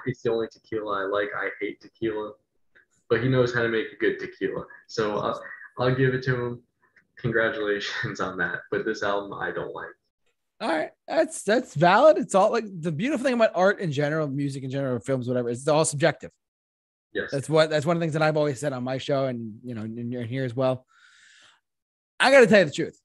It's 0.06 0.22
the 0.22 0.32
only 0.32 0.48
tequila 0.52 1.04
I 1.04 1.06
like. 1.06 1.30
I 1.36 1.50
hate 1.62 1.80
tequila, 1.80 2.34
but 3.10 3.24
he 3.24 3.30
knows 3.30 3.54
how 3.54 3.62
to 3.62 3.70
make 3.70 3.88
a 3.94 3.96
good 3.96 4.20
tequila. 4.20 4.66
So 4.88 5.18
I'll, 5.20 5.42
I'll 5.80 5.96
give 5.96 6.14
it 6.14 6.24
to 6.24 6.36
him. 6.36 6.62
Congratulations 7.18 8.20
on 8.20 8.38
that. 8.38 8.60
But 8.70 8.86
this 8.86 9.02
album, 9.02 9.34
I 9.34 9.52
don't 9.52 9.74
like. 9.74 9.88
All 10.60 10.70
right, 10.70 10.90
that's 11.08 11.44
that's 11.44 11.76
valid. 11.76 12.18
It's 12.18 12.34
all 12.34 12.52
like 12.52 12.66
the 12.82 12.92
beautiful 12.92 13.24
thing 13.24 13.36
about 13.36 13.52
art 13.54 13.80
in 13.80 13.92
general, 13.92 14.28
music 14.28 14.64
in 14.64 14.72
general, 14.72 15.00
films, 15.00 15.28
whatever. 15.28 15.50
It's 15.50 15.68
all 15.68 15.86
subjective. 15.86 16.32
Yes. 17.14 17.32
That's 17.32 17.50
what 17.50 17.70
that's 17.70 17.86
one 17.86 17.96
of 17.96 18.00
the 18.00 18.04
things 18.04 18.14
that 18.14 18.22
I've 18.22 18.38
always 18.38 18.60
said 18.60 18.74
on 18.74 18.84
my 18.84 18.98
show, 18.98 19.26
and 19.26 19.60
you 19.64 19.74
know, 19.76 19.82
and 19.82 20.12
you're 20.12 20.24
here 20.24 20.46
as 20.46 20.56
well. 20.56 20.86
I 22.20 22.32
got 22.32 22.42
to 22.42 22.48
tell 22.48 22.60
you 22.60 22.66
the 22.66 22.72
truth. 22.72 23.00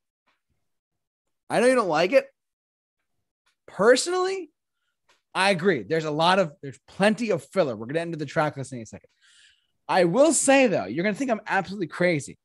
I 1.48 1.60
know 1.60 1.66
you 1.66 1.74
don't 1.74 1.88
like 1.88 2.12
it. 2.12 2.26
Personally, 3.66 4.50
I 5.34 5.50
agree. 5.50 5.82
There's 5.82 6.04
a 6.04 6.10
lot 6.10 6.38
of 6.38 6.52
there's 6.62 6.78
plenty 6.88 7.30
of 7.30 7.44
filler. 7.44 7.76
We're 7.76 7.86
gonna 7.86 8.00
end 8.00 8.14
the 8.14 8.26
track 8.26 8.56
list 8.56 8.72
in 8.72 8.80
a 8.80 8.86
second. 8.86 9.08
I 9.88 10.04
will 10.04 10.32
say 10.32 10.66
though, 10.66 10.86
you're 10.86 11.04
gonna 11.04 11.14
think 11.14 11.30
I'm 11.30 11.40
absolutely 11.46 11.86
crazy. 11.86 12.38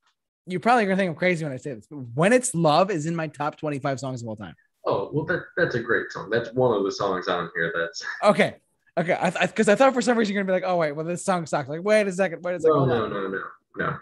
You're 0.46 0.60
probably 0.60 0.86
gonna 0.86 0.96
think 0.96 1.10
I'm 1.10 1.16
crazy 1.16 1.44
when 1.44 1.54
I 1.54 1.58
say 1.58 1.74
this, 1.74 1.88
but 1.90 1.98
when 2.16 2.34
it's 2.34 2.56
love 2.56 2.92
is 2.92 3.06
in 3.06 3.16
my 3.16 3.28
top 3.28 3.58
25 3.58 4.00
songs 4.00 4.22
of 4.22 4.28
all 4.30 4.36
time. 4.36 4.56
Oh 4.86 5.10
well, 5.12 5.26
that 5.26 5.44
that's 5.58 5.76
a 5.76 5.82
great 5.82 6.12
song. 6.12 6.30
That's 6.30 6.54
one 6.54 6.78
of 6.78 6.84
the 6.84 6.92
songs 6.92 7.28
on 7.28 7.50
here. 7.56 7.74
That's 7.76 8.04
Okay. 8.24 8.56
Okay. 8.98 9.14
I 9.14 9.30
because 9.46 9.70
I, 9.70 9.76
thought 9.76 9.94
for 9.94 10.02
some 10.02 10.18
reason 10.18 10.34
you're 10.34 10.44
gonna 10.44 10.58
be 10.58 10.62
like, 10.62 10.70
oh 10.70 10.78
wait, 10.78 10.92
well 10.92 11.06
this 11.06 11.24
song 11.24 11.46
sucks. 11.46 11.70
Like, 11.70 11.84
wait 11.84 12.08
a 12.08 12.12
second, 12.12 12.44
wait 12.44 12.56
a 12.56 12.60
second. 12.60 12.76
no, 12.76 12.86
no, 12.86 13.08
no, 13.08 13.28
no, 13.28 13.44
no. 13.78 13.98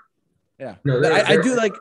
Yeah. 0.58 0.76
No, 0.84 1.02
there- 1.02 1.14
I, 1.14 1.34
I 1.34 1.42
do 1.42 1.56
like 1.56 1.74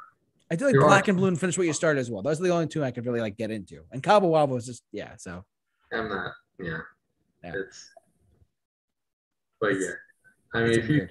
I 0.51 0.57
do 0.57 0.67
like 0.67 0.75
are- 0.75 0.81
Black 0.81 1.09
and 1.09 1.17
Blue 1.17 1.29
and 1.29 1.39
Finish 1.39 1.57
What 1.57 1.67
You 1.67 1.73
Started 1.73 2.01
as 2.01 2.11
well. 2.11 2.23
Those 2.23 2.41
are 2.41 2.45
the 2.45 2.51
only 2.51 2.67
two 2.67 2.83
I 2.85 2.91
could 2.91 3.07
really 3.07 3.21
like 3.21 3.37
get 3.37 3.51
into. 3.51 3.83
And 3.93 4.03
Cabo 4.03 4.33
Wabo 4.33 4.59
is 4.59 4.67
just 4.67 4.83
yeah. 4.93 5.13
So 5.17 5.45
I'm 5.93 6.09
not. 6.09 6.33
Yeah. 6.59 6.79
Yeah. 7.43 7.53
It's. 7.55 7.91
But 9.61 9.81
yeah, 9.81 9.93
I 10.53 10.65
mean, 10.65 10.79
if 10.79 10.89
you 10.91 11.09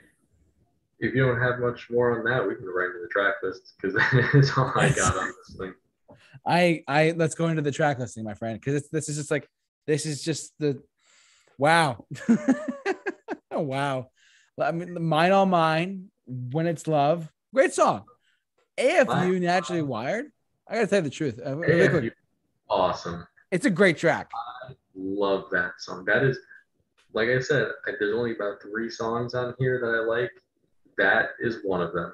if 1.00 1.16
you 1.16 1.26
don't 1.26 1.42
have 1.42 1.60
much 1.60 1.90
more 1.90 2.20
on 2.20 2.26
that, 2.26 2.48
we 2.48 2.56
can 2.56 2.66
go 2.66 2.72
right 2.72 2.88
into 2.88 3.00
the 3.02 3.08
track 3.08 3.36
list 3.42 3.74
because 3.82 3.96
that's 4.34 4.58
all 4.58 4.72
I 4.76 4.90
got 4.90 5.18
on 5.18 5.28
this 5.28 5.58
thing. 5.58 5.74
I 6.46 6.84
I 6.88 7.14
let's 7.16 7.34
go 7.34 7.48
into 7.48 7.62
the 7.62 7.72
track 7.72 7.98
listing, 7.98 8.24
my 8.24 8.34
friend, 8.36 8.60
because 8.60 8.88
this 8.90 9.10
is 9.10 9.18
just 9.18 9.32
like 9.32 9.50
this 9.88 10.06
is 10.06 10.24
just 10.24 10.54
the 10.60 10.84
wow, 11.58 12.06
oh, 13.52 13.62
wow. 13.62 14.10
I 14.60 14.72
mean, 14.72 15.04
mine 15.04 15.32
all 15.32 15.46
mine. 15.46 16.10
When 16.26 16.68
it's 16.68 16.88
love, 16.88 17.30
great 17.54 17.74
song. 17.74 18.06
AFU 18.78 19.42
naturally 19.42 19.82
wired. 19.82 20.32
I 20.68 20.76
gotta 20.76 20.88
tell 20.88 21.00
you 21.00 21.04
the 21.04 21.10
truth. 21.10 21.40
Uh, 21.46 21.58
really 21.58 22.12
awesome. 22.70 23.28
It's 23.52 23.66
a 23.66 23.70
great 23.70 23.98
track. 23.98 24.32
Love 24.96 25.46
that 25.52 25.74
song. 25.80 26.06
That 26.06 26.24
is, 26.24 26.40
like 27.14 27.30
I 27.30 27.40
said, 27.40 27.68
there's 28.00 28.16
only 28.16 28.36
about 28.36 28.62
three 28.62 28.90
songs 28.90 29.34
on 29.34 29.54
here 29.60 29.80
that 29.80 29.88
I 29.88 30.06
like. 30.06 30.32
That 30.98 31.30
is 31.40 31.58
one 31.64 31.82
of 31.82 31.94
them. 31.94 32.14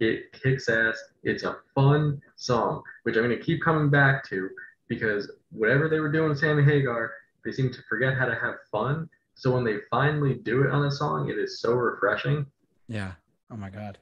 It 0.00 0.32
kicks 0.32 0.68
ass. 0.68 0.96
It's 1.24 1.42
a 1.42 1.56
fun 1.74 2.20
song, 2.36 2.82
which 3.02 3.16
I'm 3.16 3.24
going 3.24 3.36
to 3.36 3.44
keep 3.44 3.62
coming 3.62 3.90
back 3.90 4.28
to 4.28 4.48
because 4.88 5.30
whatever 5.50 5.88
they 5.88 5.98
were 5.98 6.12
doing 6.12 6.28
with 6.28 6.38
Sammy 6.38 6.62
Hagar, 6.62 7.12
they 7.44 7.52
seem 7.52 7.72
to 7.72 7.78
forget 7.88 8.16
how 8.16 8.26
to 8.26 8.34
have 8.34 8.54
fun. 8.70 9.08
So 9.34 9.52
when 9.52 9.64
they 9.64 9.76
finally 9.90 10.34
do 10.34 10.62
it 10.64 10.70
on 10.70 10.84
a 10.86 10.90
song, 10.90 11.28
it 11.28 11.38
is 11.38 11.60
so 11.60 11.72
refreshing. 11.72 12.46
Yeah. 12.88 13.12
Oh 13.50 13.56
my 13.56 13.70
god. 13.70 13.98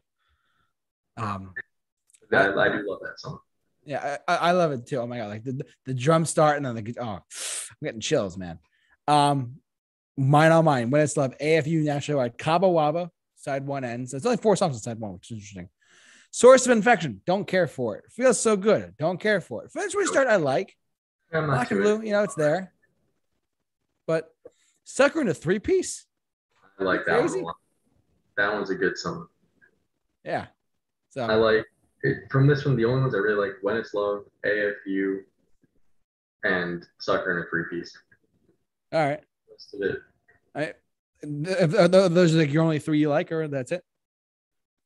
Um. 1.16 1.52
That 2.30 2.58
I 2.58 2.68
do 2.68 2.84
love 2.88 3.00
that 3.02 3.20
song. 3.20 3.38
Yeah, 3.84 4.16
I, 4.26 4.36
I 4.36 4.50
love 4.52 4.72
it 4.72 4.86
too. 4.86 4.98
Oh 4.98 5.06
my 5.06 5.18
god, 5.18 5.28
like 5.28 5.44
the 5.44 5.64
the 5.84 5.94
drum 5.94 6.24
start 6.24 6.56
and 6.56 6.66
then 6.66 6.74
the 6.74 6.96
oh, 7.00 7.04
I'm 7.06 7.20
getting 7.82 8.00
chills, 8.00 8.36
man. 8.36 8.58
Um, 9.06 9.60
mine 10.16 10.50
on 10.50 10.64
mine. 10.64 10.90
When 10.90 11.02
it's 11.02 11.16
love, 11.16 11.36
AFU 11.38 11.84
Naturally 11.84 12.16
Wired, 12.16 12.38
Cabo 12.38 12.72
Wabo, 12.72 13.10
side 13.36 13.64
one 13.64 13.84
ends. 13.84 14.12
It's 14.12 14.26
only 14.26 14.38
four 14.38 14.56
songs 14.56 14.74
on 14.74 14.80
side 14.80 14.98
one, 14.98 15.12
which 15.12 15.30
is 15.30 15.36
interesting. 15.36 15.68
Source 16.32 16.66
of 16.66 16.72
infection, 16.72 17.22
don't 17.24 17.46
care 17.46 17.68
for 17.68 17.96
it. 17.96 18.04
Feels 18.10 18.40
so 18.40 18.56
good, 18.56 18.94
don't 18.98 19.20
care 19.20 19.40
for 19.40 19.64
it. 19.64 19.70
Finish 19.70 19.94
restart, 19.94 20.26
I 20.26 20.36
like. 20.36 20.76
Black 21.30 21.70
and 21.70 21.80
blue, 21.80 22.02
you 22.02 22.12
know, 22.12 22.24
it's 22.24 22.34
there. 22.34 22.72
But 24.06 24.34
sucker 24.84 25.20
in 25.20 25.28
a 25.28 25.34
three 25.34 25.58
piece, 25.58 26.06
I 26.78 26.84
like 26.84 27.04
that 27.06 27.18
one 27.18 27.28
Crazy? 27.28 27.42
lot. 27.42 27.56
That 28.36 28.52
one's 28.52 28.70
a 28.70 28.74
good 28.74 28.96
song. 28.98 29.26
yeah. 30.24 30.46
So 31.10 31.22
I 31.24 31.34
like 31.34 31.64
it, 32.02 32.18
from 32.30 32.46
this 32.46 32.64
one. 32.64 32.76
The 32.76 32.84
only 32.84 33.00
ones 33.00 33.14
I 33.14 33.18
really 33.18 33.46
like: 33.48 33.56
"When 33.62 33.76
It's 33.76 33.94
Love," 33.94 34.24
AFU, 34.44 35.20
and 36.44 36.86
"Sucker 36.98 37.32
in 37.38 37.38
a 37.46 37.50
Three 37.50 37.64
Piece." 37.70 37.96
all 38.92 39.00
right. 39.08 39.22
Of 40.54 40.72
it, 41.74 41.74
are 41.78 41.88
tho- 41.88 42.08
Those 42.08 42.34
are 42.34 42.38
like 42.38 42.52
your 42.52 42.62
only 42.62 42.78
three 42.78 42.98
you 42.98 43.08
like, 43.08 43.32
or 43.32 43.48
that's 43.48 43.72
it? 43.72 43.82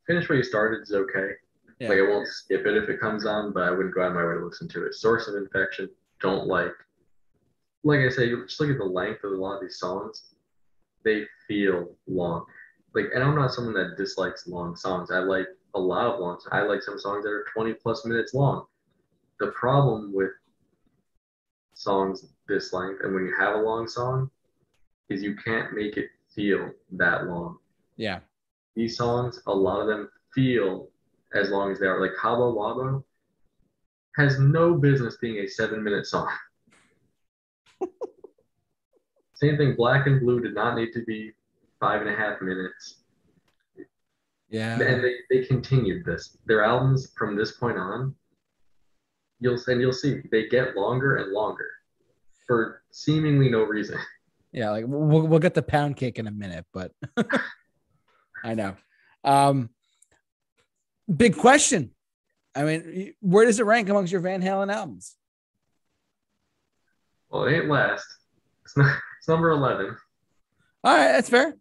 "Finish 0.07 0.29
Where 0.29 0.39
You 0.39 0.45
Started" 0.45 0.83
is 0.83 0.93
okay. 0.93 1.33
Yeah. 1.81 1.89
Like 1.89 1.99
I 1.99 2.03
won't 2.03 2.29
skip 2.29 2.65
it 2.67 2.77
if 2.77 2.89
it 2.89 3.01
comes 3.01 3.27
on, 3.27 3.53
but 3.53 3.65
I 3.65 3.71
wouldn't 3.71 3.95
go 3.95 4.03
out 4.03 4.09
of 4.09 4.15
my 4.15 4.25
way 4.25 4.35
to 4.35 4.45
listen 4.47 4.69
to 4.69 4.87
it. 4.87 4.95
"Source 4.95 5.27
of 5.29 5.35
Infection," 5.35 5.91
don't 6.21 6.47
like. 6.47 6.73
Like 7.83 8.01
I 8.01 8.09
say, 8.11 8.27
you 8.27 8.45
just 8.45 8.61
look 8.61 8.71
at 8.71 8.79
the 8.79 8.85
length 8.85 9.25
of 9.25 9.33
a 9.33 9.37
lot 9.37 9.57
of 9.57 9.63
these 9.63 9.79
songs. 9.79 10.35
They 11.05 11.25
feel 11.49 11.97
long. 12.07 12.45
Like, 12.95 13.07
and 13.15 13.23
I'm 13.23 13.35
not 13.35 13.53
someone 13.53 13.75
that 13.75 13.97
dislikes 13.97 14.47
long 14.47 14.77
songs. 14.77 15.11
I 15.11 15.21
like 15.21 15.47
a 15.75 15.81
lot 15.81 16.07
of 16.07 16.21
long. 16.21 16.39
Songs. 16.41 16.53
I 16.53 16.63
like 16.63 16.83
some 16.83 16.99
songs 16.99 17.25
that 17.25 17.31
are 17.31 17.47
20 17.55 17.75
plus 17.75 18.05
minutes 18.05 18.35
long. 18.35 18.67
The 19.39 19.49
problem 19.53 20.13
with 20.13 20.31
songs 21.75 22.27
this 22.47 22.73
length, 22.73 23.01
and 23.03 23.15
when 23.15 23.25
you 23.25 23.35
have 23.39 23.55
a 23.55 23.63
long 23.63 23.89
song, 23.89 24.31
is 25.09 25.23
you 25.23 25.35
can't 25.37 25.73
make 25.73 25.97
it 25.97 26.11
feel 26.35 26.71
that 26.93 27.27
long. 27.27 27.57
Yeah. 27.97 28.21
These 28.77 28.97
songs, 28.97 29.41
a 29.47 29.55
lot 29.55 29.81
of 29.81 29.87
them 29.87 30.11
feel 30.35 30.89
as 31.35 31.51
long 31.51 31.73
as 31.73 31.81
they 31.81 31.87
are. 31.87 32.01
Like 32.01 32.13
Cabo 32.21 32.55
Wabo 32.55 33.03
has 34.17 34.39
no 34.39 34.75
business 34.75 35.17
being 35.21 35.39
a 35.39 35.49
seven 35.49 35.83
minute 35.83 36.07
song. 36.07 36.29
Same 39.41 39.57
thing, 39.57 39.75
Black 39.75 40.07
and 40.07 40.21
Blue 40.21 40.41
did 40.41 40.55
not 40.55 40.77
need 40.77 40.93
to 40.93 41.03
be 41.07 41.33
five 41.81 42.03
and 42.03 42.11
a 42.11 42.15
half 42.15 42.43
minutes. 42.43 42.97
Yeah. 44.51 44.79
And 44.79 45.03
they, 45.03 45.15
they 45.31 45.47
continued 45.47 46.05
this. 46.05 46.37
Their 46.45 46.63
albums 46.63 47.13
from 47.17 47.37
this 47.37 47.53
point 47.53 47.79
on, 47.79 48.15
you'll 49.39 49.59
and 49.67 49.81
you'll 49.81 49.95
see 49.95 50.21
they 50.31 50.49
get 50.49 50.77
longer 50.77 51.17
and 51.17 51.33
longer 51.33 51.69
for 52.47 52.83
seemingly 52.91 53.49
no 53.49 53.63
reason. 53.63 53.97
Yeah, 54.53 54.71
like 54.71 54.85
we'll 54.87 55.27
we'll 55.27 55.39
get 55.39 55.55
the 55.55 55.63
pound 55.63 55.97
cake 55.97 56.19
in 56.19 56.27
a 56.27 56.33
minute, 56.33 56.67
but 56.75 56.93
I 58.45 58.55
know. 58.55 58.77
Um 59.25 59.71
big 61.15 61.35
question. 61.35 61.93
I 62.55 62.65
mean, 62.65 63.15
where 63.21 63.47
does 63.47 63.59
it 63.59 63.65
rank 63.65 63.89
amongst 63.89 64.13
your 64.13 64.21
Van 64.21 64.43
Halen 64.43 64.71
albums? 64.71 65.17
Well, 67.31 67.45
it 67.45 67.55
ain't 67.55 67.69
last. 67.69 68.07
It's, 68.65 68.77
not, 68.77 68.99
number 69.31 69.51
eleven. 69.51 69.97
All 70.85 70.97
right, 70.97 71.13
that's 71.13 71.29
fair. 71.29 71.55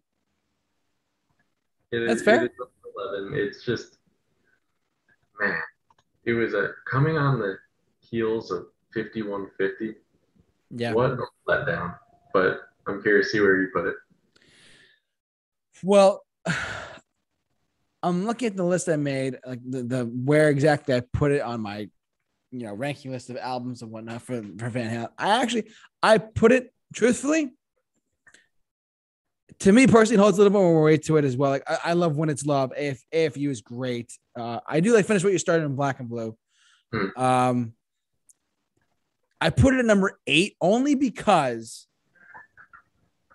It 1.91 2.01
is- 2.03 2.07
That's 2.09 2.21
fair. 2.23 2.43
It 2.45 2.51
is 2.51 2.57
number 2.59 2.73
eleven. 2.95 3.37
It's 3.37 3.63
just 3.65 3.97
man, 5.39 5.55
it 6.25 6.33
was 6.33 6.53
a 6.53 6.71
coming 6.89 7.17
on 7.17 7.39
the 7.39 7.57
heels 7.99 8.51
of 8.51 8.65
fifty 8.93 9.21
one 9.21 9.47
fifty. 9.57 9.95
Yeah. 10.71 10.93
What 10.93 11.11
a 11.11 11.17
letdown. 11.47 11.95
But 12.33 12.59
I'm 12.87 13.01
curious 13.01 13.27
to 13.27 13.31
see 13.37 13.39
where 13.41 13.61
you 13.61 13.69
put 13.73 13.85
it. 13.87 13.95
Well, 15.83 16.25
I'm 18.03 18.25
looking 18.25 18.47
at 18.47 18.55
the 18.55 18.63
list 18.63 18.87
I 18.87 18.95
made, 18.95 19.37
like 19.45 19.59
the, 19.67 19.83
the 19.83 20.05
where 20.05 20.49
exactly 20.49 20.95
I 20.95 21.01
put 21.01 21.31
it 21.31 21.41
on 21.41 21.59
my, 21.61 21.89
you 22.51 22.63
know, 22.65 22.73
ranking 22.73 23.11
list 23.11 23.29
of 23.29 23.37
albums 23.37 23.81
and 23.81 23.91
whatnot 23.91 24.21
for, 24.21 24.41
for 24.57 24.69
Van 24.69 24.89
Halen. 24.89 25.09
I 25.17 25.41
actually 25.41 25.69
I 26.01 26.17
put 26.19 26.51
it 26.51 26.73
truthfully. 26.93 27.51
To 29.61 29.72
me 29.73 29.88
personally, 29.88 30.22
holds 30.22 30.38
a 30.38 30.41
little 30.41 30.57
bit 30.57 30.64
more 30.64 30.84
weight 30.84 31.03
to 31.06 31.18
it 31.18 31.26
as 31.26 31.36
well. 31.36 31.52
Like 31.52 31.69
I, 31.69 31.77
I 31.86 31.94
love 31.94 32.15
when 32.15 32.30
it's 32.30 32.45
love. 32.45 32.72
AF, 32.77 32.99
AFU 33.14 33.49
is 33.49 33.61
great. 33.61 34.11
Uh, 34.38 34.60
I 34.65 34.80
do 34.80 34.94
like 34.94 35.06
finish 35.06 35.23
what 35.23 35.34
you 35.34 35.40
started 35.40 35.65
in 35.65 35.76
black 35.76 35.99
and 35.99 36.07
blue. 36.07 36.38
Hmm. 36.94 37.22
Um, 37.22 37.73
I 39.41 39.49
put 39.49 39.73
it 39.73 39.80
at 39.80 39.86
number 39.86 40.19
eight 40.27 40.56
only 40.61 40.95
because 40.95 41.88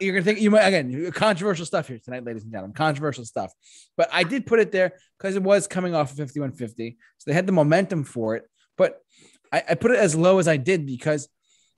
you're 0.01 0.15
gonna 0.15 0.25
think 0.25 0.41
you 0.41 0.51
might 0.51 0.63
again 0.63 1.11
controversial 1.13 1.67
stuff 1.67 1.89
here 1.89 1.99
tonight, 2.03 2.25
ladies 2.25 2.43
and 2.43 2.53
gentlemen. 2.53 2.75
Controversial 2.75 3.25
stuff, 3.25 3.53
but 3.97 4.09
I 4.13 4.25
did 4.25 4.47
put 4.47 4.61
it 4.61 4.73
there 4.73 4.95
because 5.19 5.37
it 5.37 5.43
was 5.43 5.67
coming 5.67 5.95
off 5.95 6.11
of 6.11 6.19
5150, 6.19 6.99
so 7.19 7.31
they 7.31 7.35
had 7.35 7.47
the 7.47 7.53
momentum 7.53 8.05
for 8.05 8.37
it. 8.37 8.45
But 8.77 9.01
I, 9.53 9.63
I 9.71 9.75
put 9.75 9.93
it 9.93 9.99
as 9.99 10.15
low 10.15 10.39
as 10.39 10.49
I 10.49 10.57
did 10.57 10.85
because 10.85 11.29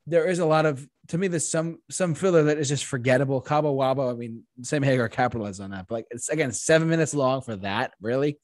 there 0.07 0.27
is 0.27 0.39
a 0.39 0.47
lot 0.47 0.67
of 0.67 0.87
to 1.09 1.19
me 1.19 1.29
there's 1.29 1.49
some 1.49 1.79
some 1.91 2.15
filler 2.15 2.45
that 2.45 2.59
is 2.59 2.69
just 2.69 2.85
forgettable. 2.85 3.41
Cabo 3.41 3.77
Wabo, 3.77 4.11
I 4.13 4.17
mean, 4.17 4.43
Sam 4.63 4.83
Hagar 4.83 5.09
capitalized 5.09 5.61
on 5.61 5.71
that, 5.71 5.87
but 5.89 5.95
like 5.97 6.07
it's 6.11 6.29
again 6.29 6.53
seven 6.53 6.89
minutes 6.89 7.15
long 7.15 7.43
for 7.43 7.57
that, 7.57 7.93
really, 8.01 8.39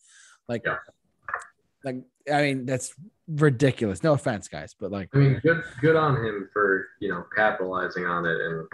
like, 0.48 0.62
Yeah. 0.64 0.76
like 1.84 1.97
I 2.32 2.43
mean 2.43 2.66
that's 2.66 2.94
ridiculous. 3.28 4.02
No 4.02 4.12
offense, 4.12 4.48
guys, 4.48 4.74
but 4.78 4.90
like 4.93 5.09
I 5.14 5.18
mean, 5.18 5.40
good 5.43 5.62
good 5.80 5.97
on 5.97 6.24
him 6.24 6.48
for 6.52 6.89
you 7.01 7.09
know 7.09 7.24
capitalizing 7.34 8.05
on 8.06 8.26
it, 8.26 8.40
and 8.40 8.68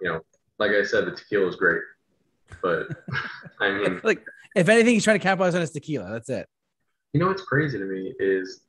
you 0.00 0.08
know, 0.08 0.20
like 0.58 0.70
I 0.70 0.84
said, 0.84 1.06
the 1.06 1.12
tequila 1.12 1.48
is 1.48 1.56
great, 1.56 1.82
but 2.62 2.88
I 3.60 3.70
mean, 3.72 4.00
like 4.04 4.24
if 4.54 4.68
anything, 4.68 4.94
he's 4.94 5.04
trying 5.04 5.18
to 5.18 5.22
capitalize 5.22 5.54
on 5.54 5.60
his 5.60 5.70
tequila. 5.70 6.10
That's 6.10 6.28
it. 6.28 6.46
you 7.12 7.20
know 7.20 7.26
what's 7.28 7.42
crazy 7.42 7.78
to 7.78 7.84
me 7.84 8.14
is 8.20 8.60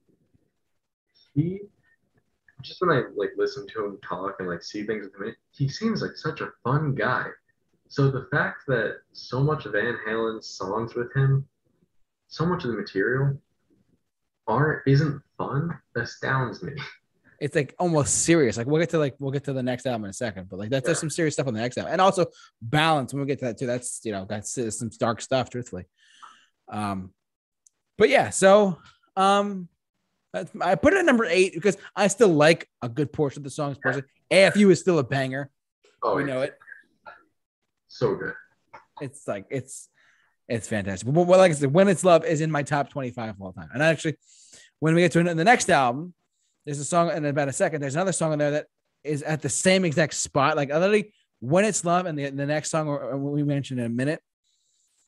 he 1.36 1.62
just 2.64 2.82
when 2.82 2.90
I 2.90 3.04
like 3.16 3.32
listen 3.38 3.68
to 3.68 3.86
him 3.86 4.00
talk 4.08 4.36
and 4.40 4.48
like 4.48 4.64
see 4.64 4.84
things 4.84 5.06
with 5.06 5.28
him, 5.28 5.36
he 5.52 5.68
seems 5.68 6.02
like 6.02 6.16
such 6.16 6.42
a 6.42 6.50
fun 6.64 6.96
guy. 6.96 7.28
So 7.90 8.10
the 8.10 8.28
fact 8.32 8.64
that 8.68 8.98
so 9.12 9.40
much 9.42 9.66
of 9.66 9.74
Van 9.74 9.98
Halen's 10.08 10.48
songs 10.48 10.96
with 10.96 11.14
him, 11.16 11.48
so 12.28 12.46
much 12.46 12.64
of 12.64 12.72
the 12.72 12.78
material, 12.78 13.38
aren't 14.48 14.82
isn't 14.88 15.22
fun 15.38 15.78
astounds 15.96 16.64
me. 16.64 16.74
It's 17.40 17.56
like 17.56 17.76
almost 17.78 18.24
serious. 18.24 18.58
Like 18.58 18.68
we'll 18.68 18.80
get 18.80 18.90
to 18.92 19.00
like 19.00 19.16
we'll 19.20 19.32
get 19.32 19.44
to 19.46 19.54
the 19.54 19.62
next 19.64 19.86
album 19.86 20.06
in 20.06 20.10
a 20.12 20.14
second, 20.14 20.48
but 20.50 20.60
like 20.60 20.70
that's 20.70 20.88
Yeah. 20.88 20.94
some 20.96 21.10
serious 21.10 21.34
stuff 21.36 21.48
on 21.48 21.54
the 21.54 21.60
next 21.60 21.78
album, 21.78 21.92
and 21.92 22.02
also 22.02 22.26
balance. 22.62 23.14
When 23.14 23.22
we 23.22 23.28
get 23.28 23.40
to 23.40 23.46
that 23.46 23.58
too, 23.60 23.68
that's 23.68 24.00
you 24.04 24.12
know 24.12 24.26
that's 24.28 24.58
uh, 24.58 24.72
some 24.72 24.90
dark 24.98 25.20
stuff, 25.22 25.50
truthfully. 25.50 25.86
Um, 26.70 27.14
but 27.98 28.10
yeah, 28.10 28.30
so 28.30 28.80
um, 29.18 29.68
I 30.34 30.76
put 30.76 30.94
it 30.94 31.00
at 31.00 31.06
number 31.06 31.26
eight 31.26 31.54
because 31.54 31.78
I 31.96 32.08
still 32.08 32.30
like 32.30 32.68
a 32.82 32.90
good 32.90 33.14
portion 33.14 33.40
of 33.40 33.44
the 33.44 33.50
songs. 33.52 33.78
Personally, 33.80 34.08
AFU 34.32 34.72
is 34.72 34.80
still 34.80 34.98
a 35.00 35.04
banger. 35.04 35.50
Oh, 36.02 36.16
we 36.16 36.24
know 36.24 36.42
it. 36.42 36.58
So 37.88 38.16
good. 38.16 38.34
It's 39.00 39.28
like 39.28 39.46
it's 39.52 39.90
it's 40.48 40.68
fantastic. 40.68 41.12
But 41.12 41.28
well, 41.28 41.40
like 41.40 41.52
I 41.52 41.54
said, 41.54 41.74
when 41.74 41.88
it's 41.88 42.04
love 42.04 42.26
is 42.26 42.42
in 42.42 42.52
my 42.52 42.64
top 42.64 42.90
25 42.90 43.30
of 43.30 43.42
all 43.42 43.54
time. 43.54 43.70
And 43.74 43.84
actually, 43.84 44.18
when 44.80 44.96
we 44.96 45.02
get 45.02 45.12
to 45.14 45.24
the 45.24 45.44
next 45.44 45.70
album, 45.70 46.14
there's 46.66 46.80
a 46.80 46.86
song 46.86 47.12
in 47.12 47.26
about 47.26 47.48
a 47.48 47.54
second. 47.54 47.82
There's 47.82 47.96
another 47.96 48.12
song 48.12 48.34
in 48.34 48.40
there 48.40 48.52
that 48.52 48.68
is 49.04 49.22
at 49.22 49.42
the 49.42 49.50
same 49.50 49.86
exact 49.86 50.16
spot. 50.16 50.58
Like 50.58 50.70
literally, 50.70 51.14
when 51.40 51.66
it's 51.66 51.86
love, 51.86 52.06
and 52.06 52.18
the, 52.18 52.30
the 52.30 52.46
next 52.46 52.72
song 52.72 52.88
or, 52.88 53.00
or 53.00 53.18
we 53.18 53.44
mentioned 53.44 53.80
in 53.80 53.86
a 53.86 53.90
minute, 53.90 54.22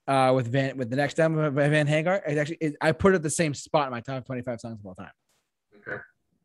uh, 0.07 0.31
with 0.35 0.51
Van 0.51 0.77
with 0.77 0.89
the 0.89 0.95
next 0.95 1.19
album 1.19 1.55
by 1.55 1.67
Van 1.69 1.87
Hagar, 1.87 2.21
it 2.27 2.37
actually 2.37 2.57
it, 2.61 2.75
I 2.81 2.91
put 2.91 3.13
it 3.13 3.17
at 3.17 3.23
the 3.23 3.29
same 3.29 3.53
spot 3.53 3.87
in 3.87 3.91
my 3.91 4.01
top 4.01 4.25
25 4.25 4.59
songs 4.59 4.79
of 4.79 4.85
all 4.85 4.95
time. 4.95 5.11
Okay. 5.77 6.01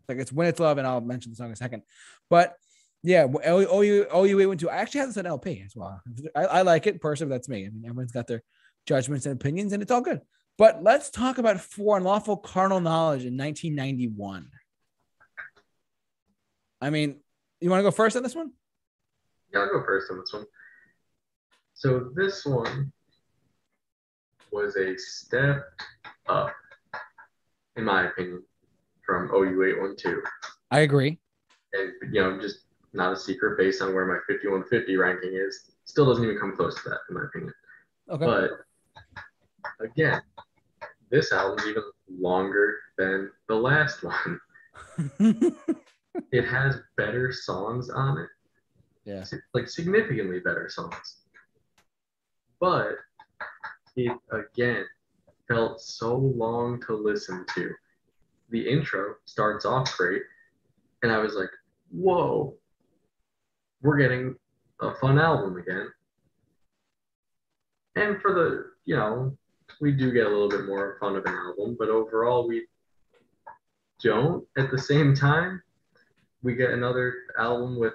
Like 0.08 0.18
it's 0.18 0.32
when 0.32 0.48
it's 0.48 0.60
love, 0.60 0.78
and 0.78 0.86
I'll 0.86 1.00
mention 1.00 1.32
the 1.32 1.36
song 1.36 1.46
in 1.46 1.52
a 1.52 1.56
second. 1.56 1.82
But 2.28 2.56
yeah, 3.02 3.26
oh 3.44 3.80
you 3.82 4.06
oh 4.10 4.24
you 4.24 4.48
went 4.48 4.60
to. 4.60 4.70
I 4.70 4.76
actually 4.76 5.00
have 5.00 5.08
this 5.10 5.16
on 5.18 5.26
LP 5.26 5.62
as 5.64 5.76
well. 5.76 6.00
I, 6.34 6.44
I 6.44 6.62
like 6.62 6.86
it 6.86 7.00
personally. 7.00 7.30
That's 7.30 7.48
me. 7.48 7.66
I 7.66 7.70
mean, 7.70 7.84
everyone's 7.84 8.12
got 8.12 8.26
their 8.26 8.42
judgments 8.86 9.26
and 9.26 9.34
opinions, 9.34 9.72
and 9.72 9.82
it's 9.82 9.90
all 9.90 10.00
good. 10.00 10.20
But 10.58 10.82
let's 10.82 11.10
talk 11.10 11.38
about 11.38 11.60
For 11.60 11.96
Unlawful 11.96 12.36
Carnal 12.36 12.80
Knowledge 12.80 13.24
in 13.24 13.36
1991. 13.36 14.50
I 16.82 16.90
mean, 16.90 17.20
you 17.60 17.70
want 17.70 17.80
to 17.80 17.84
go 17.84 17.90
first 17.90 18.16
on 18.16 18.22
this 18.22 18.34
one? 18.34 18.52
Yeah, 19.52 19.60
I'll 19.60 19.68
go 19.68 19.84
first 19.84 20.10
on 20.10 20.18
this 20.18 20.32
one. 20.32 20.44
So 21.74 22.10
this 22.14 22.44
one 22.44 22.92
was 24.52 24.76
a 24.76 24.96
step 24.96 25.64
up, 26.28 26.54
in 27.76 27.84
my 27.84 28.08
opinion, 28.08 28.42
from 29.04 29.28
OU812. 29.28 30.20
I 30.70 30.80
agree. 30.80 31.18
And 31.72 31.92
you 32.12 32.20
know, 32.20 32.40
just 32.40 32.60
not 32.92 33.12
a 33.12 33.16
secret 33.16 33.56
based 33.58 33.82
on 33.82 33.94
where 33.94 34.06
my 34.06 34.18
5150 34.26 34.96
ranking 34.96 35.32
is. 35.34 35.70
Still 35.84 36.06
doesn't 36.06 36.24
even 36.24 36.38
come 36.38 36.56
close 36.56 36.74
to 36.82 36.88
that, 36.88 36.98
in 37.08 37.14
my 37.14 37.24
opinion. 37.24 37.52
Okay. 38.08 38.26
But 38.26 39.84
again, 39.84 40.20
this 41.10 41.32
album's 41.32 41.66
even 41.66 41.82
longer 42.08 42.78
than 42.98 43.30
the 43.48 43.54
last 43.54 44.02
one. 44.02 44.40
It 46.32 46.44
has 46.46 46.78
better 46.96 47.32
songs 47.32 47.90
on 47.90 48.18
it. 48.18 48.28
yeah. 49.04 49.24
like 49.54 49.68
significantly 49.68 50.40
better 50.40 50.68
songs. 50.68 51.16
But 52.60 52.96
it 53.96 54.12
again 54.32 54.84
felt 55.48 55.80
so 55.80 56.16
long 56.16 56.80
to 56.82 56.94
listen 56.94 57.44
to. 57.54 57.70
The 58.50 58.68
intro 58.68 59.14
starts 59.24 59.64
off 59.64 59.96
great, 59.96 60.22
and 61.02 61.12
I 61.12 61.18
was 61.18 61.34
like, 61.34 61.50
whoa, 61.90 62.54
we're 63.82 63.98
getting 63.98 64.34
a 64.80 64.94
fun 64.94 65.18
album 65.18 65.56
again. 65.56 65.88
And 67.96 68.20
for 68.20 68.32
the, 68.32 68.66
you 68.84 68.96
know, 68.96 69.36
we 69.80 69.92
do 69.92 70.12
get 70.12 70.26
a 70.26 70.28
little 70.28 70.48
bit 70.48 70.66
more 70.66 70.96
fun 71.00 71.16
of 71.16 71.24
an 71.26 71.34
album, 71.34 71.76
but 71.78 71.88
overall, 71.88 72.46
we 72.46 72.66
don't 74.02 74.46
at 74.56 74.70
the 74.70 74.78
same 74.78 75.14
time. 75.14 75.62
We 76.42 76.54
get 76.54 76.70
another 76.70 77.14
album 77.38 77.78
with 77.78 77.94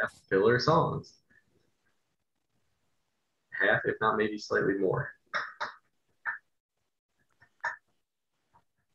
half 0.00 0.12
filler 0.28 0.58
songs. 0.58 1.23
Half, 3.66 3.82
if 3.84 3.96
not 4.00 4.16
maybe 4.16 4.38
slightly 4.38 4.74
more. 4.74 5.10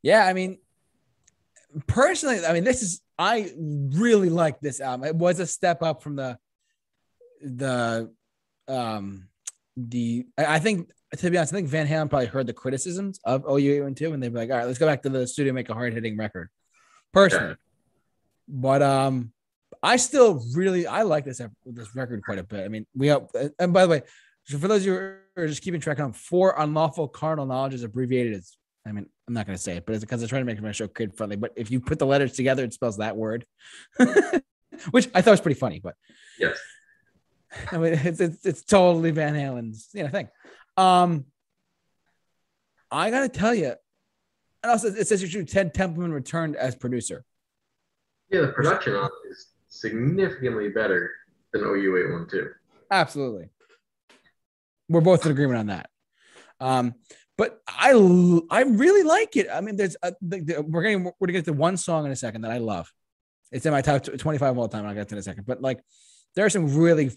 Yeah, 0.02 0.24
I 0.24 0.32
mean, 0.32 0.58
personally, 1.86 2.44
I 2.44 2.52
mean, 2.52 2.64
this 2.64 2.82
is 2.82 3.00
I 3.18 3.52
really 3.58 4.30
like 4.30 4.60
this 4.60 4.80
album. 4.80 5.06
It 5.06 5.14
was 5.14 5.40
a 5.40 5.46
step 5.46 5.82
up 5.82 6.02
from 6.02 6.16
the 6.16 6.38
the 7.42 8.10
um 8.68 9.28
the 9.76 10.26
I 10.38 10.58
think 10.58 10.90
to 11.18 11.30
be 11.30 11.36
honest, 11.36 11.52
I 11.52 11.56
think 11.56 11.68
Van 11.68 11.86
Halen 11.86 12.08
probably 12.08 12.26
heard 12.26 12.46
the 12.46 12.52
criticisms 12.52 13.20
of 13.24 13.44
OU 13.48 13.86
and 13.86 13.96
two, 13.96 14.12
and 14.12 14.22
they'd 14.22 14.32
be 14.32 14.38
like, 14.38 14.50
all 14.50 14.56
right, 14.56 14.66
let's 14.66 14.78
go 14.78 14.86
back 14.86 15.02
to 15.02 15.08
the 15.08 15.26
studio 15.26 15.50
and 15.50 15.56
make 15.56 15.68
a 15.68 15.74
hard 15.74 15.92
hitting 15.92 16.16
record. 16.16 16.48
Personally. 17.12 17.56
But 18.48 18.82
um 18.82 19.32
I 19.82 19.96
still 19.96 20.42
really 20.54 20.86
I 20.86 21.02
like 21.02 21.24
this 21.24 21.40
this 21.66 21.94
record 21.94 22.22
quite 22.24 22.38
a 22.38 22.44
bit. 22.44 22.64
I 22.64 22.68
mean, 22.68 22.86
we 22.94 23.08
have 23.08 23.28
and 23.58 23.72
by 23.72 23.82
the 23.82 23.88
way, 23.88 24.02
so 24.44 24.58
for 24.58 24.68
those 24.68 24.82
of 24.82 24.86
you 24.86 24.92
who 24.94 25.42
are 25.42 25.46
just 25.46 25.62
keeping 25.62 25.80
track 25.80 26.00
on 26.00 26.12
For 26.12 26.54
Unlawful 26.58 27.08
Carnal 27.08 27.46
Knowledge 27.46 27.74
is 27.74 27.82
abbreviated 27.82 28.34
as 28.34 28.56
I 28.86 28.92
mean, 28.92 29.06
I'm 29.28 29.34
not 29.34 29.46
going 29.46 29.56
to 29.56 29.62
say 29.62 29.76
it, 29.76 29.84
but 29.84 29.94
it's 29.94 30.04
because 30.04 30.22
I'm 30.22 30.28
trying 30.28 30.40
to 30.40 30.46
make 30.46 30.60
my 30.62 30.72
show 30.72 30.88
kid 30.88 31.14
friendly. 31.14 31.36
But 31.36 31.52
if 31.54 31.70
you 31.70 31.80
put 31.80 31.98
the 31.98 32.06
letters 32.06 32.32
together, 32.32 32.64
it 32.64 32.72
spells 32.72 32.96
that 32.96 33.14
word, 33.14 33.44
which 34.90 35.08
I 35.14 35.20
thought 35.20 35.32
was 35.32 35.40
pretty 35.40 35.60
funny. 35.60 35.80
But 35.80 35.96
Yes. 36.40 36.58
I 37.70 37.78
mean, 37.78 37.92
it's 37.94 38.20
it's, 38.20 38.46
it's 38.46 38.64
totally 38.64 39.10
Van 39.10 39.34
Halen's 39.34 39.88
you 39.92 40.04
know 40.04 40.08
thing. 40.08 40.28
Um, 40.76 41.26
I 42.90 43.10
got 43.10 43.20
to 43.20 43.28
tell 43.28 43.54
you, 43.54 43.74
and 44.62 44.72
also 44.72 44.88
it 44.88 45.06
says 45.06 45.20
you 45.20 45.28
should 45.28 45.48
Ted 45.48 45.74
Templeman 45.74 46.12
returned 46.12 46.56
as 46.56 46.74
producer. 46.74 47.24
Yeah, 48.30 48.42
the 48.42 48.48
production 48.48 48.94
on 48.94 49.10
is 49.28 49.48
significantly 49.68 50.68
better 50.68 51.10
than 51.52 51.62
OU812. 51.62 52.50
Absolutely, 52.90 53.50
we're 54.90 55.00
both 55.00 55.24
in 55.24 55.32
agreement 55.32 55.58
on 55.60 55.66
that. 55.66 55.88
Um, 56.60 56.94
but 57.38 57.58
I 57.66 57.92
I 58.50 58.62
really 58.62 59.02
like 59.02 59.36
it. 59.36 59.46
I 59.52 59.62
mean, 59.62 59.76
there's 59.76 59.96
a, 60.02 60.12
the, 60.20 60.40
the- 60.40 60.62
we're 60.62 60.82
getting 60.82 61.04
we're 61.04 61.12
gonna 61.26 61.32
get 61.32 61.44
to 61.46 61.52
one 61.54 61.76
song 61.78 62.04
in 62.04 62.12
a 62.12 62.16
second 62.16 62.42
that 62.42 62.50
I 62.50 62.58
love. 62.58 62.92
It's 63.50 63.64
in 63.64 63.72
my 63.72 63.80
top 63.80 64.02
25 64.04 64.42
of 64.50 64.58
all 64.58 64.68
time. 64.68 64.84
I'll 64.86 64.94
get 64.94 65.08
to 65.08 65.14
in 65.14 65.18
a 65.18 65.22
second. 65.22 65.46
But 65.46 65.62
like, 65.62 65.80
there 66.36 66.44
are 66.44 66.50
some 66.50 66.76
really 66.76 67.10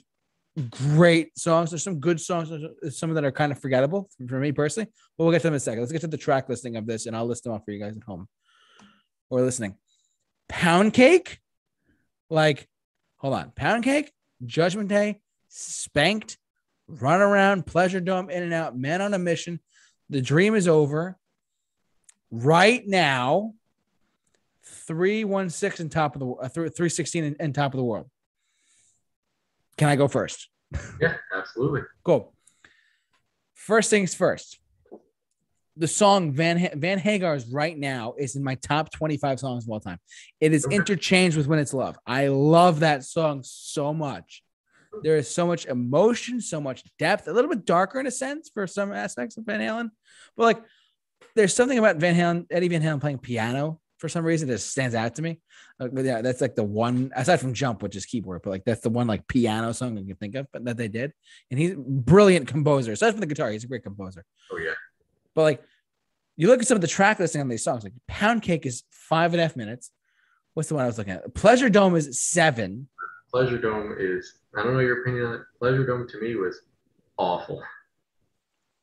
great 0.70 1.38
songs. 1.38 1.72
There's 1.72 1.84
some 1.84 2.00
good 2.00 2.22
songs. 2.22 2.50
Some 2.90 3.14
that 3.16 3.24
are 3.26 3.32
kind 3.32 3.52
of 3.52 3.60
forgettable 3.60 4.10
for 4.28 4.40
me 4.40 4.52
personally. 4.52 4.90
But 5.18 5.24
we'll 5.26 5.34
get 5.34 5.40
to 5.40 5.48
them 5.48 5.54
in 5.54 5.58
a 5.58 5.60
second. 5.60 5.82
Let's 5.82 5.92
get 5.92 6.02
to 6.02 6.08
the 6.08 6.18
track 6.18 6.48
listing 6.50 6.76
of 6.78 6.86
this, 6.88 7.06
and 7.06 7.16
I'll 7.16 7.26
list 7.26 7.44
them 7.44 7.54
off 7.54 7.66
for 7.66 7.72
you 7.72 7.80
guys 7.80 7.98
at 7.98 8.04
home 8.04 8.28
or 9.30 9.42
listening. 9.42 9.76
Pound 10.48 10.94
Cake, 10.94 11.40
like, 12.30 12.68
hold 13.18 13.34
on. 13.34 13.52
Pound 13.52 13.84
Cake, 13.84 14.12
Judgment 14.46 14.90
Day, 14.90 15.22
Spanked, 15.50 16.38
Run 16.88 17.22
Around, 17.22 17.66
Pleasure 17.66 18.00
Dome, 18.00 18.30
In 18.30 18.44
and 18.44 18.54
Out, 18.54 18.78
Man 18.78 19.02
on 19.02 19.14
a 19.14 19.20
Mission. 19.20 19.60
The 20.10 20.22
Dream 20.22 20.56
is 20.56 20.68
Over. 20.68 21.18
Right 22.32 22.86
now, 22.88 23.54
316 24.88 25.84
and 25.86 25.92
top 25.92 26.16
of 26.16 26.20
the 26.20 26.28
uh, 26.28 26.48
316 26.50 27.24
and, 27.24 27.36
and 27.40 27.56
top 27.56 27.74
of 27.74 27.78
the 27.78 27.84
world. 27.84 28.10
Can 29.78 29.88
I 29.90 29.96
go 29.96 30.08
first? 30.08 30.50
Yeah, 31.00 31.16
absolutely. 31.36 31.82
Go. 32.04 32.34
First 33.54 33.90
things 33.90 34.14
first. 34.16 34.60
The 35.78 35.88
song 35.88 36.34
Van 36.34 36.60
ha- 36.60 36.70
Van 36.76 37.00
Hagar's 37.00 37.48
right 37.48 37.78
now 37.78 38.14
is 38.18 38.36
in 38.36 38.44
my 38.44 38.56
top 38.56 38.92
25 38.92 39.40
songs 39.40 39.66
of 39.66 39.72
all 39.72 39.80
time. 39.80 40.00
It 40.40 40.54
is 40.54 40.66
Okay. 40.66 40.76
interchanged 40.76 41.36
with 41.38 41.48
When 41.48 41.60
It's 41.60 41.74
Love. 41.74 41.98
I 42.06 42.28
love 42.28 42.82
that 42.82 43.04
song 43.04 43.42
so 43.44 43.94
much. 43.94 44.43
There 45.02 45.18
is 45.18 45.30
so 45.30 45.48
much 45.48 45.66
emotion, 45.66 46.40
so 46.42 46.62
much 46.62 46.84
depth, 47.00 47.28
a 47.28 47.34
little 47.34 47.50
bit 47.50 47.66
darker 47.66 48.00
in 48.00 48.08
a 48.08 48.12
sense 48.12 48.50
for 48.54 48.68
some 48.68 48.94
aspects 48.94 49.38
of 49.38 49.46
Van 49.46 49.60
Halen. 49.60 49.90
But 50.38 50.44
like 50.44 50.64
there's 51.36 51.56
something 51.56 51.80
about 51.80 51.98
Van 51.98 52.16
Halen, 52.16 52.46
Eddie 52.52 52.68
Van 52.68 52.82
Halen 52.82 53.02
playing 53.02 53.20
piano 53.20 53.80
for 53.98 54.10
some 54.10 54.26
reason 54.26 54.50
that 54.50 54.60
stands 54.60 54.96
out 54.96 55.16
to 55.16 55.22
me. 55.22 55.40
Uh, 55.80 55.88
but 55.88 56.06
yeah, 56.06 56.22
that's 56.22 56.42
like 56.42 56.56
the 56.56 56.64
one 56.64 57.12
aside 57.16 57.38
from 57.38 57.54
Jump, 57.54 57.82
which 57.82 57.96
is 57.96 58.06
keyboard, 58.06 58.42
but 58.44 58.50
like 58.50 58.66
that's 58.66 58.82
the 58.82 58.90
one 58.90 59.08
like 59.08 59.28
piano 59.28 59.74
song 59.74 59.98
I 59.98 60.04
can 60.04 60.16
think 60.16 60.36
of, 60.36 60.48
but 60.52 60.66
that 60.66 60.78
they 60.78 60.90
did. 60.90 61.14
And 61.50 61.60
he's 61.60 61.72
a 61.72 61.78
brilliant 61.78 62.48
composer. 62.48 62.92
Aside 62.92 63.12
from 63.12 63.22
the 63.22 63.26
guitar, 63.26 63.50
he's 63.50 63.64
a 63.64 63.68
great 63.68 63.84
composer. 63.84 64.26
Oh 64.52 64.58
yeah. 64.58 64.74
But 65.34 65.44
like 65.44 65.64
you 66.36 66.48
look 66.48 66.60
at 66.60 66.68
some 66.68 66.76
of 66.76 66.82
the 66.82 66.88
track 66.88 67.20
listing 67.20 67.42
on 67.42 67.48
these 67.48 67.64
songs, 67.64 67.84
like 67.84 67.94
Pound 68.08 68.42
Cake 68.42 68.66
is 68.66 68.84
five 68.92 69.34
and 69.34 69.40
a 69.40 69.44
half 69.44 69.56
minutes. 69.56 69.92
What's 70.54 70.70
the 70.70 70.76
one 70.76 70.84
I 70.84 70.88
was 70.88 70.98
looking 70.98 71.14
at? 71.14 71.34
Pleasure 71.34 71.70
Dome 71.70 71.96
is 71.96 72.20
seven. 72.20 72.90
Pleasure 73.32 73.58
Dome 73.58 73.96
is 73.98 74.34
I 74.56 74.64
don't 74.64 74.74
know 74.74 74.80
your 74.80 75.02
opinion 75.02 75.26
on 75.26 75.36
it. 75.36 75.42
Pleasure 75.60 75.86
Dome 75.86 76.08
to 76.08 76.22
me 76.22 76.36
was 76.36 76.62
awful. 77.18 77.62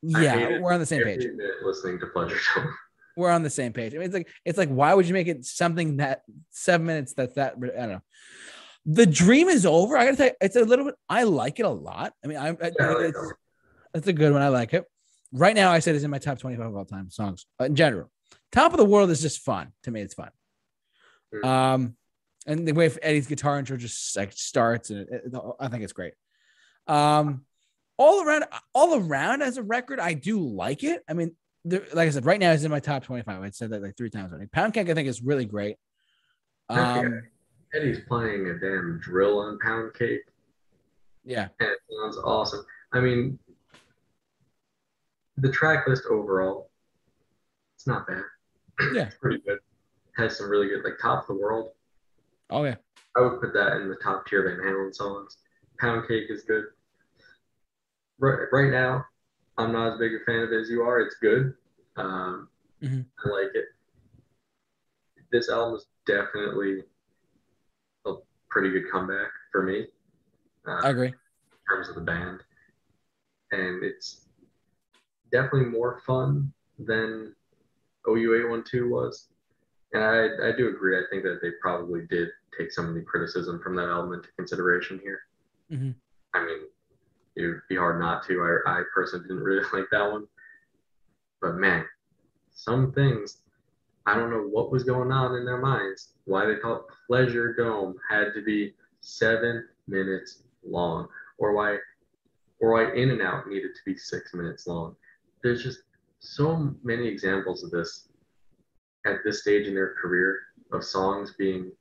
Yeah, 0.02 0.59
we're 0.59 0.72
on 0.72 0.80
the 0.80 0.86
same 0.86 1.02
page. 1.02 1.26
listening 1.62 1.98
to 2.01 2.06
Pleasure 2.06 2.38
Dome. 2.55 2.74
we're 3.16 3.30
on 3.30 3.42
the 3.42 3.51
same 3.51 3.72
page. 3.72 3.94
I 3.94 3.98
mean, 3.98 4.06
it's 4.06 4.14
like 4.14 4.28
it's 4.44 4.59
like 4.59 4.68
why 4.68 4.94
would 4.94 5.06
you 5.06 5.14
make 5.14 5.28
it 5.28 5.44
something 5.44 5.98
that 5.98 6.22
seven 6.51 6.86
minutes 6.86 7.12
that's 7.14 7.34
that 7.34 7.55
I 7.56 7.80
don't 7.80 7.88
know. 7.88 8.02
The 8.86 9.06
dream 9.06 9.48
is 9.48 9.66
over. 9.66 9.97
I 9.97 10.06
gotta 10.06 10.16
say, 10.16 10.32
it's 10.40 10.56
a 10.56 10.64
little 10.64 10.86
bit. 10.86 10.94
I 11.09 11.24
like 11.24 11.60
it 11.60 11.66
a 11.66 11.70
lot. 11.70 12.14
I 12.24 12.26
mean, 12.26 12.38
I, 12.38 12.48
I 12.48 12.56
Yeah, 12.62 12.70
I 12.80 12.92
like 12.94 13.09
it's, 13.10 13.32
it's 13.94 14.06
a 14.09 14.12
good 14.12 14.32
one. 14.32 14.42
I 14.42 14.48
like 14.48 14.72
it. 14.72 14.84
Right 15.32 15.55
now, 15.55 15.70
I 15.70 15.80
said 15.80 15.94
it's 15.94 16.05
in 16.05 16.10
my 16.10 16.18
top 16.18 16.38
twenty-five 16.38 16.66
of 16.66 16.76
all 16.76 16.86
time 16.86 17.10
songs 17.10 17.47
uh, 17.60 17.64
in 17.64 17.76
general. 17.76 18.10
Top 18.52 18.72
of 18.72 18.78
the 18.78 18.84
World 18.84 19.10
is 19.10 19.20
just 19.20 19.40
fun 19.40 19.72
to 19.84 19.90
me. 19.90 20.01
It's 20.01 20.14
fun. 20.14 20.30
Mm. 21.32 21.44
Um, 21.44 21.97
and 22.46 22.66
the 22.66 22.72
way 22.72 22.90
Eddie's 23.02 23.26
guitar 23.26 23.58
intro 23.58 23.76
just 23.76 24.16
like 24.16 24.32
starts, 24.32 24.90
and 24.90 25.00
it, 25.00 25.08
it- 25.26 25.34
I 25.58 25.68
think 25.68 25.84
it's 25.84 25.92
great. 25.92 26.14
Um, 26.86 27.44
all 27.98 28.22
around, 28.24 28.44
all 28.74 28.94
around 28.98 29.42
as 29.42 29.58
a 29.58 29.62
record, 29.62 30.00
I 30.00 30.14
do 30.14 30.40
like 30.40 30.82
it. 30.84 31.02
I 31.08 31.12
mean, 31.12 31.36
there, 31.64 31.82
like 31.92 32.08
I 32.08 32.10
said, 32.10 32.24
right 32.24 32.40
now 32.40 32.52
it's 32.52 32.64
in 32.64 32.70
my 32.70 32.80
top 32.80 33.04
twenty-five. 33.04 33.42
I 33.42 33.50
said 33.50 33.70
that 33.70 33.82
like 33.82 33.96
three 33.96 34.08
times 34.10 34.32
already. 34.32 34.48
Pound 34.48 34.72
Cake, 34.74 34.88
I 34.88 34.94
think, 34.94 35.06
is 35.08 35.22
really 35.22 35.44
great. 35.44 35.76
Um, 36.70 37.22
Eddie's 37.74 38.00
playing 38.08 38.46
a 38.48 38.58
damn 38.58 38.98
drill 39.02 39.38
on 39.40 39.58
pound 39.58 39.92
cake, 39.94 40.22
yeah, 41.24 41.48
and 41.60 41.68
it 41.68 41.78
sounds 42.00 42.16
awesome. 42.24 42.64
I 42.92 43.00
mean, 43.00 43.38
the 45.36 45.50
track 45.50 45.86
list 45.86 46.04
overall, 46.10 46.70
it's 47.76 47.86
not 47.86 48.06
bad. 48.06 48.22
Yeah. 48.94 49.02
it's 49.06 49.16
pretty 49.16 49.40
good. 49.46 49.58
Has 50.16 50.38
some 50.38 50.48
really 50.50 50.68
good, 50.68 50.82
like 50.84 50.94
Top 51.00 51.22
of 51.22 51.26
the 51.36 51.42
World. 51.42 51.70
Oh 52.51 52.64
yeah, 52.64 52.77
I 53.16 53.20
would 53.20 53.40
put 53.40 53.52
that 53.55 53.77
in 53.77 53.89
the 53.89 53.97
top 53.97 54.27
tier 54.27 54.47
of 54.47 54.56
Van 54.59 54.64
Halen 54.66 54.94
songs. 54.94 55.39
Pound 55.78 56.06
Cake 56.09 56.27
is 56.28 56.43
good. 56.43 56.64
Right, 58.18 58.47
right 58.52 58.70
now, 58.70 59.05
I'm 59.56 59.72
not 59.72 59.93
as 59.94 59.98
big 59.98 60.12
a 60.14 60.18
fan 60.27 60.40
of 60.40 60.52
it 60.52 60.60
as 60.60 60.68
you 60.68 60.82
are. 60.82 61.01
It's 61.01 61.16
good. 61.16 61.55
Um, 61.97 62.48
Mhm. 62.82 63.05
I 63.24 63.28
like 63.28 63.55
it. 63.55 63.66
This 65.32 65.48
album 65.51 65.77
is 65.77 65.86
definitely 66.06 66.82
a 68.06 68.14
pretty 68.48 68.70
good 68.70 68.90
comeback 68.90 69.31
for 69.52 69.62
me 69.62 69.86
uh, 70.66 70.81
I 70.82 70.90
agree. 70.90 71.09
in 71.09 71.14
terms 71.68 71.89
of 71.89 71.94
the 71.94 72.01
band. 72.01 72.43
And 73.52 73.82
it's 73.82 74.27
definitely 75.31 75.66
more 75.70 76.01
fun 76.06 76.52
than 76.78 77.35
OU812 78.06 78.89
was. 78.89 79.28
And 79.93 80.02
I, 80.02 80.48
I 80.48 80.52
do 80.56 80.68
agree. 80.68 80.97
I 80.98 81.02
think 81.10 81.22
that 81.24 81.40
they 81.43 81.51
probably 81.60 82.06
did 82.09 82.28
take 82.56 82.72
some 82.72 82.89
of 82.89 82.94
the 82.94 83.02
criticism 83.02 83.60
from 83.62 83.77
that 83.77 83.89
album 83.89 84.12
into 84.12 84.28
consideration 84.36 84.98
here. 85.02 85.20
Mhm. 85.70 85.94
I 86.35 86.44
mean, 86.44 86.68
it 87.36 87.47
would 87.47 87.62
be 87.68 87.77
hard 87.77 88.01
not 88.01 88.24
to. 88.27 88.60
I, 88.66 88.81
I 88.81 88.82
personally 88.94 89.27
didn't 89.27 89.43
really 89.43 89.64
like 89.72 89.89
that 89.90 90.10
one. 90.10 90.27
But 91.40 91.56
man, 91.56 91.85
some 92.51 92.93
things, 92.93 93.43
I 94.06 94.14
don't 94.14 94.31
know 94.31 94.47
what 94.47 94.70
was 94.70 94.85
going 94.85 95.12
on 95.12 95.36
in 95.36 95.44
their 95.44 95.60
minds, 95.60 96.14
why 96.24 96.47
they 96.47 96.56
thought 96.60 96.86
Pleasure 97.06 97.55
Dome 97.55 97.97
had 98.09 98.35
to 98.35 98.43
be 98.43 98.74
seven 99.01 99.66
minutes 99.86 100.43
long, 100.64 101.09
or 101.39 101.52
why 101.52 101.78
or 102.60 102.72
why 102.72 102.93
In 102.93 103.10
and 103.10 103.22
Out 103.22 103.48
needed 103.48 103.74
to 103.74 103.81
be 103.86 103.97
six 103.97 104.35
minutes 104.35 104.66
long. 104.66 104.94
There's 105.43 105.62
just 105.62 105.81
so 106.18 106.74
many 106.82 107.09
examples 107.09 107.64
of 107.64 107.70
this 107.70 108.09
at 109.06 109.24
this 109.24 109.40
stage 109.40 109.66
in 109.66 109.74
their 109.74 109.94
career 109.94 110.40
of 110.72 110.85
songs 110.85 111.35
being 111.39 111.72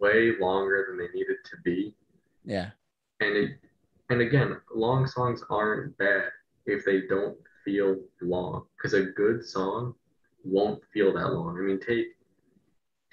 way 0.00 0.32
longer 0.40 0.86
than 0.88 0.98
they 0.98 1.12
needed 1.12 1.36
to 1.50 1.56
be. 1.64 1.94
Yeah, 2.44 2.70
And 3.20 3.36
it 3.36 3.50
and 4.08 4.20
again, 4.22 4.56
long 4.74 5.06
songs 5.06 5.42
aren't 5.50 5.96
bad 5.98 6.24
if 6.66 6.84
they 6.84 7.02
don't 7.02 7.36
feel 7.64 7.96
long. 8.22 8.64
Because 8.76 8.94
a 8.94 9.02
good 9.04 9.44
song 9.44 9.94
won't 10.44 10.82
feel 10.92 11.12
that 11.14 11.32
long. 11.32 11.56
I 11.58 11.60
mean, 11.60 11.78
take 11.80 12.06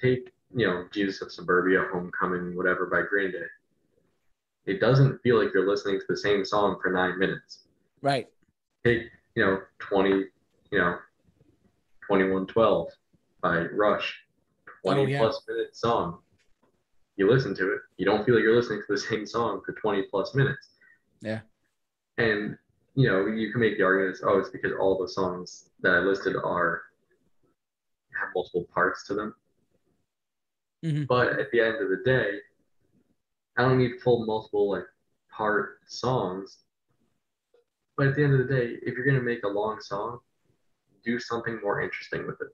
take 0.02 0.32
you 0.56 0.66
know 0.66 0.86
Jesus 0.92 1.22
of 1.22 1.32
Suburbia, 1.32 1.86
Homecoming, 1.92 2.56
whatever 2.56 2.86
by 2.88 3.02
Green 3.10 3.32
Day. 3.32 3.46
It 4.66 4.80
doesn't 4.82 5.22
feel 5.22 5.42
like 5.42 5.54
you're 5.54 5.68
listening 5.70 6.00
to 6.00 6.06
the 6.10 6.18
same 6.18 6.44
song 6.44 6.78
for 6.82 6.92
nine 6.92 7.18
minutes. 7.20 7.66
right. 8.02 8.28
Take 8.86 9.04
you 9.36 9.46
know 9.46 9.60
twenty, 9.80 10.26
you 10.72 10.80
know, 10.80 10.98
twenty 12.06 12.30
one 12.30 12.48
twelve 12.48 12.88
by 13.42 13.66
Rush, 13.68 14.16
twenty 14.84 15.02
Oh, 15.02 15.06
yeah. 15.06 15.20
plus 15.20 15.42
minute 15.48 15.76
song. 15.76 16.20
You 17.18 17.30
listen 17.30 17.56
to 17.56 17.74
it, 17.74 17.82
you 17.98 18.06
don't 18.06 18.26
feel 18.26 18.36
like 18.36 18.44
you're 18.44 18.56
listening 18.56 18.82
to 18.88 18.94
the 18.94 18.98
same 19.10 19.26
song 19.26 19.62
for 19.66 19.74
twenty 19.74 20.04
plus 20.04 20.34
minutes. 20.36 20.70
Yeah. 21.22 21.42
And 22.18 22.58
you 22.96 23.08
know, 23.08 23.28
you 23.28 23.52
can 23.52 23.62
make 23.62 23.78
the 23.78 23.84
argument, 23.84 24.18
oh, 24.24 24.40
it's 24.40 24.50
because 24.50 24.72
all 24.80 24.98
the 24.98 25.08
songs 25.08 25.70
that 25.82 25.94
I 25.94 26.00
listed 26.00 26.36
are 26.36 26.82
have 28.20 28.30
multiple 28.34 28.68
parts 28.74 29.06
to 29.08 29.14
them. 29.14 29.36
Mhm. 30.84 31.08
But 31.08 31.40
at 31.40 31.52
the 31.52 31.62
end 31.62 31.76
of 31.82 31.90
the 31.90 32.02
day, 32.04 32.40
I 33.56 33.64
don't 33.64 33.78
need 33.78 34.02
full 34.02 34.26
multiple 34.26 34.72
like 34.72 34.86
part 35.32 35.80
songs. 35.88 36.60
But 37.96 38.08
at 38.08 38.16
the 38.16 38.24
end 38.24 38.34
of 38.34 38.48
the 38.48 38.54
day, 38.54 38.78
if 38.84 38.96
you're 38.96 39.06
gonna 39.06 39.22
make 39.22 39.44
a 39.44 39.48
long 39.48 39.80
song, 39.80 40.20
do 41.04 41.20
something 41.20 41.60
more 41.62 41.82
interesting 41.82 42.28
with 42.28 42.40
it. 42.42 42.50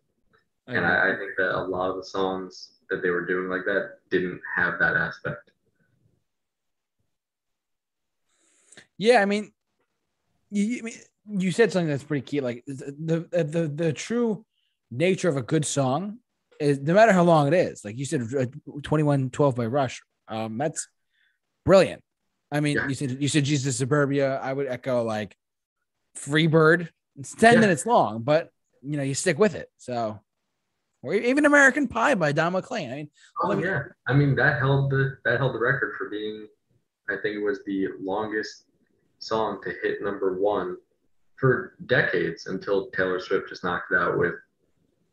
And. 0.67 0.85
I, 0.85 1.11
I 1.13 1.17
think 1.17 1.31
that 1.37 1.57
a 1.57 1.63
lot 1.63 1.89
of 1.89 1.97
the 1.97 2.05
songs 2.05 2.79
that 2.93 3.01
they 3.01 3.09
were 3.09 3.25
doing 3.25 3.49
like 3.49 3.65
that 3.65 3.97
didn't 4.11 4.39
have 4.55 4.77
that 4.79 4.95
aspect. 4.95 5.49
Yeah, 8.97 9.19
I 9.21 9.25
mean, 9.25 9.51
you, 10.51 10.63
you- 10.63 10.79
I 10.79 10.81
mean, 10.83 10.95
you 11.25 11.51
said 11.51 11.71
something 11.71 11.87
that's 11.89 12.03
pretty 12.03 12.25
key. 12.25 12.41
Like 12.41 12.63
the, 12.67 13.25
the 13.31 13.71
the 13.73 13.93
true 13.93 14.45
nature 14.91 15.29
of 15.29 15.37
a 15.37 15.41
good 15.41 15.65
song 15.65 16.17
is 16.59 16.79
no 16.79 16.93
matter 16.93 17.13
how 17.13 17.23
long 17.23 17.47
it 17.47 17.53
is. 17.53 17.83
Like 17.85 17.97
you 17.97 18.03
said, 18.05 18.21
uh, 18.37 18.45
twenty 18.83 19.03
one 19.03 19.29
twelve 19.29 19.55
by 19.55 19.65
Rush. 19.67 20.01
Um, 20.27 20.57
that's 20.57 20.87
brilliant. 21.65 22.03
I 22.51 22.59
mean, 22.59 22.75
Yeah. 22.75 22.87
you 22.89 22.93
said 22.93 23.11
you 23.21 23.29
said 23.29 23.45
Jesus 23.45 23.77
Suburbia. 23.77 24.37
I 24.37 24.51
would 24.51 24.67
echo 24.67 25.03
like 25.03 25.33
Freebird. 26.17 26.89
It's 27.17 27.33
ten 27.33 27.53
Yeah. 27.55 27.59
minutes 27.61 27.85
long, 27.85 28.21
but 28.21 28.49
you 28.81 28.97
know 28.97 29.03
you 29.03 29.15
stick 29.15 29.39
with 29.39 29.55
it. 29.55 29.69
So, 29.77 30.19
or 31.03 31.13
even 31.13 31.45
American 31.45 31.87
Pie 31.87 32.15
by 32.15 32.31
Don 32.31 32.53
McLean. 32.53 32.91
I 32.91 32.95
mean, 32.95 33.09
Oh 33.43 33.55
me- 33.55 33.63
yeah, 33.65 33.83
I 34.07 34.13
mean 34.13 34.35
that 34.35 34.59
held 34.59 34.89
the 34.89 35.17
that 35.25 35.37
held 35.39 35.53
the 35.53 35.59
record 35.59 35.93
for 35.97 36.09
being, 36.09 36.47
I 37.09 37.15
think 37.21 37.35
it 37.35 37.43
was 37.43 37.59
the 37.65 37.87
longest 38.01 38.65
song 39.19 39.59
to 39.63 39.73
hit 39.83 40.01
number 40.01 40.39
one 40.39 40.77
for 41.35 41.75
decades 41.87 42.47
until 42.47 42.89
Taylor 42.91 43.19
Swift 43.19 43.49
just 43.49 43.63
knocked 43.63 43.91
it 43.91 43.97
out 43.97 44.17
with 44.17 44.33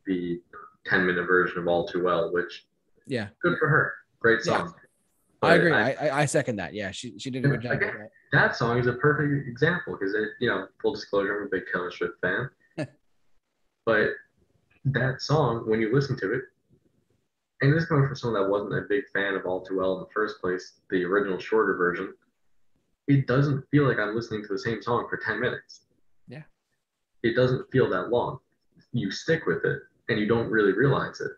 the 0.06 0.40
10 0.86 1.06
minute 1.06 1.26
version 1.26 1.58
of 1.58 1.68
All 1.68 1.86
Too 1.86 2.02
Well, 2.04 2.32
which 2.32 2.66
yeah, 3.06 3.28
good 3.42 3.58
for 3.58 3.68
her, 3.68 3.94
great 4.20 4.40
Yeah. 4.46 4.58
song. 4.58 4.74
I 5.42 5.54
agree. 5.54 5.72
I, 5.72 5.92
I 5.92 6.20
I 6.20 6.24
second 6.26 6.56
that. 6.56 6.74
Yeah, 6.74 6.90
she 6.90 7.18
she 7.18 7.30
did 7.30 7.44
a 7.46 7.48
good 7.48 7.62
job. 7.62 7.72
Okay. 7.72 7.86
that. 7.86 8.10
that 8.32 8.56
song 8.56 8.78
is 8.78 8.86
a 8.86 8.92
perfect 8.92 9.48
example 9.48 9.96
because 9.98 10.14
it, 10.14 10.28
you 10.38 10.48
know, 10.50 10.66
full 10.82 10.92
disclosure, 10.94 11.40
I'm 11.40 11.46
a 11.46 11.50
big 11.50 11.62
Taylor 11.72 11.90
Swift 11.90 12.14
fan. 12.20 12.50
but 13.86 14.08
that 14.84 15.20
song, 15.20 15.68
when 15.68 15.80
you 15.80 15.94
listen 15.94 16.16
to 16.18 16.32
it, 16.32 16.42
and 17.60 17.72
this 17.72 17.82
is 17.82 17.88
coming 17.88 18.06
from 18.06 18.16
someone 18.16 18.42
that 18.42 18.48
wasn't 18.48 18.74
a 18.74 18.88
big 18.88 19.04
fan 19.12 19.34
of 19.34 19.44
All 19.44 19.60
Too 19.60 19.78
Well 19.78 19.94
in 19.94 20.00
the 20.00 20.12
first 20.14 20.40
place, 20.40 20.80
the 20.90 21.04
original 21.04 21.38
shorter 21.38 21.76
version, 21.76 22.14
it 23.06 23.26
doesn't 23.26 23.68
feel 23.70 23.86
like 23.86 23.98
I'm 23.98 24.14
listening 24.14 24.42
to 24.42 24.48
the 24.48 24.58
same 24.58 24.82
song 24.82 25.06
for 25.10 25.18
10 25.18 25.40
minutes. 25.40 25.82
Yeah. 26.28 26.42
It 27.22 27.36
doesn't 27.36 27.70
feel 27.70 27.90
that 27.90 28.08
long. 28.08 28.38
You 28.92 29.10
stick 29.10 29.46
with 29.46 29.64
it 29.64 29.82
and 30.08 30.18
you 30.18 30.26
don't 30.26 30.50
really 30.50 30.72
realize 30.72 31.20
it. 31.20 31.32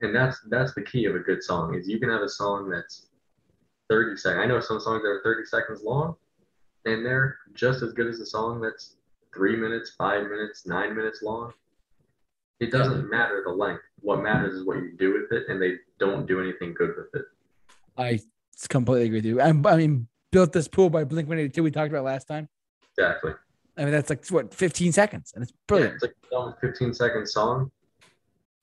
And 0.00 0.14
that's 0.14 0.40
that's 0.48 0.74
the 0.74 0.82
key 0.82 1.04
of 1.04 1.14
a 1.14 1.20
good 1.20 1.44
song 1.44 1.74
is 1.74 1.88
you 1.88 2.00
can 2.00 2.10
have 2.10 2.22
a 2.22 2.28
song 2.28 2.68
that's 2.68 3.06
30 3.88 4.16
seconds. 4.16 4.42
I 4.42 4.46
know 4.46 4.58
some 4.58 4.80
songs 4.80 5.02
that 5.02 5.08
are 5.08 5.20
30 5.22 5.44
seconds 5.44 5.82
long, 5.84 6.16
and 6.84 7.06
they're 7.06 7.36
just 7.54 7.82
as 7.82 7.92
good 7.92 8.08
as 8.08 8.18
a 8.18 8.26
song 8.26 8.60
that's 8.60 8.96
three 9.32 9.54
minutes, 9.54 9.92
five 9.96 10.24
minutes, 10.24 10.66
nine 10.66 10.96
minutes 10.96 11.22
long. 11.22 11.52
It 12.62 12.70
doesn't 12.70 13.10
matter 13.10 13.42
the 13.44 13.50
length. 13.52 13.82
What 14.02 14.22
matters 14.22 14.54
is 14.54 14.64
what 14.64 14.76
you 14.76 14.92
do 14.96 15.12
with 15.14 15.32
it, 15.32 15.48
and 15.48 15.60
they 15.60 15.74
don't 15.98 16.26
do 16.26 16.40
anything 16.40 16.72
good 16.74 16.90
with 16.96 17.08
it. 17.20 17.26
I 17.98 18.20
completely 18.68 19.06
agree 19.06 19.18
with 19.18 19.24
you. 19.24 19.40
I, 19.40 19.48
I 19.48 19.76
mean, 19.76 20.06
built 20.30 20.52
this 20.52 20.68
pool 20.68 20.88
by 20.88 21.02
Blink 21.02 21.28
One 21.28 21.38
Eighty 21.40 21.48
Two. 21.48 21.64
We 21.64 21.72
talked 21.72 21.90
about 21.90 22.04
last 22.04 22.28
time. 22.28 22.48
Exactly. 22.96 23.32
I 23.76 23.82
mean, 23.82 23.90
that's 23.90 24.10
like 24.10 24.24
what 24.28 24.54
15 24.54 24.92
seconds, 24.92 25.32
and 25.34 25.42
it's 25.42 25.50
Yeah, 25.52 25.56
brilliant. 25.66 25.94
it's 25.94 26.02
like 26.04 26.14
a 26.32 26.54
15 26.60 26.94
second 26.94 27.26
song, 27.26 27.72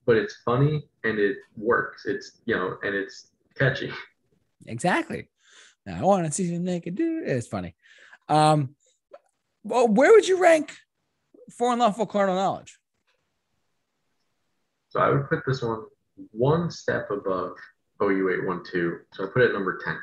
but 0.05 0.15
it's 0.15 0.38
funny 0.45 0.88
and 1.03 1.19
it 1.19 1.35
works. 1.57 2.05
It's 2.05 2.39
you 2.45 2.55
know, 2.55 2.77
and 2.84 2.95
it's 2.95 3.31
catchy. 3.57 3.91
Exactly. 4.65 5.27
Now, 5.85 5.99
I 5.99 6.03
want 6.03 6.26
to 6.26 6.31
see 6.31 6.43
you 6.43 6.57
naked, 6.59 6.95
dude. 6.95 7.27
It's 7.27 7.47
funny. 7.47 7.76
Um, 8.30 8.76
well, 9.63 9.89
where 9.89 10.11
would 10.13 10.27
you 10.27 10.41
rank 10.41 10.73
for 11.57 11.73
unlawful 11.73 12.05
carnal 12.05 12.35
knowledge? 12.35 12.78
So 14.90 14.99
I 14.99 15.10
would 15.10 15.28
put 15.30 15.45
this 15.45 15.61
one 15.61 15.84
one 16.32 16.70
step 16.70 17.10
above 17.11 17.56
OU812. 18.02 18.99
So 19.14 19.24
I 19.24 19.28
put 19.28 19.41
it 19.44 19.48
at 19.48 19.53
number 19.53 19.80
10. 19.84 19.98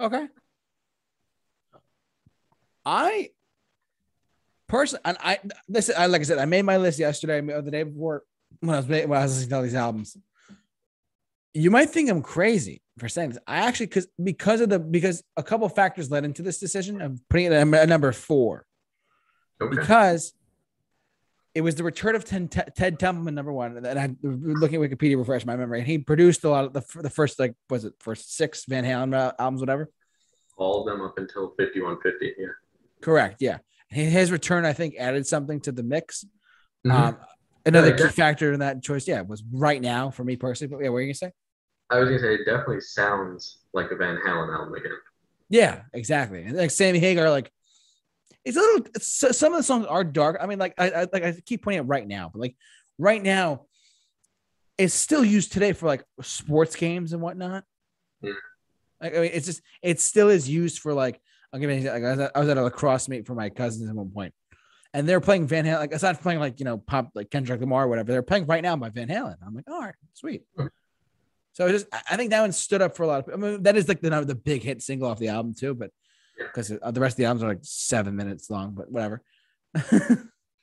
Okay. 0.00 0.28
I 2.84 3.30
Personally, 4.68 5.02
and 5.04 5.16
I 5.20 5.40
this 5.68 5.90
I 5.90 6.06
like 6.06 6.20
I 6.20 6.24
said, 6.24 6.38
I 6.38 6.44
made 6.44 6.62
my 6.62 6.76
list 6.76 7.00
yesterday 7.00 7.40
or 7.52 7.60
the 7.60 7.72
day 7.72 7.82
before 7.82 8.22
when 8.60 8.74
I 8.74 8.78
was 8.78 8.86
when 8.86 9.02
I 9.12 9.22
was 9.22 9.32
listening 9.32 9.50
to 9.50 9.56
all 9.56 9.62
these 9.62 9.74
albums. 9.74 10.16
You 11.52 11.72
might 11.72 11.90
think 11.90 12.08
I'm 12.08 12.22
crazy 12.22 12.80
for 12.96 13.08
saying 13.08 13.30
this. 13.30 13.38
I 13.48 13.56
actually 13.66 13.86
because 13.86 14.06
because 14.22 14.60
of 14.60 14.68
the 14.68 14.78
because 14.78 15.24
a 15.36 15.42
couple 15.42 15.68
factors 15.68 16.08
led 16.08 16.24
into 16.24 16.42
this 16.42 16.60
decision. 16.60 17.02
I'm 17.02 17.18
putting 17.28 17.46
it 17.46 17.52
at 17.52 17.88
number 17.88 18.12
four 18.12 18.64
Okay. 19.60 19.74
because 19.74 20.32
it 21.54 21.62
was 21.62 21.74
the 21.74 21.84
return 21.84 22.14
of 22.14 22.24
Ted, 22.24 22.50
Ted 22.76 22.98
Templeman, 22.98 23.34
number 23.34 23.52
one. 23.52 23.76
And 23.84 23.98
I'm 23.98 24.16
looking 24.22 24.82
at 24.82 24.90
Wikipedia, 24.90 25.16
refresh 25.18 25.44
my 25.44 25.56
memory, 25.56 25.78
and 25.80 25.86
he 25.86 25.98
produced 25.98 26.44
a 26.44 26.48
lot 26.50 26.64
of 26.64 26.72
the, 26.72 26.82
the 27.02 27.10
first 27.10 27.38
like 27.38 27.54
was 27.68 27.84
it 27.84 27.94
first 28.00 28.36
six 28.36 28.64
Van 28.66 28.84
Halen 28.84 29.32
albums, 29.38 29.60
whatever. 29.60 29.88
All 30.56 30.80
of 30.80 30.86
them 30.86 31.04
up 31.04 31.18
until 31.18 31.54
5150. 31.58 32.34
Yeah. 32.38 32.46
Correct. 33.00 33.36
Yeah. 33.40 33.58
His 33.88 34.30
return, 34.30 34.64
I 34.64 34.72
think, 34.72 34.94
added 34.98 35.26
something 35.26 35.60
to 35.62 35.72
the 35.72 35.82
mix. 35.82 36.24
Mhm. 36.86 36.92
Um, 36.92 37.16
another 37.66 37.88
Yeah, 37.88 37.92
key 37.96 38.02
exactly. 38.04 38.22
factor 38.22 38.52
in 38.52 38.60
that 38.60 38.82
choice, 38.82 39.08
yeah, 39.08 39.22
was 39.22 39.42
right 39.52 39.80
now 39.80 40.10
for 40.10 40.22
me 40.22 40.36
personally. 40.36 40.74
But 40.74 40.82
yeah, 40.84 40.90
what 40.90 40.98
are 40.98 41.00
you 41.00 41.06
gonna 41.08 41.14
say? 41.14 41.32
I 41.90 41.98
was 41.98 42.08
gonna 42.08 42.20
say 42.20 42.34
it 42.34 42.44
definitely 42.44 42.82
sounds 42.82 43.58
like 43.72 43.90
a 43.90 43.96
Van 43.96 44.16
Halen 44.24 44.54
album 44.56 44.74
again. 44.74 44.92
Yeah, 45.48 45.82
exactly. 45.92 46.44
And 46.44 46.56
like 46.56 46.70
Sammy 46.70 47.00
Hagar, 47.00 47.28
like 47.30 47.50
it's 48.44 48.56
a 48.56 48.60
little. 48.60 48.86
It's, 48.94 49.06
some 49.36 49.52
of 49.52 49.58
the 49.58 49.62
songs 49.62 49.86
are 49.86 50.04
dark. 50.04 50.38
I 50.40 50.46
mean, 50.46 50.58
like 50.58 50.74
I, 50.78 50.90
I 50.90 51.00
like 51.12 51.22
I 51.22 51.34
keep 51.44 51.62
pointing 51.62 51.80
out 51.80 51.88
right 51.88 52.06
now, 52.06 52.30
but 52.32 52.40
like 52.40 52.56
right 52.98 53.22
now, 53.22 53.66
it's 54.78 54.94
still 54.94 55.24
used 55.24 55.52
today 55.52 55.72
for 55.72 55.86
like 55.86 56.04
sports 56.22 56.76
games 56.76 57.12
and 57.12 57.20
whatnot. 57.20 57.64
Yeah. 58.22 58.32
Like 59.00 59.16
I 59.16 59.20
mean, 59.20 59.30
it's 59.32 59.46
just 59.46 59.62
it 59.82 60.00
still 60.00 60.28
is 60.28 60.48
used 60.48 60.78
for 60.78 60.94
like 60.94 61.20
I'll 61.52 61.60
give 61.60 61.70
you 61.70 61.76
an 61.76 61.78
example. 61.78 62.02
Like, 62.02 62.08
I, 62.08 62.10
was 62.10 62.20
at, 62.20 62.36
I 62.36 62.40
was 62.40 62.48
at 62.48 62.56
a 62.56 62.62
lacrosse 62.62 63.08
meet 63.08 63.26
for 63.26 63.34
my 63.34 63.50
cousins 63.50 63.88
at 63.88 63.94
one 63.94 64.10
point, 64.10 64.32
and 64.94 65.08
they're 65.08 65.20
playing 65.20 65.46
Van 65.46 65.64
Halen. 65.64 65.78
Like 65.78 65.92
aside 65.92 66.14
from 66.16 66.22
playing 66.22 66.40
like 66.40 66.60
you 66.60 66.64
know 66.64 66.78
pop 66.78 67.10
like 67.14 67.30
Kendrick 67.30 67.60
Lamar 67.60 67.84
or 67.84 67.88
whatever, 67.88 68.12
they're 68.12 68.22
playing 68.22 68.46
right 68.46 68.62
now 68.62 68.76
by 68.76 68.88
Van 68.88 69.08
Halen. 69.08 69.36
I'm 69.46 69.54
like, 69.54 69.68
all 69.70 69.80
right, 69.80 69.94
sweet. 70.14 70.44
Hmm. 70.56 70.66
So 71.52 71.66
it 71.66 71.72
just 71.72 71.86
I- 71.92 72.02
I 72.12 72.16
think 72.16 72.30
that 72.30 72.40
one 72.40 72.52
stood 72.52 72.80
up 72.80 72.96
for 72.96 73.02
a 73.02 73.06
lot 73.06 73.28
of. 73.28 73.34
I 73.34 73.36
mean, 73.36 73.62
that 73.64 73.76
is 73.76 73.86
like 73.86 74.00
the 74.00 74.08
the 74.24 74.34
big 74.34 74.62
hit 74.62 74.80
single 74.82 75.08
off 75.08 75.18
the 75.18 75.28
album 75.28 75.54
too, 75.54 75.74
but. 75.74 75.90
Because 76.46 76.68
the 76.68 77.00
rest 77.00 77.14
of 77.14 77.16
the 77.18 77.24
albums 77.24 77.42
are 77.42 77.48
like 77.48 77.60
seven 77.62 78.16
minutes 78.16 78.50
long, 78.50 78.72
but 78.72 78.90
whatever. 78.90 79.22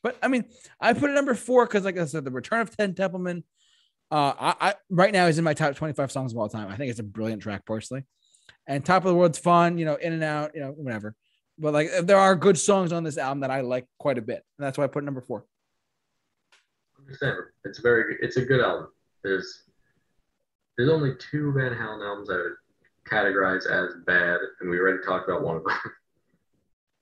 but 0.03 0.17
I 0.21 0.27
mean, 0.27 0.45
I 0.79 0.93
put 0.93 1.09
it 1.09 1.13
number 1.13 1.33
four 1.33 1.65
because, 1.65 1.85
like 1.85 1.97
I 1.97 2.05
said, 2.05 2.25
the 2.25 2.31
return 2.31 2.61
of 2.61 2.75
Ted 2.75 2.95
Templeman. 2.97 3.43
Uh, 4.09 4.33
I, 4.39 4.69
I 4.69 4.75
right 4.89 5.11
now 5.11 5.27
is 5.27 5.37
in 5.37 5.43
my 5.43 5.53
top 5.53 5.75
25 5.75 6.11
songs 6.11 6.31
of 6.31 6.37
all 6.37 6.47
time. 6.47 6.69
I 6.69 6.75
think 6.77 6.89
it's 6.89 6.99
a 6.99 7.03
brilliant 7.03 7.41
track 7.41 7.65
personally. 7.65 8.03
And 8.65 8.83
Top 8.83 9.03
of 9.03 9.09
the 9.09 9.15
World's 9.15 9.37
fun, 9.37 9.77
you 9.77 9.85
know, 9.85 9.95
in 9.95 10.13
and 10.13 10.23
out, 10.23 10.51
you 10.53 10.61
know, 10.61 10.71
whatever. 10.71 11.15
But 11.57 11.73
like 11.73 11.89
there 12.03 12.17
are 12.17 12.35
good 12.35 12.57
songs 12.57 12.91
on 12.91 13.03
this 13.03 13.17
album 13.17 13.41
that 13.41 13.51
I 13.51 13.61
like 13.61 13.85
quite 13.97 14.17
a 14.17 14.21
bit. 14.21 14.43
And 14.57 14.65
that's 14.65 14.77
why 14.77 14.83
I 14.85 14.87
put 14.87 15.03
it 15.03 15.05
number 15.05 15.21
four. 15.21 15.45
Understand? 16.99 17.37
It's 17.65 17.79
very. 17.79 18.13
good. 18.13 18.25
It's 18.25 18.37
a 18.37 18.45
good 18.45 18.61
album. 18.61 18.87
There's 19.23 19.63
there's 20.77 20.89
only 20.89 21.13
two 21.15 21.51
Van 21.53 21.71
Halen 21.71 22.05
albums 22.05 22.29
I 22.29 22.35
would 22.35 22.53
categorize 23.09 23.65
as 23.69 23.93
bad, 24.05 24.37
and 24.59 24.69
we 24.69 24.79
already 24.79 25.03
talked 25.05 25.29
about 25.29 25.43
one 25.43 25.57
of 25.57 25.63
them. 25.63 25.77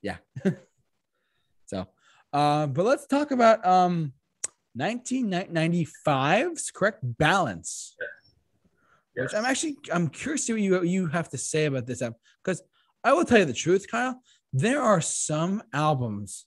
Yeah. 0.01 0.17
so, 1.65 1.87
uh, 2.31 2.67
but 2.67 2.85
let's 2.85 3.07
talk 3.07 3.31
about 3.31 3.65
um 3.65 4.13
1995's 4.77 6.69
correct 6.69 6.99
balance. 7.01 7.95
Yes. 9.15 9.23
Which 9.23 9.33
I'm 9.33 9.45
actually 9.45 9.77
I'm 9.91 10.09
curious 10.09 10.41
to 10.41 10.45
see 10.45 10.53
what 10.53 10.61
you 10.61 10.83
you 10.83 11.07
have 11.07 11.29
to 11.29 11.39
say 11.39 11.65
about 11.65 11.87
this 11.87 12.03
album 12.03 12.19
because 12.43 12.61
I 13.03 13.13
will 13.13 13.25
tell 13.25 13.39
you 13.39 13.45
the 13.45 13.53
truth, 13.53 13.87
Kyle. 13.89 14.21
There 14.53 14.79
are 14.79 15.01
some 15.01 15.63
albums 15.73 16.45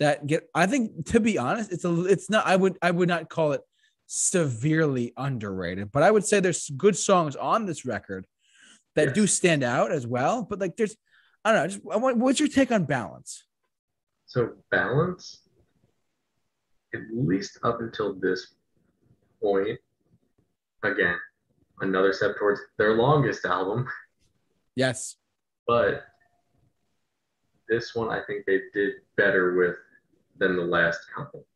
that 0.00 0.26
get 0.26 0.48
I 0.54 0.66
think 0.66 1.06
to 1.06 1.20
be 1.20 1.38
honest, 1.38 1.72
it's 1.72 1.84
a 1.84 2.04
it's 2.06 2.28
not 2.28 2.46
I 2.46 2.56
would 2.56 2.76
I 2.82 2.90
would 2.90 3.08
not 3.08 3.28
call 3.28 3.52
it 3.52 3.60
severely 4.06 5.12
underrated, 5.16 5.92
but 5.92 6.02
I 6.02 6.10
would 6.10 6.24
say 6.24 6.40
there's 6.40 6.70
good 6.70 6.96
songs 6.96 7.36
on 7.36 7.66
this 7.66 7.84
record 7.84 8.26
that 8.96 9.14
do 9.14 9.26
stand 9.26 9.62
out 9.62 9.92
as 9.92 10.06
well. 10.06 10.42
But 10.42 10.58
like 10.60 10.76
there's 10.76 10.96
I 11.44 11.52
don't 11.52 11.62
know, 11.62 11.68
just 11.68 11.80
I 11.92 11.96
want- 11.96 12.18
what's 12.18 12.38
your 12.40 12.48
take 12.48 12.70
on 12.70 12.84
balance? 12.84 13.44
So 14.26 14.54
balance, 14.70 15.48
at 16.94 17.00
least 17.12 17.58
up 17.64 17.80
until 17.80 18.14
this 18.14 18.54
point, 19.42 19.78
again, 20.82 21.16
another 21.80 22.12
step 22.12 22.36
towards 22.38 22.60
their 22.78 22.94
longest 22.94 23.44
album, 23.44 23.88
Yes. 24.76 25.16
but 25.66 26.04
this 27.68 27.94
one 27.94 28.08
I 28.10 28.22
think 28.26 28.44
they 28.46 28.60
did 28.74 28.94
better 29.16 29.54
with 29.54 29.76
than 30.38 30.56
the 30.56 30.64
last 30.64 31.00
couple. 31.14 31.46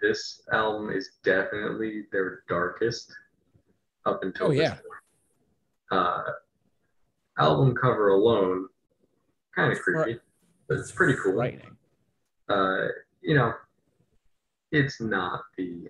This 0.00 0.42
album 0.52 0.90
is 0.90 1.16
definitely 1.22 2.06
their 2.12 2.44
darkest 2.48 3.12
up 4.04 4.22
until 4.22 4.46
Oh, 4.46 4.50
this 4.50 4.58
yeah. 4.60 4.74
point. 4.74 4.86
Uh, 5.92 6.22
album 7.38 7.74
cover 7.74 8.08
alone, 8.08 8.66
kind 9.54 9.72
of 9.72 9.78
creepy, 9.80 10.18
but 10.68 10.78
it's 10.78 10.90
pretty 10.90 11.14
cool. 11.22 11.34
Frightening. 11.34 11.76
uh, 12.48 12.86
you 13.20 13.34
know, 13.34 13.52
it's 14.70 15.00
not 15.00 15.42
the 15.56 15.88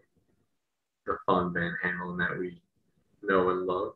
the 1.07 1.17
fun 1.27 1.53
Van 1.55 1.75
Halen 1.85 2.19
that 2.19 2.37
we 2.39 2.61
know 3.23 3.51
and 3.51 3.67
love, 3.67 3.95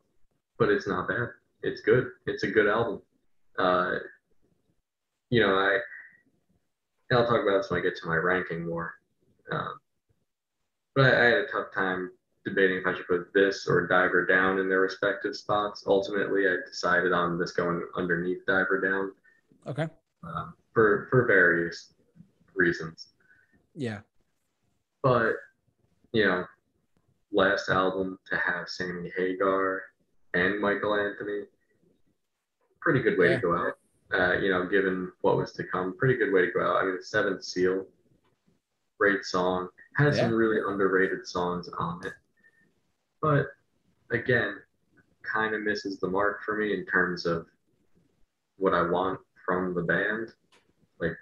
but 0.57 0.69
it's 0.69 0.87
not 0.87 1.07
bad. 1.07 1.27
It's 1.63 1.81
good. 1.81 2.07
It's 2.25 2.43
a 2.43 2.47
good 2.51 2.67
album. 2.67 3.01
Uh, 3.59 3.95
you 5.29 5.41
know, 5.41 5.55
I 5.55 5.79
I'll 7.13 7.25
talk 7.25 7.41
about 7.41 7.57
this 7.61 7.69
when 7.69 7.79
I 7.79 7.83
get 7.83 7.95
to 7.97 8.07
my 8.07 8.15
ranking 8.15 8.65
more. 8.65 8.93
Um, 9.51 9.79
but 10.95 11.05
I, 11.05 11.21
I 11.21 11.25
had 11.25 11.37
a 11.39 11.47
tough 11.47 11.73
time 11.73 12.11
debating 12.47 12.77
if 12.77 12.85
I 12.87 12.93
should 12.95 13.07
put 13.07 13.33
this 13.33 13.67
or 13.67 13.87
Diver 13.87 14.25
Down 14.25 14.59
in 14.59 14.69
their 14.69 14.81
respective 14.81 15.35
spots. 15.35 15.83
Ultimately, 15.87 16.47
I 16.47 16.55
decided 16.67 17.11
on 17.11 17.37
this 17.37 17.51
going 17.51 17.81
underneath 17.95 18.45
Diver 18.45 18.79
Down 18.79 19.11
Okay. 19.71 19.87
um, 20.23 20.53
for 20.73 21.07
for 21.09 21.25
various 21.25 21.93
reasons. 22.55 23.13
Yeah. 23.75 23.99
But 25.03 25.33
you 26.13 26.25
know, 26.25 26.45
last 27.31 27.69
album 27.69 28.17
to 28.29 28.37
have 28.37 28.69
Sammy 28.69 29.11
Hagar 29.17 29.83
and 30.33 30.59
Michael 30.59 30.95
Anthony, 30.95 31.43
pretty 32.81 33.01
good 33.01 33.17
way 33.17 33.29
Yeah. 33.31 33.35
to 33.35 33.41
go 33.41 33.55
out. 33.55 33.73
Uh, 34.13 34.33
you 34.39 34.49
know, 34.49 34.65
given 34.65 35.11
what 35.21 35.35
was 35.35 35.51
to 35.51 35.63
come, 35.65 35.97
pretty 35.97 36.15
good 36.15 36.31
way 36.31 36.45
to 36.45 36.51
go 36.51 36.61
out. 36.65 36.77
I 36.77 36.85
mean, 36.85 37.01
Seventh 37.01 37.43
Seal, 37.43 37.85
great 38.97 39.25
song, 39.25 39.67
has 39.97 40.15
some 40.17 40.33
really 40.33 40.61
underrated 40.65 41.27
songs 41.27 41.67
on 41.77 42.05
it, 42.05 42.13
but 43.21 43.47
again, 44.11 44.55
kind 45.23 45.53
of 45.53 45.61
misses 45.61 45.99
the 45.99 46.07
mark 46.07 46.43
for 46.43 46.57
me 46.57 46.73
in 46.73 46.85
terms 46.85 47.25
of 47.25 47.45
what 48.57 48.73
I 48.73 48.81
want 48.81 49.19
from 49.45 49.73
the 49.73 49.81
band, 49.81 50.33
like 50.99 51.15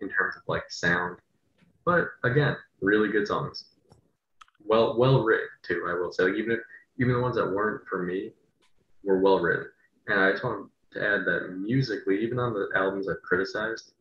in 0.00 0.08
terms 0.08 0.36
of 0.36 0.42
like 0.46 0.64
sound. 0.70 1.18
But 1.84 2.08
again, 2.24 2.56
really 2.80 3.10
good 3.10 3.26
songs. 3.26 3.66
Well, 4.64 4.96
well 4.96 5.22
written 5.22 5.48
too. 5.62 5.86
I 5.88 5.94
will 5.94 6.12
say, 6.12 6.24
like, 6.24 6.34
even 6.34 6.52
if 6.52 6.60
even 6.98 7.14
the 7.14 7.20
ones 7.20 7.36
that 7.36 7.50
weren't 7.50 7.86
for 7.88 8.02
me 8.02 8.30
were 9.02 9.20
well 9.20 9.40
written. 9.40 9.66
And 10.08 10.20
I 10.20 10.32
just 10.32 10.44
want 10.44 10.70
to 10.92 11.00
add 11.00 11.24
that 11.24 11.56
musically, 11.58 12.22
even 12.22 12.38
on 12.38 12.52
the 12.52 12.68
albums 12.76 13.08
I've 13.08 13.22
criticized, 13.22 13.92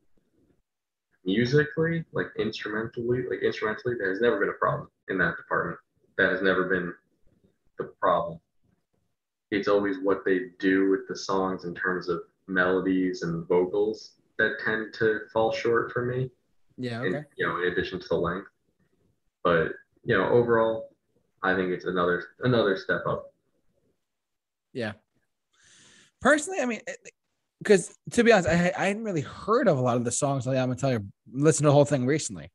musically, 1.25 2.03
like 2.11 2.27
instrumentally, 2.37 3.23
like 3.29 3.41
instrumentally, 3.41 3.95
there 3.97 4.09
has 4.09 4.21
never 4.21 4.39
been 4.39 4.49
a 4.49 4.53
problem 4.53 4.89
in 5.09 5.17
that 5.19 5.37
department. 5.37 5.79
That 6.21 6.29
has 6.33 6.43
never 6.43 6.65
been 6.65 6.93
the 7.79 7.85
problem. 7.99 8.39
It's 9.49 9.67
always 9.67 9.97
what 10.03 10.23
they 10.23 10.51
do 10.59 10.91
with 10.91 11.07
the 11.07 11.15
songs 11.15 11.65
in 11.65 11.73
terms 11.73 12.09
of 12.09 12.19
melodies 12.47 13.23
and 13.23 13.47
vocals 13.47 14.11
that 14.37 14.59
tend 14.63 14.93
to 14.99 15.21
fall 15.33 15.51
short 15.51 15.91
for 15.91 16.05
me 16.05 16.29
Yeah. 16.77 16.99
Okay. 16.99 17.23
you 17.37 17.47
know, 17.47 17.57
in 17.57 17.71
addition 17.71 17.99
to 17.99 18.07
the 18.07 18.15
length. 18.15 18.49
But 19.43 19.69
you 20.03 20.15
know, 20.15 20.29
overall, 20.29 20.89
I 21.41 21.55
think 21.55 21.71
it's 21.71 21.85
another 21.85 22.23
another 22.41 22.77
step 22.77 23.01
up. 23.07 23.33
Yeah. 24.73 24.93
Personally, 26.21 26.59
I 26.61 26.67
mean, 26.67 26.81
because 27.63 27.97
to 28.11 28.23
be 28.23 28.31
honest, 28.31 28.47
I, 28.47 28.71
I 28.77 28.85
hadn't 28.85 29.05
really 29.05 29.21
heard 29.21 29.67
of 29.67 29.79
a 29.79 29.81
lot 29.81 29.97
of 29.97 30.05
the 30.05 30.11
songs 30.11 30.45
on 30.45 30.53
the 30.53 30.59
album 30.59 30.73
until 30.73 30.89
I 30.89 30.99
listened 31.31 31.63
to 31.63 31.69
the 31.69 31.73
whole 31.73 31.83
thing 31.83 32.05
recently. 32.05 32.51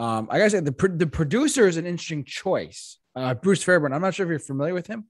Um, 0.00 0.28
I 0.30 0.38
gotta 0.38 0.48
say 0.48 0.60
the 0.60 0.72
pro- 0.72 0.96
the 0.96 1.06
producer 1.06 1.68
is 1.68 1.76
an 1.76 1.84
interesting 1.84 2.24
choice. 2.24 2.98
Uh, 3.14 3.34
Bruce 3.34 3.62
Fairbairn. 3.62 3.92
I'm 3.92 4.00
not 4.00 4.14
sure 4.14 4.24
if 4.24 4.30
you're 4.30 4.38
familiar 4.38 4.72
with 4.72 4.86
him. 4.86 5.04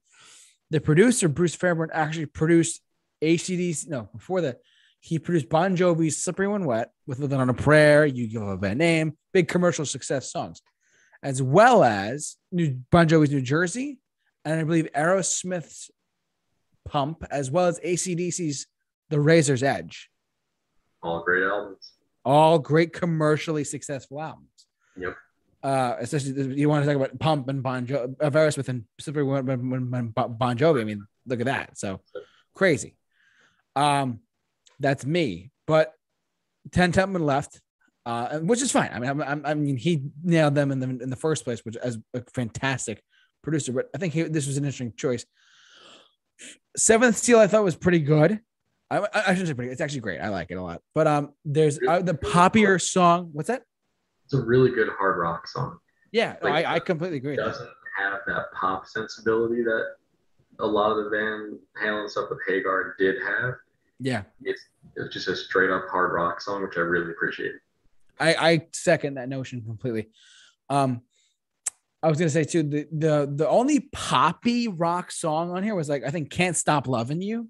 The 0.71 0.81
producer 0.81 1.29
Bruce 1.29 1.55
Fairbairn 1.55 1.91
actually 1.93 2.27
produced 2.27 2.83
ACDC. 3.23 3.87
No, 3.87 4.09
before 4.12 4.41
that, 4.41 4.59
he 4.99 5.21
produced 5.21 5.49
Bon 5.49 5.77
Jovi's 5.77 6.17
"Slippery 6.17 6.49
When 6.49 6.65
Wet" 6.65 6.91
with 7.07 7.21
"Living 7.21 7.39
on 7.39 7.49
a 7.49 7.55
Prayer," 7.55 8.05
"You 8.05 8.27
Give 8.27 8.43
a 8.43 8.57
Bad 8.57 8.79
Name," 8.79 9.17
big 9.33 9.47
commercial 9.47 9.87
success 9.87 10.33
songs, 10.33 10.61
as 11.23 11.41
well 11.41 11.85
as 11.85 12.37
New 12.51 12.81
Bon 12.91 13.07
Jovi's 13.07 13.31
"New 13.31 13.43
Jersey," 13.43 14.01
and 14.45 14.59
I 14.59 14.65
believe 14.65 14.89
Aerosmith's 14.93 15.93
Pump, 16.85 17.25
as 17.31 17.49
well 17.49 17.67
as 17.67 17.79
ACDC's 17.79 18.67
The 19.09 19.21
Razor's 19.21 19.62
Edge. 19.62 20.11
All 21.01 21.23
great 21.23 21.45
albums. 21.45 21.93
All 22.25 22.59
great 22.59 22.93
commercially 22.93 23.62
successful 23.62 24.21
albums. 24.21 24.49
Yep. 24.97 25.17
Uh, 25.62 25.97
especially 26.01 26.59
you 26.59 26.69
want 26.69 26.85
to 26.85 26.87
talk 26.87 26.97
about 26.97 27.19
Pump 27.19 27.49
and 27.49 27.62
Bon 27.62 27.87
Jovi, 27.87 28.15
uh, 28.21 28.31
Aerosmith, 28.31 28.69
and 28.69 28.85
specifically 28.99 29.25
when, 29.25 29.47
when, 29.47 29.91
when 29.91 30.09
Bon 30.09 30.57
Jovi. 30.57 30.81
I 30.81 30.85
mean, 30.85 31.07
look 31.27 31.41
at 31.41 31.47
that. 31.47 31.79
So 31.79 32.01
crazy. 32.55 32.97
Um, 33.77 34.21
that's 34.79 35.05
me. 35.05 35.51
But 35.67 35.93
Ted 36.73 36.95
Templeman 36.95 37.27
left, 37.27 37.61
uh, 38.07 38.39
which 38.39 38.62
is 38.62 38.73
fine. 38.73 38.91
I 38.93 38.99
mean, 38.99 39.23
I, 39.23 39.51
I 39.51 39.55
mean, 39.55 39.77
he 39.77 40.03
nailed 40.23 40.55
them 40.55 40.73
in 40.73 40.81
the 40.81 40.89
in 40.89 41.11
the 41.11 41.17
first 41.17 41.45
place, 41.45 41.65
which 41.65 41.77
as 41.77 41.99
a 42.15 42.23
fantastic 42.33 43.03
producer. 43.43 43.73
But 43.73 43.91
I 43.95 43.99
think 43.99 44.15
he, 44.15 44.23
this 44.23 44.47
was 44.47 44.57
an 44.57 44.65
interesting 44.65 44.95
choice. 44.97 45.25
Seventh 46.77 47.19
Seal, 47.19 47.39
I 47.39 47.47
thought 47.47 47.65
was 47.65 47.77
pretty 47.77 48.01
good. 48.01 48.41
I, 48.91 49.07
I 49.15 49.21
shouldn't 49.35 49.49
say 49.49 49.55
pretty. 49.55 49.71
It's 49.71 49.81
actually 49.81 50.01
great. 50.01 50.21
I 50.21 50.31
like 50.31 50.51
it 50.51 50.55
a 50.55 50.62
lot. 50.62 50.81
But 50.95 51.07
um, 51.07 51.35
there's 51.45 51.79
uh, 51.87 52.01
the 52.01 52.15
poppier 52.15 52.81
song. 52.81 53.31
What's 53.33 53.49
that? 53.49 53.62
It's 54.31 54.40
a 54.40 54.44
really 54.44 54.70
good 54.70 54.89
hard 54.97 55.19
rock 55.19 55.48
song. 55.48 55.78
Yeah, 56.12 56.36
like, 56.40 56.65
I, 56.65 56.77
I 56.77 56.78
completely 56.78 57.16
agree. 57.16 57.35
It 57.35 57.39
doesn't 57.39 57.69
have 57.98 58.20
that 58.28 58.52
pop 58.52 58.86
sensibility 58.86 59.65
that 59.65 59.94
a 60.61 60.66
lot 60.66 60.93
of 60.93 61.02
the 61.02 61.11
Van 61.11 61.59
Halen 61.82 62.09
stuff 62.09 62.31
with 62.31 62.39
Hagar 62.47 62.94
did 62.97 63.16
have. 63.23 63.55
Yeah, 63.98 64.23
it's 64.44 64.62
it's 64.94 65.12
just 65.12 65.27
a 65.27 65.35
straight 65.35 65.70
up 65.70 65.89
hard 65.90 66.12
rock 66.12 66.40
song, 66.40 66.62
which 66.62 66.77
I 66.77 66.81
really 66.82 67.11
appreciate. 67.11 67.55
I 68.20 68.35
I 68.35 68.66
second 68.73 69.15
that 69.15 69.28
notion 69.28 69.62
completely. 69.62 70.11
Um, 70.69 71.01
I 72.01 72.09
was 72.09 72.16
gonna 72.16 72.31
say 72.31 72.44
too 72.44 72.62
the 72.62 72.86
the 72.93 73.32
the 73.35 73.48
only 73.48 73.89
poppy 73.93 74.69
rock 74.69 75.11
song 75.11 75.51
on 75.51 75.65
here 75.65 75.74
was 75.74 75.89
like 75.89 76.05
I 76.05 76.11
think 76.11 76.31
"Can't 76.31 76.57
Stop 76.57 76.86
Loving 76.86 77.20
You." 77.20 77.48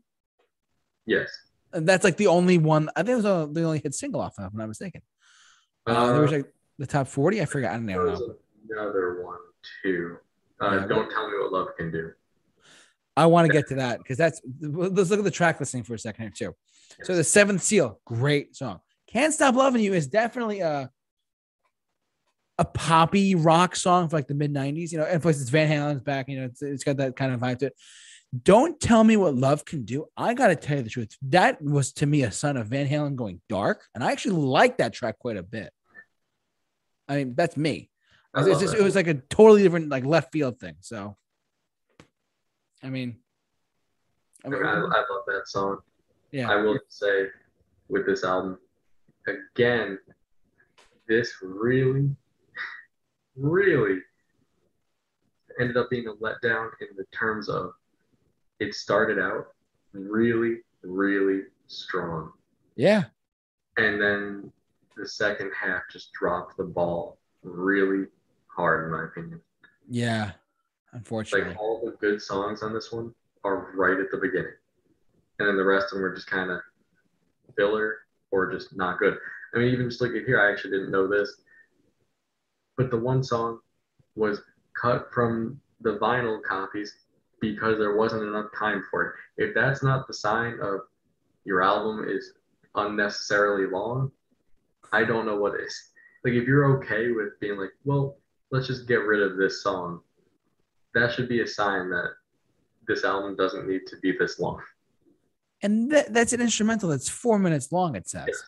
Yes, 1.05 1.28
and 1.74 1.86
that's 1.86 2.05
like 2.05 2.16
the 2.16 2.28
only 2.28 2.57
one. 2.57 2.89
I 2.97 3.02
think 3.02 3.23
it 3.23 3.23
was 3.23 3.52
the 3.52 3.65
only 3.65 3.81
hit 3.81 3.94
single 3.94 4.23
off 4.23 4.39
of, 4.39 4.47
if 4.47 4.52
I'm 4.52 4.59
not 4.59 4.69
mistaken. 4.69 5.02
Uh, 5.86 5.93
uh, 5.93 6.12
there 6.12 6.23
was 6.23 6.32
like 6.32 6.47
the 6.81 6.86
top 6.86 7.07
forty. 7.07 7.40
I 7.40 7.44
forgot. 7.44 7.73
I 7.73 7.74
don't 7.74 7.86
know. 7.86 8.36
Another 8.70 9.23
one 9.23 9.39
too. 9.82 10.16
Uh, 10.61 10.78
yeah, 10.81 10.86
don't 10.86 11.11
tell 11.11 11.31
me 11.31 11.39
what 11.39 11.52
love 11.52 11.69
can 11.77 11.93
do. 11.93 12.12
I 13.16 13.27
want 13.27 13.47
to 13.47 13.52
get 13.52 13.69
to 13.69 13.74
that 13.77 13.98
because 13.98 14.16
that's 14.16 14.40
let's 14.61 15.11
look 15.11 15.19
at 15.19 15.24
the 15.24 15.31
track 15.31 15.61
listing 15.61 15.82
for 15.82 15.94
a 15.94 15.98
second 15.98 16.23
here 16.23 16.31
too. 16.31 16.57
Yes. 16.98 17.07
So 17.07 17.15
the 17.15 17.24
seventh 17.24 17.62
seal, 17.62 18.01
great 18.05 18.57
song. 18.57 18.81
Can't 19.09 19.35
stop 19.35 19.55
loving 19.55 19.82
you 19.82 19.93
is 19.93 20.07
definitely 20.07 20.61
a 20.61 20.90
a 22.59 22.65
poppy 22.65 23.35
rock 23.35 23.77
song 23.77 24.09
for 24.09 24.16
like 24.16 24.27
the 24.27 24.35
mid 24.35 24.52
90s, 24.52 24.93
you 24.93 24.98
know, 24.98 25.05
and 25.05 25.20
plus 25.20 25.40
it's 25.40 25.51
Van 25.51 25.69
Halen's 25.69 26.02
back, 26.02 26.28
you 26.28 26.39
know, 26.39 26.44
it's, 26.44 26.62
it's 26.62 26.85
got 26.85 26.98
that 26.98 27.16
kind 27.16 27.32
of 27.32 27.40
vibe 27.40 27.59
to 27.61 27.66
it. 27.66 27.77
Don't 28.43 28.78
tell 28.78 29.02
me 29.02 29.16
what 29.16 29.35
love 29.35 29.65
can 29.65 29.85
do. 29.85 30.07
I 30.16 30.35
got 30.35 30.48
to 30.48 30.57
tell 30.57 30.77
you 30.77 30.82
the 30.82 30.90
truth. 30.90 31.16
That 31.23 31.61
was 31.62 31.93
to 31.94 32.07
me 32.07 32.23
a 32.23 32.31
son 32.31 32.57
of 32.57 32.69
Van 32.69 32.86
Halen 32.86 33.16
going 33.16 33.40
dark. 33.48 33.86
And 33.94 34.05
I 34.05 34.12
actually 34.12 34.36
like 34.36 34.77
that 34.77 34.93
track 34.93 35.19
quite 35.19 35.36
a 35.36 35.43
bit. 35.43 35.73
I 37.11 37.16
mean, 37.16 37.35
that's 37.35 37.57
me. 37.57 37.91
Just, 38.37 38.74
it 38.74 38.82
was 38.82 38.95
like 38.95 39.09
a 39.09 39.15
totally 39.15 39.62
different, 39.62 39.89
like 39.89 40.05
left 40.05 40.31
field 40.31 40.61
thing. 40.61 40.77
So, 40.81 41.16
I 42.82 42.89
mean, 42.89 43.16
I, 44.45 44.49
mean, 44.49 44.65
I, 44.65 44.70
I 44.70 44.77
love 44.78 45.24
that 45.27 45.43
song. 45.47 45.78
Yeah. 46.31 46.49
I 46.49 46.57
will 46.57 46.78
say 46.89 47.27
with 47.89 48.07
this 48.07 48.23
album, 48.23 48.59
again, 49.27 49.99
this 51.09 51.32
really 51.43 52.15
really 53.37 53.99
ended 55.59 55.77
up 55.77 55.91
being 55.91 56.07
a 56.07 56.12
letdown 56.12 56.70
in 56.81 56.97
the 56.97 57.05
terms 57.12 57.49
of 57.49 57.73
it 58.61 58.74
started 58.74 59.19
out 59.19 59.49
really, 59.93 60.59
really 60.82 61.43
strong. 61.66 62.31
Yeah. 62.77 63.05
And 63.77 64.01
then 64.01 64.53
the 65.01 65.09
second 65.09 65.51
half 65.59 65.82
just 65.90 66.12
dropped 66.12 66.56
the 66.56 66.64
ball 66.64 67.18
really 67.43 68.06
hard, 68.47 68.86
in 68.86 68.93
my 68.93 69.05
opinion. 69.05 69.40
Yeah, 69.89 70.32
unfortunately. 70.93 71.51
Like 71.51 71.59
all 71.59 71.82
the 71.85 71.93
good 71.93 72.20
songs 72.22 72.62
on 72.62 72.72
this 72.72 72.93
one 72.93 73.14
are 73.44 73.72
right 73.74 73.98
at 73.98 74.10
the 74.10 74.18
beginning. 74.18 74.52
And 75.39 75.48
then 75.48 75.56
the 75.56 75.64
rest 75.64 75.86
of 75.86 75.98
them 75.98 76.05
are 76.05 76.14
just 76.14 76.27
kind 76.27 76.51
of 76.51 76.60
filler 77.56 77.98
or 78.31 78.52
just 78.52 78.77
not 78.77 78.98
good. 78.98 79.16
I 79.55 79.59
mean, 79.59 79.72
even 79.72 79.89
just 79.89 80.01
looking 80.01 80.24
here, 80.24 80.40
I 80.40 80.52
actually 80.52 80.70
didn't 80.70 80.90
know 80.90 81.09
this 81.09 81.40
but 82.81 82.90
the 82.90 82.97
one 82.97 83.22
song 83.22 83.59
was 84.16 84.40
cut 84.81 85.12
from 85.12 85.60
the 85.82 85.98
vinyl 85.98 86.43
copies 86.43 86.97
because 87.39 87.77
there 87.77 87.94
wasn't 87.94 88.22
enough 88.22 88.47
time 88.59 88.82
for 88.90 89.05
it. 89.05 89.14
If 89.36 89.55
that's 89.55 89.82
not 89.82 90.06
the 90.06 90.14
sign 90.14 90.59
of 90.62 90.81
your 91.44 91.62
album 91.62 92.06
is 92.09 92.32
unnecessarily 92.77 93.66
long, 93.70 94.10
I 94.93 95.05
don't 95.05 95.27
know 95.27 95.37
what 95.37 95.61
is. 95.61 95.77
Like 96.25 96.35
if 96.35 96.47
you're 96.47 96.77
okay 96.79 97.12
with 97.12 97.39
being 97.41 97.59
like, 97.59 97.71
well, 97.85 98.19
let's 98.51 98.67
just 98.67 98.89
get 98.89 98.97
rid 98.97 99.23
of 99.23 99.37
this 99.37 99.62
song, 99.62 100.01
that 100.95 101.12
should 101.12 101.29
be 101.29 101.41
a 101.41 101.47
sign 101.47 101.91
that 101.91 102.11
this 102.89 103.05
album 103.05 103.37
doesn't 103.37 103.69
need 103.69 103.83
to 103.87 103.97
be 103.99 104.15
this 104.19 104.39
long. 104.39 104.61
And 105.62 105.91
th- 105.91 106.07
that's 106.11 106.33
an 106.33 106.41
instrumental 106.41 106.89
that's 106.89 107.09
four 107.09 107.39
minutes 107.39 107.71
long, 107.71 107.95
it 107.95 108.09
says. 108.09 108.27
Yes, 108.29 108.43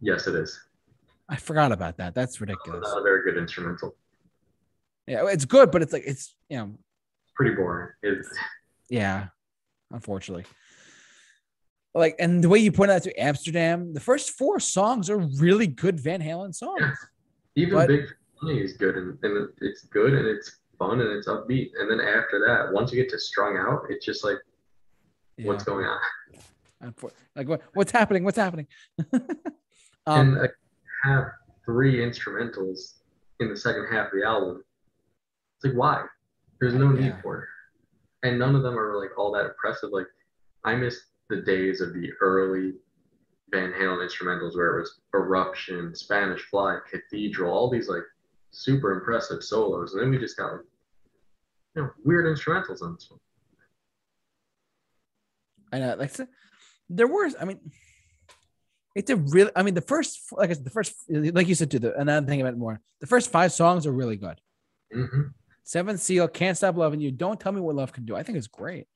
yes 0.00 0.26
it 0.26 0.34
is. 0.34 0.58
I 1.28 1.36
forgot 1.36 1.72
about 1.72 1.96
that. 1.96 2.14
That's 2.14 2.40
ridiculous. 2.40 2.82
Not 2.82 2.98
a 2.98 3.02
very 3.02 3.22
good 3.24 3.40
instrumental. 3.40 3.96
Yeah, 5.06 5.26
it's 5.28 5.44
good, 5.44 5.70
but 5.70 5.82
it's 5.82 5.92
like 5.92 6.04
it's 6.06 6.36
you 6.48 6.58
know 6.58 6.74
pretty 7.34 7.54
boring. 7.54 7.88
It's 8.02 8.28
yeah, 8.88 9.28
unfortunately. 9.90 10.44
Like 11.94 12.16
and 12.18 12.42
the 12.42 12.48
way 12.48 12.58
you 12.58 12.72
point 12.72 12.90
out 12.90 13.02
to 13.02 13.20
Amsterdam, 13.20 13.92
the 13.92 14.00
first 14.00 14.30
four 14.30 14.58
songs 14.58 15.10
are 15.10 15.18
really 15.18 15.66
good 15.66 16.00
Van 16.00 16.20
Halen 16.20 16.54
songs. 16.54 16.80
Yeah. 16.80 16.94
Even 17.56 17.74
but, 17.74 17.88
Big 17.88 18.06
Money 18.42 18.60
is 18.60 18.72
good 18.74 18.96
and, 18.96 19.18
and 19.22 19.48
it's 19.60 19.82
good 19.84 20.14
and 20.14 20.26
it's 20.26 20.58
fun 20.78 21.00
and 21.00 21.10
it's 21.10 21.28
upbeat. 21.28 21.70
And 21.78 21.90
then 21.90 22.00
after 22.00 22.40
that, 22.46 22.72
once 22.72 22.92
you 22.92 23.00
get 23.00 23.10
to 23.10 23.18
strung 23.18 23.58
out, 23.58 23.82
it's 23.90 24.04
just 24.04 24.24
like 24.24 24.38
yeah. 25.36 25.46
what's 25.46 25.64
going 25.64 25.84
on? 25.84 26.00
Like 27.36 27.48
what, 27.48 27.62
what's 27.74 27.92
happening? 27.92 28.24
What's 28.24 28.38
happening? 28.38 28.66
um, 29.12 29.22
and 30.06 30.38
uh, 30.38 30.48
have 31.04 31.24
three 31.64 31.98
instrumentals 31.98 32.94
in 33.40 33.48
the 33.48 33.56
second 33.56 33.86
half 33.92 34.06
of 34.06 34.12
the 34.18 34.26
album. 34.26 34.64
It's 35.56 35.66
like 35.66 35.74
why? 35.74 36.04
There's 36.60 36.74
no 36.74 36.88
need 36.88 37.14
for 37.22 37.42
it. 37.42 38.28
And 38.28 38.38
none 38.38 38.54
of 38.54 38.62
them 38.62 38.78
are 38.78 38.98
like 38.98 39.18
all 39.18 39.32
that 39.32 39.46
impressive. 39.46 39.90
Like 39.92 40.06
I 40.64 40.74
miss 40.74 41.00
the 41.32 41.42
days 41.42 41.80
of 41.80 41.94
the 41.94 42.10
early 42.20 42.74
Van 43.50 43.72
Halen 43.72 44.06
instrumentals 44.06 44.56
where 44.56 44.76
it 44.76 44.80
was 44.80 45.00
Eruption, 45.14 45.94
Spanish 45.94 46.42
Fly, 46.42 46.78
Cathedral, 46.90 47.52
all 47.52 47.70
these 47.70 47.88
like 47.88 48.02
super 48.50 48.92
impressive 48.92 49.42
solos. 49.42 49.94
And 49.94 50.02
then 50.02 50.10
we 50.10 50.18
just 50.18 50.36
got 50.36 50.52
like, 50.52 50.60
you 51.74 51.82
know, 51.82 51.90
weird 52.04 52.26
instrumentals 52.26 52.82
on 52.82 52.94
this 52.94 53.10
one. 53.10 53.20
I 55.72 55.78
know, 55.78 55.96
like 55.98 56.12
there 56.90 57.06
were. 57.06 57.30
I 57.40 57.46
mean, 57.46 57.58
it's 58.94 59.10
a 59.10 59.16
really, 59.16 59.50
I 59.56 59.62
mean, 59.62 59.72
the 59.72 59.80
first, 59.80 60.20
like 60.32 60.50
I 60.50 60.52
said, 60.52 60.64
the 60.64 60.70
first, 60.70 60.94
like 61.08 61.48
you 61.48 61.54
said, 61.54 61.70
to 61.70 61.78
the 61.78 61.98
another 61.98 62.26
thing 62.26 62.42
about 62.42 62.58
more, 62.58 62.80
the 63.00 63.06
first 63.06 63.30
five 63.30 63.52
songs 63.52 63.86
are 63.86 63.92
really 63.92 64.16
good. 64.16 64.38
Mm-hmm. 64.94 65.22
Seventh 65.64 66.00
Seal, 66.00 66.28
Can't 66.28 66.56
Stop 66.56 66.76
Loving 66.76 67.00
You, 67.00 67.10
Don't 67.10 67.40
Tell 67.40 67.52
Me 67.52 67.60
What 67.60 67.76
Love 67.76 67.92
Can 67.92 68.04
Do. 68.04 68.16
I 68.16 68.22
think 68.22 68.36
it's 68.36 68.48
great. 68.48 68.86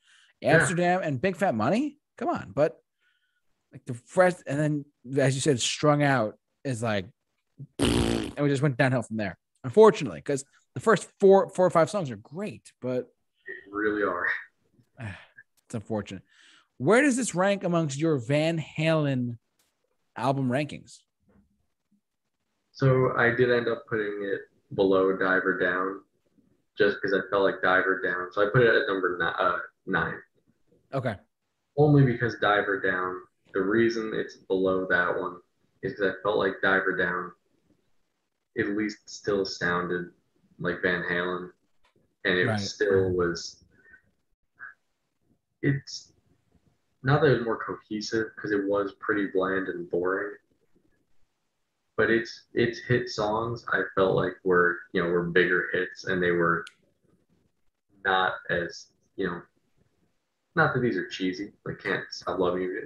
Amsterdam 0.42 1.00
yeah. 1.00 1.08
and 1.08 1.20
Big 1.20 1.36
Fat 1.36 1.54
Money, 1.54 1.98
come 2.16 2.28
on. 2.28 2.52
But 2.54 2.76
like 3.72 3.84
the 3.86 3.94
fresh, 3.94 4.34
and 4.46 4.58
then 4.58 4.84
as 5.22 5.34
you 5.34 5.40
said, 5.40 5.60
Strung 5.60 6.02
Out 6.02 6.36
is 6.64 6.82
like, 6.82 7.06
and 7.78 8.38
we 8.38 8.48
just 8.48 8.62
went 8.62 8.76
downhill 8.76 9.02
from 9.02 9.16
there, 9.16 9.38
unfortunately, 9.64 10.18
because 10.18 10.44
the 10.74 10.80
first 10.80 11.08
four, 11.20 11.48
four 11.50 11.66
or 11.66 11.70
five 11.70 11.90
songs 11.90 12.10
are 12.10 12.16
great, 12.16 12.72
but 12.80 13.08
they 13.46 13.70
really 13.70 14.02
are. 14.02 14.26
It's 15.66 15.74
unfortunate. 15.74 16.22
Where 16.78 17.02
does 17.02 17.16
this 17.16 17.34
rank 17.34 17.64
amongst 17.64 17.98
your 17.98 18.18
Van 18.18 18.56
Halen 18.56 19.38
album 20.16 20.48
rankings? 20.48 20.98
So 22.70 23.12
I 23.16 23.30
did 23.30 23.50
end 23.50 23.66
up 23.66 23.82
putting 23.88 24.30
it 24.32 24.42
below 24.76 25.16
Diver 25.16 25.58
Down 25.58 26.02
just 26.78 26.98
because 27.02 27.18
I 27.18 27.28
felt 27.30 27.42
like 27.42 27.62
Diver 27.62 28.00
Down. 28.00 28.28
So 28.32 28.46
I 28.46 28.50
put 28.52 28.62
it 28.62 28.68
at 28.68 28.86
number 28.86 29.18
uh, 29.20 29.58
nine. 29.86 30.18
Okay. 30.92 31.16
Only 31.76 32.04
because 32.04 32.36
Diver 32.40 32.80
Down, 32.80 33.22
the 33.52 33.60
reason 33.60 34.12
it's 34.14 34.36
below 34.36 34.86
that 34.88 35.18
one 35.18 35.36
is 35.82 35.92
because 35.92 36.14
I 36.14 36.22
felt 36.22 36.38
like 36.38 36.62
Diver 36.62 36.96
Down 36.96 37.32
at 38.58 38.76
least 38.76 38.98
still 39.08 39.44
sounded 39.44 40.10
like 40.58 40.82
Van 40.82 41.02
Halen. 41.02 41.50
And 42.24 42.38
it 42.38 42.46
right. 42.46 42.60
still 42.60 43.12
was, 43.12 43.64
it's 45.62 46.12
not 47.02 47.20
that 47.20 47.30
it 47.30 47.36
was 47.38 47.44
more 47.44 47.58
cohesive 47.58 48.28
because 48.34 48.50
it 48.50 48.66
was 48.66 48.94
pretty 49.00 49.28
bland 49.32 49.68
and 49.68 49.88
boring 49.90 50.32
but 51.96 52.10
it's 52.10 52.44
its 52.54 52.78
hit 52.80 53.08
songs 53.08 53.64
I 53.72 53.82
felt 53.94 54.14
like 54.14 54.34
were 54.44 54.78
you 54.92 55.02
know 55.02 55.08
were 55.08 55.24
bigger 55.24 55.68
hits 55.72 56.04
and 56.04 56.22
they 56.22 56.30
were 56.30 56.64
not 58.04 58.34
as 58.50 58.88
you 59.16 59.26
know 59.26 59.40
not 60.56 60.74
that 60.74 60.80
these 60.80 60.96
are 60.96 61.06
cheesy 61.08 61.52
like 61.64 61.78
can't 61.80 62.02
stop 62.10 62.38
loving 62.38 62.62
you 62.62 62.82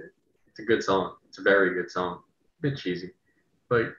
it's 0.47 0.59
a 0.59 0.63
good 0.63 0.83
song 0.83 1.15
it's 1.27 1.39
a 1.39 1.41
very 1.41 1.73
good 1.73 1.89
song 1.89 2.19
a 2.59 2.61
bit 2.61 2.77
cheesy 2.77 3.11
but 3.69 3.93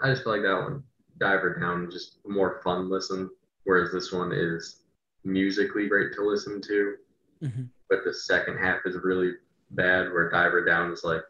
I 0.00 0.08
just 0.10 0.22
feel 0.24 0.32
like 0.32 0.42
that 0.42 0.54
one, 0.54 0.82
Diver 1.18 1.58
Down, 1.58 1.90
just 1.90 2.18
more 2.24 2.60
fun 2.64 2.88
listen, 2.88 3.28
whereas 3.64 3.90
this 3.92 4.10
one 4.12 4.32
is 4.32 4.84
musically 5.24 5.86
great 5.88 6.14
to 6.14 6.22
listen 6.22 6.62
to. 6.62 6.94
Mhm. 7.42 7.68
But 7.90 8.04
the 8.04 8.14
second 8.14 8.56
half 8.58 8.80
is 8.86 8.96
really 9.02 9.32
bad, 9.72 10.10
where 10.12 10.30
Diver 10.30 10.64
Down 10.64 10.92
is 10.92 11.02
like 11.04 11.20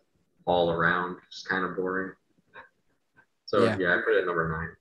all 0.44 0.70
around, 0.70 1.16
just 1.30 1.48
kind 1.48 1.64
of 1.64 1.74
boring. 1.76 2.12
So 3.46 3.64
Yeah. 3.64 3.78
yeah, 3.78 3.94
I 3.96 4.02
put 4.02 4.14
it 4.14 4.20
at 4.20 4.26
number 4.26 4.48
nine. 4.48 4.76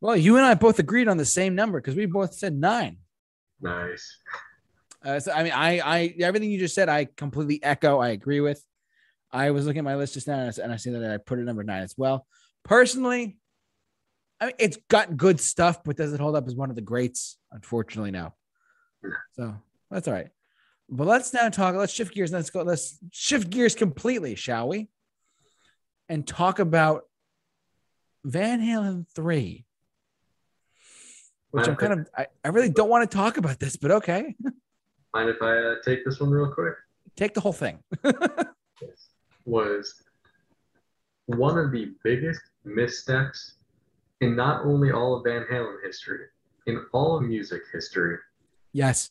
Well, 0.00 0.16
you 0.16 0.36
and 0.36 0.44
I 0.46 0.54
both 0.54 0.78
agreed 0.78 1.08
on 1.08 1.16
the 1.16 1.24
same 1.24 1.54
number 1.54 1.80
because 1.80 1.96
we 1.96 2.04
both 2.06 2.34
said 2.34 2.54
nine. 2.54 2.98
Nice. 3.60 4.18
Uh, 5.04 5.18
so 5.18 5.32
I 5.32 5.42
mean, 5.42 5.52
I, 5.52 5.80
I, 5.80 6.14
everything 6.20 6.50
you 6.50 6.58
just 6.58 6.74
said, 6.74 6.88
I 6.88 7.06
completely 7.06 7.62
echo. 7.62 7.98
I 7.98 8.10
agree 8.10 8.40
with. 8.40 8.62
I 9.32 9.50
was 9.50 9.66
looking 9.66 9.78
at 9.78 9.84
my 9.84 9.96
list 9.96 10.14
just 10.14 10.26
now, 10.26 10.38
and 10.38 10.50
I, 10.50 10.62
and 10.62 10.72
I 10.72 10.76
see 10.76 10.90
that 10.90 11.10
I 11.10 11.16
put 11.18 11.38
it 11.38 11.44
number 11.44 11.62
nine 11.62 11.82
as 11.82 11.94
well. 11.96 12.26
Personally, 12.64 13.38
I 14.40 14.46
mean, 14.46 14.54
it's 14.58 14.78
got 14.88 15.16
good 15.16 15.40
stuff, 15.40 15.82
but 15.84 15.96
does 15.96 16.12
it 16.12 16.20
hold 16.20 16.36
up 16.36 16.46
as 16.46 16.54
one 16.54 16.70
of 16.70 16.76
the 16.76 16.82
greats? 16.82 17.38
Unfortunately, 17.52 18.10
no. 18.10 18.34
No. 19.02 19.10
So 19.32 19.54
that's 19.90 20.08
all 20.08 20.14
right. 20.14 20.28
But 20.88 21.06
let's 21.06 21.32
now 21.32 21.48
talk. 21.48 21.74
Let's 21.76 21.92
shift 21.92 22.14
gears. 22.14 22.32
Let's 22.32 22.50
go. 22.50 22.62
Let's 22.62 22.98
shift 23.12 23.50
gears 23.50 23.74
completely, 23.74 24.34
shall 24.34 24.68
we? 24.68 24.88
And 26.08 26.26
talk 26.26 26.58
about 26.58 27.04
Van 28.24 28.60
Halen 28.60 29.06
three. 29.14 29.64
Which 31.52 31.66
I'm 31.66 31.76
kind 31.76 31.92
of, 31.92 32.08
I, 32.16 32.26
I 32.44 32.48
really 32.48 32.70
don't 32.70 32.88
want 32.88 33.10
to 33.10 33.16
talk 33.16 33.36
about 33.36 33.58
this, 33.58 33.76
but 33.76 33.90
okay. 33.90 34.36
Mind 35.14 35.28
if 35.28 35.42
I 35.42 35.56
uh, 35.56 35.74
take 35.84 36.04
this 36.04 36.20
one 36.20 36.30
real 36.30 36.52
quick? 36.52 36.74
Take 37.16 37.34
the 37.34 37.40
whole 37.40 37.52
thing. 37.52 37.78
was 39.44 40.02
one 41.26 41.58
of 41.58 41.72
the 41.72 41.92
biggest 42.04 42.40
missteps 42.64 43.54
in 44.20 44.36
not 44.36 44.64
only 44.64 44.92
all 44.92 45.16
of 45.16 45.24
Van 45.24 45.44
Halen 45.50 45.76
history, 45.84 46.26
in 46.66 46.84
all 46.92 47.16
of 47.16 47.22
music 47.22 47.62
history. 47.72 48.16
Yes. 48.72 49.10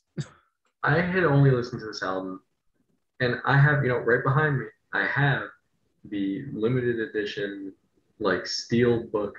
I 0.84 1.02
had 1.02 1.24
only 1.24 1.52
listened 1.52 1.82
to 1.82 1.88
this 1.88 2.04
album, 2.04 2.42
and 3.20 3.36
I 3.46 3.60
have, 3.60 3.84
you 3.84 3.90
know, 3.90 3.98
right 3.98 4.24
behind 4.24 4.60
me, 4.60 4.66
I 4.94 5.06
have 5.06 5.44
the 6.06 6.46
limited 6.54 7.00
edition, 7.00 7.74
like 8.20 8.48
steel 8.48 9.04
book 9.04 9.38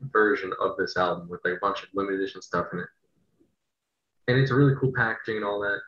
version 0.00 0.52
of 0.60 0.76
this 0.76 0.96
album 0.96 1.28
with 1.28 1.40
like 1.44 1.54
a 1.54 1.60
bunch 1.60 1.82
of 1.82 1.88
limited 1.94 2.20
edition 2.20 2.42
stuff 2.42 2.66
in 2.72 2.80
it. 2.80 2.86
And 4.28 4.38
it's 4.38 4.50
a 4.50 4.54
really 4.54 4.74
cool 4.78 4.92
packaging 4.94 5.36
and 5.36 5.44
all 5.44 5.60
that. 5.60 5.80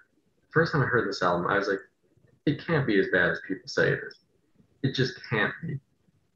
First 0.51 0.73
time 0.73 0.83
I 0.83 0.87
heard 0.87 1.09
this 1.09 1.23
album, 1.23 1.47
I 1.47 1.59
was 1.59 1.69
like, 1.69 1.79
it 2.47 2.65
can't 2.67 2.87
be 2.87 2.99
as 2.99 3.07
bad 3.13 3.31
as 3.31 3.41
people 3.47 3.69
say 3.69 3.93
it 3.93 4.01
is. 4.07 4.17
It 4.83 4.95
just 4.95 5.21
can't 5.29 5.53
be. 5.63 5.79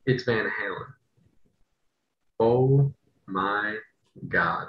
It's 0.07 0.25
Van 0.25 0.45
Halen. 0.45 0.93
Oh 2.39 2.93
my 3.27 3.77
God. 4.29 4.69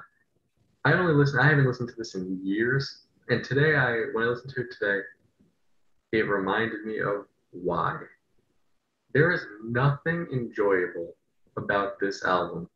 I 0.85 0.93
only 0.93 1.13
listen, 1.13 1.39
I 1.39 1.49
haven't 1.49 1.67
listened 1.67 1.89
to 1.89 1.95
this 1.95 2.15
in 2.15 2.39
years. 2.41 3.01
And 3.27 3.43
today, 3.43 3.75
I 3.75 4.05
when 4.13 4.23
I 4.23 4.27
listened 4.27 4.53
to 4.53 4.61
it 4.61 4.67
today, 4.79 4.99
it 6.11 6.29
reminded 6.29 6.85
me 6.85 6.99
of 6.99 7.25
why. 7.51 7.97
There 9.13 9.31
is 9.31 9.41
nothing 9.63 10.27
enjoyable 10.31 11.15
about 11.57 11.99
this 11.99 12.23
album. 12.23 12.69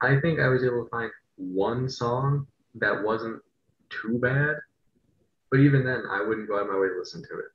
I 0.00 0.18
think 0.20 0.40
I 0.40 0.48
was 0.48 0.64
able 0.64 0.84
to 0.84 0.90
find 0.90 1.10
one 1.36 1.88
song 1.88 2.46
that 2.76 3.02
wasn't 3.02 3.40
too 3.90 4.18
bad, 4.18 4.56
but 5.50 5.60
even 5.60 5.84
then, 5.84 6.04
I 6.10 6.22
wouldn't 6.22 6.48
go 6.48 6.56
out 6.56 6.62
of 6.62 6.68
my 6.68 6.78
way 6.78 6.88
to 6.88 6.98
listen 6.98 7.22
to 7.22 7.38
it. 7.38 7.46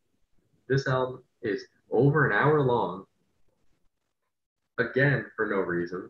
This 0.67 0.87
album 0.87 1.23
is 1.41 1.65
over 1.91 2.29
an 2.29 2.37
hour 2.37 2.61
long, 2.61 3.05
again, 4.77 5.25
for 5.35 5.45
no 5.45 5.57
reason. 5.57 6.09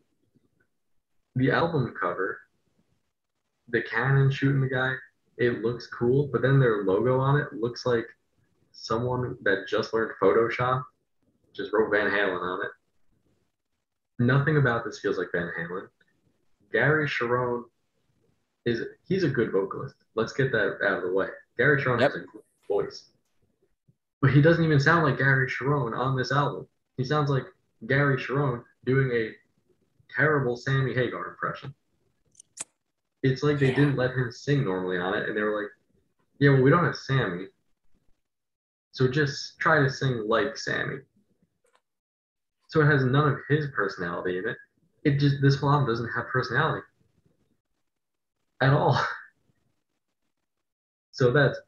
The 1.35 1.51
album 1.51 1.93
cover, 1.99 2.39
the 3.69 3.81
cannon 3.81 4.31
shooting 4.31 4.61
the 4.61 4.69
guy, 4.69 4.93
it 5.37 5.61
looks 5.61 5.87
cool, 5.87 6.29
but 6.31 6.41
then 6.41 6.59
their 6.59 6.83
logo 6.83 7.19
on 7.19 7.39
it 7.39 7.53
looks 7.53 7.85
like 7.85 8.05
someone 8.71 9.37
that 9.43 9.67
just 9.67 9.93
learned 9.93 10.11
Photoshop 10.21 10.83
just 11.53 11.71
wrote 11.73 11.91
Van 11.91 12.09
Halen 12.09 12.41
on 12.41 12.65
it. 12.65 12.71
Nothing 14.17 14.57
about 14.57 14.85
this 14.85 14.99
feels 14.99 15.17
like 15.17 15.31
Van 15.33 15.51
Halen. 15.59 15.87
Gary 16.71 17.07
Cherone 17.07 17.63
is 18.65 18.81
he's 19.07 19.23
a 19.23 19.29
good 19.29 19.51
vocalist. 19.51 19.95
Let's 20.15 20.33
get 20.33 20.51
that 20.51 20.79
out 20.85 20.97
of 20.97 21.03
the 21.03 21.13
way. 21.13 21.27
Gary 21.57 21.81
Cherone 21.81 22.01
Yep. 22.01 22.11
has 22.11 22.21
a 22.21 22.25
good 22.25 22.41
voice. 22.67 23.11
But 24.21 24.31
he 24.31 24.41
doesn't 24.41 24.63
even 24.63 24.79
sound 24.79 25.05
like 25.05 25.17
Gary 25.17 25.47
Cherone 25.47 25.95
on 25.97 26.15
this 26.15 26.31
album. 26.31 26.67
He 26.97 27.03
sounds 27.03 27.29
like 27.29 27.45
Gary 27.85 28.17
Cherone 28.17 28.63
doing 28.85 29.11
a 29.11 29.35
terrible 30.09 30.55
Sammy 30.55 30.93
Hagar 30.93 31.27
impression. 31.27 31.73
It's 33.23 33.43
like 33.43 33.59
they 33.59 33.69
Yeah. 33.69 33.75
didn't 33.75 33.95
let 33.97 34.11
him 34.11 34.31
sing 34.31 34.63
normally 34.63 34.97
on 34.97 35.13
it, 35.13 35.27
and 35.27 35.37
they 35.37 35.41
were 35.41 35.61
like, 35.61 35.71
"Yeah, 36.39 36.51
well, 36.51 36.61
we 36.61 36.69
don't 36.69 36.85
have 36.85 36.95
Sammy, 36.95 37.49
so 38.91 39.07
just 39.07 39.59
try 39.59 39.79
to 39.81 39.89
sing 39.89 40.27
like 40.27 40.57
Sammy." 40.57 40.99
So 42.67 42.81
it 42.81 42.85
has 42.85 43.03
none 43.03 43.31
of 43.31 43.39
his 43.47 43.67
personality 43.71 44.37
in 44.37 44.47
it. 44.47 44.57
It 45.03 45.17
just 45.17 45.41
this 45.41 45.55
whole 45.55 45.71
album 45.71 45.87
doesn't 45.87 46.09
have 46.09 46.27
personality 46.27 46.85
at 48.61 48.73
all. 48.73 48.97
So 51.11 51.31
that's 51.31 51.59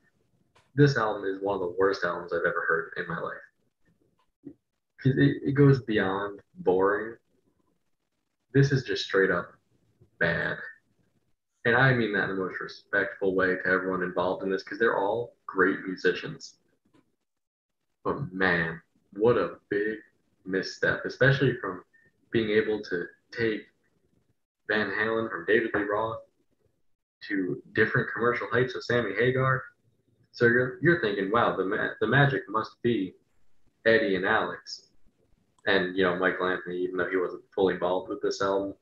this 0.75 0.97
album 0.97 1.23
is 1.25 1.41
one 1.41 1.55
of 1.55 1.61
the 1.61 1.75
worst 1.79 2.03
albums 2.03 2.33
I've 2.33 2.45
ever 2.45 2.65
heard 2.67 2.93
in 2.97 3.07
my 3.07 3.19
life. 3.19 3.37
'Cause 5.01 5.17
It, 5.17 5.43
it 5.43 5.51
goes 5.53 5.81
beyond 5.83 6.41
boring. 6.55 7.17
This 8.53 8.71
is 8.71 8.83
just 8.83 9.05
straight 9.05 9.31
up 9.31 9.53
bad. 10.19 10.57
And 11.65 11.75
I 11.75 11.93
mean 11.93 12.13
that 12.13 12.29
in 12.29 12.35
the 12.35 12.43
most 12.43 12.59
respectful 12.59 13.35
way 13.35 13.55
to 13.55 13.65
everyone 13.67 14.03
involved 14.03 14.43
in 14.43 14.49
this 14.49 14.63
because 14.63 14.79
they're 14.79 14.97
all 14.97 15.35
great 15.45 15.79
musicians. 15.85 16.57
But 18.03 18.31
man, 18.33 18.81
what 19.13 19.37
a 19.37 19.59
big 19.69 19.99
misstep, 20.45 21.05
especially 21.05 21.57
from 21.57 21.83
being 22.31 22.49
able 22.49 22.81
to 22.83 23.07
take 23.31 23.67
Van 24.69 24.91
Halen 24.91 25.29
from 25.29 25.45
David 25.45 25.71
Lee 25.73 25.83
Roth 25.83 26.21
to 27.27 27.61
different 27.73 28.09
commercial 28.13 28.47
heights 28.51 28.75
of 28.75 28.83
Sammy 28.83 29.11
Hagar. 29.17 29.63
So 30.31 30.45
you're, 30.45 30.79
you're 30.81 31.01
thinking, 31.01 31.31
wow, 31.31 31.55
the, 31.55 31.65
ma- 31.65 31.93
the 31.99 32.07
magic 32.07 32.43
must 32.49 32.81
be 32.83 33.13
Eddie 33.85 34.15
and 34.15 34.25
Alex. 34.25 34.89
And, 35.65 35.97
you 35.97 36.03
know, 36.03 36.15
Michael 36.15 36.47
Anthony, 36.47 36.77
even 36.77 36.97
though 36.97 37.09
he 37.09 37.17
wasn't 37.17 37.43
fully 37.53 37.73
involved 37.73 38.09
with 38.09 38.21
this 38.21 38.41
album. 38.41 38.73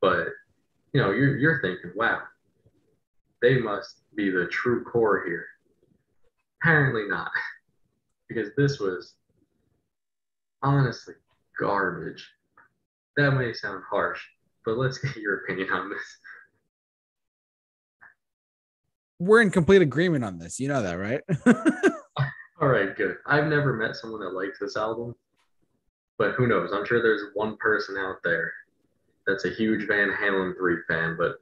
But, 0.00 0.28
you 0.92 1.00
know, 1.00 1.10
you're, 1.10 1.36
you're 1.36 1.60
thinking, 1.60 1.92
wow, 1.94 2.22
they 3.42 3.58
must 3.58 4.00
be 4.14 4.30
the 4.30 4.46
true 4.46 4.84
core 4.84 5.24
here. 5.26 5.46
Apparently 6.62 7.08
not. 7.08 7.30
Because 8.28 8.50
this 8.58 8.78
was 8.78 9.14
honestly 10.62 11.14
garbage. 11.58 12.28
That 13.16 13.30
may 13.32 13.54
sound 13.54 13.82
harsh, 13.90 14.20
but 14.66 14.76
let's 14.76 14.98
get 14.98 15.16
your 15.16 15.44
opinion 15.44 15.70
on 15.70 15.88
this. 15.88 16.18
We're 19.18 19.42
in 19.42 19.50
complete 19.50 19.82
agreement 19.82 20.24
on 20.24 20.38
this. 20.38 20.60
You 20.60 20.68
know 20.68 20.82
that, 20.82 20.94
right? 20.94 21.20
All 22.60 22.68
right, 22.68 22.96
good. 22.96 23.16
I've 23.26 23.46
never 23.46 23.72
met 23.74 23.96
someone 23.96 24.20
that 24.20 24.30
likes 24.30 24.58
this 24.58 24.76
album, 24.76 25.14
but 26.18 26.32
who 26.32 26.46
knows? 26.46 26.70
I'm 26.72 26.84
sure 26.84 27.02
there's 27.02 27.22
one 27.34 27.56
person 27.56 27.96
out 27.96 28.16
there 28.24 28.52
that's 29.26 29.44
a 29.44 29.50
huge 29.50 29.86
Van 29.86 30.10
Halen 30.10 30.56
3 30.56 30.76
fan, 30.88 31.16
but 31.18 31.36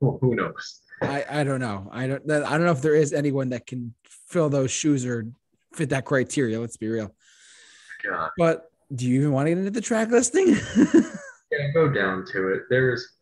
well, 0.00 0.18
who 0.20 0.34
knows? 0.34 0.80
I, 1.02 1.24
I 1.30 1.44
don't 1.44 1.60
know. 1.60 1.88
I 1.92 2.06
don't 2.06 2.30
I 2.30 2.50
don't 2.50 2.64
know 2.64 2.72
if 2.72 2.82
there 2.82 2.94
is 2.94 3.12
anyone 3.12 3.50
that 3.50 3.66
can 3.66 3.94
fill 4.28 4.48
those 4.48 4.70
shoes 4.70 5.06
or 5.06 5.26
fit 5.72 5.90
that 5.90 6.04
criteria. 6.04 6.60
Let's 6.60 6.76
be 6.76 6.88
real. 6.88 7.14
God. 8.02 8.30
But 8.36 8.70
do 8.94 9.06
you 9.06 9.20
even 9.20 9.32
want 9.32 9.46
to 9.46 9.50
get 9.50 9.58
into 9.58 9.70
the 9.70 9.80
track 9.80 10.10
listing? 10.10 10.56
Yeah, 11.52 11.66
go 11.74 11.88
down 11.88 12.24
to 12.32 12.48
it. 12.52 12.62
There's 12.70 13.16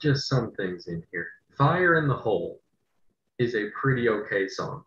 just 0.00 0.28
some 0.28 0.52
things 0.52 0.86
in 0.86 1.02
here. 1.12 1.28
Fire 1.62 1.96
in 1.96 2.08
the 2.08 2.16
Hole 2.16 2.60
is 3.38 3.54
a 3.54 3.70
pretty 3.70 4.08
okay 4.08 4.48
song. 4.48 4.82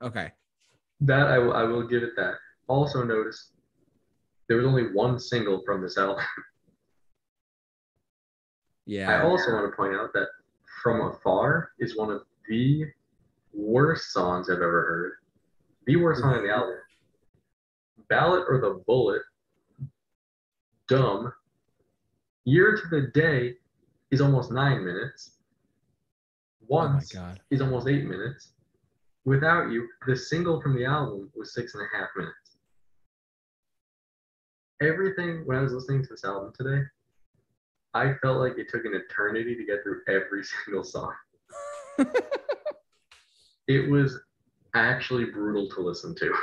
okay. 0.00 0.30
That 1.00 1.26
I 1.26 1.38
will, 1.38 1.52
I 1.54 1.64
will 1.64 1.86
give 1.88 2.04
it 2.04 2.14
that. 2.16 2.34
Also, 2.68 3.02
notice 3.02 3.50
there 4.46 4.56
was 4.56 4.66
only 4.66 4.92
one 4.92 5.18
single 5.18 5.62
from 5.66 5.82
this 5.82 5.98
album. 5.98 6.24
Yeah. 8.86 9.10
I 9.10 9.22
also 9.22 9.52
want 9.52 9.70
to 9.70 9.76
point 9.76 9.94
out 9.94 10.12
that 10.14 10.28
From 10.82 11.00
Afar 11.00 11.72
is 11.78 11.96
one 11.96 12.10
of 12.10 12.22
the 12.48 12.84
worst 13.52 14.12
songs 14.12 14.50
I've 14.50 14.56
ever 14.56 14.82
heard. 14.84 15.12
The 15.86 15.96
worst 15.96 16.22
song 16.22 16.34
on 16.34 16.42
the 16.42 16.52
album. 16.52 16.76
Ballot 18.08 18.44
or 18.48 18.60
the 18.60 18.82
Bullet, 18.86 19.22
Dumb, 20.88 21.32
Year 22.44 22.76
to 22.76 22.88
the 22.88 23.10
Day 23.14 23.54
is 24.10 24.20
almost 24.20 24.50
nine 24.50 24.84
minutes. 24.84 25.36
Oh 26.70 26.78
my 26.78 26.94
Once 26.94 27.12
god. 27.12 27.40
is 27.50 27.60
almost 27.60 27.88
eight 27.88 28.04
minutes. 28.04 28.52
Without 29.24 29.70
You, 29.70 29.88
the 30.06 30.16
single 30.16 30.60
from 30.60 30.76
the 30.76 30.84
album 30.84 31.30
was 31.36 31.52
six 31.54 31.74
and 31.74 31.82
a 31.84 31.96
half 31.96 32.08
minutes. 32.16 32.36
everything 34.82 35.42
when 35.44 35.58
I 35.58 35.60
was 35.62 35.72
listening 35.74 36.02
to 36.04 36.08
this 36.08 36.24
album 36.24 36.52
today, 36.58 36.82
I 37.92 38.14
felt 38.22 38.38
like 38.38 38.56
it 38.56 38.68
took 38.70 38.84
an 38.86 38.94
eternity 38.94 39.54
to 39.54 39.64
get 39.64 39.82
through 39.82 40.00
every 40.08 40.42
single 40.64 40.84
song. 40.84 41.12
it 43.68 43.90
was 43.90 44.18
actually 44.74 45.26
brutal 45.26 45.68
to 45.70 45.80
listen 45.82 46.14
to. 46.14 46.34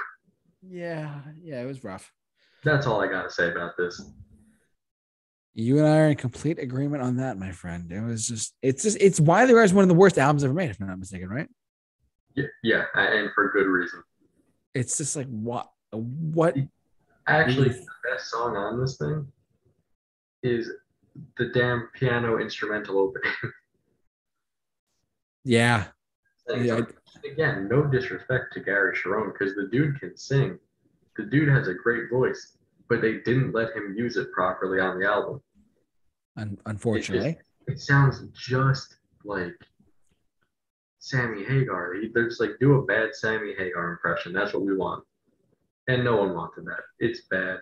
Yeah, 0.61 1.19
yeah, 1.41 1.61
it 1.61 1.65
was 1.65 1.83
rough. 1.83 2.11
That's 2.63 2.85
all 2.85 3.01
I 3.01 3.07
gotta 3.07 3.29
say 3.31 3.49
about 3.49 3.71
this. 3.77 4.01
You 5.59 5.79
and 5.79 5.87
I 5.87 5.97
are 5.97 6.09
in 6.09 6.17
complete 6.17 6.59
agreement 6.59 7.01
on 7.01 7.17
that, 7.17 7.39
my 7.39 7.51
friend. 7.51 7.91
It 7.91 8.01
was 8.01 8.27
just, 8.27 8.53
it's 8.61 8.83
just, 8.83 8.95
it's 9.01 9.19
why 9.19 9.47
there 9.47 9.63
is 9.63 9.73
one 9.73 9.81
of 9.81 9.89
the 9.89 9.95
worst 9.95 10.19
albums 10.19 10.43
ever 10.43 10.53
made, 10.53 10.69
if 10.69 10.79
I'm 10.79 10.85
not 10.85 10.99
mistaken, 10.99 11.29
right? 11.29 11.47
Yeah, 12.35 12.45
yeah, 12.61 12.83
and 12.93 13.31
for 13.33 13.49
good 13.49 13.65
reason. 13.65 14.03
It's 14.75 14.97
just 14.97 15.15
like 15.15 15.25
what, 15.25 15.67
what? 15.89 16.55
Actually, 17.25 17.69
the 17.69 17.85
best 18.07 18.29
song 18.29 18.55
on 18.55 18.79
this 18.79 18.97
thing 18.97 19.25
is 20.43 20.69
the 21.39 21.45
damn 21.45 21.89
piano 21.95 22.37
instrumental 22.37 22.99
opening. 22.99 23.33
yeah. 25.43 25.85
yeah. 26.55 26.81
Again, 27.25 27.67
no 27.67 27.83
disrespect 27.83 28.53
to 28.53 28.59
Gary 28.59 28.95
Cherone 28.95 29.33
because 29.33 29.55
the 29.55 29.69
dude 29.71 29.99
can 29.99 30.15
sing. 30.15 30.59
The 31.15 31.23
dude 31.23 31.49
has 31.49 31.67
a 31.67 31.73
great 31.73 32.11
voice, 32.11 32.57
but 32.89 33.01
they 33.01 33.21
didn't 33.25 33.55
let 33.55 33.75
him 33.75 33.95
use 33.97 34.17
it 34.17 34.31
properly 34.31 34.79
on 34.79 34.99
the 34.99 35.07
album. 35.07 35.41
Un- 36.37 36.57
unfortunately, 36.67 37.31
it, 37.31 37.37
just, 37.67 37.81
it, 37.81 37.85
sounds 37.85 38.23
just 38.33 38.97
like 39.25 39.55
Sammy 40.99 41.43
Hagar. 41.43 41.95
They're 42.13 42.27
just 42.29 42.39
like 42.39 42.51
do 42.59 42.75
a 42.75 42.85
bad 42.85 43.15
Sammy 43.15 43.53
Hagar 43.57 43.91
impression. 43.91 44.33
That's 44.33 44.53
what 44.53 44.63
we 44.63 44.75
want, 44.75 45.03
and 45.87 46.03
no 46.03 46.17
one 46.17 46.35
wanted 46.35 46.65
that. 46.65 46.81
It's 46.99 47.21
bad. 47.21 47.57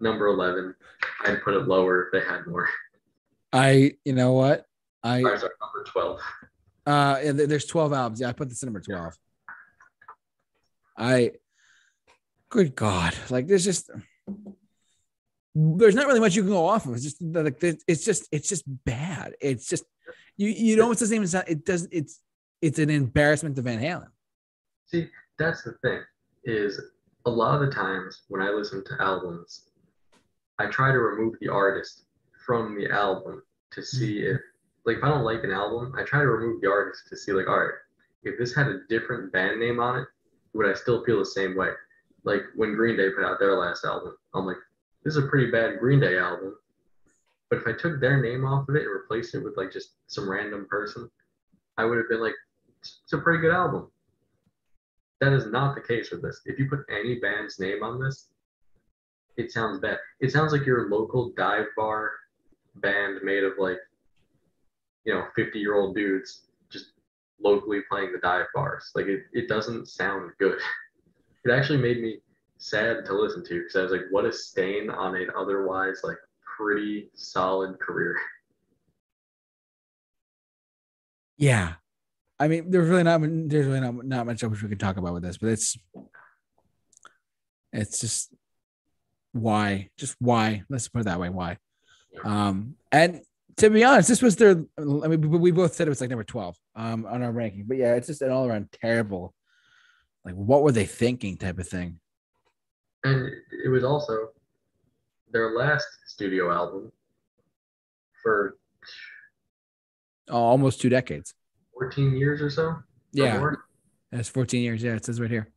Number 0.00 0.28
eleven. 0.28 0.74
I'd 1.24 1.42
put 1.42 1.54
it 1.54 1.68
lower 1.68 2.06
if 2.06 2.12
they 2.12 2.26
had 2.26 2.46
more. 2.46 2.68
I, 3.52 3.92
you 4.04 4.14
know 4.14 4.32
what, 4.32 4.66
I. 5.02 5.20
Sorry, 5.20 5.38
sorry, 5.38 5.52
number 5.60 5.84
twelve. 5.86 6.20
Uh, 6.86 7.20
yeah, 7.22 7.32
there's 7.32 7.66
twelve 7.66 7.92
albums. 7.92 8.20
Yeah, 8.20 8.28
I 8.28 8.32
put 8.32 8.48
this 8.48 8.62
at 8.62 8.66
number 8.66 8.80
twelve. 8.80 9.14
I. 10.96 11.32
Good 12.50 12.76
God! 12.76 13.14
Like 13.30 13.48
there's 13.48 13.64
just 13.64 13.90
there's 15.54 15.94
not 15.94 16.06
really 16.06 16.20
much 16.20 16.34
you 16.34 16.42
can 16.42 16.50
go 16.50 16.66
off 16.66 16.86
of. 16.86 16.94
It's 16.94 17.04
just 17.04 17.22
like 17.22 17.62
it's 17.62 18.04
just 18.04 18.28
it's 18.32 18.48
just 18.48 18.64
bad. 18.84 19.34
It's 19.40 19.68
just 19.68 19.84
you 20.36 20.48
you 20.48 20.76
know 20.76 20.90
it's 20.90 21.00
the 21.00 21.06
same 21.06 21.22
as 21.22 21.34
it 21.34 21.64
does 21.64 21.88
it's 21.92 22.20
it's 22.60 22.78
an 22.78 22.90
embarrassment 22.90 23.56
to 23.56 23.62
Van 23.62 23.80
Halen. 23.80 24.08
See, 24.86 25.08
that's 25.38 25.62
the 25.62 25.72
thing 25.82 26.00
is 26.44 26.80
a 27.26 27.30
lot 27.30 27.60
of 27.60 27.68
the 27.68 27.74
times 27.74 28.22
when 28.28 28.42
I 28.42 28.50
listen 28.50 28.84
to 28.84 28.96
albums, 29.00 29.70
I 30.58 30.66
try 30.66 30.92
to 30.92 30.98
remove 30.98 31.34
the 31.40 31.48
artist 31.48 32.04
from 32.44 32.76
the 32.76 32.90
album 32.90 33.42
to 33.72 33.82
see 33.82 34.20
mm-hmm. 34.20 34.36
if 34.36 34.40
like 34.84 34.98
if 34.98 35.04
I 35.04 35.08
don't 35.08 35.24
like 35.24 35.44
an 35.44 35.52
album, 35.52 35.94
I 35.96 36.02
try 36.02 36.20
to 36.20 36.28
remove 36.28 36.60
the 36.60 36.70
artist 36.70 37.04
to 37.10 37.16
see 37.16 37.32
like 37.32 37.48
all 37.48 37.60
right, 37.60 37.74
if 38.24 38.38
this 38.38 38.54
had 38.54 38.66
a 38.66 38.80
different 38.88 39.32
band 39.32 39.60
name 39.60 39.78
on 39.78 40.00
it, 40.00 40.08
would 40.52 40.68
I 40.68 40.74
still 40.74 41.04
feel 41.04 41.18
the 41.18 41.26
same 41.26 41.56
way? 41.56 41.70
Like 42.24 42.42
when 42.54 42.74
Green 42.74 42.96
Day 42.96 43.10
put 43.10 43.24
out 43.24 43.38
their 43.38 43.56
last 43.56 43.84
album, 43.84 44.16
I'm 44.34 44.46
like, 44.46 44.56
this 45.04 45.16
is 45.16 45.22
a 45.22 45.28
pretty 45.28 45.50
bad 45.50 45.78
Green 45.78 46.00
Day 46.00 46.18
album. 46.18 46.56
But 47.50 47.58
if 47.58 47.66
I 47.66 47.72
took 47.72 48.00
their 48.00 48.20
name 48.20 48.44
off 48.44 48.68
of 48.68 48.74
it 48.74 48.82
and 48.82 48.90
replaced 48.90 49.34
it 49.34 49.44
with 49.44 49.56
like 49.56 49.70
just 49.70 49.90
some 50.06 50.28
random 50.28 50.66
person, 50.68 51.10
I 51.76 51.84
would 51.84 51.98
have 51.98 52.08
been 52.08 52.22
like, 52.22 52.34
it's 52.80 53.12
a 53.12 53.18
pretty 53.18 53.40
good 53.40 53.52
album. 53.52 53.90
That 55.20 55.32
is 55.32 55.46
not 55.46 55.74
the 55.74 55.80
case 55.80 56.10
with 56.10 56.22
this. 56.22 56.40
If 56.46 56.58
you 56.58 56.68
put 56.68 56.86
any 56.90 57.18
band's 57.20 57.60
name 57.60 57.82
on 57.82 58.00
this, 58.00 58.28
it 59.36 59.52
sounds 59.52 59.78
bad. 59.78 59.98
It 60.20 60.32
sounds 60.32 60.52
like 60.52 60.66
your 60.66 60.88
local 60.88 61.32
dive 61.36 61.66
bar 61.76 62.12
band 62.76 63.20
made 63.22 63.44
of 63.44 63.52
like, 63.58 63.78
you 65.04 65.12
know, 65.12 65.26
50 65.36 65.58
year 65.58 65.74
old 65.74 65.94
dudes 65.94 66.46
just 66.70 66.92
locally 67.40 67.80
playing 67.90 68.12
the 68.12 68.18
dive 68.18 68.46
bars. 68.54 68.90
Like 68.94 69.06
it, 69.06 69.24
it 69.32 69.48
doesn't 69.48 69.88
sound 69.88 70.32
good. 70.38 70.58
It 71.46 71.50
actually 71.50 71.76
made 71.76 72.00
me 72.00 72.20
sad 72.64 73.04
to 73.04 73.12
listen 73.12 73.44
to 73.44 73.60
because 73.60 73.76
I 73.76 73.82
was 73.82 73.92
like, 73.92 74.06
what 74.10 74.24
a 74.24 74.32
stain 74.32 74.88
on 74.88 75.14
an 75.16 75.28
otherwise 75.36 76.00
like 76.02 76.16
pretty 76.56 77.10
solid 77.14 77.78
career. 77.80 78.16
Yeah. 81.36 81.74
I 82.38 82.46
mean, 82.46 82.70
there's 82.70 82.88
really 82.88 83.02
not 83.02 83.20
there's 83.20 83.66
really 83.66 83.80
not, 83.80 84.06
not 84.06 84.24
much 84.24 84.44
else 84.44 84.62
we 84.62 84.68
can 84.68 84.78
talk 84.78 84.96
about 84.96 85.14
with 85.14 85.24
this, 85.24 85.36
but 85.36 85.48
it's 85.48 85.76
it's 87.72 88.00
just 88.00 88.32
why, 89.32 89.90
just 89.98 90.14
why. 90.20 90.62
Let's 90.68 90.86
put 90.86 91.00
it 91.00 91.04
that 91.06 91.18
way. 91.18 91.30
Why? 91.30 91.58
Um, 92.24 92.76
and 92.92 93.22
to 93.56 93.68
be 93.68 93.82
honest, 93.82 94.08
this 94.08 94.22
was 94.22 94.36
their. 94.36 94.64
I 94.78 95.08
mean, 95.08 95.28
we 95.28 95.50
both 95.50 95.74
said 95.74 95.88
it 95.88 95.90
was 95.90 96.00
like 96.00 96.10
number 96.10 96.22
twelve 96.22 96.56
um 96.76 97.04
on 97.04 97.24
our 97.24 97.32
ranking, 97.32 97.64
but 97.66 97.78
yeah, 97.78 97.96
it's 97.96 98.06
just 98.06 98.22
an 98.22 98.30
all 98.30 98.46
around 98.46 98.68
terrible. 98.80 99.34
Like, 100.24 100.36
what 100.36 100.62
were 100.62 100.72
they 100.72 100.86
thinking? 100.86 101.36
Type 101.36 101.58
of 101.58 101.68
thing. 101.68 101.98
And 103.04 103.30
it 103.64 103.68
was 103.68 103.84
also 103.84 104.30
their 105.30 105.50
last 105.56 105.86
studio 106.06 106.50
album 106.50 106.90
for 108.22 108.56
oh, 110.30 110.36
almost 110.36 110.80
two 110.80 110.88
decades. 110.88 111.34
14 111.74 112.16
years 112.16 112.40
or 112.40 112.50
so? 112.50 112.76
Yeah. 113.12 113.50
That's 114.10 114.28
14 114.28 114.62
years. 114.62 114.82
Yeah, 114.82 114.94
it 114.94 115.04
says 115.04 115.20
right 115.20 115.30
here. 115.30 115.50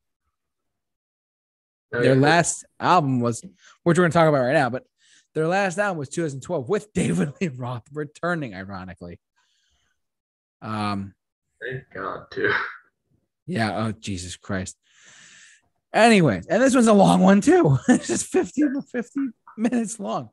Oh, 1.93 2.01
their 2.01 2.15
yeah. 2.15 2.21
last 2.21 2.65
album 2.79 3.21
was, 3.21 3.41
which 3.83 3.97
we're 3.97 4.03
going 4.03 4.11
to 4.11 4.17
talk 4.17 4.27
about 4.27 4.41
right 4.41 4.53
now, 4.53 4.69
but 4.69 4.83
their 5.33 5.47
last 5.47 5.77
album 5.77 5.99
was 5.99 6.09
2012 6.09 6.67
with 6.67 6.91
David 6.93 7.33
Lee 7.39 7.47
Roth 7.47 7.83
returning, 7.93 8.55
ironically. 8.55 9.19
Um, 10.61 11.13
Thank 11.61 11.83
God, 11.93 12.25
too. 12.31 12.51
Yeah. 13.49 13.77
Oh, 13.77 13.91
Jesus 13.93 14.35
Christ. 14.35 14.75
Anyways, 15.93 16.47
and 16.47 16.61
this 16.61 16.75
one's 16.75 16.87
a 16.87 16.93
long 16.93 17.21
one 17.21 17.41
too. 17.41 17.77
it's 17.87 18.07
just 18.07 18.27
50, 18.27 18.63
50 18.91 19.19
minutes 19.57 19.99
long. 19.99 20.29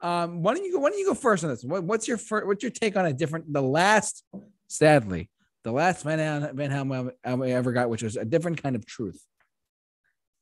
Um, 0.00 0.42
why 0.42 0.54
don't 0.54 0.64
you 0.64 0.72
go? 0.72 0.78
Why 0.78 0.90
don't 0.90 0.98
you 0.98 1.06
go 1.06 1.14
first 1.14 1.42
on 1.44 1.50
this? 1.50 1.64
What, 1.64 1.82
what's 1.82 2.06
your 2.06 2.18
first, 2.18 2.46
what's 2.46 2.62
your 2.62 2.70
take 2.70 2.96
on 2.96 3.06
a 3.06 3.12
different? 3.12 3.52
The 3.52 3.62
last, 3.62 4.24
sadly, 4.68 5.30
the 5.64 5.72
last 5.72 6.04
Van 6.04 6.54
Van 6.54 6.72
album 6.72 7.12
I 7.24 7.50
ever 7.50 7.72
got, 7.72 7.90
which 7.90 8.02
was 8.02 8.16
a 8.16 8.24
different 8.24 8.62
kind 8.62 8.76
of 8.76 8.86
truth. 8.86 9.20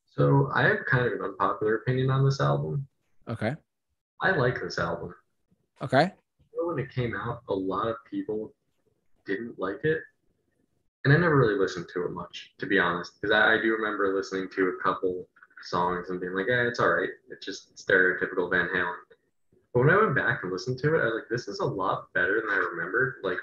So 0.05 0.51
I 0.55 0.63
have 0.63 0.79
kind 0.91 1.07
of 1.07 1.13
an 1.13 1.21
unpopular 1.23 1.77
opinion 1.77 2.11
on 2.11 2.25
this 2.25 2.41
album. 2.41 2.87
Okay. 3.29 3.55
I 4.21 4.31
like 4.31 4.61
this 4.61 4.79
album. 4.79 5.15
Okay. 5.83 6.11
When 6.53 6.79
it 6.79 6.91
came 6.91 7.15
out, 7.15 7.43
a 7.49 7.55
lot 7.55 7.89
of 7.89 7.97
people 8.11 8.55
didn't 9.27 9.59
like 9.59 9.85
it, 9.85 10.01
and 11.07 11.15
I 11.15 11.19
never 11.19 11.37
really 11.37 11.57
listened 11.57 11.87
to 11.95 12.05
it 12.05 12.11
much, 12.11 12.51
to 12.59 12.67
be 12.67 12.81
honest, 12.81 13.13
because 13.15 13.33
I, 13.33 13.55
I, 13.55 13.63
do 13.63 13.71
remember 13.71 14.13
listening 14.13 14.49
to 14.57 14.71
a 14.71 14.83
couple 14.83 15.29
songs 15.63 16.11
and 16.11 16.21
being 16.21 16.35
like, 16.35 16.47
yeah, 16.49 16.67
it's 16.67 16.81
all 16.81 16.89
right. 16.89 17.11
It's 17.31 17.47
just 17.47 17.77
stereotypical 17.77 18.51
Van 18.51 18.69
Halen. 18.75 18.97
But 19.73 19.85
when 19.85 19.91
I 19.91 19.97
went 19.99 20.17
back 20.17 20.41
and 20.43 20.51
listened 20.51 20.81
to 20.81 20.97
it, 20.97 21.03
I 21.03 21.05
was 21.05 21.15
like, 21.15 21.29
this 21.31 21.47
is 21.47 21.61
a 21.61 21.65
lot 21.65 22.13
better 22.13 22.41
than 22.41 22.51
I 22.51 22.57
remembered. 22.57 23.19
Like, 23.23 23.39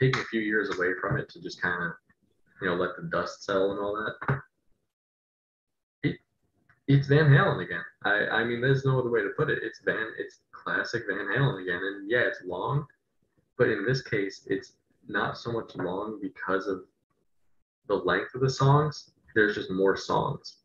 taking 0.00 0.20
a 0.20 0.26
few 0.26 0.40
years 0.40 0.72
away 0.76 0.92
from 1.00 1.16
it 1.16 1.28
to 1.30 1.42
just 1.42 1.60
kind 1.60 1.82
of, 1.82 1.92
you 2.62 2.68
know, 2.68 2.76
let 2.76 2.94
the 2.96 3.08
dust 3.08 3.42
settle 3.42 3.72
and 3.72 3.80
all 3.80 3.96
that. 3.96 4.40
It, 6.04 6.18
it's 6.86 7.08
Van 7.08 7.26
Halen 7.26 7.64
again. 7.64 7.84
I, 8.04 8.28
I 8.28 8.44
mean, 8.44 8.60
there's 8.60 8.84
no 8.84 9.00
other 9.00 9.10
way 9.10 9.22
to 9.22 9.30
put 9.36 9.50
it. 9.50 9.58
It's 9.64 9.80
Van, 9.84 10.12
it's 10.20 10.38
classic 10.52 11.02
Van 11.08 11.26
Halen 11.26 11.60
again. 11.62 11.80
And 11.82 12.08
yeah, 12.08 12.20
it's 12.20 12.42
long, 12.46 12.86
but 13.58 13.70
in 13.70 13.84
this 13.84 14.02
case, 14.02 14.46
it's 14.46 14.74
not 15.08 15.38
so 15.38 15.52
much 15.52 15.74
long 15.76 16.18
because 16.20 16.66
of 16.66 16.82
the 17.88 17.94
length 17.94 18.34
of 18.34 18.40
the 18.40 18.50
songs. 18.50 19.10
There's 19.34 19.54
just 19.54 19.70
more 19.70 19.96
songs. 19.96 20.58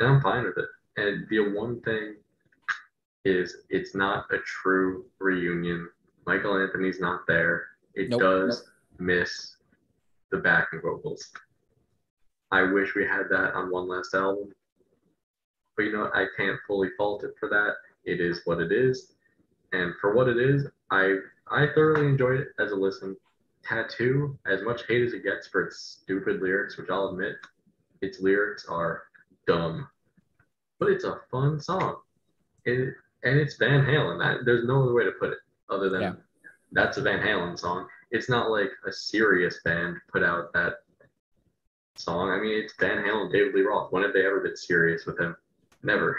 And 0.00 0.08
I'm 0.08 0.20
fine 0.20 0.44
with 0.44 0.58
it. 0.58 0.68
And 0.96 1.26
the 1.30 1.50
one 1.54 1.80
thing 1.82 2.16
is 3.24 3.58
it's 3.70 3.94
not 3.94 4.26
a 4.32 4.38
true 4.38 5.04
reunion. 5.20 5.88
Michael 6.26 6.60
Anthony's 6.60 7.00
not 7.00 7.20
there. 7.26 7.66
It 7.94 8.10
nope. 8.10 8.20
does 8.20 8.64
miss 8.98 9.56
the 10.30 10.38
backing 10.38 10.80
vocals. 10.82 11.30
I 12.50 12.62
wish 12.62 12.94
we 12.94 13.04
had 13.04 13.24
that 13.30 13.54
on 13.54 13.70
one 13.70 13.88
last 13.88 14.14
album. 14.14 14.52
But 15.76 15.84
you 15.84 15.92
know 15.92 16.00
what? 16.00 16.16
I 16.16 16.26
can't 16.36 16.58
fully 16.66 16.88
fault 16.96 17.24
it 17.24 17.34
for 17.38 17.48
that. 17.48 17.74
It 18.04 18.20
is 18.20 18.40
what 18.44 18.60
it 18.60 18.72
is. 18.72 19.12
And 19.72 19.92
for 20.00 20.14
what 20.14 20.28
it 20.28 20.38
is, 20.38 20.66
I 20.90 21.16
I 21.50 21.66
thoroughly 21.74 22.06
enjoyed 22.06 22.40
it 22.40 22.48
as 22.58 22.72
a 22.72 22.76
listen. 22.76 23.16
Tattoo, 23.68 24.38
as 24.46 24.62
much 24.62 24.86
hate 24.86 25.02
as 25.02 25.12
it 25.12 25.24
gets 25.24 25.46
for 25.48 25.66
its 25.66 25.98
stupid 26.02 26.40
lyrics, 26.40 26.76
which 26.78 26.88
I'll 26.90 27.08
admit, 27.08 27.36
its 28.00 28.20
lyrics 28.20 28.66
are 28.68 29.02
dumb. 29.46 29.88
But 30.78 30.90
it's 30.90 31.04
a 31.04 31.20
fun 31.30 31.60
song. 31.60 31.96
It, 32.64 32.94
and 33.24 33.38
it's 33.38 33.56
Van 33.56 33.84
Halen. 33.84 34.18
That, 34.18 34.44
there's 34.44 34.64
no 34.64 34.82
other 34.82 34.94
way 34.94 35.04
to 35.04 35.12
put 35.12 35.32
it 35.32 35.38
other 35.70 35.88
than 35.90 36.00
yeah. 36.00 36.12
that's 36.72 36.96
a 36.96 37.02
Van 37.02 37.20
Halen 37.20 37.58
song. 37.58 37.86
It's 38.10 38.28
not 38.28 38.50
like 38.50 38.70
a 38.86 38.92
serious 38.92 39.60
band 39.64 39.96
put 40.10 40.22
out 40.22 40.52
that 40.54 40.74
song. 41.96 42.30
I 42.30 42.40
mean, 42.40 42.62
it's 42.62 42.74
Van 42.78 43.04
Halen, 43.04 43.32
David 43.32 43.54
Lee 43.54 43.62
Roth. 43.62 43.92
When 43.92 44.02
have 44.02 44.12
they 44.12 44.24
ever 44.24 44.40
been 44.40 44.56
serious 44.56 45.04
with 45.04 45.18
him? 45.18 45.36
Never. 45.82 46.18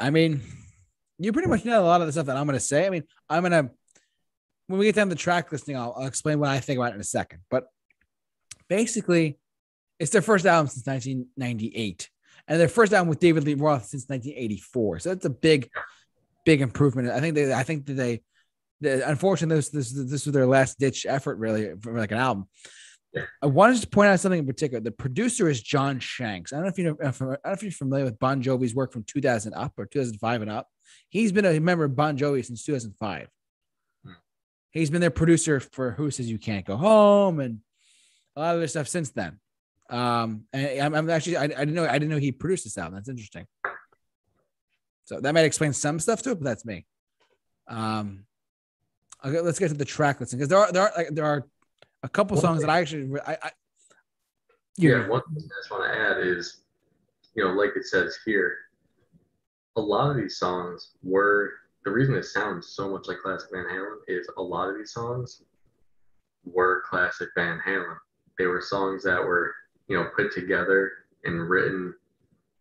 I 0.00 0.10
mean, 0.10 0.42
you 1.18 1.32
pretty 1.32 1.48
much 1.48 1.64
know 1.64 1.82
a 1.82 1.86
lot 1.86 2.00
of 2.00 2.06
the 2.06 2.12
stuff 2.12 2.26
that 2.26 2.36
I'm 2.36 2.46
going 2.46 2.58
to 2.58 2.64
say. 2.64 2.86
I 2.86 2.90
mean, 2.90 3.04
I'm 3.28 3.42
going 3.42 3.52
to, 3.52 3.70
when 4.68 4.78
we 4.78 4.86
get 4.86 4.94
down 4.94 5.08
the 5.08 5.16
track 5.16 5.50
listing, 5.50 5.76
I'll, 5.76 5.94
I'll 5.96 6.06
explain 6.06 6.38
what 6.38 6.50
I 6.50 6.60
think 6.60 6.78
about 6.78 6.92
it 6.92 6.94
in 6.94 7.00
a 7.00 7.04
second. 7.04 7.40
But 7.50 7.66
basically, 8.68 9.38
it's 9.98 10.12
their 10.12 10.22
first 10.22 10.46
album 10.46 10.68
since 10.68 10.86
1998 10.86 12.08
and 12.46 12.60
their 12.60 12.68
first 12.68 12.92
album 12.92 13.08
with 13.08 13.18
David 13.18 13.44
Lee 13.44 13.54
Roth 13.54 13.86
since 13.86 14.08
1984. 14.08 15.00
So 15.00 15.08
that's 15.08 15.24
a 15.24 15.30
big, 15.30 15.70
big 16.44 16.60
improvement. 16.60 17.10
I 17.10 17.20
think 17.20 17.34
they, 17.34 17.52
I 17.52 17.62
think 17.62 17.86
that 17.86 17.94
they, 17.94 18.22
they 18.80 19.02
unfortunately, 19.02 19.56
this, 19.56 19.70
this, 19.70 19.92
this 19.92 20.26
was 20.26 20.32
their 20.32 20.46
last 20.46 20.78
ditch 20.78 21.06
effort, 21.08 21.36
really, 21.36 21.72
for 21.80 21.98
like 21.98 22.12
an 22.12 22.18
album. 22.18 22.46
I 23.42 23.46
wanted 23.46 23.80
to 23.80 23.88
point 23.88 24.10
out 24.10 24.20
something 24.20 24.40
in 24.40 24.46
particular. 24.46 24.80
The 24.80 24.90
producer 24.90 25.48
is 25.48 25.62
John 25.62 25.98
Shanks. 25.98 26.52
I 26.52 26.56
don't 26.56 26.64
know 26.64 26.68
if 26.68 26.78
you 26.78 26.84
know. 26.84 26.96
I 27.00 27.10
don't 27.10 27.20
know 27.20 27.36
if 27.46 27.62
you're 27.62 27.72
familiar 27.72 28.04
with 28.04 28.18
Bon 28.18 28.42
Jovi's 28.42 28.74
work 28.74 28.92
from 28.92 29.02
2000 29.04 29.54
up 29.54 29.72
or 29.78 29.86
2005 29.86 30.42
and 30.42 30.50
up. 30.50 30.68
He's 31.08 31.32
been 31.32 31.46
a 31.46 31.58
member 31.58 31.84
of 31.84 31.96
Bon 31.96 32.18
Jovi 32.18 32.44
since 32.44 32.64
2005. 32.64 33.28
He's 34.70 34.90
been 34.90 35.00
their 35.00 35.10
producer 35.10 35.60
for 35.60 35.92
Who 35.92 36.10
Says 36.10 36.30
You 36.30 36.38
Can't 36.38 36.64
Go 36.64 36.76
Home 36.76 37.40
and 37.40 37.60
a 38.36 38.40
lot 38.40 38.50
of 38.54 38.58
other 38.58 38.68
stuff 38.68 38.88
since 38.88 39.10
then. 39.10 39.38
Um, 39.90 40.44
and 40.52 40.80
I'm, 40.80 40.94
I'm 40.94 41.10
actually 41.10 41.38
I, 41.38 41.44
I, 41.44 41.46
didn't 41.46 41.74
know 41.74 41.86
I 41.86 41.92
didn't 41.92 42.10
know 42.10 42.18
he 42.18 42.32
produced 42.32 42.64
this 42.64 42.76
album. 42.76 42.94
That's 42.94 43.08
interesting. 43.08 43.46
So 45.04 45.20
that 45.20 45.32
might 45.32 45.46
explain 45.46 45.72
some 45.72 45.98
stuff 45.98 46.20
to 46.22 46.32
it, 46.32 46.34
but 46.34 46.44
that's 46.44 46.66
me. 46.66 46.84
Um, 47.66 48.26
okay, 49.24 49.40
let's 49.40 49.58
get 49.58 49.68
to 49.68 49.74
the 49.74 49.84
track 49.86 50.20
listing 50.20 50.38
because 50.38 50.50
there 50.50 50.58
are 50.58 50.70
there 50.70 50.82
are 50.82 50.92
like 50.94 51.08
there 51.12 51.24
are 51.24 51.46
a 52.02 52.08
couple 52.08 52.36
one 52.36 52.42
songs 52.42 52.58
thing, 52.60 52.66
that 52.66 52.72
I 52.72 52.80
actually 52.80 53.20
I, 53.26 53.38
I 53.42 53.50
yeah. 54.76 55.08
One 55.08 55.22
thing 55.34 55.44
I 55.44 55.58
just 55.60 55.70
want 55.70 55.90
to 55.90 55.98
add 55.98 56.18
is, 56.18 56.60
you 57.34 57.44
know, 57.44 57.52
like 57.52 57.70
it 57.74 57.86
says 57.86 58.18
here, 58.24 58.56
a 59.76 59.80
lot 59.80 60.10
of 60.10 60.16
these 60.16 60.36
songs 60.36 60.90
were 61.02 61.52
the 61.84 61.90
reason 61.90 62.14
it 62.14 62.24
sounds 62.24 62.68
so 62.68 62.88
much 62.90 63.06
like 63.06 63.18
classic 63.22 63.48
Van 63.52 63.64
Halen 63.64 63.96
is 64.08 64.28
a 64.36 64.42
lot 64.42 64.68
of 64.68 64.76
these 64.76 64.92
songs 64.92 65.42
were 66.44 66.82
classic 66.86 67.28
Van 67.36 67.60
Halen. 67.66 67.96
They 68.38 68.46
were 68.46 68.60
songs 68.60 69.04
that 69.04 69.22
were, 69.22 69.54
you 69.88 69.96
know, 69.96 70.08
put 70.14 70.32
together 70.32 70.92
and 71.24 71.48
written 71.48 71.94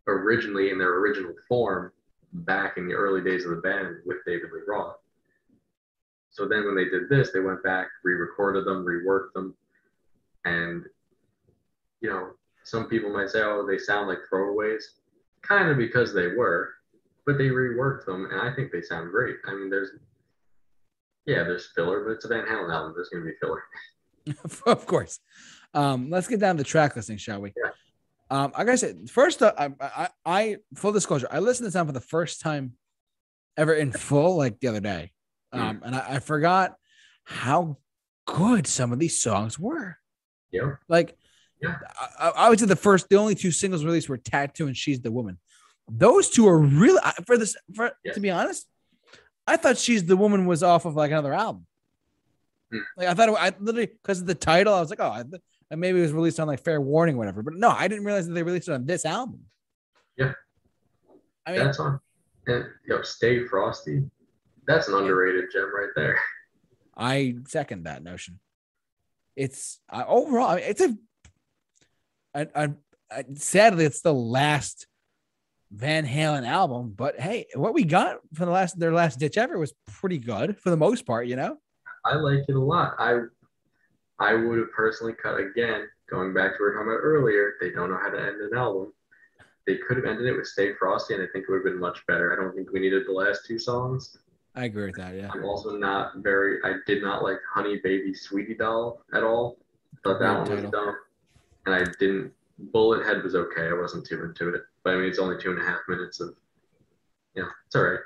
originally 0.07 0.69
in 0.69 0.77
their 0.77 0.99
original 0.99 1.33
form 1.47 1.91
back 2.33 2.77
in 2.77 2.87
the 2.87 2.93
early 2.93 3.21
days 3.21 3.45
of 3.45 3.51
the 3.51 3.61
band 3.61 3.97
with 4.05 4.17
David 4.25 4.51
Lee 4.53 4.61
Roth. 4.67 4.97
So 6.29 6.47
then 6.47 6.65
when 6.65 6.75
they 6.75 6.85
did 6.85 7.09
this, 7.09 7.31
they 7.31 7.39
went 7.39 7.63
back, 7.63 7.87
re-recorded 8.03 8.65
them, 8.65 8.85
reworked 8.85 9.33
them, 9.33 9.55
and 10.45 10.85
you 12.01 12.09
know, 12.09 12.31
some 12.63 12.87
people 12.87 13.11
might 13.11 13.29
say, 13.29 13.41
"Oh, 13.41 13.65
they 13.65 13.77
sound 13.77 14.07
like 14.07 14.19
throwaways," 14.31 14.83
kind 15.41 15.69
of 15.69 15.77
because 15.77 16.13
they 16.13 16.27
were, 16.27 16.75
but 17.27 17.37
they 17.37 17.49
reworked 17.49 18.05
them, 18.05 18.29
and 18.31 18.41
I 18.41 18.55
think 18.55 18.71
they 18.71 18.81
sound 18.81 19.11
great. 19.11 19.35
I 19.45 19.53
mean, 19.53 19.69
there's, 19.69 19.89
yeah, 21.25 21.43
there's 21.43 21.69
filler, 21.75 22.05
but 22.05 22.11
it's 22.11 22.25
a 22.25 22.29
Van 22.29 22.45
Halen 22.45 22.73
album. 22.73 22.93
There's 22.95 23.09
going 23.09 23.25
to 23.25 23.29
be 23.29 23.35
filler. 23.39 23.63
of 24.65 24.85
course. 24.85 25.19
Um, 25.73 26.09
let's 26.09 26.27
get 26.27 26.39
down 26.39 26.55
to 26.55 26.63
the 26.63 26.67
track 26.67 26.95
listing, 26.95 27.17
shall 27.17 27.41
we? 27.41 27.53
Yeah. 27.61 27.71
Um, 28.29 28.53
like 28.57 28.69
I 28.69 28.75
said, 28.75 29.09
first, 29.09 29.43
uh, 29.43 29.53
I, 29.57 29.69
I, 29.81 30.07
I, 30.25 30.57
full 30.75 30.93
disclosure, 30.93 31.27
I 31.29 31.39
listened 31.39 31.65
to 31.65 31.67
this 31.67 31.73
song 31.73 31.85
for 31.85 31.91
the 31.91 31.99
first 31.99 32.41
time 32.41 32.73
ever 33.57 33.73
in 33.73 33.91
full, 33.91 34.37
like 34.37 34.59
the 34.61 34.69
other 34.69 34.79
day, 34.79 35.11
hmm. 35.53 35.59
um, 35.59 35.81
and 35.85 35.95
I, 35.95 36.15
I 36.15 36.19
forgot 36.19 36.75
how 37.25 37.77
good 38.25 38.67
some 38.67 38.93
of 38.93 38.99
these 38.99 39.21
songs 39.21 39.59
were. 39.59 39.97
Yeah. 40.51 40.75
Like, 40.87 41.17
yeah. 41.61 41.75
I, 42.19 42.29
I 42.35 42.49
would 42.49 42.59
say 42.59 42.65
the 42.65 42.75
first, 42.77 43.09
the 43.09 43.17
only 43.17 43.35
two 43.35 43.51
singles 43.51 43.83
released 43.83 44.07
were 44.07 44.17
"Tattoo" 44.17 44.67
and 44.67 44.77
"She's 44.77 45.01
the 45.01 45.11
Woman." 45.11 45.39
Those 45.89 46.29
two 46.29 46.47
are 46.47 46.57
really 46.57 46.99
for 47.25 47.37
this. 47.37 47.55
For 47.73 47.91
yes. 48.03 48.15
to 48.15 48.21
be 48.21 48.29
honest, 48.29 48.67
I 49.45 49.57
thought 49.57 49.77
"She's 49.77 50.05
the 50.05 50.17
Woman" 50.17 50.45
was 50.45 50.63
off 50.63 50.85
of 50.85 50.95
like 50.95 51.11
another 51.11 51.33
album. 51.33 51.65
Hmm. 52.71 52.79
Like 52.97 53.07
I 53.07 53.13
thought, 53.13 53.29
it, 53.29 53.35
I 53.39 53.53
literally 53.59 53.87
because 53.87 54.19
of 54.19 54.27
the 54.27 54.35
title, 54.35 54.73
I 54.73 54.81
was 54.81 54.89
like, 54.89 54.99
oh, 54.99 55.09
I, 55.09 55.23
and 55.71 55.79
maybe 55.79 55.99
it 55.99 56.01
was 56.01 56.11
released 56.11 56.39
on 56.39 56.47
like 56.47 56.63
Fair 56.63 56.81
Warning 56.81 57.15
or 57.15 57.19
whatever. 57.19 57.41
But 57.41 57.55
no, 57.55 57.69
I 57.69 57.87
didn't 57.87 58.05
realize 58.05 58.27
that 58.27 58.33
they 58.33 58.43
released 58.43 58.67
it 58.67 58.73
on 58.73 58.85
this 58.85 59.05
album. 59.05 59.45
Yeah, 60.17 60.33
I 61.45 61.53
mean, 61.53 61.63
that's 61.63 61.79
on. 61.79 61.99
And 62.47 62.65
yo, 62.85 63.01
Stay 63.01 63.45
Frosty, 63.45 64.03
that's 64.65 64.87
an 64.87 64.95
underrated 64.95 65.45
gem 65.51 65.73
right 65.73 65.89
there. 65.95 66.19
I 66.95 67.35
second 67.47 67.83
that 67.83 68.03
notion. 68.03 68.39
It's 69.35 69.79
uh, 69.89 70.03
overall, 70.07 70.49
I 70.49 70.55
mean, 70.55 70.65
it's 70.67 70.81
a. 70.81 70.97
I, 72.33 72.47
I, 72.55 72.69
I, 73.09 73.23
sadly, 73.35 73.85
it's 73.85 74.01
the 74.01 74.13
last 74.13 74.87
Van 75.71 76.05
Halen 76.05 76.47
album, 76.47 76.93
but 76.95 77.19
hey, 77.19 77.45
what 77.55 77.73
we 77.73 77.83
got 77.83 78.19
for 78.33 78.45
the 78.45 78.51
last 78.51 78.79
their 78.79 78.93
last 78.93 79.19
ditch 79.19 79.37
ever 79.37 79.57
was 79.59 79.73
pretty 79.87 80.17
good 80.17 80.57
for 80.57 80.69
the 80.69 80.77
most 80.77 81.05
part, 81.05 81.27
you 81.27 81.35
know. 81.35 81.57
I 82.05 82.15
like 82.15 82.45
it 82.47 82.55
a 82.55 82.59
lot. 82.59 82.95
I 82.99 83.19
I 84.19 84.33
would 84.33 84.59
have 84.59 84.71
personally 84.71 85.13
cut 85.13 85.39
again, 85.39 85.87
going 86.09 86.33
back 86.33 86.57
to 86.57 86.57
what 86.57 86.59
we 86.59 86.65
were 86.65 86.73
talking 86.73 86.91
about 86.91 86.99
earlier. 87.03 87.53
They 87.59 87.71
don't 87.71 87.89
know 87.89 87.99
how 88.01 88.09
to 88.09 88.19
end 88.19 88.41
an 88.41 88.57
album. 88.57 88.93
They 89.65 89.75
could 89.75 89.97
have 89.97 90.05
ended 90.05 90.25
it 90.27 90.37
with 90.37 90.47
Stay 90.47 90.73
Frosty, 90.75 91.13
and 91.13 91.21
I 91.21 91.27
think 91.33 91.43
it 91.43 91.51
would 91.51 91.57
have 91.57 91.65
been 91.65 91.79
much 91.79 91.99
better. 92.07 92.31
I 92.31 92.41
don't 92.41 92.55
think 92.55 92.71
we 92.71 92.79
needed 92.79 93.03
the 93.05 93.11
last 93.11 93.45
two 93.45 93.59
songs. 93.59 94.17
I 94.55 94.65
agree 94.65 94.85
with 94.85 94.95
that. 94.95 95.15
Yeah. 95.15 95.29
I'm 95.33 95.43
also 95.43 95.77
not 95.77 96.13
very. 96.17 96.59
I 96.63 96.75
did 96.87 97.03
not 97.03 97.21
like 97.21 97.37
Honey 97.53 97.79
Baby 97.83 98.13
Sweetie 98.13 98.55
Doll 98.55 99.03
at 99.13 99.23
all. 99.23 99.59
Thought 100.03 100.19
that 100.19 100.49
one 100.49 100.63
was 100.63 100.71
dumb, 100.71 100.95
and 101.65 101.75
I 101.75 101.83
didn't. 101.99 102.31
Bullet 102.71 103.05
Head 103.05 103.21
was 103.21 103.35
okay. 103.35 103.67
I 103.67 103.73
wasn't 103.73 104.07
too 104.07 104.23
into 104.23 104.55
it. 104.55 104.61
But 104.87 104.93
I 104.93 104.99
mean, 104.99 105.09
it's 105.09 105.19
only 105.19 105.35
two 105.37 105.51
and 105.51 105.61
a 105.61 105.65
half 105.65 105.79
minutes 105.89 106.21
of, 106.21 106.33
yeah, 107.35 107.49
it's 107.65 107.75
all 107.75 107.83
right. 107.83 107.99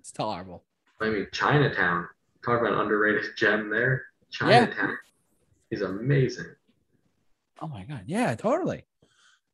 It's 0.00 0.10
tolerable. 0.10 0.64
I 1.00 1.08
mean, 1.08 1.28
Chinatown. 1.30 2.08
Talk 2.44 2.60
about 2.60 2.72
an 2.72 2.80
underrated 2.80 3.36
gem 3.36 3.70
there. 3.70 4.06
Chinatown 4.32 4.88
yeah. 4.90 5.76
is 5.76 5.82
amazing. 5.82 6.46
Oh 7.62 7.68
my 7.68 7.84
god, 7.84 8.02
yeah, 8.06 8.34
totally. 8.34 8.82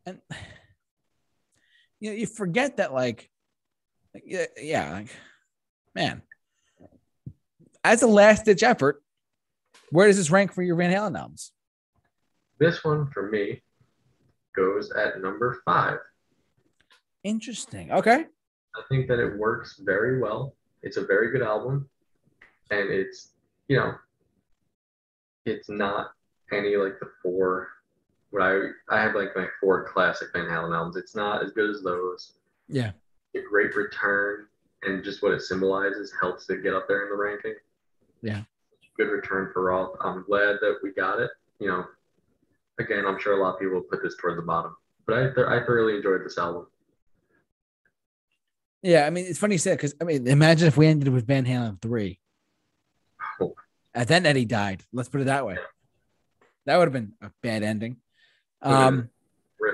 And 0.06 0.22
you 2.00 2.12
know, 2.12 2.16
you 2.16 2.26
forget 2.26 2.78
that, 2.78 2.94
like, 2.94 3.28
yeah, 4.24 4.46
yeah, 4.56 4.90
like, 4.90 5.08
man. 5.94 6.22
As 7.84 8.00
a 8.00 8.06
last 8.06 8.46
ditch 8.46 8.62
effort, 8.62 9.02
where 9.90 10.06
does 10.06 10.16
this 10.16 10.30
rank 10.30 10.54
for 10.54 10.62
your 10.62 10.76
Van 10.76 10.90
Halen 10.90 11.18
albums? 11.18 11.52
This 12.58 12.82
one 12.82 13.10
for 13.10 13.28
me 13.30 13.60
goes 14.56 14.90
at 14.92 15.20
number 15.20 15.60
five. 15.66 15.98
Interesting. 17.24 17.92
Okay. 17.92 18.26
I 18.76 18.82
think 18.88 19.08
that 19.08 19.18
it 19.18 19.38
works 19.38 19.80
very 19.84 20.20
well. 20.20 20.54
It's 20.82 20.96
a 20.96 21.04
very 21.04 21.30
good 21.30 21.42
album. 21.42 21.88
And 22.70 22.90
it's, 22.90 23.32
you 23.68 23.76
know, 23.76 23.94
it's 25.44 25.68
not 25.68 26.12
any 26.52 26.76
like 26.76 26.98
the 27.00 27.10
four 27.22 27.68
what 28.30 28.42
I 28.42 28.58
I 28.88 29.02
have 29.02 29.14
like 29.14 29.34
my 29.34 29.46
four 29.60 29.88
classic 29.88 30.28
Van 30.32 30.46
Halen 30.46 30.74
albums. 30.74 30.96
It's 30.96 31.16
not 31.16 31.44
as 31.44 31.50
good 31.52 31.68
as 31.68 31.82
those. 31.82 32.34
Yeah. 32.68 32.92
A 33.34 33.40
great 33.48 33.74
return 33.74 34.46
and 34.82 35.04
just 35.04 35.22
what 35.22 35.32
it 35.32 35.42
symbolizes 35.42 36.12
helps 36.20 36.48
it 36.48 36.62
get 36.62 36.74
up 36.74 36.86
there 36.88 37.04
in 37.04 37.10
the 37.10 37.16
ranking. 37.16 37.54
Yeah. 38.22 38.42
Good 38.96 39.10
return 39.10 39.50
for 39.52 39.64
Roth. 39.64 39.96
I'm 40.00 40.24
glad 40.24 40.56
that 40.60 40.78
we 40.82 40.92
got 40.92 41.20
it. 41.20 41.30
You 41.58 41.68
know, 41.68 41.84
again, 42.78 43.04
I'm 43.06 43.18
sure 43.18 43.38
a 43.38 43.42
lot 43.42 43.54
of 43.54 43.60
people 43.60 43.80
put 43.80 44.02
this 44.02 44.16
toward 44.16 44.38
the 44.38 44.42
bottom, 44.42 44.76
but 45.06 45.18
I 45.18 45.22
th- 45.34 45.46
I 45.46 45.64
thoroughly 45.64 45.96
enjoyed 45.96 46.24
this 46.24 46.38
album. 46.38 46.66
Yeah, 48.82 49.06
I 49.06 49.10
mean, 49.10 49.26
it's 49.26 49.38
funny 49.38 49.54
you 49.54 49.58
said 49.58 49.76
because 49.76 49.94
I 50.00 50.04
mean, 50.04 50.26
imagine 50.26 50.68
if 50.68 50.76
we 50.76 50.86
ended 50.86 51.08
with 51.08 51.26
Van 51.26 51.44
Halen 51.44 51.80
three. 51.80 52.18
Oh. 53.42 53.54
And 53.94 54.06
then 54.06 54.26
Eddie 54.26 54.44
died. 54.44 54.82
Let's 54.92 55.08
put 55.08 55.22
it 55.22 55.24
that 55.24 55.46
way. 55.46 55.56
That 56.66 56.76
would 56.76 56.84
have 56.84 56.92
been 56.92 57.12
a 57.22 57.30
bad 57.42 57.62
ending. 57.62 57.96
Um, 58.62 59.08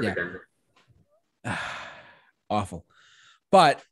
yeah. 0.01 0.15
Ending. 0.17 0.37
Awful. 2.51 2.87
But 3.51 3.83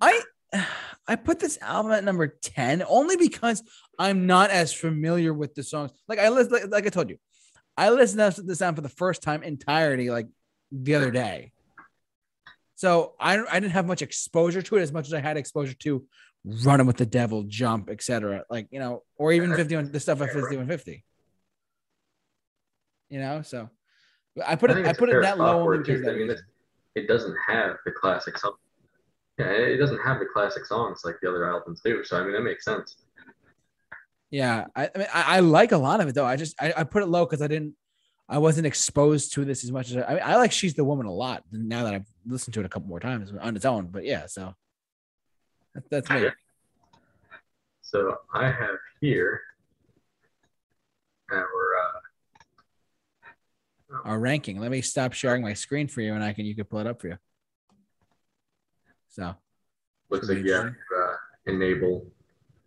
I 0.00 0.22
I 1.06 1.16
put 1.16 1.40
this 1.40 1.58
album 1.62 1.92
at 1.92 2.04
number 2.04 2.26
10 2.26 2.84
only 2.86 3.16
because 3.16 3.62
I'm 3.98 4.26
not 4.26 4.50
as 4.50 4.74
familiar 4.74 5.32
with 5.32 5.54
the 5.54 5.62
songs. 5.62 5.90
Like 6.06 6.18
I 6.18 6.28
like, 6.28 6.50
like 6.68 6.86
I 6.86 6.90
told 6.90 7.08
you, 7.08 7.16
I 7.76 7.90
listened 7.90 8.34
to 8.34 8.42
this 8.42 8.60
album 8.60 8.76
for 8.76 8.82
the 8.82 8.94
first 8.94 9.22
time 9.22 9.42
entirety 9.42 10.10
like 10.10 10.28
the 10.70 10.94
other 10.96 11.10
day. 11.10 11.52
So 12.78 13.14
I, 13.18 13.44
I 13.50 13.58
didn't 13.58 13.72
have 13.72 13.86
much 13.86 14.02
exposure 14.02 14.62
to 14.62 14.76
it 14.76 14.82
as 14.82 14.92
much 14.92 15.08
as 15.08 15.12
I 15.12 15.18
had 15.18 15.36
exposure 15.36 15.74
to 15.74 16.06
running 16.64 16.86
with 16.86 16.96
the 16.96 17.06
devil, 17.06 17.42
jump, 17.42 17.90
etc. 17.90 18.44
Like, 18.48 18.68
you 18.70 18.78
know, 18.78 19.02
or 19.16 19.32
even 19.32 19.52
51 19.52 19.90
the 19.90 19.98
stuff 19.98 20.20
at 20.20 20.28
5150. 20.28 21.04
You 23.10 23.18
know, 23.18 23.42
so 23.42 23.68
I 24.46 24.54
put 24.54 24.70
it 24.70 24.86
I, 24.86 24.92
put 24.92 25.08
it 25.08 25.20
that 25.22 25.38
low 25.38 25.64
only 25.64 25.78
because 25.78 26.02
that 26.02 26.40
it 26.94 27.08
doesn't 27.08 27.34
have 27.48 27.78
the 27.84 27.90
classic 27.90 28.38
song. 28.38 28.54
Yeah, 29.40 29.46
it 29.46 29.78
doesn't 29.78 29.98
have 29.98 30.20
the 30.20 30.26
classic 30.32 30.64
songs 30.64 31.00
like 31.04 31.16
the 31.20 31.28
other 31.30 31.50
albums 31.50 31.80
do. 31.84 32.04
So 32.04 32.16
I 32.16 32.22
mean 32.22 32.32
that 32.34 32.42
makes 32.42 32.64
sense. 32.64 32.94
Yeah, 34.30 34.66
I, 34.76 34.84
I 34.84 34.98
mean 34.98 35.08
I, 35.12 35.36
I 35.36 35.40
like 35.40 35.72
a 35.72 35.78
lot 35.78 36.00
of 36.00 36.06
it 36.06 36.14
though. 36.14 36.26
I 36.26 36.36
just 36.36 36.54
I, 36.62 36.72
I 36.76 36.84
put 36.84 37.02
it 37.02 37.06
low 37.06 37.26
because 37.26 37.42
I 37.42 37.48
didn't 37.48 37.74
I 38.28 38.38
wasn't 38.38 38.66
exposed 38.66 39.32
to 39.34 39.44
this 39.44 39.64
as 39.64 39.72
much 39.72 39.90
as 39.90 39.96
I, 39.96 40.02
I, 40.02 40.14
mean, 40.14 40.22
I 40.22 40.36
like 40.36 40.52
She's 40.52 40.74
the 40.74 40.84
Woman 40.84 41.06
a 41.06 41.12
lot 41.12 41.44
now 41.50 41.84
that 41.84 41.94
I've 41.94 42.06
listened 42.26 42.54
to 42.54 42.60
it 42.60 42.66
a 42.66 42.68
couple 42.68 42.88
more 42.88 43.00
times 43.00 43.32
on 43.40 43.56
its 43.56 43.64
own. 43.64 43.86
But 43.86 44.04
yeah, 44.04 44.26
so 44.26 44.54
that, 45.74 45.84
that's 45.90 46.10
me. 46.10 46.28
So 47.80 48.16
I 48.34 48.46
have 48.46 48.76
here 49.00 49.40
our 51.32 51.46
uh, 53.94 53.98
our 54.04 54.18
ranking. 54.18 54.60
Let 54.60 54.70
me 54.70 54.82
stop 54.82 55.14
sharing 55.14 55.42
my 55.42 55.54
screen 55.54 55.88
for 55.88 56.02
you, 56.02 56.12
and 56.14 56.22
I 56.22 56.34
can 56.34 56.44
you 56.44 56.54
can 56.54 56.66
pull 56.66 56.80
it 56.80 56.86
up 56.86 57.00
for 57.00 57.08
you. 57.08 57.16
So 59.08 59.34
looks 60.10 60.28
like 60.28 60.44
you 60.44 60.52
have 60.52 60.66
uh, 60.66 61.14
enable 61.46 62.06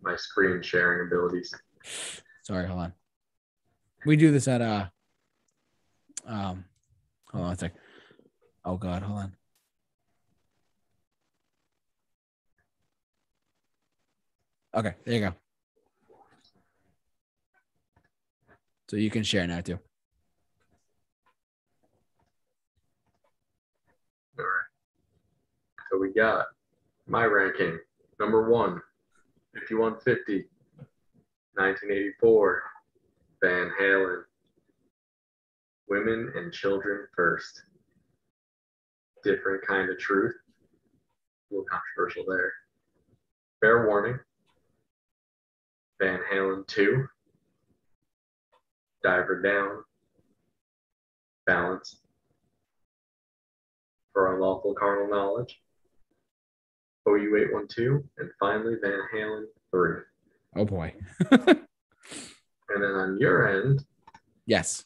my 0.02 0.16
screen 0.16 0.64
sharing 0.64 1.08
abilities. 1.08 1.54
Sorry, 2.42 2.66
hold 2.68 2.80
on. 2.80 2.94
We 4.08 4.16
do 4.16 4.32
this 4.32 4.48
at 4.48 4.62
uh 4.62 4.88
um 6.26 6.66
hold 7.32 7.46
on 7.46 7.54
a 7.54 7.58
sec. 7.58 7.74
Oh 8.66 8.78
god, 8.78 9.04
hold 9.04 9.20
on. 9.20 9.34
Okay, 14.74 14.94
there 15.06 15.16
you 15.16 15.20
go. 15.22 15.34
So 18.90 18.98
you 18.98 19.10
can 19.10 19.24
share 19.24 19.48
now 19.48 19.62
too. 19.62 19.80
All 24.38 24.46
right. 24.46 24.68
So 25.92 25.98
we 26.00 26.14
got 26.14 26.46
my 27.08 27.26
ranking 27.26 27.80
number 28.20 28.50
one, 28.50 28.82
5150, 29.54 30.46
1984, 31.56 32.64
Van 33.42 33.72
Halen, 33.82 34.24
Women 35.92 36.32
and 36.38 36.54
Children 36.54 37.06
First. 37.14 37.64
Different 39.26 39.62
kind 39.68 39.90
of 39.90 40.00
truth. 40.00 40.34
A 41.52 41.54
little 41.54 41.66
controversial 41.66 42.24
there. 42.26 42.54
Fair 43.60 43.86
warning. 43.86 44.18
Van 46.02 46.22
Halen 46.32 46.66
2. 46.68 47.06
Diver 49.04 49.42
Down. 49.42 49.84
Balance. 51.46 51.98
For 54.14 54.34
Unlawful 54.34 54.74
Carnal 54.74 55.10
Knowledge. 55.10 55.60
OU 57.06 57.36
812. 57.36 58.02
And 58.18 58.30
finally, 58.40 58.76
Van 58.82 59.02
Halen 59.14 59.44
3. 59.72 60.04
Oh 60.56 60.64
boy. 60.64 60.94
and 61.32 61.58
then 62.70 62.82
on 62.82 63.18
your 63.20 63.46
end. 63.50 63.84
Yes. 64.46 64.86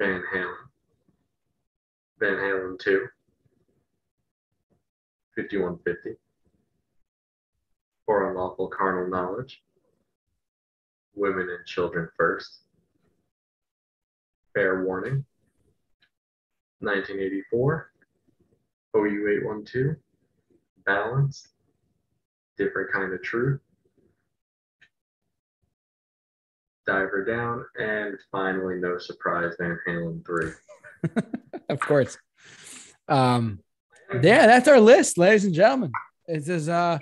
Van 0.00 0.24
Halen. 0.32 0.70
Van 2.20 2.36
Halen 2.36 2.78
2. 2.78 3.06
5150. 5.36 6.16
For 8.06 8.30
unlawful 8.30 8.68
carnal 8.68 9.10
knowledge. 9.10 9.62
Women 11.14 11.50
and 11.50 11.66
children 11.66 12.08
first. 12.16 12.60
Fair 14.54 14.84
warning. 14.86 15.22
1984. 16.78 17.92
OU 18.96 19.28
812. 19.28 19.96
Balance. 20.86 21.48
Different 22.56 22.90
kind 22.90 23.12
of 23.12 23.22
truth. 23.22 23.60
Diver 26.90 27.24
Down, 27.24 27.64
and 27.78 28.18
finally, 28.32 28.74
no 28.74 28.98
surprise, 28.98 29.54
Van 29.60 29.78
Halen 29.86 30.26
3. 30.26 31.22
of 31.68 31.78
course. 31.78 32.18
Um, 33.06 33.60
yeah, 34.12 34.46
that's 34.48 34.66
our 34.66 34.80
list, 34.80 35.16
ladies 35.16 35.44
and 35.44 35.54
gentlemen. 35.54 35.92
It 36.26 36.48
is 36.48 36.68
uh, 36.68 36.98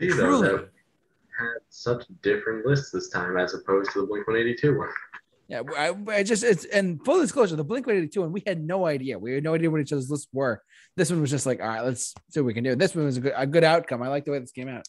See, 0.00 0.08
though, 0.08 0.40
that 0.40 0.70
had 1.38 1.58
such 1.68 2.04
different 2.22 2.64
lists 2.64 2.90
this 2.90 3.10
time 3.10 3.36
as 3.36 3.52
opposed 3.52 3.92
to 3.92 4.00
the 4.00 4.06
Blink 4.06 4.26
182 4.26 4.78
one. 4.78 4.88
Yeah, 5.46 5.62
I, 5.76 5.94
I, 6.08 6.22
just 6.22 6.42
it's 6.42 6.64
and 6.64 7.04
full 7.04 7.20
disclosure, 7.20 7.56
the 7.56 7.64
Blink 7.64 7.86
182 7.86 8.22
one, 8.22 8.32
we 8.32 8.42
had 8.46 8.62
no 8.62 8.86
idea. 8.86 9.18
We 9.18 9.34
had 9.34 9.44
no 9.44 9.54
idea 9.54 9.70
what 9.70 9.82
each 9.82 9.92
other's 9.92 10.10
lists 10.10 10.28
were. 10.32 10.62
This 10.96 11.10
one 11.10 11.20
was 11.20 11.30
just 11.30 11.44
like, 11.44 11.60
all 11.60 11.68
right, 11.68 11.84
let's 11.84 12.14
see 12.30 12.40
what 12.40 12.46
we 12.46 12.54
can 12.54 12.64
do. 12.64 12.76
This 12.76 12.94
one 12.94 13.04
was 13.04 13.18
a 13.18 13.20
good, 13.20 13.34
a 13.36 13.46
good 13.46 13.64
outcome. 13.64 14.02
I 14.02 14.08
like 14.08 14.24
the 14.24 14.30
way 14.30 14.38
this 14.38 14.52
came 14.52 14.68
out. 14.68 14.86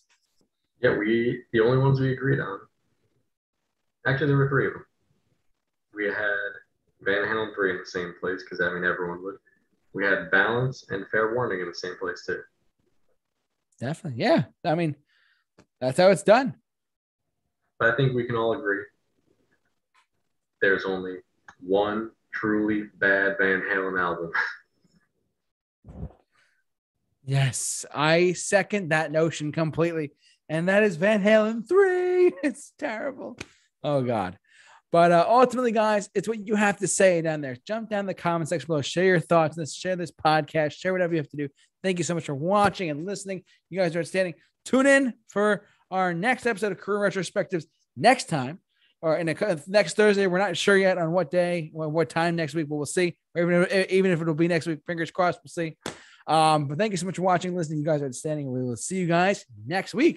Yeah, 0.81 0.97
we 0.97 1.43
the 1.51 1.59
only 1.59 1.77
ones 1.77 1.99
we 1.99 2.13
agreed 2.13 2.39
on 2.39 2.59
Actually, 4.07 4.27
there 4.27 4.37
were 4.37 4.49
three 4.49 4.67
of 4.67 4.73
them. 4.73 4.85
We 5.93 6.05
had 6.05 6.15
Van 7.01 7.25
Halen 7.25 7.53
3 7.55 7.71
in 7.71 7.77
the 7.77 7.85
same 7.85 8.13
place 8.19 8.43
because 8.43 8.61
I 8.61 8.73
mean, 8.73 8.83
everyone 8.83 9.23
would. 9.23 9.35
We 9.93 10.05
had 10.05 10.31
Balance 10.31 10.85
and 10.89 11.05
Fair 11.11 11.33
Warning 11.33 11.61
in 11.61 11.67
the 11.67 11.73
same 11.73 11.97
place 11.97 12.23
too. 12.25 12.41
Definitely. 13.79 14.21
Yeah. 14.23 14.43
I 14.63 14.75
mean, 14.75 14.95
that's 15.81 15.97
how 15.97 16.09
it's 16.09 16.23
done. 16.23 16.55
But 17.79 17.93
I 17.93 17.97
think 17.97 18.13
we 18.13 18.25
can 18.25 18.35
all 18.35 18.53
agree 18.53 18.83
there's 20.61 20.85
only 20.85 21.17
one 21.59 22.11
truly 22.33 22.83
bad 22.99 23.35
Van 23.39 23.61
Halen 23.61 23.99
album. 23.99 24.31
yes, 27.23 27.85
I 27.93 28.33
second 28.33 28.89
that 28.89 29.11
notion 29.11 29.51
completely. 29.51 30.11
And 30.47 30.67
that 30.67 30.83
is 30.83 30.95
Van 30.95 31.23
Halen 31.23 31.67
3. 31.67 32.09
It's 32.43 32.73
terrible. 32.77 33.37
Oh 33.83 34.01
God. 34.01 34.37
But 34.91 35.11
uh, 35.11 35.25
ultimately, 35.27 35.71
guys, 35.71 36.09
it's 36.15 36.27
what 36.27 36.45
you 36.47 36.55
have 36.55 36.77
to 36.77 36.87
say 36.87 37.21
down 37.21 37.41
there. 37.41 37.57
Jump 37.67 37.89
down 37.89 38.07
the 38.07 38.13
comment 38.13 38.49
section 38.49 38.67
below, 38.67 38.81
share 38.81 39.05
your 39.05 39.19
thoughts 39.19 39.55
this, 39.55 39.75
share 39.75 39.95
this 39.95 40.11
podcast, 40.11 40.73
share 40.73 40.91
whatever 40.91 41.13
you 41.13 41.19
have 41.19 41.29
to 41.29 41.37
do. 41.37 41.47
Thank 41.83 41.99
you 41.99 42.03
so 42.03 42.15
much 42.15 42.25
for 42.25 42.35
watching 42.35 42.89
and 42.89 43.05
listening. 43.05 43.43
You 43.69 43.79
guys 43.79 43.95
are 43.95 43.99
outstanding. 43.99 44.33
Tune 44.65 44.87
in 44.87 45.13
for 45.27 45.65
our 45.91 46.13
next 46.13 46.45
episode 46.47 46.71
of 46.71 46.79
Career 46.79 47.09
Retrospectives 47.09 47.65
next 47.95 48.29
time 48.29 48.59
or 49.01 49.17
in 49.17 49.29
a, 49.29 49.59
next 49.67 49.95
Thursday. 49.95 50.27
We're 50.27 50.39
not 50.39 50.57
sure 50.57 50.77
yet 50.77 50.97
on 50.97 51.11
what 51.11 51.31
day, 51.31 51.69
what 51.73 52.09
time 52.09 52.35
next 52.35 52.55
week, 52.55 52.67
but 52.67 52.75
we'll 52.75 52.85
see. 52.85 53.15
Or 53.35 53.43
even 53.43 53.67
if, 53.69 53.91
even 53.91 54.11
if 54.11 54.21
it'll 54.21 54.33
be 54.33 54.47
next 54.47 54.65
week, 54.65 54.79
fingers 54.85 55.11
crossed, 55.11 55.39
we'll 55.43 55.49
see. 55.49 55.77
Um, 56.27 56.67
but 56.67 56.77
thank 56.77 56.91
you 56.91 56.97
so 56.97 57.05
much 57.05 57.15
for 57.15 57.21
watching, 57.21 57.55
listening. 57.55 57.79
You 57.79 57.85
guys 57.85 58.01
are 58.01 58.07
outstanding. 58.07 58.51
We 58.51 58.63
will 58.63 58.75
see 58.75 58.97
you 58.97 59.07
guys 59.07 59.45
next 59.65 59.93
week. 59.93 60.07